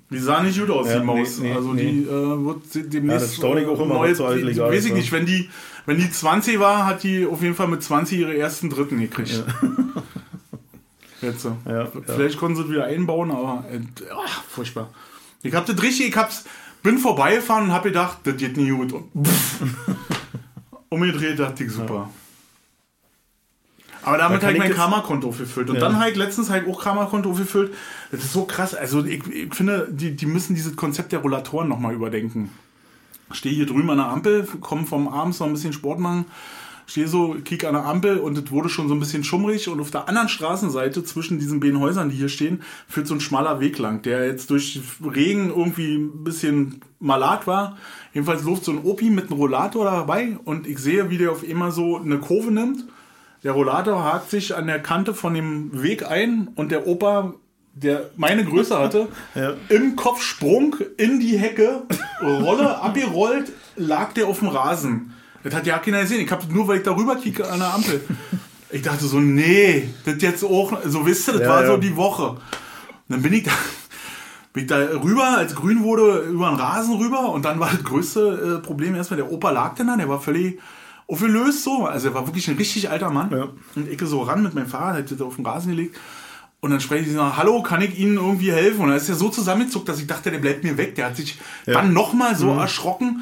Die 0.10 0.20
sah 0.20 0.42
nicht 0.44 0.60
gut 0.60 0.70
aus, 0.70 0.88
Ja, 0.88 1.00
die 1.00 1.06
Maus. 1.06 1.40
nee, 1.40 1.50
nee, 1.50 1.56
also 1.56 1.74
nee. 1.74 1.92
die 1.92 2.04
äh, 2.04 2.08
wird 2.46 2.76
de- 2.76 2.90
demnächst. 2.90 3.38
Ja, 3.42 3.54
das 3.54 3.68
auch 3.68 3.80
immer, 3.82 3.94
neue, 3.96 4.12
was 4.12 4.18
so 4.18 4.26
alles 4.26 4.56
die, 4.56 4.62
Weiß 4.62 4.84
ich 4.86 4.92
ja. 4.92 4.96
nicht, 4.98 5.12
wenn 5.12 5.26
die, 5.26 5.50
wenn 5.86 5.98
die 5.98 6.10
20 6.10 6.60
war, 6.60 6.86
hat 6.86 7.04
die 7.04 7.26
auf 7.26 7.42
jeden 7.42 7.56
Fall 7.56 7.68
mit 7.68 7.84
20 7.84 8.20
ihre 8.20 8.38
ersten 8.38 8.70
Dritten 8.70 9.00
gekriegt. 9.00 9.44
Jetzt 11.22 11.42
so. 11.42 11.58
Ja, 11.66 11.84
ja. 11.84 11.92
Vielleicht 12.06 12.38
konnten 12.38 12.58
sie 12.58 12.64
es 12.64 12.70
wieder 12.70 12.86
einbauen, 12.86 13.32
aber 13.32 13.66
äh, 13.72 13.80
ach, 14.26 14.44
furchtbar. 14.44 14.90
Ich 15.44 15.54
hab 15.54 15.66
das 15.66 15.82
richtig, 15.82 16.10
ich 16.10 16.16
hab's, 16.16 16.46
bin 16.84 16.98
vorbeigefahren 16.98 17.66
und 17.66 17.74
hab 17.74 17.84
gedacht, 17.84 18.20
das 18.24 18.38
geht 18.38 18.58
nicht 18.58 18.72
gut. 18.72 18.94
Und 18.94 19.06
pff, 19.28 19.62
umgedreht, 20.90 21.40
dachte 21.40 21.64
ich 21.64 21.72
super. 21.72 22.10
Aber 24.06 24.18
damit 24.18 24.44
Da 24.44 24.48
habe 24.48 24.58
kann 24.58 24.64
ich 24.64 24.70
mein 24.70 24.78
Karma-Konto 24.78 25.30
aufgefüllt. 25.30 25.70
Und 25.70 25.76
Ja. 25.78 25.82
dann 25.82 26.00
habe 26.00 26.12
ich 26.12 26.16
letztens 26.16 26.50
halt 26.50 26.68
auch 26.68 26.82
Karma-Konto 26.82 27.32
aufgefüllt. 27.32 27.74
Das 28.12 28.24
ist 28.24 28.34
so 28.34 28.46
krass. 28.46 28.76
Also 28.76 29.04
ich, 29.04 29.26
ich 29.28 29.54
finde, 29.54 29.88
die, 29.92 30.16
die 30.16 30.26
müssen 30.28 30.54
dieses 30.56 30.76
Konzept 30.76 31.12
der 31.12 31.20
Rollatoren 31.20 31.68
nochmal 31.68 31.94
überdenken. 31.94 32.52
Stehe 33.32 33.56
hier 33.56 33.66
drüben 33.66 33.90
an 33.90 33.98
der 33.98 34.08
Ampel, 34.08 34.48
komme 34.62 34.86
vom 34.86 35.08
Abends 35.08 35.40
noch 35.40 35.48
ein 35.48 35.54
bisschen 35.54 35.74
Sport 35.74 36.00
machen, 36.00 36.26
stehe 36.86 37.08
so, 37.08 37.36
kick 37.44 37.64
an 37.64 37.74
der 37.74 37.84
Ampel 37.86 38.20
und 38.20 38.38
es 38.38 38.52
wurde 38.52 38.70
schon 38.70 38.88
so 38.88 38.94
ein 38.94 39.00
bisschen 39.00 39.24
schummrig 39.24 39.68
und 39.68 39.82
auf 39.82 39.90
der 39.90 40.08
anderen 40.08 40.30
Straßenseite 40.30 41.04
zwischen 41.04 41.40
diesen 41.40 41.60
beiden 41.60 41.80
Häusern, 41.80 42.10
die 42.12 42.16
hier 42.16 42.30
stehen, 42.30 42.62
führt 42.88 43.08
so 43.08 43.16
ein 43.16 43.22
schmaler 43.22 43.60
Weg 43.60 43.80
lang, 43.80 44.04
der 44.04 44.28
jetzt 44.28 44.52
durch 44.52 44.80
Regen 45.04 45.50
irgendwie 45.50 45.96
ein 45.96 46.24
bisschen 46.24 46.82
malat 47.00 47.48
war. 47.48 47.78
Jedenfalls 48.14 48.44
läuft 48.44 48.66
so 48.66 48.72
ein 48.72 48.84
Opi 48.84 49.10
mit 49.10 49.32
einem 49.32 49.40
Rollator 49.40 49.86
dabei 49.86 50.38
und 50.46 50.68
ich 50.68 50.78
sehe, 50.78 51.10
wie 51.10 51.18
der 51.18 51.32
auf 51.32 51.42
immer 51.44 51.72
so 51.72 51.98
eine 51.98 52.20
Kurve 52.20 52.52
nimmt. 52.52 52.86
Der 53.46 53.54
Rollator 53.54 54.04
hakt 54.04 54.32
sich 54.32 54.56
an 54.56 54.66
der 54.68 54.82
Kante 54.82 55.14
von 55.14 55.34
dem 55.36 55.84
Weg 55.84 56.06
ein 56.10 56.50
und 56.56 56.72
der 56.72 56.88
Opa, 56.88 57.36
der 57.76 58.10
meine 58.18 58.44
Größe 58.44 58.78
hatte, 58.78 59.08
Ja. 59.36 59.54
im 59.70 59.96
Kopfsprung 59.96 60.76
in 60.98 61.20
die 61.20 61.38
Hecke, 61.38 61.84
Rolle 62.22 62.78
abgerollt, 62.82 63.52
lag 63.76 64.14
der 64.14 64.26
auf 64.28 64.40
dem 64.40 64.48
Rasen. 64.48 65.14
Das 65.44 65.54
hat 65.54 65.68
ja 65.68 65.78
keiner 65.78 66.02
gesehen. 66.02 66.22
Ich 66.22 66.32
habe 66.32 66.52
nur, 66.52 66.68
weil 66.68 66.78
ich 66.78 66.84
darüber 66.84 67.16
kicke 67.18 67.48
an 67.48 67.60
der 67.60 67.72
Ampel. 67.72 68.02
Ich 68.72 68.82
dachte 68.82 69.06
so, 69.06 69.20
nee, 69.20 69.90
das 70.06 70.20
jetzt 70.24 70.44
auch, 70.44 70.74
so 70.86 71.06
wisst 71.06 71.28
ihr, 71.30 71.34
das 71.34 71.42
Ja, 71.44 71.50
war 71.50 71.62
ja. 71.62 71.68
so 71.68 71.78
die 71.78 71.96
Woche. 71.96 72.30
Und 72.30 72.40
dann 73.10 73.22
bin 73.22 73.32
ich 73.32 73.44
da, 73.44 73.52
bin 74.54 74.64
ich 74.64 74.70
da 74.70 74.78
rüber, 74.78 75.38
als 75.38 75.54
grün 75.54 75.84
wurde, 75.84 76.22
über 76.22 76.50
den 76.50 76.60
Rasen 76.60 76.96
rüber 76.98 77.30
und 77.32 77.46
dann 77.46 77.60
war 77.60 77.70
das 77.70 77.84
größte 77.84 78.58
äh, 78.60 78.66
Problem 78.66 78.96
erstmal, 78.96 79.18
der 79.18 79.32
Opa 79.32 79.52
lag 79.52 79.76
dann 79.76 79.86
da, 79.86 79.98
der 79.98 80.10
war 80.10 80.20
völlig 80.20 80.60
aufgelöst 81.08 81.64
so, 81.64 81.86
also 81.86 82.10
er 82.10 82.14
war 82.14 82.28
wirklich 82.28 82.48
ein 82.48 82.58
richtig 82.58 82.90
alter 82.90 83.10
Mann. 83.10 83.32
Ja. 83.32 83.50
Und 83.76 83.90
ich 83.90 84.00
so 84.02 84.22
ran 84.22 84.44
mit 84.44 84.54
meinem 84.56 84.68
Fahrrad, 84.68 85.12
das 85.12 85.22
auf 85.22 85.36
den 85.36 85.46
Rasen 85.46 85.72
gelegt 85.72 85.96
und 86.66 86.72
dann 86.72 86.80
spreche 86.80 87.08
ich 87.08 87.16
so, 87.16 87.38
hallo, 87.38 87.62
kann 87.62 87.84
ich 87.84 87.96
Ihnen 88.00 88.18
irgendwie 88.18 88.52
helfen? 88.52 88.82
Und 88.82 88.88
dann 88.88 88.98
ist 88.98 89.08
er 89.08 89.14
so 89.14 89.30
zusammengezuckt, 89.30 89.88
dass 89.88 90.00
ich 90.00 90.08
dachte, 90.08 90.32
der 90.32 90.40
bleibt 90.40 90.64
mir 90.64 90.80
weg. 90.80 90.96
Der 90.96 91.06
hat 91.06 91.16
sich 91.16 91.38
dann 91.68 91.94
nochmal 91.94 92.36
so 92.36 92.50
erschrocken. 92.50 93.22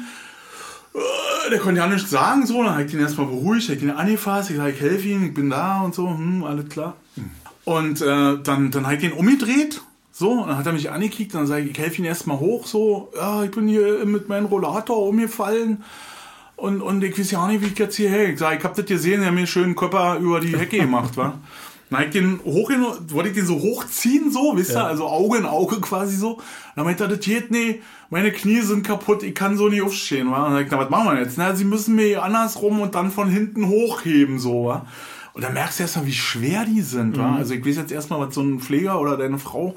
Äh, 0.94 1.50
Der 1.50 1.58
konnte 1.58 1.80
ja 1.80 1.86
nichts 1.86 2.08
sagen, 2.08 2.46
so. 2.46 2.62
Dann 2.62 2.72
habe 2.72 2.84
ich 2.84 2.94
ihn 2.94 3.00
erstmal 3.00 3.26
beruhigt, 3.26 3.68
habe 3.68 3.76
ich 3.76 3.82
ihn 3.82 3.90
angefasst, 3.90 4.48
ich 4.48 4.56
sage, 4.56 4.72
ich 4.72 4.80
helfe 4.80 5.08
Ihnen, 5.08 5.26
ich 5.26 5.34
bin 5.34 5.50
da 5.50 5.82
und 5.82 5.94
so, 5.94 6.08
hm, 6.08 6.42
alles 6.42 6.70
klar. 6.70 6.96
Und 7.64 8.00
äh, 8.00 8.38
dann, 8.42 8.70
dann 8.70 8.86
habe 8.86 8.96
ich 8.96 9.04
ihn 9.04 9.12
umgedreht, 9.12 9.82
so, 10.10 10.30
und 10.30 10.48
dann 10.48 10.56
hat 10.56 10.64
er 10.64 10.72
mich 10.72 10.90
angekickt, 10.90 11.34
und 11.34 11.40
dann 11.40 11.46
sage 11.46 11.64
ich, 11.64 11.72
ich 11.72 11.78
helfe 11.78 11.98
ihn 11.98 12.06
erstmal 12.06 12.38
hoch, 12.38 12.66
so, 12.66 13.12
ja, 13.14 13.42
ich 13.44 13.50
bin 13.50 13.68
hier 13.68 14.06
mit 14.06 14.26
meinem 14.30 14.46
Rollator 14.46 15.06
umgefallen. 15.06 15.84
Und, 16.56 16.82
und 16.82 17.02
ich 17.02 17.18
weiß 17.18 17.32
ja 17.32 17.42
auch 17.42 17.48
nicht, 17.48 17.62
wie 17.62 17.66
ich 17.66 17.78
jetzt 17.78 17.96
hierher. 17.96 18.28
Ich 18.28 18.38
sage, 18.38 18.58
ich 18.58 18.64
hab 18.64 18.74
das 18.74 18.86
gesehen, 18.86 19.20
der 19.20 19.28
hat 19.28 19.34
mir 19.34 19.46
schön 19.46 19.74
Körper 19.74 20.18
über 20.18 20.40
die 20.40 20.56
Hecke 20.56 20.78
gemacht, 20.78 21.16
wa? 21.16 21.38
Dann 21.90 21.98
hab 21.98 22.06
ich 22.06 22.12
den 22.12 22.40
hoch, 22.44 22.70
wollte 23.08 23.28
ich 23.28 23.34
den 23.34 23.46
so 23.46 23.60
hochziehen, 23.60 24.32
so, 24.32 24.56
wisst 24.56 24.72
ihr, 24.72 24.84
also 24.84 25.06
Auge 25.06 25.38
in 25.38 25.46
Auge 25.46 25.80
quasi 25.80 26.16
so. 26.16 26.40
Dann 26.76 26.84
meinte 26.84 27.04
er, 27.04 27.08
das 27.08 27.20
geht 27.20 27.50
nee, 27.50 27.82
meine 28.10 28.32
Knie 28.32 28.60
sind 28.60 28.86
kaputt, 28.86 29.22
ich 29.22 29.34
kann 29.34 29.56
so 29.56 29.68
nicht 29.68 29.82
aufstehen, 29.82 30.30
wa? 30.30 30.46
Und 30.46 30.54
dann 30.54 30.54
hab 30.54 30.60
ich, 30.62 30.70
na, 30.70 30.78
was 30.78 30.90
machen 30.90 31.12
wir 31.12 31.22
jetzt? 31.22 31.38
Na, 31.38 31.54
sie 31.54 31.64
müssen 31.64 31.94
mir 31.96 32.22
andersrum 32.22 32.80
und 32.80 32.94
dann 32.94 33.10
von 33.10 33.28
hinten 33.28 33.68
hochheben, 33.68 34.38
so, 34.38 34.66
wa? 34.66 34.86
Und 35.34 35.42
dann 35.42 35.52
merkst 35.52 35.78
du 35.78 35.82
erstmal, 35.82 36.06
wie 36.06 36.12
schwer 36.12 36.64
die 36.64 36.80
sind, 36.80 37.18
wa? 37.18 37.36
Also 37.36 37.54
ich 37.54 37.66
weiß 37.66 37.76
jetzt 37.76 37.92
erstmal, 37.92 38.20
was 38.20 38.34
so 38.34 38.42
ein 38.42 38.60
Pfleger 38.60 39.00
oder 39.00 39.16
deine 39.16 39.38
Frau. 39.38 39.76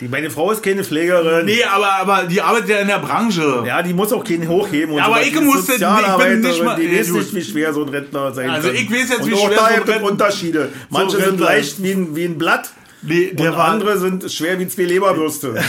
Die, 0.00 0.08
meine 0.08 0.28
Frau 0.30 0.50
ist 0.52 0.62
keine 0.62 0.84
Pflegerin. 0.84 1.46
Nee, 1.46 1.64
aber, 1.64 1.90
aber 1.92 2.22
die 2.24 2.40
arbeitet 2.42 2.68
ja 2.68 2.78
in 2.80 2.88
der 2.88 2.98
Branche. 2.98 3.64
Ja, 3.66 3.82
die 3.82 3.94
muss 3.94 4.12
auch 4.12 4.22
keinen 4.22 4.46
hochheben. 4.46 4.90
Und 4.92 4.98
Ja, 4.98 5.06
aber 5.06 5.14
sowas. 5.16 5.26
ich 5.28 5.34
ist 5.34 5.42
musste- 5.42 5.72
ich 5.74 5.78
bin 5.78 6.40
nicht 6.42 6.62
mal- 6.64 6.76
Die 6.76 6.98
weiß 6.98 7.08
nicht, 7.10 7.34
wie 7.34 7.42
schwer 7.44 7.72
so 7.72 7.82
ein 7.82 7.88
Rentner 7.88 8.34
sein 8.34 8.50
Also 8.50 8.68
kann. 8.68 8.76
ich 8.76 8.90
weiß 8.90 9.08
jetzt, 9.08 9.20
und 9.22 9.30
wie 9.30 9.34
auch 9.34 9.46
schwer 9.46 9.56
da 9.56 9.68
so 9.70 9.74
gibt 9.84 9.88
es 9.88 10.02
Unterschiede. 10.10 10.68
Manche 10.90 11.16
sind 11.16 11.24
Rentner- 11.40 11.44
leicht 11.46 11.82
wie 11.82 11.90
ein, 11.92 12.14
wie 12.16 12.24
ein 12.26 12.36
Blatt. 12.36 12.70
Nee, 13.02 13.32
der 13.32 13.52
und 13.54 13.58
andere 13.60 13.98
sind 13.98 14.30
schwer 14.30 14.58
wie 14.58 14.68
zwei 14.68 14.82
Leberwürste. 14.84 15.54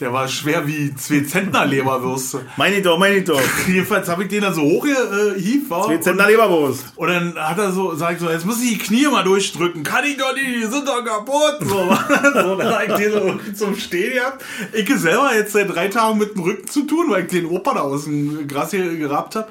der 0.00 0.12
war 0.12 0.26
schwer 0.28 0.66
wie 0.66 0.94
zwei 0.94 1.20
Zentner 1.20 1.66
Leberwürste. 1.66 2.46
meine 2.56 2.76
ich 2.76 2.82
doch, 2.82 2.98
meine 2.98 3.16
ich 3.16 3.24
doch. 3.24 3.40
Jedenfalls 3.68 4.08
habe 4.08 4.22
ich 4.22 4.28
den 4.30 4.42
dann 4.42 4.54
so 4.54 4.62
hochgehievt, 4.62 5.68
war. 5.68 5.86
Zwei 5.86 5.98
Zentner 5.98 6.26
Leberwurst. 6.26 6.86
und 6.96 7.08
dann 7.08 7.34
hat 7.36 7.58
er 7.58 7.70
so, 7.70 7.94
sag 7.94 8.14
ich 8.14 8.20
so, 8.20 8.30
jetzt 8.30 8.46
muss 8.46 8.62
ich 8.62 8.70
die 8.70 8.78
Knie 8.78 9.06
mal 9.06 9.22
durchdrücken. 9.22 9.82
Kann 9.82 10.04
ich 10.04 10.16
doch 10.16 10.34
nicht, 10.34 10.46
die 10.46 10.66
sind 10.66 10.88
doch 10.88 11.04
kaputt. 11.04 11.58
So, 11.60 11.66
so 12.42 12.56
dann 12.56 12.74
habe 12.74 12.86
ich 12.86 12.94
den 12.94 13.12
so 13.12 13.38
zum 13.66 13.76
Stehen 13.76 14.14
gehabt. 14.14 14.42
Ich 14.72 14.88
selber 14.96 15.30
jetzt 15.34 15.52
seit 15.52 15.74
drei 15.74 15.88
Tagen 15.88 16.18
mit 16.18 16.34
dem 16.34 16.42
Rücken 16.42 16.66
zu 16.66 16.82
tun, 16.86 17.06
weil 17.10 17.24
ich 17.24 17.30
den 17.30 17.46
Opa 17.46 17.74
da 17.74 17.80
aus 17.80 18.04
dem 18.04 18.48
Gras 18.48 18.70
hier 18.70 18.96
gerabt 18.96 19.36
habe. 19.36 19.48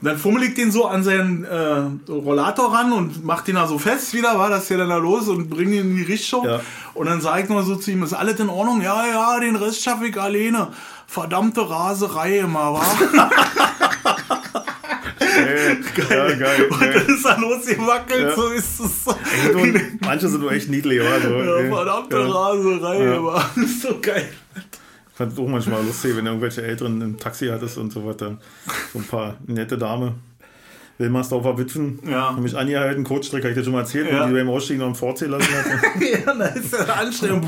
Und 0.00 0.06
dann 0.06 0.16
fummel 0.16 0.44
ich 0.44 0.54
den 0.54 0.70
so 0.72 0.86
an 0.86 1.02
seinen 1.04 1.44
äh, 1.44 2.10
Rollator 2.10 2.72
ran 2.72 2.90
und 2.92 3.22
mach 3.24 3.42
den 3.42 3.56
da 3.56 3.66
so 3.66 3.78
fest 3.78 4.14
wieder, 4.14 4.38
war 4.38 4.48
das 4.48 4.68
ja 4.70 4.78
dann 4.78 4.88
da 4.88 4.96
los 4.96 5.28
und 5.28 5.50
bring 5.50 5.72
ihn 5.72 5.90
in 5.90 5.96
die 5.96 6.02
Richtung. 6.04 6.46
Ja. 6.46 6.60
Und 6.94 7.06
dann 7.06 7.20
sag 7.20 7.42
ich 7.44 7.48
nur 7.50 7.62
so 7.64 7.76
zu 7.76 7.90
ihm, 7.90 8.02
ist 8.02 8.14
alles 8.14 8.40
in 8.40 8.48
Ordnung? 8.48 8.80
Ja, 8.80 9.06
ja, 9.06 9.38
den 9.40 9.56
Rest 9.56 9.82
schaffe 9.82 10.06
ich 10.06 10.18
alleine. 10.18 10.68
Verdammte 11.06 11.68
Raserei 11.68 12.38
immer, 12.38 12.72
wa? 12.74 12.82
Geil. 15.18 15.78
Ja, 16.10 16.34
geil. 16.36 16.68
Und 16.70 16.80
dann 16.80 17.06
ist 17.06 17.24
er 17.24 17.38
losgewackelt, 17.38 18.22
Ja. 18.30 18.34
so 18.36 18.48
ist 18.48 18.80
es 18.80 19.04
so. 19.04 19.14
Ey, 19.56 19.82
manche 20.00 20.28
sind 20.28 20.42
doch 20.42 20.50
echt 20.50 20.68
niedlich, 20.70 21.00
oder? 21.00 21.20
So, 21.20 21.28
Ja, 21.38 21.74
verdammte 21.74 22.16
Ja. 22.18 22.26
Raserei, 22.28 23.04
Ja. 23.04 23.16
aber 23.18 23.44
das 23.56 23.64
ist 23.64 23.82
so 23.82 23.98
geil. 24.00 24.28
Ich 25.20 25.22
fand 25.22 25.34
es 25.34 25.38
auch 25.38 25.48
manchmal 25.48 25.84
lustig, 25.84 26.16
wenn 26.16 26.24
du 26.24 26.30
irgendwelche 26.30 26.62
Älteren 26.62 26.98
im 27.02 27.18
Taxi 27.18 27.48
hattest 27.48 27.76
und 27.76 27.92
so 27.92 28.06
weiter. 28.06 28.38
So 28.94 29.00
ein 29.00 29.04
paar 29.04 29.36
nette 29.46 29.76
Dame. 29.76 30.14
Wilmersdorfer 30.96 31.58
Witwen. 31.58 31.98
Ja. 32.08 32.30
Haben 32.30 32.42
mich 32.42 32.56
angehalten, 32.56 33.04
Coachstreck, 33.04 33.42
habe 33.42 33.50
ich 33.50 33.58
dir 33.58 33.64
schon 33.64 33.74
mal 33.74 33.80
erzählt, 33.80 34.10
Ja. 34.10 34.26
die 34.26 34.32
beim 34.32 34.48
Ausstieg 34.48 34.78
noch 34.78 34.86
einen 34.86 34.94
vorziehen 34.94 35.30
lassen 35.32 35.52
hat. 35.54 35.66
Ja, 36.00 36.32
da 36.32 36.44
ist 36.46 36.72
ja 36.72 36.94
Anstellung. 36.94 37.42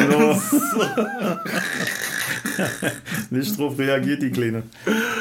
Genau. 0.00 0.40
Nicht 3.30 3.58
drauf 3.58 3.78
reagiert, 3.78 4.22
die 4.22 4.30
Kleine. 4.30 4.62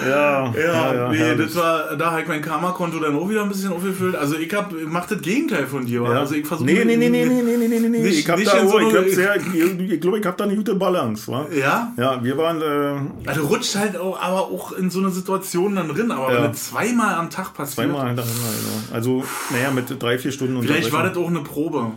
Ja, 0.07 0.53
Ja, 0.53 1.09
nee, 1.09 1.17
herrlich. 1.17 1.47
das 1.47 1.55
war, 1.55 1.95
da 1.95 2.11
habe 2.11 2.21
ich 2.21 2.27
mein 2.27 2.41
Karma-Konto 2.41 2.99
dann 2.99 3.15
auch 3.15 3.29
wieder 3.29 3.43
ein 3.43 3.49
bisschen 3.49 3.71
aufgefüllt. 3.71 4.15
Also 4.15 4.37
ich 4.37 4.53
hab, 4.53 4.71
ich 4.73 4.87
mach 4.87 5.05
das 5.07 5.21
Gegenteil 5.21 5.65
von 5.67 5.85
dir. 5.85 6.03
Ja. 6.03 6.09
Also 6.19 6.35
ich 6.35 6.45
versuche 6.45 6.65
nee, 6.65 6.83
nee, 6.85 6.95
nee, 6.97 7.09
nee, 7.09 7.25
nee, 7.25 7.41
nee, 7.41 7.57
nee, 7.57 7.79
nee, 7.79 7.89
nee. 7.89 7.99
Nicht- 8.01 8.19
ich 8.19 8.29
hab 8.29 8.37
nicht 8.39 8.51
da 8.51 8.67
so 8.67 8.79
ich 8.79 8.89
glaube, 8.89 9.09
sehr, 9.09 9.35
ich, 9.35 9.99
glaub, 10.01 10.15
ich 10.17 10.25
hab 10.25 10.37
da 10.37 10.43
eine 10.45 10.55
gute 10.55 10.75
Balance, 10.75 11.31
wa? 11.31 11.45
Ja? 11.53 11.91
Ja, 11.97 12.23
wir 12.23 12.37
waren, 12.37 12.61
äh, 12.61 13.29
Also 13.29 13.45
rutscht 13.47 13.75
halt 13.75 13.97
auch, 13.97 14.19
aber 14.21 14.41
auch 14.41 14.71
in 14.73 14.89
so 14.89 14.99
eine 14.99 15.09
Situation 15.11 15.75
dann 15.75 15.89
drin. 15.89 16.11
Aber 16.11 16.31
Ja. 16.33 16.43
wenn 16.43 16.51
das 16.51 16.69
zweimal 16.69 17.15
am 17.15 17.29
Tag 17.29 17.53
passiert, 17.53 17.87
zweimal 17.87 18.07
hintereinander, 18.07 18.33
genau. 18.33 18.95
Also, 18.95 19.23
naja, 19.51 19.71
mit 19.71 19.85
drei, 20.01 20.17
vier 20.17 20.31
Stunden 20.31 20.61
vielleicht 20.61 20.91
war 20.91 21.03
das 21.03 21.17
auch 21.17 21.27
eine 21.27 21.39
Probe. 21.41 21.91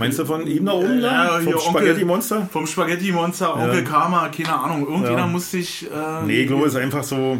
Meinst 0.00 0.18
du 0.18 0.24
von 0.24 0.46
ihm 0.46 0.64
da 0.66 0.72
oben 0.72 1.00
Ja, 1.00 1.26
da? 1.26 1.38
hier, 1.40 1.52
Vom 1.52 1.60
Spaghetti-Monster? 1.60 2.48
Vom 2.52 2.66
Spaghetti-Monster, 2.66 3.54
Onkel 3.56 3.84
Karma, 3.84 4.28
keine 4.30 4.52
Ahnung. 4.58 4.80
Irgendjemand 4.88 5.18
Ja. 5.18 5.26
muss 5.26 5.50
sich. 5.50 5.86
Äh, 5.90 6.24
Nee, 6.26 6.40
ich 6.42 6.46
glaube, 6.48 6.66
es 6.66 6.74
ist 6.74 6.80
einfach 6.80 7.04
so. 7.04 7.36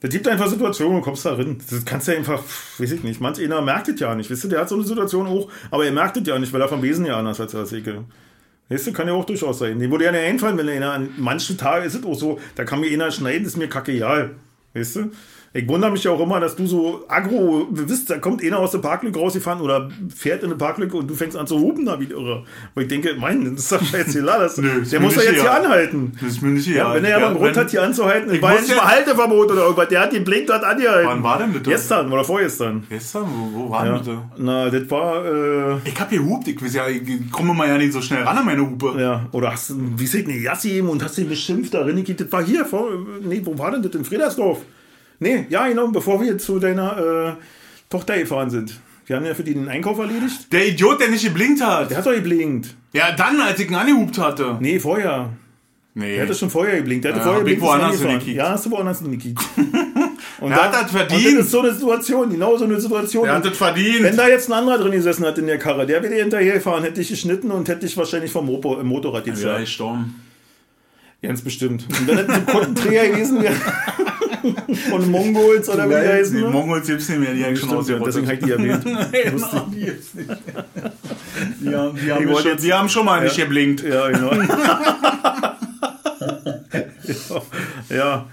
Das 0.00 0.10
gibt 0.10 0.28
einfach 0.28 0.46
Situationen, 0.48 0.96
du 0.98 1.02
kommst 1.02 1.24
da 1.26 1.34
rein. 1.34 1.58
Das 1.70 1.84
kannst 1.84 2.06
du 2.08 2.12
ja 2.12 2.18
einfach, 2.18 2.42
weiß 2.78 2.92
ich 2.92 3.02
nicht. 3.02 3.20
Manch 3.20 3.40
einer 3.42 3.60
merkt 3.62 3.88
es 3.88 3.98
ja 3.98 4.14
nicht. 4.14 4.30
Weißt 4.30 4.44
du, 4.44 4.48
der 4.48 4.60
hat 4.60 4.68
so 4.68 4.74
eine 4.76 4.84
Situation 4.84 5.26
auch, 5.26 5.48
aber 5.70 5.84
er 5.86 5.92
merkt 5.92 6.16
es 6.16 6.26
ja 6.26 6.38
nicht, 6.38 6.52
weil 6.52 6.60
er 6.60 6.68
vom 6.68 6.82
Wesen 6.82 7.06
ja 7.06 7.16
anders 7.18 7.40
als 7.40 7.72
ich. 7.72 7.84
Weißt 8.68 8.86
du, 8.86 8.92
kann 8.92 9.08
ja 9.08 9.14
auch 9.14 9.24
durchaus 9.24 9.58
sein. 9.58 9.78
Dem 9.78 9.90
würde 9.90 10.04
ja 10.04 10.12
nicht 10.12 10.20
einfallen, 10.24 10.56
wenn 10.58 10.68
einer 10.68 10.92
an 10.92 11.08
manchen 11.16 11.56
Tagen 11.58 11.84
ist 11.86 11.94
es 11.94 12.04
auch 12.04 12.14
so, 12.14 12.38
da 12.54 12.64
kann 12.64 12.80
mir 12.80 12.90
einer 12.92 13.10
schneiden, 13.10 13.46
ist 13.46 13.56
mir 13.56 13.68
kacke 13.68 13.92
egal. 13.92 14.30
Weißt 14.74 14.96
du? 14.96 15.10
Ich 15.56 15.68
wundere 15.68 15.92
mich 15.92 16.02
ja 16.02 16.10
auch 16.10 16.18
immer, 16.20 16.40
dass 16.40 16.56
du 16.56 16.66
so 16.66 17.04
aggro, 17.06 17.68
wisst, 17.70 18.10
da 18.10 18.18
kommt 18.18 18.42
einer 18.42 18.58
aus 18.58 18.72
der 18.72 18.78
Parklücke 18.78 19.20
rausgefahren 19.20 19.60
oder 19.60 19.88
fährt 20.12 20.42
in 20.42 20.48
eine 20.48 20.56
Parklücke 20.56 20.96
und 20.96 21.08
du 21.08 21.14
fängst 21.14 21.36
an 21.36 21.46
zu 21.46 21.60
hupen 21.60 21.86
da 21.86 22.00
wie 22.00 22.06
irre. 22.06 22.42
Wo 22.74 22.80
ich 22.80 22.88
denke, 22.88 23.14
mein, 23.20 23.44
das 23.54 23.62
ist 23.62 23.70
doch 23.72 23.84
scheißegal. 23.84 24.40
Das, 24.40 24.56
Nö, 24.58 24.82
der 24.82 24.98
muss 24.98 25.14
doch 25.14 25.22
jetzt 25.22 25.40
hier 25.42 25.54
anhalten. 25.54 26.10
Das 26.20 26.32
ist 26.32 26.42
mir 26.42 26.48
nicht 26.50 26.66
Ja, 26.66 26.74
egal. 26.74 26.96
wenn 26.96 27.04
er 27.04 27.10
ja, 27.10 27.16
aber 27.18 27.26
einen 27.28 27.36
Grund 27.36 27.56
hat, 27.56 27.70
hier 27.70 27.84
anzuhalten, 27.84 28.34
Ich 28.34 28.42
war 28.42 28.50
ja 28.50 28.58
muss 28.58 28.68
nicht 28.68 28.76
ja- 28.76 28.82
mal 28.82 28.90
Halteverbot 28.90 29.52
oder 29.52 29.62
irgendwas, 29.62 29.88
der 29.88 30.00
hat 30.00 30.12
den 30.12 30.24
Blink 30.24 30.48
dort 30.48 30.64
angehalten. 30.64 31.08
Wann 31.08 31.22
war 31.22 31.38
denn 31.38 31.52
das? 31.52 31.62
Gestern 31.62 32.12
oder 32.12 32.24
vorgestern. 32.24 32.82
Gestern? 32.88 33.22
Wo, 33.28 33.60
wo 33.66 33.70
war 33.70 33.86
Ja. 33.86 33.98
denn 33.98 34.04
das? 34.06 34.16
Na, 34.36 34.70
das 34.70 34.90
war, 34.90 35.24
äh, 35.24 35.76
Ich 35.84 36.00
hab 36.00 36.10
gehupt, 36.10 36.48
ich 36.48 36.60
weiß 36.60 36.74
ja, 36.74 36.88
ich 36.88 37.30
komme 37.30 37.54
mal 37.54 37.68
ja 37.68 37.78
nicht 37.78 37.92
so 37.92 38.02
schnell 38.02 38.24
ran 38.24 38.36
an 38.38 38.44
meine 38.44 38.62
Hupe. 38.62 38.94
ja, 38.98 39.26
oder 39.30 39.52
hast 39.52 39.70
du, 39.70 39.76
wie 39.96 40.06
sieht 40.08 40.26
eine 40.28 40.36
Jassi 40.36 40.80
und 40.80 41.00
hast 41.04 41.16
ihn 41.18 41.28
beschimpft 41.28 41.74
darin, 41.74 42.04
das 42.04 42.32
war 42.32 42.42
hier, 42.44 42.64
vor, 42.64 42.88
nee, 43.22 43.40
wo 43.44 43.56
war 43.56 43.70
denn 43.70 43.82
das, 43.82 43.94
in 43.94 44.04
Friedersdorf? 44.04 44.58
Nee, 45.24 45.46
ja, 45.48 45.66
genau, 45.66 45.88
bevor 45.88 46.20
wir 46.20 46.36
zu 46.36 46.58
deiner 46.58 47.36
äh, 47.38 47.42
Tochter 47.88 48.18
gefahren 48.18 48.50
sind. 48.50 48.78
Wir 49.06 49.16
haben 49.16 49.24
ja 49.24 49.32
für 49.34 49.42
die 49.42 49.54
den 49.54 49.68
Einkauf 49.68 49.98
erledigt. 49.98 50.52
Der 50.52 50.68
Idiot, 50.68 51.00
der 51.00 51.08
nicht 51.08 51.24
geblinkt 51.24 51.62
hat. 51.62 51.90
Der 51.90 51.98
hat 51.98 52.06
doch 52.06 52.14
geblinkt. 52.14 52.74
Ja, 52.92 53.12
dann, 53.12 53.40
als 53.40 53.58
ich 53.58 53.68
ihn 53.68 53.74
angehupt 53.74 54.18
hatte. 54.18 54.58
Nee, 54.60 54.78
vorher. 54.78 55.30
Nee. 55.94 56.16
Der 56.16 56.24
hatte 56.24 56.34
schon 56.34 56.50
vorher 56.50 56.76
geblinkt. 56.76 57.04
Der 57.04 57.12
hatte 57.12 57.20
Ja, 57.20 57.24
vorher 57.24 57.40
ich 57.42 57.54
geblinkt, 57.56 57.62
woanders 57.62 58.00
hingekickt. 58.00 58.36
Ja, 58.36 58.50
hast 58.50 58.66
du 58.66 58.70
woanders 58.70 59.00
hingekickt. 59.00 59.40
Und 60.40 60.52
Er 60.52 60.64
hat 60.64 60.74
das 60.74 60.90
verdient. 60.90 61.26
Und 61.26 61.36
das 61.36 61.44
ist 61.46 61.50
so 61.52 61.60
eine 61.60 61.72
Situation, 61.72 62.30
genau 62.30 62.56
so 62.58 62.64
eine 62.64 62.78
Situation. 62.80 63.24
Der 63.24 63.34
hat 63.34 63.46
das 63.46 63.56
verdient. 63.56 64.02
Wenn 64.02 64.16
da 64.16 64.28
jetzt 64.28 64.50
ein 64.50 64.52
anderer 64.52 64.76
drin 64.78 64.92
gesessen 64.92 65.24
hat 65.24 65.38
in 65.38 65.46
der 65.46 65.58
Karre, 65.58 65.86
der 65.86 66.02
wäre 66.02 66.14
hinterhergefahren, 66.14 66.82
hätte 66.82 66.96
dich 66.96 67.08
geschnitten 67.08 67.50
und 67.50 67.66
hätte 67.68 67.80
dich 67.86 67.96
wahrscheinlich 67.96 68.30
vom 68.30 68.44
Mopo, 68.44 68.78
im 68.78 68.88
Motorrad 68.88 69.26
ja, 69.26 69.32
gezogen. 69.32 69.62
ich 69.62 69.72
storm. 69.72 70.14
Ganz 71.22 71.40
bestimmt. 71.40 71.86
Und 71.88 72.06
wenn 72.06 72.16
das 72.18 72.28
ein 72.28 72.44
Kundenträger 72.46 73.08
gewesen 73.08 73.42
wäre, 73.42 73.54
von 74.90 75.10
Mongols 75.10 75.68
oder 75.68 75.88
wie 75.88 75.94
heißen. 75.94 76.36
Die 76.36 76.42
ne? 76.42 76.50
Mongols 76.50 76.86
gibt's 76.86 77.08
nicht 77.08 77.20
mehr, 77.20 77.34
die 77.34 77.44
haben 77.44 77.56
schon 77.56 77.70
ja, 77.70 77.98
deswegen 77.98 78.26
habe 78.26 78.36
ich 78.36 78.44
die 78.44 78.50
erwähnt. 78.50 78.84
Genau, 78.84 79.66
die 79.72 79.84
gibt's 79.84 80.14
nicht. 80.14 80.30
Die 81.60 81.74
haben, 81.74 81.98
die 81.98 82.12
haben, 82.12 82.28
schon, 82.36 82.44
jetzt- 82.44 82.64
die 82.64 82.72
haben 82.72 82.88
schon 82.88 83.04
mal 83.04 83.22
nicht 83.22 83.36
geblinkt. 83.36 83.82
Ja, 83.82 84.08
genau. 84.10 84.32
ja. 87.90 88.26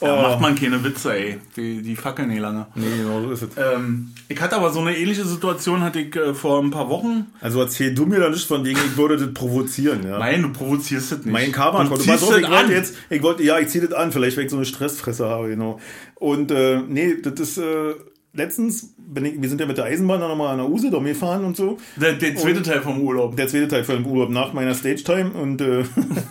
Ja. 0.00 0.12
Oh. 0.12 0.16
Da 0.16 0.22
macht 0.22 0.40
man 0.40 0.54
keine 0.54 0.82
Witze, 0.84 1.14
ey. 1.14 1.38
Die, 1.56 1.82
die 1.82 1.96
fackeln 1.96 2.28
nicht 2.28 2.40
lange. 2.40 2.66
Nee, 2.74 2.84
genau 2.98 3.22
so 3.22 3.30
ist 3.32 3.42
es. 3.42 3.48
Ähm, 3.56 4.12
ich 4.28 4.40
hatte 4.40 4.56
aber 4.56 4.70
so 4.70 4.80
eine 4.80 4.96
ähnliche 4.96 5.24
Situation, 5.24 5.82
hatte 5.82 6.00
ich 6.00 6.14
äh, 6.16 6.34
vor 6.34 6.62
ein 6.62 6.70
paar 6.70 6.88
Wochen. 6.88 7.26
Also 7.40 7.60
erzähl 7.60 7.94
du 7.94 8.06
mir 8.06 8.20
da 8.20 8.28
nicht 8.28 8.46
von 8.46 8.64
wegen, 8.64 8.78
ich 8.78 8.96
würde 8.96 9.16
das 9.16 9.32
provozieren. 9.32 10.06
Ja. 10.06 10.18
Nein, 10.18 10.42
du 10.42 10.52
provozierst 10.52 11.12
das 11.12 11.18
nicht. 11.20 11.32
Mein 11.32 11.52
Karma 11.52 11.84
du 11.84 11.90
Pass 11.90 12.00
ziehst 12.00 12.24
auf, 12.24 12.36
ich 12.36 12.42
wollte 12.42 12.48
an. 12.48 12.70
jetzt, 12.70 12.94
ich 13.10 13.22
wollte, 13.22 13.42
ja, 13.42 13.58
ich 13.58 13.68
ziehe 13.68 13.86
das 13.86 13.94
an, 13.94 14.12
vielleicht 14.12 14.36
weil 14.36 14.44
ich 14.44 14.50
so 14.50 14.56
eine 14.56 14.66
Stressfresse 14.66 15.26
habe, 15.26 15.48
genau. 15.48 15.80
Und 16.14 16.50
äh, 16.50 16.80
nee, 16.86 17.16
das 17.22 17.40
ist 17.40 17.58
äh, 17.58 17.94
letztens, 18.36 18.94
ich, 19.14 19.40
wir 19.40 19.48
sind 19.48 19.60
ja 19.60 19.66
mit 19.66 19.78
der 19.78 19.86
Eisenbahn 19.86 20.20
dann 20.20 20.28
nochmal 20.28 20.52
an 20.52 20.58
der 20.58 20.68
Usedom 20.68 21.04
gefahren 21.04 21.44
und 21.44 21.56
so. 21.56 21.78
Der, 21.96 22.12
der 22.14 22.36
zweite 22.36 22.62
Teil 22.62 22.82
vom 22.82 23.00
Urlaub. 23.00 23.36
Der 23.36 23.48
zweite 23.48 23.68
Teil 23.68 23.84
von 23.84 23.96
dem 23.96 24.06
Urlaub 24.06 24.30
nach 24.30 24.52
meiner 24.52 24.74
Stage 24.74 25.02
Time 25.02 25.30
und 25.30 25.60
äh, 25.60 25.84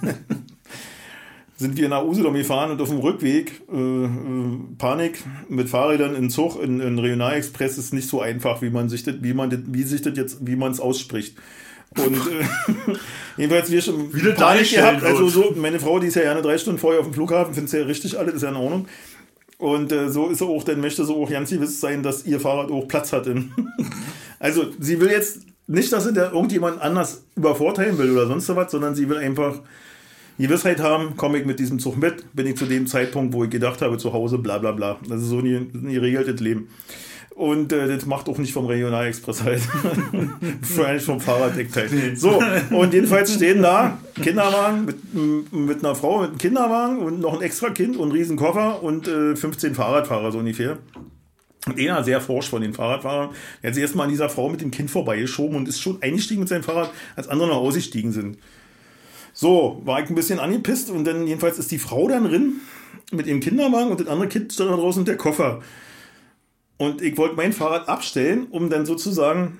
sind 1.57 1.77
wir 1.77 1.87
nach 1.87 2.03
Usedom 2.03 2.33
gefahren 2.33 2.71
und 2.71 2.81
auf 2.81 2.89
dem 2.89 2.99
Rückweg 2.99 3.61
äh, 3.71 3.75
äh, 4.05 4.09
Panik 4.77 5.23
mit 5.47 5.69
Fahrrädern 5.69 6.15
in 6.15 6.29
Zug 6.29 6.61
in, 6.61 6.81
in 6.81 6.99
Regionalexpress 6.99 7.77
ist 7.77 7.93
nicht 7.93 8.09
so 8.09 8.21
einfach, 8.21 8.61
wie 8.61 8.69
man 8.69 8.89
sich 8.89 9.03
das, 9.03 9.15
wie 9.21 9.33
man 9.33 9.49
das, 9.49 9.59
wie 9.67 9.83
sich 9.83 10.01
das 10.01 10.17
jetzt, 10.17 10.45
wie 10.45 10.55
man 10.55 10.71
es 10.71 10.79
ausspricht. 10.79 11.37
Und 11.97 12.15
äh, 12.15 12.95
jedenfalls 13.37 13.71
wir 13.71 13.81
schon 13.81 14.13
Wie 14.13 14.31
Panik 14.33 14.69
gehabt. 14.69 15.03
Also 15.03 15.23
wird. 15.23 15.31
so, 15.31 15.53
meine 15.55 15.79
Frau, 15.79 15.99
die 15.99 16.07
ist 16.07 16.15
ja 16.15 16.23
gerne 16.23 16.41
drei 16.41 16.57
Stunden 16.57 16.79
vorher 16.79 16.99
auf 16.99 17.07
dem 17.07 17.13
Flughafen, 17.13 17.53
findet 17.53 17.73
ja 17.73 17.83
richtig 17.85 18.19
alles, 18.19 18.33
ist 18.33 18.43
ja 18.43 18.49
in 18.49 18.55
Ordnung. 18.55 18.87
Und 19.57 19.93
äh, 19.93 20.09
so 20.09 20.27
ist 20.27 20.39
sie 20.39 20.45
auch, 20.45 20.63
dann 20.65 20.81
möchte 20.81 21.05
sie 21.05 21.13
auch 21.13 21.29
ganz 21.29 21.49
gewiss 21.49 21.79
sein, 21.79 22.03
dass 22.03 22.25
ihr 22.25 22.41
Fahrrad 22.41 22.69
auch 22.69 22.87
Platz 22.87 23.13
hat. 23.13 23.27
In 23.27 23.53
also 24.39 24.65
sie 24.79 24.99
will 24.99 25.09
jetzt 25.09 25.43
nicht, 25.67 25.91
dass 25.93 26.03
sie 26.03 26.13
da 26.13 26.31
irgendjemand 26.31 26.81
anders 26.81 27.23
übervorteilen 27.35 27.97
will 27.97 28.11
oder 28.11 28.27
sonst 28.27 28.53
was, 28.53 28.71
sondern 28.71 28.93
sie 28.93 29.07
will 29.07 29.17
einfach 29.17 29.61
Gewissheit 30.37 30.79
haben, 30.81 31.15
komme 31.15 31.39
ich 31.39 31.45
mit 31.45 31.59
diesem 31.59 31.79
Zug 31.79 31.97
mit, 31.97 32.35
bin 32.35 32.47
ich 32.47 32.57
zu 32.57 32.65
dem 32.65 32.87
Zeitpunkt, 32.87 33.33
wo 33.33 33.43
ich 33.43 33.49
gedacht 33.49 33.81
habe, 33.81 33.97
zu 33.97 34.13
Hause, 34.13 34.37
bla 34.37 34.57
bla 34.57 34.71
bla. 34.71 34.97
Das 35.07 35.21
ist 35.21 35.29
so 35.29 35.39
ein 35.39 35.71
geregeltes 35.89 36.39
Leben. 36.41 36.69
Und 37.35 37.73
äh, 37.73 37.87
das 37.87 38.05
macht 38.05 38.29
auch 38.29 38.37
nicht 38.37 38.53
vom 38.53 38.65
Regionalexpress 38.65 39.43
halt. 39.43 39.61
Allem 40.85 40.99
vom 41.01 41.19
Fahrraddeckteil. 41.19 42.15
So, 42.15 42.41
und 42.69 42.93
jedenfalls 42.93 43.33
stehen 43.33 43.61
da 43.61 43.97
Kinderwagen 44.21 44.85
mit, 44.85 45.51
mit 45.51 45.83
einer 45.83 45.95
Frau 45.95 46.21
mit 46.21 46.29
einem 46.29 46.37
Kinderwagen 46.37 46.99
und 46.99 47.19
noch 47.19 47.33
ein 47.33 47.41
extra 47.41 47.71
Kind 47.71 47.97
und 47.97 48.03
einen 48.03 48.11
riesen 48.13 48.37
Koffer 48.37 48.81
und 48.81 49.09
äh, 49.09 49.35
15 49.35 49.75
Fahrradfahrer 49.75 50.31
so 50.31 50.39
ungefähr. 50.39 50.77
Und 51.65 51.77
einer 51.77 52.03
sehr 52.05 52.21
forsch 52.21 52.49
von 52.49 52.61
den 52.61 52.73
Fahrradfahrern, 52.73 53.31
der 53.61 53.69
hat 53.69 53.75
sich 53.75 53.81
erstmal 53.81 54.05
an 54.05 54.11
dieser 54.11 54.29
Frau 54.29 54.47
mit 54.47 54.61
dem 54.61 54.71
Kind 54.71 54.89
vorbeigeschoben 54.89 55.57
und 55.57 55.67
ist 55.67 55.81
schon 55.81 56.01
eingestiegen 56.01 56.39
mit 56.41 56.47
seinem 56.47 56.63
Fahrrad, 56.63 56.91
als 57.17 57.27
andere 57.27 57.49
noch 57.49 57.57
ausgestiegen 57.57 58.13
sind. 58.13 58.37
So, 59.37 59.81
war 59.83 60.01
ich 60.01 60.09
ein 60.09 60.15
bisschen 60.15 60.39
angepisst 60.39 60.89
und 60.89 61.03
dann 61.05 61.27
jedenfalls 61.27 61.59
ist 61.59 61.69
die 61.69 61.77
Frau 61.77 62.07
dann 62.07 62.23
drin 62.23 62.53
mit 63.11 63.27
ihrem 63.27 63.41
Kinderwagen 63.41 63.91
und 63.91 63.99
das 63.99 64.07
andere 64.07 64.29
Kind 64.29 64.53
stand 64.53 64.71
da 64.71 64.75
draußen 64.77 65.01
und 65.01 65.07
der 65.09 65.17
Koffer. 65.17 65.61
Und 66.77 67.01
ich 67.01 67.17
wollte 67.17 67.35
mein 67.35 67.51
Fahrrad 67.51 67.89
abstellen, 67.89 68.47
um 68.49 68.69
dann 68.69 68.85
sozusagen 68.85 69.59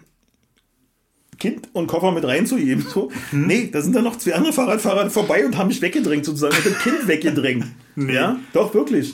Kind 1.39 1.67
und 1.73 1.87
Koffer 1.87 2.13
mit 2.13 2.23
reinzugeben. 2.23 2.85
So. 2.87 3.11
Nee, 3.33 3.69
da 3.69 3.81
sind 3.81 3.93
dann 3.95 4.05
noch 4.05 4.17
zwei 4.17 4.35
andere 4.35 4.53
Fahrradfahrer 4.53 5.09
vorbei 5.09 5.45
und 5.45 5.57
haben 5.57 5.67
mich 5.67 5.81
weggedrängt 5.81 6.23
sozusagen 6.23 6.55
und 6.55 6.65
das 6.65 6.79
Kind 6.79 7.07
weggedrängt. 7.07 7.65
Ja, 7.97 8.37
doch, 8.53 8.73
wirklich. 8.73 9.13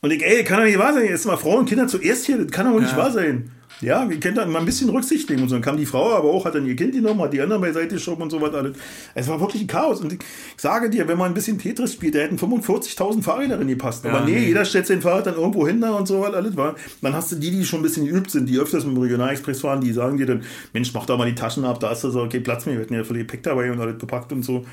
Und 0.00 0.10
ich, 0.12 0.24
ey, 0.24 0.42
kann 0.44 0.58
doch 0.58 0.64
nicht 0.66 0.78
wahr 0.78 0.92
sein. 0.92 1.06
Jetzt 1.06 1.24
mal 1.24 1.36
Frauen 1.36 1.60
und 1.60 1.68
Kinder 1.68 1.86
zuerst 1.88 2.26
hier, 2.26 2.38
das 2.38 2.50
kann 2.50 2.72
doch 2.72 2.80
nicht 2.80 2.92
Ja. 2.92 2.96
wahr 2.98 3.12
sein. 3.12 3.50
Ja, 3.80 4.08
wir 4.08 4.18
können 4.20 4.36
da 4.36 4.46
mal 4.46 4.60
ein 4.60 4.64
bisschen 4.64 4.88
Rücksicht 4.88 5.28
nehmen 5.28 5.42
und 5.42 5.48
so. 5.48 5.56
Dann 5.56 5.62
kam 5.62 5.76
die 5.76 5.86
Frau 5.86 6.14
aber 6.14 6.30
auch, 6.30 6.44
hat 6.44 6.54
dann 6.54 6.66
ihr 6.66 6.76
Kind 6.76 6.92
genommen, 6.92 7.20
hat 7.20 7.32
die 7.32 7.40
anderen 7.40 7.60
beiseite 7.60 7.94
geschoben 7.94 8.22
und 8.22 8.30
so 8.30 8.40
was 8.40 8.54
alles. 8.54 8.76
Es 9.14 9.28
war 9.28 9.40
wirklich 9.40 9.62
ein 9.62 9.66
Chaos. 9.68 10.00
Und 10.00 10.12
ich 10.12 10.20
sage 10.56 10.88
dir, 10.90 11.06
wenn 11.08 11.18
man 11.18 11.32
ein 11.32 11.34
bisschen 11.34 11.58
Tetris 11.58 11.92
spielt, 11.92 12.14
da 12.14 12.20
hätten 12.20 12.36
45.000 12.36 13.22
Fahrräder 13.22 13.56
drin 13.56 13.68
gepasst. 13.68 14.06
Aber 14.06 14.20
Ja, 14.20 14.24
nee, 14.24 14.32
nee. 14.32 14.46
jeder 14.46 14.64
stellt 14.64 14.86
sein 14.86 15.02
Fahrrad 15.02 15.26
dann 15.26 15.34
irgendwo 15.34 15.66
hin 15.66 15.80
da 15.80 15.90
und 15.90 16.06
so 16.06 16.20
was 16.20 16.34
alles 16.34 16.56
war. 16.56 16.76
Dann 17.02 17.14
hast 17.14 17.32
du 17.32 17.36
die, 17.36 17.50
die 17.50 17.64
schon 17.64 17.80
ein 17.80 17.82
bisschen 17.82 18.06
geübt 18.06 18.30
sind, 18.30 18.48
die 18.48 18.58
öfters 18.58 18.84
mit 18.84 18.96
dem 18.96 19.02
Regionalexpress 19.02 19.60
fahren, 19.60 19.80
die 19.80 19.92
sagen 19.92 20.16
dir 20.16 20.26
dann, 20.26 20.42
Mensch, 20.72 20.92
mach 20.94 21.06
da 21.06 21.16
mal 21.16 21.26
die 21.28 21.34
Taschen 21.34 21.64
ab, 21.64 21.80
da 21.80 21.90
hast 21.90 22.04
du 22.04 22.10
so, 22.10 22.22
okay, 22.22 22.40
Platz 22.40 22.66
mehr, 22.66 22.76
wir 22.76 22.82
hatten 22.82 22.94
ja 22.94 23.04
für 23.04 23.12
die 23.12 23.20
Gepäck 23.20 23.42
dabei 23.42 23.70
und 23.70 23.80
alles 23.80 23.98
bepackt 23.98 24.32
und 24.32 24.42
so. 24.44 24.64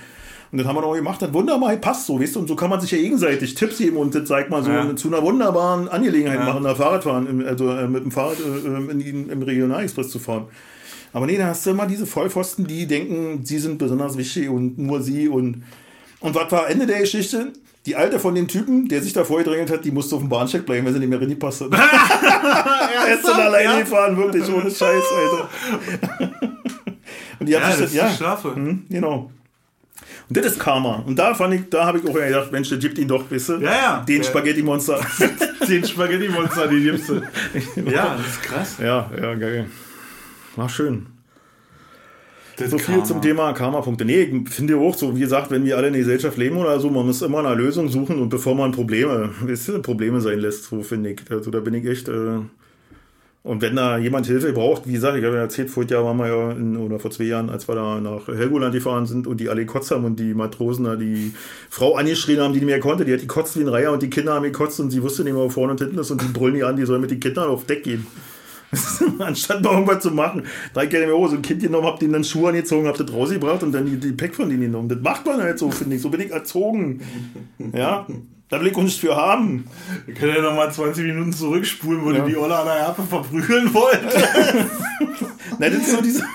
Und 0.52 0.58
das 0.58 0.68
haben 0.68 0.76
wir 0.76 0.84
auch 0.84 0.94
gemacht, 0.96 1.22
hat 1.22 1.34
wunderbar 1.34 1.76
passt 1.78 2.08
so, 2.08 2.20
weißt 2.20 2.36
du, 2.36 2.40
und 2.42 2.48
so 2.48 2.56
kann 2.58 2.70
man 2.70 2.82
sich 2.82 2.92
ja 2.92 2.98
gegenseitig 2.98 3.56
Tipps 3.56 3.78
geben 3.78 3.96
und 3.98 4.14
das 4.14 4.26
zeigt 4.28 4.50
mal 4.50 4.62
so 4.64 4.70
Ja. 4.72 4.94
zu 4.98 5.08
einer 5.08 5.22
wunderbaren 5.22 5.88
Angelegenheit 5.88 6.40
Ja. 6.40 6.46
machen, 6.46 6.64
da 6.66 6.76
Fahrradfahren, 6.76 7.46
also 7.48 7.70
äh, 7.72 7.88
mit 7.88 8.04
dem 8.04 8.12
Fahrrad 8.12 8.38
äh, 8.40 8.92
in, 8.92 9.00
in, 9.00 9.30
im 9.30 9.42
Regionalexpress 9.42 10.10
zu 10.10 10.20
fahren. 10.20 10.46
Aber 11.14 11.26
nee, 11.26 11.38
da 11.38 11.48
hast 11.48 11.66
du 11.66 11.70
immer 11.70 11.88
diese 11.88 12.06
Vollpfosten, 12.06 12.68
die 12.68 12.86
denken, 12.86 13.42
sie 13.46 13.60
sind 13.60 13.78
besonders 13.78 14.18
wichtig 14.18 14.50
und 14.50 14.78
nur 14.78 15.02
sie 15.02 15.28
und 15.30 15.64
und 16.20 16.36
was 16.36 16.52
war 16.52 16.70
Ende 16.70 16.86
der 16.86 17.00
Geschichte? 17.00 17.52
Die 17.88 17.96
alte 17.96 18.20
von 18.20 18.36
den 18.36 18.48
Typen, 18.48 18.88
der 18.90 19.02
sich 19.02 19.12
da 19.14 19.24
vorgedrängelt 19.24 19.72
hat, 19.72 19.84
die 19.86 19.90
musste 19.92 20.16
auf 20.16 20.22
dem 20.22 20.30
Bahnsteig 20.30 20.66
bleiben, 20.68 20.86
weil 20.86 20.94
sie 20.94 21.00
nicht 21.00 21.10
mehr 21.10 21.20
reingepasst 21.20 21.62
hat. 21.72 21.72
er 21.74 23.16
ist 23.16 23.28
dann 23.28 23.40
alleine 23.42 23.80
gefahren, 23.82 24.16
wirklich, 24.18 24.44
ohne 24.54 24.70
Scheiß, 24.70 25.04
Alter. 25.18 25.50
Und 27.40 27.48
die 27.50 27.56
hat 27.56 27.64
Ja, 27.64 27.72
sich 27.72 27.80
das 27.86 27.94
dann, 27.94 28.06
ist 28.08 28.12
die 28.12 28.16
Strafe. 28.18 28.50
Mhm, 28.56 28.84
genau. 28.90 29.32
Das 30.34 30.46
ist 30.46 30.60
Karma. 30.60 31.04
Und 31.06 31.18
da 31.20 31.34
fand 31.34 31.54
ich, 31.54 31.70
da 31.70 31.86
habe 31.86 32.00
ich 32.00 32.08
auch 32.08 32.14
gedacht, 32.14 32.52
Mensch, 32.52 32.70
der 32.70 32.78
gibt 32.78 32.98
ihn 32.98 33.08
doch, 33.08 33.30
weißt 33.30 33.50
du? 33.50 33.54
Ja, 33.58 33.72
ja. 33.72 34.06
Den. 34.08 34.24
Spaghetti-Monster. 34.24 35.00
Den 35.68 35.86
Spaghetti-Monster, 35.86 36.68
die 36.68 36.82
gibst 36.82 37.10
du. 37.10 37.22
Ja, 37.90 38.16
das 38.18 38.28
ist 38.28 38.42
krass. 38.42 38.78
ja, 38.82 39.10
ja, 39.22 39.34
geil. 39.36 39.68
War 40.56 40.70
schön. 40.70 41.08
Das 42.58 42.72
So 42.72 42.78
viel 42.78 42.96
Karma. 42.96 43.04
zum 43.06 43.22
Thema 43.22 43.54
Karma-Punkte. 43.54 44.06
Nee, 44.06 44.24
ich 44.46 44.50
finde 44.50 44.78
auch 44.78 44.96
so, 44.96 45.16
wie 45.16 45.20
gesagt, 45.20 45.52
wenn 45.52 45.66
wir 45.66 45.78
alle 45.78 45.88
in 45.88 45.94
der 45.94 46.02
Gesellschaft 46.02 46.38
leben 46.38 46.58
oder 46.58 46.80
so, 46.80 46.90
man 46.90 47.06
muss 47.06 47.22
immer 47.22 47.40
eine 47.40 47.54
Lösung 47.56 47.90
suchen 47.90 48.20
und 48.22 48.30
bevor 48.30 48.56
man 48.56 48.72
Probleme, 48.72 49.32
weißt 49.42 49.68
du, 49.70 49.82
Probleme 49.82 50.22
sein 50.22 50.40
lässt, 50.40 50.66
so 50.66 50.82
finde 50.82 51.12
ich. 51.12 51.22
Also 51.30 51.52
da 51.52 51.60
bin 51.60 51.74
ich 51.74 51.86
echt. 51.86 52.08
Äh, 52.08 52.40
und 53.44 53.62
wenn 53.64 53.76
da 53.76 53.98
jemand 53.98 54.28
Hilfe 54.28 54.54
braucht, 54.54 54.88
wie 54.88 54.94
gesagt, 54.94 55.18
ich 55.18 55.26
habe 55.26 55.36
ja 55.36 55.42
erzählt, 55.42 55.72
vor 55.72 55.84
Jahr 55.84 56.06
waren 56.06 56.18
wir 56.18 56.28
ja, 56.28 56.52
in, 56.52 56.78
oder 56.78 57.00
vor 57.00 57.10
zwei 57.10 57.24
Jahren, 57.24 57.50
als 57.50 57.68
wir 57.68 57.74
da 57.74 58.00
nach 58.00 58.28
Helgoland 58.28 58.74
gefahren 58.74 59.08
sind 59.08 59.26
und 59.26 59.40
die 59.40 59.50
alle 59.50 59.66
gekotzt 59.66 59.90
haben 59.90 60.06
und 60.06 60.20
die 60.20 60.36
Matrosen 60.36 60.86
da 60.86 60.96
die 60.96 61.34
Frau 61.70 61.96
angeschrien 61.96 62.40
haben, 62.40 62.54
die 62.54 62.60
nicht 62.60 62.68
mehr 62.68 62.80
konnte, 62.80 63.04
die 63.04 63.14
hat 63.14 63.22
gekotzt 63.22 63.58
wie 63.58 63.62
ein 63.62 63.68
Reiher 63.68 63.94
und 63.94 64.04
die 64.04 64.12
Kinder 64.12 64.36
haben 64.36 64.44
gekotzt 64.44 64.80
und 64.80 64.92
sie 64.92 65.02
wusste 65.02 65.24
nicht 65.24 65.34
mehr, 65.34 65.42
wo 65.42 65.50
vorne 65.50 65.72
und 65.72 65.80
hinten 65.80 65.98
ist 65.98 66.12
und 66.12 66.22
die 66.22 66.28
brüllen 66.28 66.54
die 66.54 66.64
an, 66.64 66.76
die 66.76 66.86
sollen 66.86 67.02
mit 67.02 67.10
den 67.10 67.20
Kindern 67.20 67.50
auf 67.50 67.66
Deck 67.66 67.84
gehen. 67.84 68.06
Anstatt 69.20 69.64
mal 69.64 69.74
irgendwas 69.74 70.04
zu 70.04 70.12
machen. 70.12 70.44
Da 70.74 70.84
ich 70.84 70.92
mir 70.92 71.14
auch 71.14 71.28
so 71.28 71.36
ein 71.36 71.42
Kind 71.42 71.62
genommen, 71.62 71.88
hab 71.88 72.00
denen 72.00 72.14
dann 72.14 72.24
Schuhe 72.24 72.50
angezogen, 72.50 72.88
hab 72.88 72.96
das 72.96 73.12
rausgebracht 73.12 73.64
und 73.64 73.72
dann 73.72 73.86
die, 73.86 73.98
die 73.98 74.14
Pack 74.14 74.36
von 74.36 74.50
denen 74.50 74.62
genommen. 74.62 74.88
Das 74.88 75.00
macht 75.02 75.26
man 75.26 75.42
halt 75.42 75.60
so, 75.60 75.72
finde 75.72 75.96
ich. 75.96 76.02
So 76.02 76.10
bin 76.10 76.22
ich 76.22 76.32
erzogen. 76.32 77.02
Ja, 77.74 78.06
da 78.52 78.60
will 78.60 78.68
ich 78.68 78.78
nichts 78.78 79.00
für 79.00 79.16
haben. 79.16 79.66
Wir 80.06 80.14
können 80.14 80.36
ja 80.36 80.42
nochmal 80.42 80.72
20 80.72 81.04
Minuten 81.06 81.34
zurückspulen, 81.34 82.04
wo 82.06 82.12
du 82.12 82.22
die 82.22 82.38
Olle 82.38 82.56
an 82.56 82.66
der 82.66 82.76
Erpe 82.76 83.02
verprügeln 83.04 83.74
wolltest. 83.74 84.18
Nein, 85.58 85.72
das 85.74 85.82
ist 85.88 85.92
so 85.92 86.02
diese. 86.02 86.24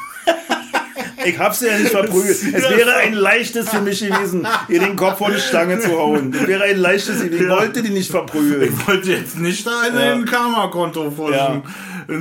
Ich 1.25 1.37
hab's 1.41 1.61
ja 1.61 1.77
nicht 1.77 1.91
verprügelt. 1.91 2.31
Es 2.41 2.53
wäre 2.71 2.95
ein 2.99 3.15
leichtes 3.15 3.69
für 3.69 3.81
mich 3.81 3.99
gewesen, 3.99 4.47
ihr 4.69 4.79
den 4.79 4.95
Kopf 4.95 5.19
vor 5.19 5.29
die 5.33 5.41
Stange 5.41 5.81
zu 5.81 5.91
hauen. 5.99 6.31
Das 6.31 6.47
wäre 6.47 6.63
ein 6.63 6.77
leichtes, 6.77 7.21
ich 7.21 7.33
Ja. 7.41 7.49
wollte 7.49 7.83
die 7.83 7.91
nicht 7.91 8.13
verprügeln. 8.13 8.63
Ich 8.73 8.87
wollte 8.87 9.11
jetzt 9.13 9.37
nicht 9.37 9.67
da 9.67 9.87
in 9.89 9.95
Ja. 9.97 10.13
ein 10.13 10.25
Karma-Konto 10.25 11.11
forschen. 11.11 11.63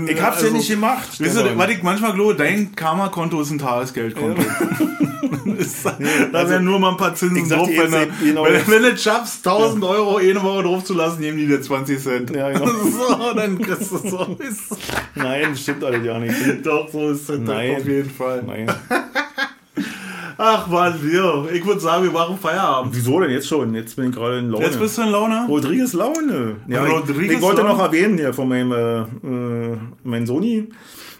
Ich 0.07 0.21
hab's 0.21 0.41
ja 0.41 0.49
nicht 0.49 0.67
gemacht. 0.67 1.19
Weißt 1.19 1.37
du, 1.37 1.57
was 1.57 1.69
ich 1.69 1.83
manchmal 1.83 2.13
glaube, 2.13 2.35
dein 2.35 2.75
Karma-Konto 2.75 3.41
ist 3.41 3.51
ein 3.51 3.59
Tagesgeldkonto. 3.59 4.41
Ist- 5.57 5.85
da 5.85 6.39
also, 6.39 6.51
werden 6.51 6.65
nur 6.65 6.79
mal 6.79 6.91
ein 6.91 6.97
paar 6.97 7.15
Zinsen 7.15 7.47
drauf. 7.49 7.67
Wenn, 7.69 7.91
du, 7.91 8.07
genau 8.23 8.45
es 8.45 9.03
schaffst, 9.03 9.47
1000 9.47 9.83
Euro 9.83 10.17
eine 10.17 10.41
Woche 10.41 10.63
drauf 10.63 10.83
zu 10.83 10.93
lassen, 10.93 11.21
geben 11.21 11.37
die 11.37 11.47
dir 11.47 11.61
20 11.61 11.99
Cent. 11.99 12.35
Ja, 12.35 12.51
genau. 12.51 12.65
So, 12.85 13.33
dann 13.33 13.59
kriegst 13.59 13.91
du 13.91 13.97
so. 13.97 14.37
Nein, 15.15 15.47
das 15.51 15.61
stimmt 15.61 15.83
alles 15.83 16.05
ja 16.05 16.19
nicht. 16.19 16.65
doch, 16.65 16.89
so 16.91 17.11
ist 17.11 17.29
es 17.29 17.39
Nein. 17.39 17.75
auf 17.77 17.87
jeden 17.87 18.09
Fall. 18.09 18.43
Nein. 18.45 18.67
Ach 20.37 20.67
Mann, 20.67 20.99
ja. 21.11 21.45
Ich 21.53 21.65
würde 21.65 21.79
sagen, 21.79 22.03
wir 22.03 22.11
machen 22.11 22.37
Feierabend. 22.37 22.95
Wieso 22.95 23.19
denn 23.21 23.31
jetzt 23.31 23.47
schon? 23.47 23.73
Jetzt 23.73 23.95
bin 23.95 24.09
ich 24.09 24.15
gerade 24.15 24.39
in 24.39 24.49
Laune. 24.49 24.65
Jetzt 24.65 24.79
bist 24.79 24.97
du 24.97 25.03
in 25.03 25.09
Laune? 25.09 25.45
Rodriguez 25.47 25.93
Laune. 25.93 26.57
Ja, 26.67 26.83
Rodriguez 26.85 27.25
ich, 27.31 27.31
ich 27.37 27.41
wollte 27.41 27.61
Laune? 27.61 27.73
noch 27.73 27.83
erwähnen 27.83 28.17
hier 28.17 28.33
von 28.33 28.47
meinem 28.49 28.71
äh, 28.71 28.99
äh, 29.73 29.77
mein 30.03 30.25
Sony. 30.27 30.67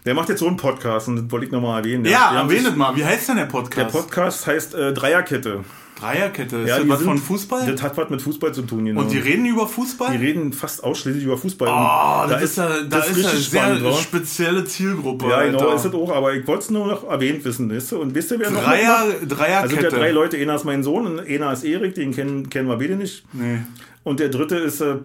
Der 0.04 0.14
macht 0.14 0.28
jetzt 0.28 0.38
so 0.40 0.46
einen 0.46 0.56
Podcast 0.56 1.08
und 1.08 1.16
das 1.16 1.30
wollte 1.32 1.46
ich 1.46 1.52
nochmal 1.52 1.80
erwähnen. 1.80 2.04
Ja, 2.04 2.28
sich- 2.30 2.38
erwähnet 2.58 2.76
mal. 2.76 2.94
Wie 2.94 3.04
heißt 3.04 3.28
denn 3.28 3.36
der 3.36 3.46
Der 3.46 3.50
Podcast? 3.52 3.92
Podcast 3.92 4.46
heißt 4.46 4.74
äh, 4.74 4.92
Dreierkette. 4.92 5.64
Dreierkette. 5.98 6.56
Ist 6.58 6.68
Ja, 6.68 6.78
das 6.78 6.88
was 6.88 6.98
sind- 6.98 7.08
von 7.08 7.18
Fußball? 7.18 7.72
Das 7.72 7.82
hat 7.82 7.96
was 7.96 8.10
mit 8.10 8.20
Fußball 8.22 8.52
zu 8.52 8.62
tun. 8.62 8.84
Genau. 8.84 9.00
Und 9.00 9.10
die 9.10 9.18
reden 9.18 9.46
über 9.46 9.66
Fußball? 9.66 10.16
Die 10.18 10.24
reden 10.24 10.52
fast 10.52 10.84
ausschließlich 10.84 11.24
über 11.24 11.38
Fußball. 11.38 11.68
Oh, 11.68 12.28
das 12.28 12.42
ist 12.42 12.58
ja, 12.58 12.68
da 12.68 12.98
das 12.98 13.10
ist 13.10 13.22
ja 13.22 13.30
eine 13.62 13.78
sehr 13.78 13.84
wa? 13.84 13.92
spezielle 13.96 14.64
Zielgruppe. 14.64 15.28
Ja, 15.28 15.42
genau, 15.44 15.58
Alter. 15.60 15.74
ist 15.76 15.84
das 15.86 15.94
auch, 15.94 16.14
aber 16.14 16.34
ich 16.34 16.46
wollte 16.46 16.62
es 16.64 16.70
nur 16.70 16.86
noch 16.86 17.08
erwähnt 17.08 17.44
wissen, 17.44 17.70
weißt 17.74 17.92
du? 17.92 18.00
Und 18.02 18.14
wisst 18.14 18.30
ihr, 18.30 18.38
wer 18.38 18.50
noch 18.50 18.62
Dreier, 18.62 19.06
mitmacht? 19.06 19.38
Dreierkette. 19.40 19.62
Also 19.62 19.74
sind 19.74 19.82
ja 19.84 19.90
drei 19.90 20.10
Leute, 20.12 20.36
einer 20.36 20.54
ist 20.54 20.64
mein 20.64 20.82
Sohn 20.82 21.06
und 21.06 21.20
einer 21.26 21.52
ist 21.52 21.64
Erik, 21.64 21.94
den 21.94 22.14
kennen, 22.14 22.50
kennen 22.50 22.68
wir 22.68 22.76
beide 22.76 22.96
nicht. 22.96 23.24
Nee. 23.32 23.60
Und 24.04 24.20
der 24.20 24.28
dritte 24.28 24.56
ist 24.56 24.80
äh, 24.82 24.96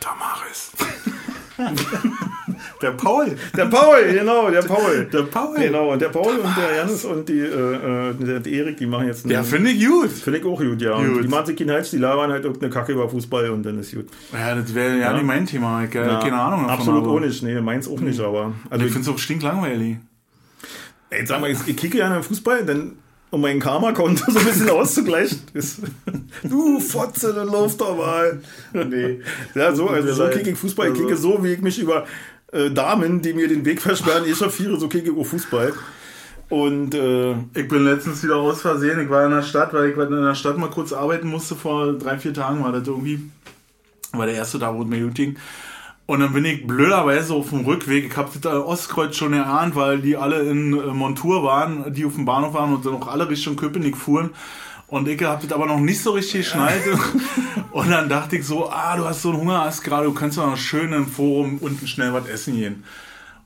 Tamaris. 0.00 0.72
der 2.82 2.90
Paul. 2.92 3.36
der 3.56 3.66
Paul, 3.66 4.04
genau, 4.12 4.50
der 4.50 4.62
Paul. 4.62 5.08
Der 5.12 5.22
Paul. 5.22 5.56
Genau, 5.58 5.92
und 5.92 6.00
der 6.02 6.08
Paul 6.08 6.36
und 6.38 6.56
der 6.56 6.76
Janis 6.76 7.04
und 7.04 7.28
die, 7.28 7.40
äh, 7.40 8.10
äh, 8.10 8.14
der 8.40 8.46
Erik, 8.52 8.76
die 8.78 8.86
machen 8.86 9.06
jetzt 9.06 9.24
einen, 9.24 9.32
Ja, 9.34 9.42
finde 9.42 9.70
ich 9.70 9.84
gut. 9.86 10.10
Finde 10.10 10.38
ich 10.38 10.44
auch 10.44 10.58
gut, 10.58 10.80
ja. 10.80 10.94
Und 10.94 11.14
Gut. 11.14 11.24
die 11.24 11.28
machen 11.28 11.46
sich 11.46 11.56
keinen 11.56 11.70
Hals, 11.70 11.90
die 11.90 11.98
labern 11.98 12.30
halt 12.32 12.44
irgendeine 12.44 12.72
Kacke 12.72 12.92
über 12.92 13.08
Fußball 13.08 13.50
und 13.50 13.62
dann 13.64 13.78
ist 13.78 13.94
gut. 13.94 14.06
Ja, 14.32 14.54
das 14.54 14.74
wäre 14.74 14.98
ja, 14.98 15.12
nicht 15.12 15.24
mein 15.26 15.46
Thema. 15.46 15.84
Ich, 15.84 15.92
ja, 15.94 16.20
keine 16.20 16.40
Ahnung 16.40 16.62
davon. 16.62 16.70
Absolut 16.78 17.02
aber- 17.04 17.12
auch 17.12 17.20
nicht, 17.20 17.42
nee, 17.42 17.60
meins 17.60 17.88
auch 17.88 18.00
nicht, 18.00 18.20
aber. 18.20 18.52
Also 18.70 18.84
Ich 18.86 18.92
finde 18.92 19.08
es 19.08 19.14
auch 19.14 19.18
stinklangweilig. 19.18 19.96
Ey, 21.10 21.26
sag 21.26 21.40
mal, 21.42 21.50
ich, 21.50 21.58
ich 21.66 21.76
kicke 21.76 21.98
ja 21.98 22.06
an 22.06 22.22
Fußball, 22.22 22.64
dann 22.64 22.92
um 23.32 23.40
mein 23.40 23.58
Karma-Konto 23.58 24.30
so 24.30 24.38
ein 24.38 24.44
bisschen 24.44 24.70
auszugleichen. 24.70 25.40
Du 26.44 26.80
Fotze, 26.80 27.32
dann 27.34 27.48
lauf 27.48 27.76
doch 27.76 27.96
mal. 27.96 28.40
Nee. 28.72 29.20
Ja, 29.54 29.74
so, 29.74 29.88
also 29.88 30.12
so 30.12 30.28
kicke 30.28 30.50
ich 30.50 30.58
Fußball. 30.58 30.88
Ich 30.88 30.94
kicke 30.94 31.16
so, 31.16 31.42
wie 31.42 31.52
ich 31.52 31.60
mich 31.60 31.78
über 31.78 32.06
äh, 32.52 32.70
Damen, 32.70 33.22
die 33.22 33.32
mir 33.32 33.48
den 33.48 33.64
Weg 33.64 33.80
versperren, 33.80 34.24
echauffiere, 34.24 34.78
so 34.78 34.88
kicke 34.88 35.10
ich 35.10 35.16
auch 35.16 35.24
Fußball. 35.24 35.72
Und 36.48 36.94
äh, 36.94 37.32
Ich 37.54 37.68
bin 37.68 37.84
letztens 37.84 38.22
wieder 38.22 38.36
aus 38.36 38.60
Versehen. 38.60 39.00
Ich 39.00 39.08
war 39.08 39.24
in 39.24 39.30
der 39.30 39.42
Stadt, 39.42 39.72
weil 39.72 39.90
ich 39.90 39.96
in 39.96 40.10
der 40.10 40.34
Stadt 40.34 40.58
mal 40.58 40.70
kurz 40.70 40.92
arbeiten 40.92 41.28
musste. 41.28 41.54
Vor 41.54 41.94
drei, 41.94 42.18
vier 42.18 42.34
Tagen 42.34 42.62
war 42.62 42.72
das 42.72 42.86
irgendwie. 42.86 43.20
War 44.12 44.26
der 44.26 44.34
erste 44.34 44.58
Tag, 44.58 44.74
wo 44.74 44.82
es 44.82 44.88
mir 44.88 45.00
gut 45.00 45.14
ging. 45.14 45.36
Und 46.12 46.20
dann 46.20 46.34
bin 46.34 46.44
ich 46.44 46.66
blöderweise 46.66 47.32
auf 47.32 47.48
dem 47.48 47.64
Rückweg. 47.64 48.04
Ich 48.04 48.16
habe 48.18 48.28
das 48.38 48.52
Ostkreuz 48.52 49.16
schon 49.16 49.32
erahnt, 49.32 49.74
weil 49.76 49.98
die 50.02 50.18
alle 50.18 50.42
in 50.42 50.78
äh, 50.78 50.88
Montur 50.88 51.42
waren, 51.42 51.90
die 51.94 52.04
auf 52.04 52.16
dem 52.16 52.26
Bahnhof 52.26 52.52
waren 52.52 52.74
und 52.74 52.84
dann 52.84 52.96
auch 52.96 53.08
alle 53.08 53.30
Richtung 53.30 53.56
Köpenick 53.56 53.96
fuhren. 53.96 54.28
Und 54.88 55.08
ich 55.08 55.22
habe 55.22 55.46
das 55.46 55.56
aber 55.56 55.64
noch 55.64 55.80
nicht 55.80 56.02
so 56.02 56.10
richtig 56.10 56.42
geschnallt. 56.42 56.82
und 57.72 57.90
dann 57.90 58.10
dachte 58.10 58.36
ich 58.36 58.46
so, 58.46 58.68
ah, 58.68 58.94
du 58.94 59.06
hast 59.06 59.22
so 59.22 59.30
einen 59.30 59.38
Hunger, 59.38 59.64
hast 59.64 59.84
gerade, 59.84 60.04
du 60.04 60.12
kannst 60.12 60.36
doch 60.36 60.44
noch 60.44 60.58
schön 60.58 60.92
im 60.92 61.06
Forum 61.06 61.56
unten 61.62 61.86
schnell 61.86 62.12
was 62.12 62.28
essen 62.28 62.56
gehen. 62.56 62.84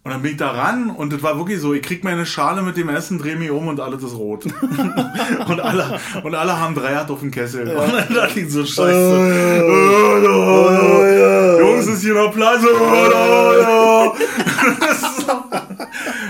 Und 0.07 0.13
dann 0.13 0.23
bin 0.23 0.31
ich 0.31 0.37
da 0.37 0.53
ran 0.53 0.91
und 0.91 1.13
das 1.13 1.21
war 1.25 1.37
wirklich 1.37 1.59
so, 1.59 1.75
ich 1.75 1.83
krieg 1.83 2.05
meine 2.05 2.27
Schale 2.27 2.63
mit 2.63 2.77
dem 2.77 2.89
Essen, 2.89 3.19
dreh 3.19 3.35
mich 3.35 3.51
um 3.51 3.67
und 3.67 3.81
alles 3.81 4.05
ist 4.05 4.15
rot. 4.15 4.45
und, 5.49 5.61
alle, 5.61 5.99
und 6.23 6.33
alle 6.33 6.61
haben 6.61 6.77
Dreihard 6.77 7.11
auf 7.11 7.19
dem 7.19 7.33
Kessel. 7.33 7.67
Und 7.77 7.93
dann 7.93 8.15
dachte 8.15 8.39
ich 8.39 8.49
so, 8.49 8.65
scheiße. 8.65 9.65
Oh, 9.65 10.29
oh, 10.29 10.69
oh, 10.93 11.59
Jungs, 11.59 11.89
ist 11.89 12.03
hier 12.03 12.15
noch 12.15 12.33
Platz? 12.33 12.61
Oh, 12.63 12.77
oh, 12.81 14.13
oh. 14.13 14.17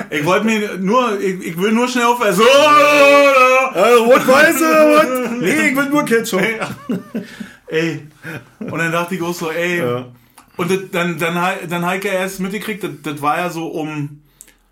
ich 0.09 0.24
wollte 0.24 0.47
mir 0.47 0.79
nur, 0.79 1.20
ich, 1.20 1.47
ich 1.47 1.61
will 1.61 1.72
nur 1.72 1.87
schnell 1.87 2.07
aufessen. 2.07 2.45
Oh, 2.47 2.49
oh, 2.49 3.74
oh. 3.74 3.79
äh, 3.79 3.93
Rot-Weiße, 3.93 4.64
Rot. 4.64 5.41
Nee, 5.43 5.68
ich 5.68 5.77
will 5.77 5.91
nur 5.91 6.03
Ketchup. 6.07 6.41
Ey. 7.66 8.07
Und 8.59 8.79
dann 8.79 8.91
dachte 8.91 9.16
ich 9.16 9.20
auch 9.20 9.35
so, 9.35 9.51
ey. 9.51 9.81
Ja. 9.81 10.07
Und 10.57 10.70
das, 10.70 10.78
dann, 10.90 11.18
dann, 11.18 11.34
dann 11.68 11.84
habe 11.84 11.98
ich 11.98 12.04
ja 12.04 12.12
erst 12.12 12.40
mitgekriegt, 12.40 12.82
das, 12.82 12.90
das 13.02 13.22
war 13.22 13.38
ja 13.38 13.50
so 13.50 13.66
um 13.66 14.22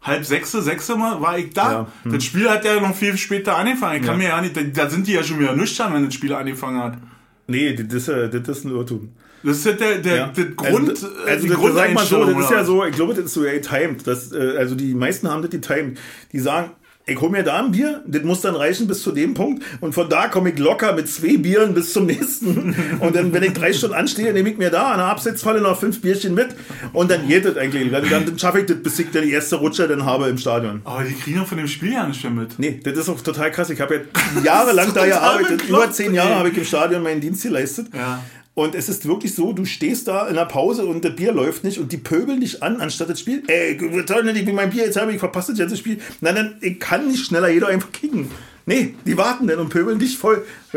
halb 0.02 0.24
sechste, 0.24 0.62
sechste 0.62 0.96
Mal 0.96 1.20
war 1.20 1.38
ich 1.38 1.52
da. 1.52 1.72
Ja, 1.72 1.86
hm. 2.02 2.12
Das 2.12 2.24
Spiel 2.24 2.48
hat 2.48 2.64
ja 2.64 2.80
noch 2.80 2.94
viel 2.94 3.16
später 3.16 3.56
angefangen. 3.56 4.00
Ich 4.00 4.06
kann 4.06 4.18
mir 4.18 4.28
ja 4.28 4.40
nicht, 4.40 4.56
da, 4.76 4.88
sind 4.88 5.06
die 5.06 5.12
ja 5.12 5.22
schon 5.22 5.40
wieder 5.40 5.54
nüchtern, 5.54 5.92
wenn 5.94 6.04
das 6.04 6.14
Spiel 6.14 6.32
angefangen 6.32 6.82
hat. 6.82 6.98
Nee, 7.46 7.74
das 7.74 7.92
ist, 7.92 8.08
äh, 8.08 8.28
das 8.28 8.58
ist 8.58 8.64
ein 8.64 8.72
Irrtum. 8.72 9.12
Das 9.42 9.58
ist 9.58 9.66
ja 9.66 9.72
der, 9.72 9.98
der, 9.98 10.16
Ja. 10.16 10.26
der 10.28 10.44
Grund, 10.46 10.88
also, 10.88 11.06
äh, 11.06 11.30
also 11.30 11.42
die 11.46 11.52
das, 11.52 11.74
sag 11.74 11.92
mal 11.92 12.06
so, 12.06 12.24
das 12.24 12.44
ist 12.44 12.50
ja 12.50 12.64
so, 12.64 12.84
ich 12.84 12.94
glaube, 12.94 13.14
das 13.14 13.26
ist 13.26 13.34
so 13.34 13.42
getimed. 13.42 14.06
Das, 14.06 14.32
äh, 14.32 14.56
also 14.56 14.74
die 14.74 14.94
meisten 14.94 15.28
haben 15.28 15.42
das 15.42 15.50
getimed. 15.50 15.98
Die 16.32 16.38
sagen, 16.38 16.70
ich 17.06 17.20
hol 17.20 17.28
mir 17.28 17.42
da 17.42 17.58
ein 17.58 17.70
Bier, 17.70 18.02
das 18.06 18.22
muss 18.22 18.40
dann 18.40 18.56
reichen 18.56 18.86
bis 18.86 19.02
zu 19.02 19.12
dem 19.12 19.34
Punkt 19.34 19.62
und 19.80 19.94
von 19.94 20.08
da 20.08 20.28
komme 20.28 20.50
ich 20.50 20.58
locker 20.58 20.94
mit 20.94 21.08
zwei 21.08 21.36
Bieren 21.36 21.74
bis 21.74 21.92
zum 21.92 22.06
nächsten. 22.06 22.74
Und 23.00 23.14
dann, 23.14 23.32
wenn 23.32 23.42
ich 23.42 23.52
drei 23.52 23.72
Stunden 23.72 23.94
anstehe, 23.94 24.32
nehme 24.32 24.50
ich 24.50 24.56
mir 24.56 24.70
da 24.70 24.92
an 24.92 24.98
der 24.98 25.06
Absetzfalle 25.06 25.60
noch 25.60 25.78
fünf 25.78 26.00
Bierchen 26.00 26.34
mit 26.34 26.48
und 26.92 27.10
dann 27.10 27.28
geht 27.28 27.44
das 27.44 27.56
eigentlich. 27.56 27.90
Dann, 27.90 28.08
dann 28.08 28.38
schaffe 28.38 28.60
ich 28.60 28.66
das, 28.66 28.82
bis 28.82 28.98
ich 28.98 29.10
dann 29.10 29.22
die 29.22 29.32
erste 29.32 29.56
Rutsche 29.56 29.86
dann 29.86 30.06
habe 30.06 30.28
im 30.28 30.38
Stadion. 30.38 30.80
Aber 30.84 31.04
die 31.04 31.14
kriegen 31.14 31.38
doch 31.38 31.46
von 31.46 31.58
dem 31.58 31.68
Spiel 31.68 31.92
ja 31.92 32.06
nicht 32.06 32.22
mehr 32.22 32.32
mit. 32.32 32.58
Nee, 32.58 32.80
das 32.82 32.96
ist 32.96 33.08
auch 33.08 33.20
total 33.20 33.50
krass. 33.50 33.68
Ich 33.68 33.80
habe 33.80 33.94
ja 33.96 34.42
jahrelang 34.42 34.94
da 34.94 35.04
gearbeitet. 35.04 35.68
Über 35.68 35.90
zehn 35.90 36.14
Jahre 36.14 36.36
habe 36.36 36.48
ich 36.48 36.56
im 36.56 36.64
Stadion 36.64 37.02
meinen 37.02 37.20
Dienst 37.20 37.42
geleistet. 37.42 37.88
Ja. 37.92 38.22
Und 38.54 38.76
es 38.76 38.88
ist 38.88 39.06
wirklich 39.08 39.34
so, 39.34 39.52
du 39.52 39.64
stehst 39.64 40.06
da 40.06 40.28
in 40.28 40.36
der 40.36 40.44
Pause 40.44 40.86
und 40.86 41.04
das 41.04 41.16
Bier 41.16 41.32
läuft 41.32 41.64
nicht 41.64 41.78
und 41.78 41.90
die 41.90 41.96
pöbeln 41.96 42.40
dich 42.40 42.62
an, 42.62 42.80
anstatt 42.80 43.10
das 43.10 43.18
Spiel. 43.18 43.42
Ey, 43.48 43.72
ich 43.72 44.04
toll 44.06 44.22
nicht, 44.32 44.52
mein 44.52 44.70
Bier 44.70 44.84
jetzt 44.84 44.96
habe 44.96 45.12
ich 45.12 45.18
verpasst 45.18 45.48
das 45.48 45.58
ganze 45.58 45.76
Spiel. 45.76 45.98
Nein, 46.20 46.34
dann 46.36 46.54
ich 46.60 46.78
kann 46.78 47.08
nicht 47.08 47.26
schneller 47.26 47.48
jeder 47.48 47.66
einfach 47.66 47.90
kicken. 47.90 48.30
Nee, 48.66 48.94
die 49.04 49.16
warten 49.18 49.46
dann 49.48 49.58
und 49.58 49.68
pöbeln 49.70 49.98
dich 49.98 50.16
voll. 50.16 50.44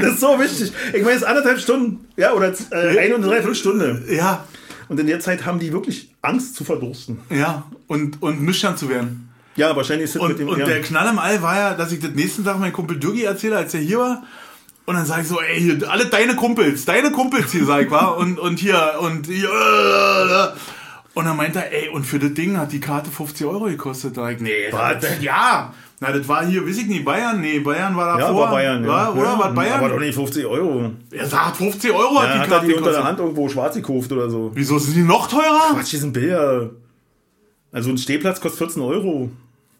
Das 0.00 0.14
ist 0.14 0.20
so 0.20 0.38
wichtig. 0.38 0.72
Ich 0.92 1.02
meine, 1.02 1.12
es 1.16 1.22
ist 1.22 1.24
anderthalb 1.24 1.58
Stunden, 1.60 2.06
ja, 2.16 2.32
oder 2.32 2.52
äh, 2.70 2.98
eine 2.98 3.14
und 3.14 3.22
eine 3.22 3.32
Dreiviertelstunde. 3.32 4.02
Ja, 4.10 4.46
Und 4.88 4.98
in 5.00 5.06
der 5.06 5.20
Zeit 5.20 5.46
haben 5.46 5.58
die 5.58 5.72
wirklich 5.72 6.10
Angst 6.22 6.54
zu 6.54 6.64
verdursten. 6.64 7.18
ja. 7.30 7.64
Und, 7.86 8.20
und 8.22 8.42
nüchtern 8.42 8.76
zu 8.76 8.88
werden. 8.90 9.30
Ja, 9.56 9.74
wahrscheinlich 9.74 10.04
ist 10.04 10.16
das 10.16 10.22
Und, 10.22 10.28
mit 10.30 10.38
dem. 10.40 10.48
und 10.48 10.58
ja. 10.58 10.66
der 10.66 10.82
Knall 10.82 11.08
im 11.08 11.18
All 11.18 11.40
war 11.42 11.56
ja, 11.56 11.74
dass 11.74 11.90
ich 11.92 12.00
das 12.00 12.10
nächsten 12.10 12.44
Tag 12.44 12.58
meinem 12.60 12.72
Kumpel 12.72 12.98
Dürgi 12.98 13.22
erzähle, 13.24 13.56
als 13.56 13.72
er 13.72 13.80
hier 13.80 13.98
war. 13.98 14.22
Und 14.88 14.94
dann 14.94 15.04
sag 15.04 15.20
ich 15.20 15.28
so, 15.28 15.38
ey, 15.38 15.60
hier, 15.60 15.78
alle 15.90 16.06
deine 16.06 16.34
Kumpels, 16.34 16.86
deine 16.86 17.10
Kumpels 17.10 17.52
hier, 17.52 17.66
sag 17.66 17.82
ich, 17.84 17.90
war 17.90 18.16
und, 18.16 18.38
und 18.38 18.58
hier, 18.58 18.94
und 19.00 19.26
hier, 19.26 19.50
und 21.12 21.24
dann 21.26 21.36
meint 21.36 21.56
er, 21.56 21.70
ey, 21.70 21.90
und 21.90 22.04
für 22.04 22.18
das 22.18 22.32
Ding 22.32 22.56
hat 22.56 22.72
die 22.72 22.80
Karte 22.80 23.10
50 23.10 23.46
Euro 23.46 23.64
gekostet. 23.66 24.16
Da 24.16 24.30
ich, 24.30 24.40
nee, 24.40 24.50
Was? 24.70 25.00
das, 25.02 25.20
ja. 25.20 25.74
Na, 26.00 26.10
das 26.12 26.26
war 26.26 26.46
hier, 26.46 26.66
weiß 26.66 26.78
ich 26.78 26.86
nicht, 26.86 27.04
Bayern? 27.04 27.38
Nee, 27.42 27.58
Bayern 27.58 27.94
war 27.98 28.18
Ja, 28.18 28.28
davor. 28.28 28.44
war 28.44 28.50
Bayern. 28.52 28.82
Ja. 28.82 28.88
War, 28.88 29.14
oder? 29.14 29.24
ja, 29.24 29.38
War 29.38 29.52
Bayern? 29.52 29.80
Aber 29.80 29.88
doch 29.90 29.98
nicht 30.00 30.14
50 30.14 30.46
Euro. 30.46 30.92
er 31.10 31.26
sagt, 31.26 31.58
50 31.58 31.92
Euro 31.92 32.22
hat 32.22 32.28
Ja, 32.28 32.32
die 32.34 32.38
hat 32.40 32.46
er 32.46 32.50
Karte 32.52 32.66
die 32.68 32.74
unter 32.74 32.90
der. 32.92 33.04
Hand 33.04 33.18
irgendwo 33.18 33.46
schwarz 33.50 33.74
gekauft 33.74 34.10
oder 34.10 34.30
so. 34.30 34.52
Wieso 34.54 34.78
sind 34.78 34.94
die 34.96 35.02
noch 35.02 35.28
teurer? 35.28 35.74
Quatsch, 35.74 35.92
die 35.92 35.96
sind 35.98 36.14
Bilder. 36.14 36.70
Also 37.72 37.90
ein 37.90 37.98
Stehplatz 37.98 38.40
kostet 38.40 38.58
14 38.58 38.80
Euro. 38.82 39.28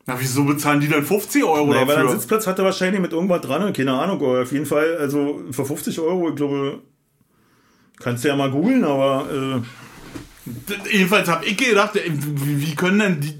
Na, 0.09 0.17
wieso 0.19 0.45
bezahlen 0.45 0.81
die 0.81 0.89
dann 0.89 1.05
50 1.05 1.45
Euro 1.45 1.67
Nee, 1.67 1.73
weil 1.73 1.77
er 1.77 1.81
einen 1.81 1.89
dafür? 2.07 2.11
Sitzplatz 2.13 2.47
hatte 2.47 2.65
wahrscheinlich 2.65 3.01
mit 3.01 3.13
irgendwas 3.13 3.43
dran, 3.43 3.73
keine 3.75 3.93
Ahnung, 3.93 4.17
aber 4.17 4.43
auf 4.43 4.53
jeden 4.53 4.65
Fall, 4.65 4.97
also 4.97 5.43
für 5.51 5.67
50 5.67 6.01
Euro, 6.01 6.31
ich 6.31 6.35
glaube, 6.35 6.81
kannst 8.01 8.25
du 8.25 8.29
ja 8.29 8.37
mal 8.37 8.51
googeln, 8.51 8.85
aber 8.85 9.27
äh, 9.31 9.61
Jedenfalls 10.91 11.29
habe 11.29 11.45
ich 11.45 11.57
gedacht, 11.57 11.95
ey, 11.97 12.11
wie, 12.11 12.75
können 12.75 12.99
denn 12.99 13.21
die. 13.21 13.35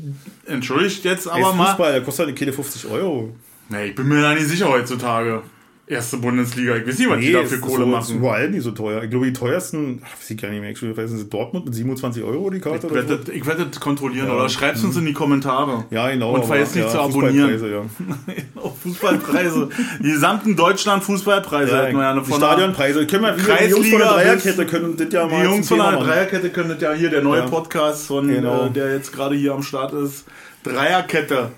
Entschuldigt 0.45 1.05
jetzt 1.05 1.27
ey, 1.27 1.33
aber 1.33 1.55
mal. 1.55 1.69
Fußball, 1.69 1.93
der 1.93 2.03
kostet 2.03 2.27
halt 2.27 2.39
keine 2.39 2.53
50 2.53 2.91
Euro. 2.91 3.35
Nee, 3.69 3.87
ich 3.87 3.95
bin 3.95 4.09
mir 4.09 4.21
da 4.21 4.35
nicht 4.35 4.47
sicher 4.47 4.69
heutzutage. 4.69 5.43
Erste 5.89 6.19
Bundesliga. 6.19 6.77
Ich 6.77 6.87
weiß 6.87 6.99
nicht, 6.99 7.09
was 7.09 7.19
die 7.19 7.27
Nee, 7.29 7.33
dafür 7.33 7.57
ist 7.57 7.61
Kohle 7.63 7.77
so, 7.79 7.83
ist 7.85 7.89
machen. 7.89 8.17
überall 8.17 8.51
nicht 8.51 8.63
so 8.63 8.73
teuer. 8.73 9.03
Ich 9.05 9.09
glaube, 9.11 9.25
die 9.27 9.33
teuersten, 9.33 10.03
ach, 10.05 10.19
weiß 10.21 10.31
ich 10.31 10.37
gar 10.37 10.51
nicht 10.51 10.61
mehr, 10.61 10.71
ich 10.71 10.83
weiß 10.97 11.11
nicht, 11.13 11.33
Dortmund 11.33 11.65
mit 11.65 11.75
27 11.75 12.23
Euro 12.23 12.51
die 12.51 12.61
Karte 12.61 12.87
Ich 12.87 12.93
oder 12.93 13.03
so. 13.03 13.09
werde, 13.09 13.25
das- 13.25 13.35
ich 13.35 13.47
werde 13.47 13.67
das 13.67 13.81
kontrollieren 13.81 14.31
oder 14.31 14.49
schreib's 14.51 14.85
uns 14.85 14.97
in 14.99 15.07
die 15.07 15.15
Kommentare. 15.15 15.85
Ja, 15.91 16.11
genau. 16.11 16.35
Und 16.35 16.45
vergesst 16.45 16.75
nicht 16.77 16.85
ja, 16.85 16.91
zu 16.91 17.01
abonnieren. 17.01 17.59
Fußballpreise, 17.59 17.71
Ja. 17.71 18.71
Fußballpreise. 18.83 19.69
Die 20.01 20.11
gesamten 20.13 20.57
Deutschland 20.57 21.03
Fußballpreise 21.05 21.73
Ja, 21.73 21.83
hätten 21.85 21.97
wir 21.97 22.03
ja 22.03 22.15
die 22.19 22.25
von 22.25 22.37
Stadionpreise. 22.39 23.07
Können 23.07 23.23
wir, 23.25 23.33
die 23.33 23.71
Jungs 23.71 23.89
von 23.89 23.99
der 23.99 24.09
Dreierkette 24.09 24.67
können 24.67 24.97
das 24.97 25.13
ja 25.13 25.27
Die 25.27 25.35
mal 25.35 25.45
Jungs 25.45 25.67
zum 25.69 25.79
von 25.79 25.91
der. 25.91 26.01
Dreierkette 26.05 26.51
können 26.51 26.69
das 26.69 26.81
ja 26.83 26.93
hier, 26.93 27.11
der 27.11 27.23
neue 27.23 27.41
Ja. 27.41 27.47
Podcast 27.47 28.07
von, 28.07 28.29
Genau. 28.29 28.67
äh, 28.67 28.71
der 28.71 28.93
jetzt 28.95 29.13
gerade 29.13 29.35
hier 29.37 29.53
am 29.55 29.63
Start 29.63 29.93
ist. 29.95 30.27
Dreierkette. 30.65 31.51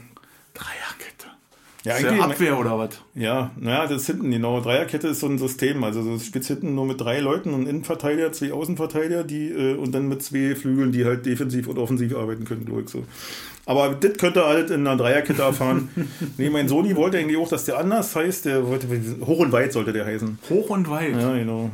Ja, 1.84 1.94
Ist 1.94 2.02
ja 2.02 2.12
Abwehr 2.20 2.58
oder 2.58 2.78
was? 2.78 3.00
Ja, 3.14 3.52
naja, 3.58 3.86
das 3.86 4.02
ist 4.02 4.06
hinten, 4.06 4.30
genau. 4.30 4.60
Dreierkette 4.60 5.08
ist 5.08 5.20
so 5.20 5.26
ein 5.26 5.38
System. 5.38 5.82
Also 5.82 6.02
du 6.02 6.18
spielst 6.18 6.48
hinten 6.48 6.74
nur 6.74 6.84
mit 6.84 7.00
drei 7.00 7.20
Leuten 7.20 7.54
und 7.54 7.66
Innenverteidiger, 7.66 8.32
zwei 8.32 8.52
Außenverteidiger, 8.52 9.24
die 9.24 9.48
äh, 9.48 9.76
und 9.76 9.92
dann 9.92 10.08
mit 10.08 10.22
zwei 10.22 10.54
Flügeln, 10.54 10.92
die 10.92 11.06
halt 11.06 11.24
defensiv 11.24 11.68
und 11.68 11.78
offensiv 11.78 12.14
arbeiten 12.14 12.44
können, 12.44 12.66
glaube 12.66 12.82
ich 12.82 12.90
so. 12.90 13.04
Aber 13.64 13.94
das 13.94 14.12
könnt 14.18 14.36
ihr 14.36 14.44
alles 14.44 14.70
in 14.70 14.86
einer 14.86 14.96
Dreierkette 14.96 15.40
erfahren. 15.40 15.88
nee, 16.36 16.50
mein 16.50 16.68
Sony 16.68 16.96
wollte 16.96 17.18
eigentlich 17.18 17.38
auch, 17.38 17.48
dass 17.48 17.64
der 17.64 17.78
anders 17.78 18.14
heißt. 18.14 18.44
Der 18.44 18.66
wollte 18.66 18.86
hoch 19.24 19.38
und 19.38 19.52
weit 19.52 19.72
sollte 19.72 19.94
der 19.94 20.04
heißen. 20.04 20.38
Hoch 20.50 20.68
und 20.68 20.90
weit. 20.90 21.16
Ja, 21.16 21.34
genau. 21.34 21.70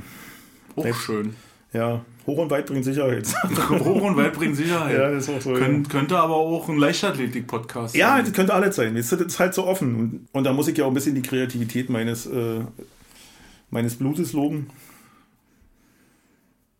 Auch 0.76 0.94
schön. 0.94 1.34
Ja, 1.72 2.04
hoch 2.26 2.38
und 2.38 2.50
weit 2.50 2.66
bringt 2.66 2.84
Sicherheit. 2.84 3.26
Hoch 3.70 4.02
und 4.02 4.16
weit 4.16 4.32
bringt 4.32 4.56
Sicherheit. 4.56 4.96
ja, 4.98 5.10
das 5.10 5.28
ist 5.28 5.34
auch 5.34 5.40
so. 5.40 5.52
Könnt, 5.52 5.88
könnte 5.90 6.18
aber 6.18 6.34
auch 6.34 6.68
ein 6.68 6.76
Leichtathletik-Podcast 6.78 7.94
Ja, 7.94 8.16
sein. 8.16 8.24
das 8.24 8.32
könnte 8.34 8.54
alles 8.54 8.76
sein. 8.76 8.94
Das 8.96 9.12
ist 9.12 9.38
halt 9.38 9.54
so 9.54 9.66
offen. 9.66 9.94
Und, 9.94 10.28
und 10.32 10.44
da 10.44 10.52
muss 10.52 10.68
ich 10.68 10.76
ja 10.76 10.84
auch 10.84 10.88
ein 10.88 10.94
bisschen 10.94 11.14
die 11.14 11.22
Kreativität 11.22 11.88
meines, 11.90 12.26
äh, 12.26 12.60
meines 13.70 13.96
Blutes 13.96 14.32
loben. 14.32 14.68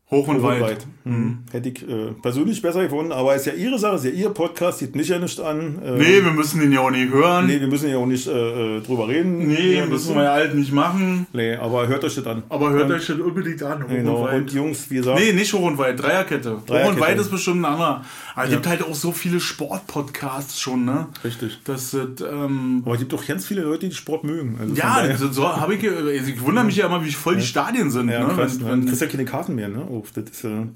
Hoch 0.08 0.28
und 0.28 0.40
Hoch 0.40 0.52
und 0.52 0.60
weit. 0.60 0.86
Mhm. 1.04 1.38
Hätte 1.50 1.68
ich 1.68 1.82
äh, 1.88 2.12
persönlich 2.22 2.62
besser 2.62 2.82
gefunden, 2.84 3.10
aber 3.10 3.34
ist 3.34 3.46
ja 3.46 3.52
Ihre 3.54 3.76
Sache, 3.78 3.96
ist 3.96 4.04
ja 4.04 4.10
Ihr 4.12 4.30
Podcast, 4.30 4.78
sieht 4.78 4.94
mich 4.94 5.08
ja 5.08 5.18
nicht 5.18 5.40
an. 5.40 5.80
Äh, 5.84 5.92
Nee, 5.98 6.24
wir 6.24 6.30
müssen 6.30 6.60
den 6.60 6.70
ja 6.70 6.78
auch 6.80 6.90
nicht 6.92 7.12
hören. 7.12 7.46
nee, 7.48 7.60
wir 7.60 7.66
müssen 7.66 7.90
ja 7.90 7.96
auch 7.96 8.06
nicht 8.06 8.26
äh, 8.28 8.76
äh, 8.76 8.80
drüber 8.82 9.08
reden. 9.08 9.48
Nee, 9.48 9.78
Ja, 9.78 9.86
müssen 9.86 10.14
wir 10.14 10.22
ja 10.24 10.32
halt 10.32 10.54
nicht 10.54 10.72
machen. 10.72 11.26
Nee, 11.32 11.56
aber 11.56 11.88
hört 11.88 12.04
euch 12.04 12.14
das 12.14 12.26
an. 12.26 12.44
Aber 12.48 12.70
hört 12.70 12.84
Und- 12.88 12.92
euch 12.92 13.06
das 13.06 13.18
unbedingt 13.18 13.62
an. 13.64 13.82
Hoch 13.84 13.88
Genau. 13.88 14.16
und 14.28 14.32
Und, 14.32 14.44
weit. 14.46 14.52
Jungs, 14.52 14.88
wie 14.90 14.96
gesagt, 14.96 15.18
Nee, 15.18 15.32
nicht 15.32 15.52
hoch 15.52 15.62
und 15.62 15.78
weit, 15.78 16.00
Dreierkette. 16.00 16.52
Hoch 16.52 16.56
und 16.58 16.70
Dreierkette. 16.70 17.00
weit 17.00 17.18
ist 17.18 17.30
bestimmt 17.30 17.60
ein 17.62 17.64
anderer. 17.64 18.02
Aber 18.36 18.44
es 18.44 18.50
gibt 18.50 18.66
halt 18.68 18.82
auch 18.84 18.94
so 18.94 19.10
viele 19.12 19.40
Sportpodcasts 19.40 20.60
schon, 20.60 20.84
ne? 20.84 21.06
richtig. 21.24 21.60
Das 21.64 21.90
sind, 21.90 22.20
ähm, 22.20 22.82
Aber 22.84 22.94
es 22.94 23.00
gibt 23.00 23.12
doch 23.12 23.26
ganz 23.26 23.46
viele 23.46 23.62
Leute, 23.62 23.88
die 23.88 23.94
Sport 23.94 24.24
mögen. 24.24 24.56
Also 24.60 24.74
ja, 24.74 25.16
so, 25.16 25.48
habe 25.48 25.74
ich, 25.74 25.88
also 25.90 26.08
ich 26.10 26.40
wundere 26.42 26.64
mich 26.64 26.76
ja 26.76 26.86
immer, 26.86 27.04
wie 27.04 27.12
voll 27.12 27.36
die 27.36 27.42
Stadien 27.42 27.90
sind. 27.90 28.08
ja, 28.08 28.26
ne? 28.26 28.34
krass, 28.34 28.60
wenn, 28.60 28.68
wenn, 28.68 28.86
kriegst 28.86 29.00
ja 29.00 29.06
keine 29.08 29.24
Karten 29.24 29.54
mehr, 29.54 29.68
ne? 29.68 29.84
Oh, 29.98 30.04
das 30.14 30.30
ist, 30.30 30.44
äh, 30.44 30.66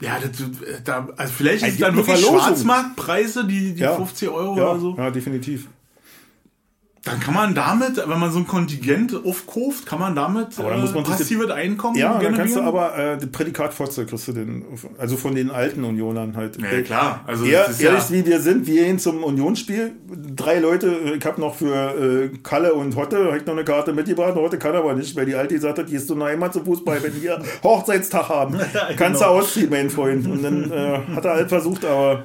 ja, 0.00 0.18
das, 0.18 0.82
da, 0.84 1.08
also 1.16 1.32
vielleicht 1.32 1.62
ist 1.66 1.74
es 1.74 1.78
dann 1.78 1.94
wirklich 1.96 2.16
Verlosung. 2.20 2.40
Schwarzmarktpreise, 2.40 3.44
die, 3.46 3.74
die 3.74 3.80
Ja. 3.82 3.96
50 3.96 4.28
Euro 4.28 4.56
ja, 4.56 4.70
oder 4.70 4.80
so. 4.80 4.96
ja, 4.96 5.10
definitiv. 5.10 5.68
Dann 7.04 7.18
kann 7.18 7.32
man 7.32 7.54
damit, 7.54 7.96
wenn 7.96 8.18
man 8.18 8.30
so 8.30 8.40
ein 8.40 8.46
Kontingent 8.46 9.14
aufkauft, 9.24 9.86
kann 9.86 9.98
man 9.98 10.14
damit 10.14 10.58
Aber 10.58 10.68
dann 10.68 10.82
muss 10.82 10.92
man 10.92 11.02
äh, 11.02 11.06
passives 11.06 11.50
Einkommen 11.50 11.96
Ja, 11.96 12.18
dann 12.18 12.34
kannst 12.34 12.54
du 12.54 12.60
generieren? 12.60 12.66
aber 12.66 12.98
äh, 12.98 13.16
das 13.16 13.30
Prädikat 13.30 13.72
Fotze 13.72 14.04
kriegst 14.04 14.28
du 14.28 14.32
den, 14.32 14.64
also 14.98 15.16
von 15.16 15.34
den 15.34 15.50
alten 15.50 15.82
Unionern 15.84 16.36
halt. 16.36 16.58
Ja, 16.60 16.82
klar. 16.82 17.24
Also 17.26 17.46
Ja, 17.46 17.60
das 17.62 17.70
ist 17.70 17.80
ehrlich, 17.80 18.10
ja, 18.10 18.16
wie 18.16 18.26
wir 18.26 18.40
sind, 18.40 18.66
wir 18.66 18.84
gehen 18.84 18.98
zum 18.98 19.24
Unionsspiel. 19.24 19.92
Drei 20.36 20.58
Leute, 20.58 20.94
ich 21.16 21.24
habe 21.24 21.40
noch 21.40 21.54
für 21.54 21.74
äh, 21.74 22.36
Kalle 22.42 22.74
und 22.74 22.94
Hotte 22.96 23.28
hab 23.28 23.36
ich 23.36 23.46
noch 23.46 23.54
eine 23.54 23.64
Karte 23.64 23.94
mitgebracht. 23.94 24.34
Hotte 24.34 24.58
kann 24.58 24.76
aber 24.76 24.92
nicht, 24.92 25.16
weil 25.16 25.24
die 25.24 25.34
Alte 25.34 25.54
gesagt 25.54 25.78
hat, 25.78 25.86
gehst 25.86 26.10
du 26.10 26.14
noch 26.14 26.26
einmal 26.26 26.52
zum 26.52 26.66
Fußball, 26.66 27.02
wenn 27.02 27.22
wir 27.22 27.40
Hochzeitstag 27.62 28.28
haben. 28.28 28.58
Kannst 28.98 29.22
du 29.22 29.24
genau. 29.24 29.38
ausziehen, 29.38 29.70
mein 29.70 29.88
Freund. 29.88 30.26
Und 30.26 30.42
dann 30.42 30.70
äh, 30.70 30.98
hat 31.16 31.24
er 31.24 31.32
halt 31.32 31.48
versucht, 31.48 31.86
aber 31.86 32.24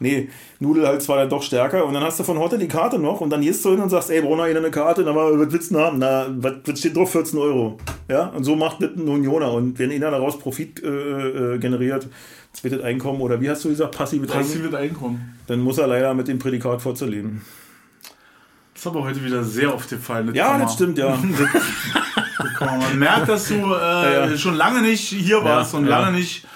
nee, 0.00 0.28
Nudel 0.60 0.86
halt 0.86 1.02
zwar 1.02 1.16
dann 1.18 1.28
doch 1.28 1.42
stärker. 1.42 1.84
Und 1.84 1.94
dann 1.94 2.02
hast 2.02 2.18
du 2.18 2.24
von 2.24 2.38
Hotte 2.38 2.58
die 2.58 2.68
Karte 2.68 2.98
noch 2.98 3.20
und 3.20 3.30
dann 3.30 3.40
gehst 3.40 3.64
du 3.64 3.70
hin 3.70 3.80
und 3.80 3.90
sagst, 3.90 4.10
ey, 4.10 4.20
Brunner, 4.20 4.46
hier 4.46 4.56
eine 4.56 4.70
Karte. 4.70 5.02
Und 5.02 5.06
dann 5.06 5.16
war, 5.16 5.38
was 5.38 5.52
willst 5.52 5.70
du 5.70 5.78
haben? 5.78 5.98
Na, 5.98 6.26
was, 6.30 6.78
steht 6.78 6.96
drauf? 6.96 7.12
14 7.12 7.38
Euro. 7.38 7.78
Ja, 8.08 8.26
und 8.28 8.44
so 8.44 8.56
macht 8.56 8.82
das 8.82 8.90
ein 8.96 9.08
Unioner. 9.08 9.52
Und 9.52 9.78
wenn 9.78 9.90
einer 9.90 10.10
daraus 10.10 10.38
Profit 10.38 10.82
äh, 10.82 10.88
äh, 10.88 11.58
generiert, 11.58 12.08
zweites 12.52 12.82
Einkommen 12.82 13.20
oder 13.20 13.40
wie 13.40 13.50
hast 13.50 13.64
du 13.64 13.68
gesagt, 13.68 13.96
passives 13.96 14.30
Einkommen, 14.30 14.46
passives 14.46 14.74
Einkommen. 14.74 15.38
dann 15.46 15.60
muss 15.60 15.78
er 15.78 15.86
leider 15.86 16.14
mit 16.14 16.28
dem 16.28 16.38
Prädikat 16.38 16.82
vorzuleben. 16.82 17.42
Das 18.72 18.82
ist 18.82 18.86
aber 18.86 19.02
heute 19.02 19.24
wieder 19.24 19.42
sehr 19.42 19.74
oft 19.74 19.90
gefallen. 19.90 20.32
Ja, 20.34 20.52
Komma. 20.52 20.64
das 20.64 20.74
stimmt, 20.74 20.98
ja. 20.98 21.18
Man 22.60 22.98
merkt, 22.98 23.28
dass 23.28 23.48
du 23.48 23.54
äh, 23.54 24.30
ja. 24.30 24.36
schon 24.36 24.54
lange 24.54 24.82
nicht 24.82 25.08
hier 25.08 25.42
warst 25.42 25.74
und 25.74 25.86
ja. 25.86 26.00
lange 26.00 26.16
nicht 26.16 26.46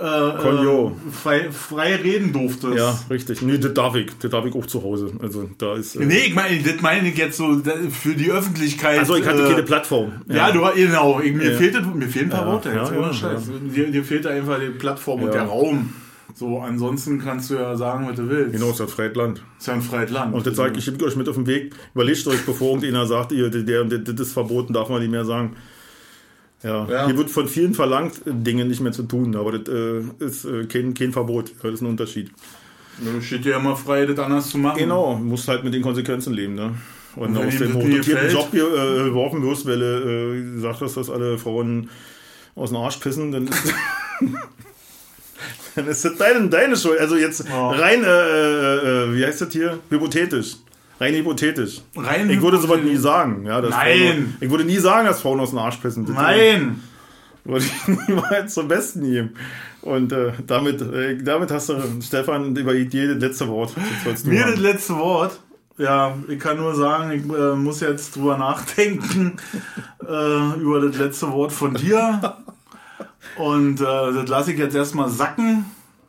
äh, 0.00 0.04
äh, 0.04 0.90
frei, 1.12 1.50
frei 1.50 1.96
reden 1.96 2.32
durftest. 2.32 2.76
ja, 2.76 2.98
richtig. 3.10 3.42
Nee, 3.42 3.58
das 3.58 3.74
darf 3.74 3.94
ich. 3.94 4.10
Das 4.20 4.30
darf 4.30 4.44
ich 4.46 4.54
auch 4.54 4.66
zu 4.66 4.82
Hause. 4.82 5.12
Also 5.20 5.48
da 5.58 5.74
ist. 5.76 5.96
Äh, 5.96 6.06
Nee, 6.06 6.20
ich 6.28 6.34
meine, 6.34 6.60
das 6.62 6.80
meine 6.80 7.08
ich 7.08 7.16
jetzt 7.16 7.36
so 7.36 7.60
für 7.90 8.14
die 8.14 8.30
Öffentlichkeit. 8.30 8.98
also 8.98 9.16
ich 9.16 9.26
hatte 9.26 9.44
äh, 9.44 9.50
keine 9.50 9.62
Plattform. 9.62 10.12
Ja, 10.28 10.50
du 10.50 10.60
genau. 10.74 11.20
Ich, 11.20 11.34
mir, 11.34 11.52
Ja. 11.52 11.58
fehlt, 11.58 11.94
mir 11.94 12.08
fehlen 12.08 12.26
ein 12.26 12.30
paar 12.30 12.46
Ja, 12.46 12.52
Worte. 12.52 12.68
Jetzt, 12.70 12.90
ja, 12.90 12.96
ohne 12.98 13.06
ja, 13.08 13.12
Scheiß. 13.12 13.42
Dir, 13.74 13.90
dir 13.90 14.04
fehlt 14.04 14.26
einfach 14.26 14.58
die 14.58 14.70
Plattform 14.70 15.20
und 15.22 15.26
Ja. 15.28 15.32
der 15.32 15.42
Raum. 15.44 15.92
So, 16.34 16.60
ansonsten 16.60 17.18
kannst 17.18 17.50
du 17.50 17.54
ja 17.56 17.76
sagen, 17.76 18.08
was 18.08 18.16
du 18.16 18.28
willst. 18.30 18.52
Genau, 18.54 18.70
es 18.70 18.80
hat 18.80 18.90
freies 18.90 19.14
Land. 19.14 19.42
ist 19.58 19.66
ja 19.66 19.74
ein 19.74 19.82
freies 19.82 20.10
Land. 20.10 20.34
Und 20.34 20.46
das 20.46 20.56
sage 20.56 20.78
ich, 20.78 20.88
ich 20.88 21.02
euch 21.02 21.14
mit 21.16 21.28
auf 21.28 21.34
den 21.34 21.46
Weg. 21.46 21.74
Überlegt 21.94 22.26
euch, 22.26 22.46
bevor 22.46 22.68
irgendjemand 22.68 23.08
sagt, 23.08 23.32
ihr, 23.32 23.50
der, 23.50 23.84
der, 23.84 23.98
das 23.98 24.28
ist 24.28 24.32
verboten, 24.32 24.72
darf 24.72 24.88
man 24.88 25.00
nicht 25.02 25.10
mehr 25.10 25.26
sagen. 25.26 25.56
Ja. 26.62 26.86
Ja. 26.88 27.06
Hier 27.06 27.16
wird 27.16 27.30
von 27.30 27.48
vielen 27.48 27.74
verlangt, 27.74 28.20
Dinge 28.24 28.64
nicht 28.64 28.80
mehr 28.80 28.92
zu 28.92 29.02
tun, 29.02 29.34
aber 29.36 29.58
das 29.58 29.74
äh, 29.74 30.02
ist 30.24 30.44
äh, 30.44 30.64
kein, 30.66 30.94
kein 30.94 31.12
Verbot. 31.12 31.52
Das 31.62 31.72
ist 31.72 31.80
ein 31.80 31.86
Unterschied. 31.86 32.30
Da 32.98 33.20
steht 33.20 33.44
dir 33.44 33.56
immer 33.56 33.74
frei, 33.74 34.06
das 34.06 34.18
anders 34.18 34.50
zu 34.50 34.58
machen. 34.58 34.78
Genau, 34.78 35.14
du 35.16 35.24
musst 35.24 35.48
halt 35.48 35.64
mit 35.64 35.74
den 35.74 35.82
Konsequenzen 35.82 36.34
leben. 36.34 36.54
Ne? 36.54 36.74
Und, 37.16 37.34
wenn 37.34 37.46
aus 37.46 37.56
dem 37.56 37.78
gefällt? 37.96 38.32
Job 38.32 38.48
hier, 38.52 38.66
äh, 38.66 39.04
geworfen 39.04 39.42
wirst, 39.42 39.66
weil 39.66 39.78
du 39.78 40.34
äh, 40.36 40.54
gesagt 40.54 40.80
hast, 40.80 40.96
dass 40.96 41.10
alle 41.10 41.36
Frauen 41.38 41.90
aus 42.54 42.70
dem 42.70 42.76
Arsch 42.78 42.98
pissen, 42.98 43.32
dann 43.32 43.48
ist, 43.48 43.74
dann 45.74 45.86
ist 45.88 46.04
das 46.04 46.16
deine, 46.16 46.48
deine 46.48 46.76
Schuld. 46.76 46.98
Also 47.00 47.16
jetzt 47.16 47.48
Ja. 47.48 47.70
rein, 47.70 48.04
äh, 48.04 48.06
äh, 48.06 49.04
äh, 49.10 49.14
wie 49.16 49.24
heißt 49.24 49.40
das 49.40 49.52
hier? 49.52 49.78
Hypothetisch. 49.90 50.56
Rein 51.02 51.14
hypothetisch. 51.14 51.80
Rein 51.96 52.30
ich 52.30 52.40
würde 52.40 52.58
sowas 52.58 52.80
nie 52.80 52.96
sagen. 52.96 53.44
Ja, 53.44 53.60
Nein. 53.60 53.70
Frauen, 53.72 54.36
ich 54.40 54.48
würde 54.48 54.64
nie 54.64 54.78
sagen, 54.78 55.08
dass 55.08 55.20
Frauen 55.20 55.40
aus 55.40 55.50
dem 55.50 55.58
Arsch 55.58 55.78
pissen. 55.78 56.06
Das 56.06 56.14
Nein! 56.14 56.80
Würde 57.42 57.64
ich 57.64 57.88
niemals 58.08 58.54
zum 58.54 58.68
Besten 58.68 59.02
geben. 59.02 59.30
Und 59.80 60.12
äh, 60.12 60.32
damit, 60.46 60.80
äh, 60.80 61.18
damit 61.20 61.50
hast 61.50 61.70
du, 61.70 61.74
Stefan, 62.00 62.54
über 62.54 62.72
dir 62.74 63.14
das 63.14 63.20
letzte 63.20 63.48
Wort. 63.48 63.74
Das 64.04 64.22
Mir 64.24 64.44
haben. 64.44 64.52
das 64.52 64.60
letzte 64.60 64.96
Wort. 64.96 65.40
Ja, 65.76 66.16
ich 66.28 66.38
kann 66.38 66.58
nur 66.58 66.76
sagen, 66.76 67.10
ich 67.10 67.24
äh, 67.24 67.56
muss 67.56 67.80
jetzt 67.80 68.14
drüber 68.14 68.38
nachdenken 68.38 69.38
äh, 70.08 70.60
über 70.60 70.82
das 70.82 70.96
letzte 70.98 71.32
Wort 71.32 71.50
von 71.50 71.74
dir. 71.74 72.36
Und 73.38 73.80
äh, 73.80 73.84
das 73.84 74.28
lasse 74.28 74.52
ich 74.52 74.58
jetzt 74.58 74.76
erstmal 74.76 75.08
sacken. 75.08 75.64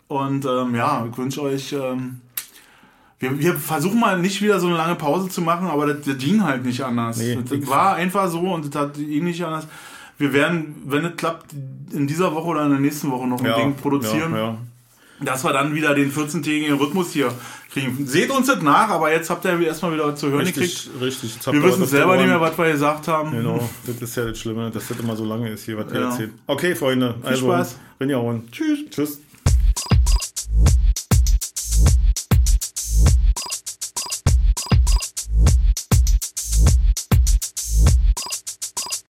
Und 0.08 0.46
ähm, 0.46 0.76
ja, 0.76 1.08
ich 1.10 1.18
wünsche 1.18 1.42
euch. 1.42 1.74
Ähm, 1.74 2.22
wir, 3.24 3.40
wir 3.40 3.56
versuchen 3.56 4.00
mal 4.00 4.20
nicht 4.20 4.42
wieder 4.42 4.60
so 4.60 4.68
eine 4.68 4.78
lange 4.78 4.96
Pause 4.96 5.30
zu 5.30 5.42
machen, 5.42 5.68
aber 5.68 5.88
das, 5.88 6.06
das 6.06 6.18
ging 6.18 6.44
halt 6.44 6.64
nicht 6.66 6.82
anders. 6.82 7.18
Nee. 7.18 7.36
das, 7.36 7.60
das 7.60 7.70
war 7.70 7.96
einfach 7.96 8.30
so 8.30 8.40
und 8.40 8.74
das 8.74 8.82
hat 8.82 8.94
ging 8.96 9.24
nicht 9.24 9.44
anders. 9.44 9.68
Wir 10.18 10.32
werden, 10.34 10.76
wenn 10.86 11.06
es 11.06 11.16
klappt, 11.16 11.54
in 11.92 12.06
dieser 12.06 12.34
Woche 12.36 12.48
oder 12.48 12.64
in 12.66 12.70
der 12.72 12.80
nächsten 12.80 13.10
Woche 13.10 13.28
noch 13.28 13.42
ein 13.44 13.56
Ding 13.56 13.76
produzieren. 13.76 14.34
Ja, 14.34 14.40
ja. 14.40 14.58
dass 15.22 15.44
wir 15.44 15.54
dann 15.54 15.74
wieder 15.74 15.96
den 15.96 16.12
14-tägigen 16.12 16.78
Rhythmus 16.78 17.12
hier 17.12 17.34
kriegen. 17.72 18.06
Seht 18.06 18.30
uns 18.30 18.48
das 18.48 18.62
nach, 18.62 18.90
aber 18.90 19.12
jetzt 19.12 19.30
habt 19.30 19.44
ihr 19.46 19.60
erstmal 19.60 19.94
wieder 19.94 20.16
zu 20.16 20.30
hören 20.30 20.46
gekriegt. 20.46 20.62
Richtig, 20.62 21.02
richtig. 21.02 21.36
Jetzt 21.36 21.52
Wir 21.52 21.64
wissen 21.64 21.86
selber 21.88 22.18
nicht 22.18 22.28
mehr, 22.28 22.40
was 22.40 22.58
wir 22.58 22.72
gesagt 22.72 23.08
haben. 23.08 23.32
Genau, 23.32 23.68
das 23.88 24.02
ist 24.02 24.16
ja 24.16 24.26
das 24.26 24.40
Schlimme, 24.40 24.70
dass 24.70 24.88
das 24.88 25.00
immer 25.00 25.16
so 25.16 25.26
lange 25.26 25.50
ist 25.50 25.66
hier, 25.66 25.78
was 25.78 25.92
Ja. 25.92 26.10
erzählen. 26.10 26.34
Okay, 26.46 26.76
Freunde, 26.76 27.16
also, 27.24 27.46
Spaß. 27.48 27.78
wenn 28.00 28.10
ihr 28.10 28.18
hauen. 28.18 28.44
Tschüss. 28.52 28.80
Tschüss. 28.92 29.20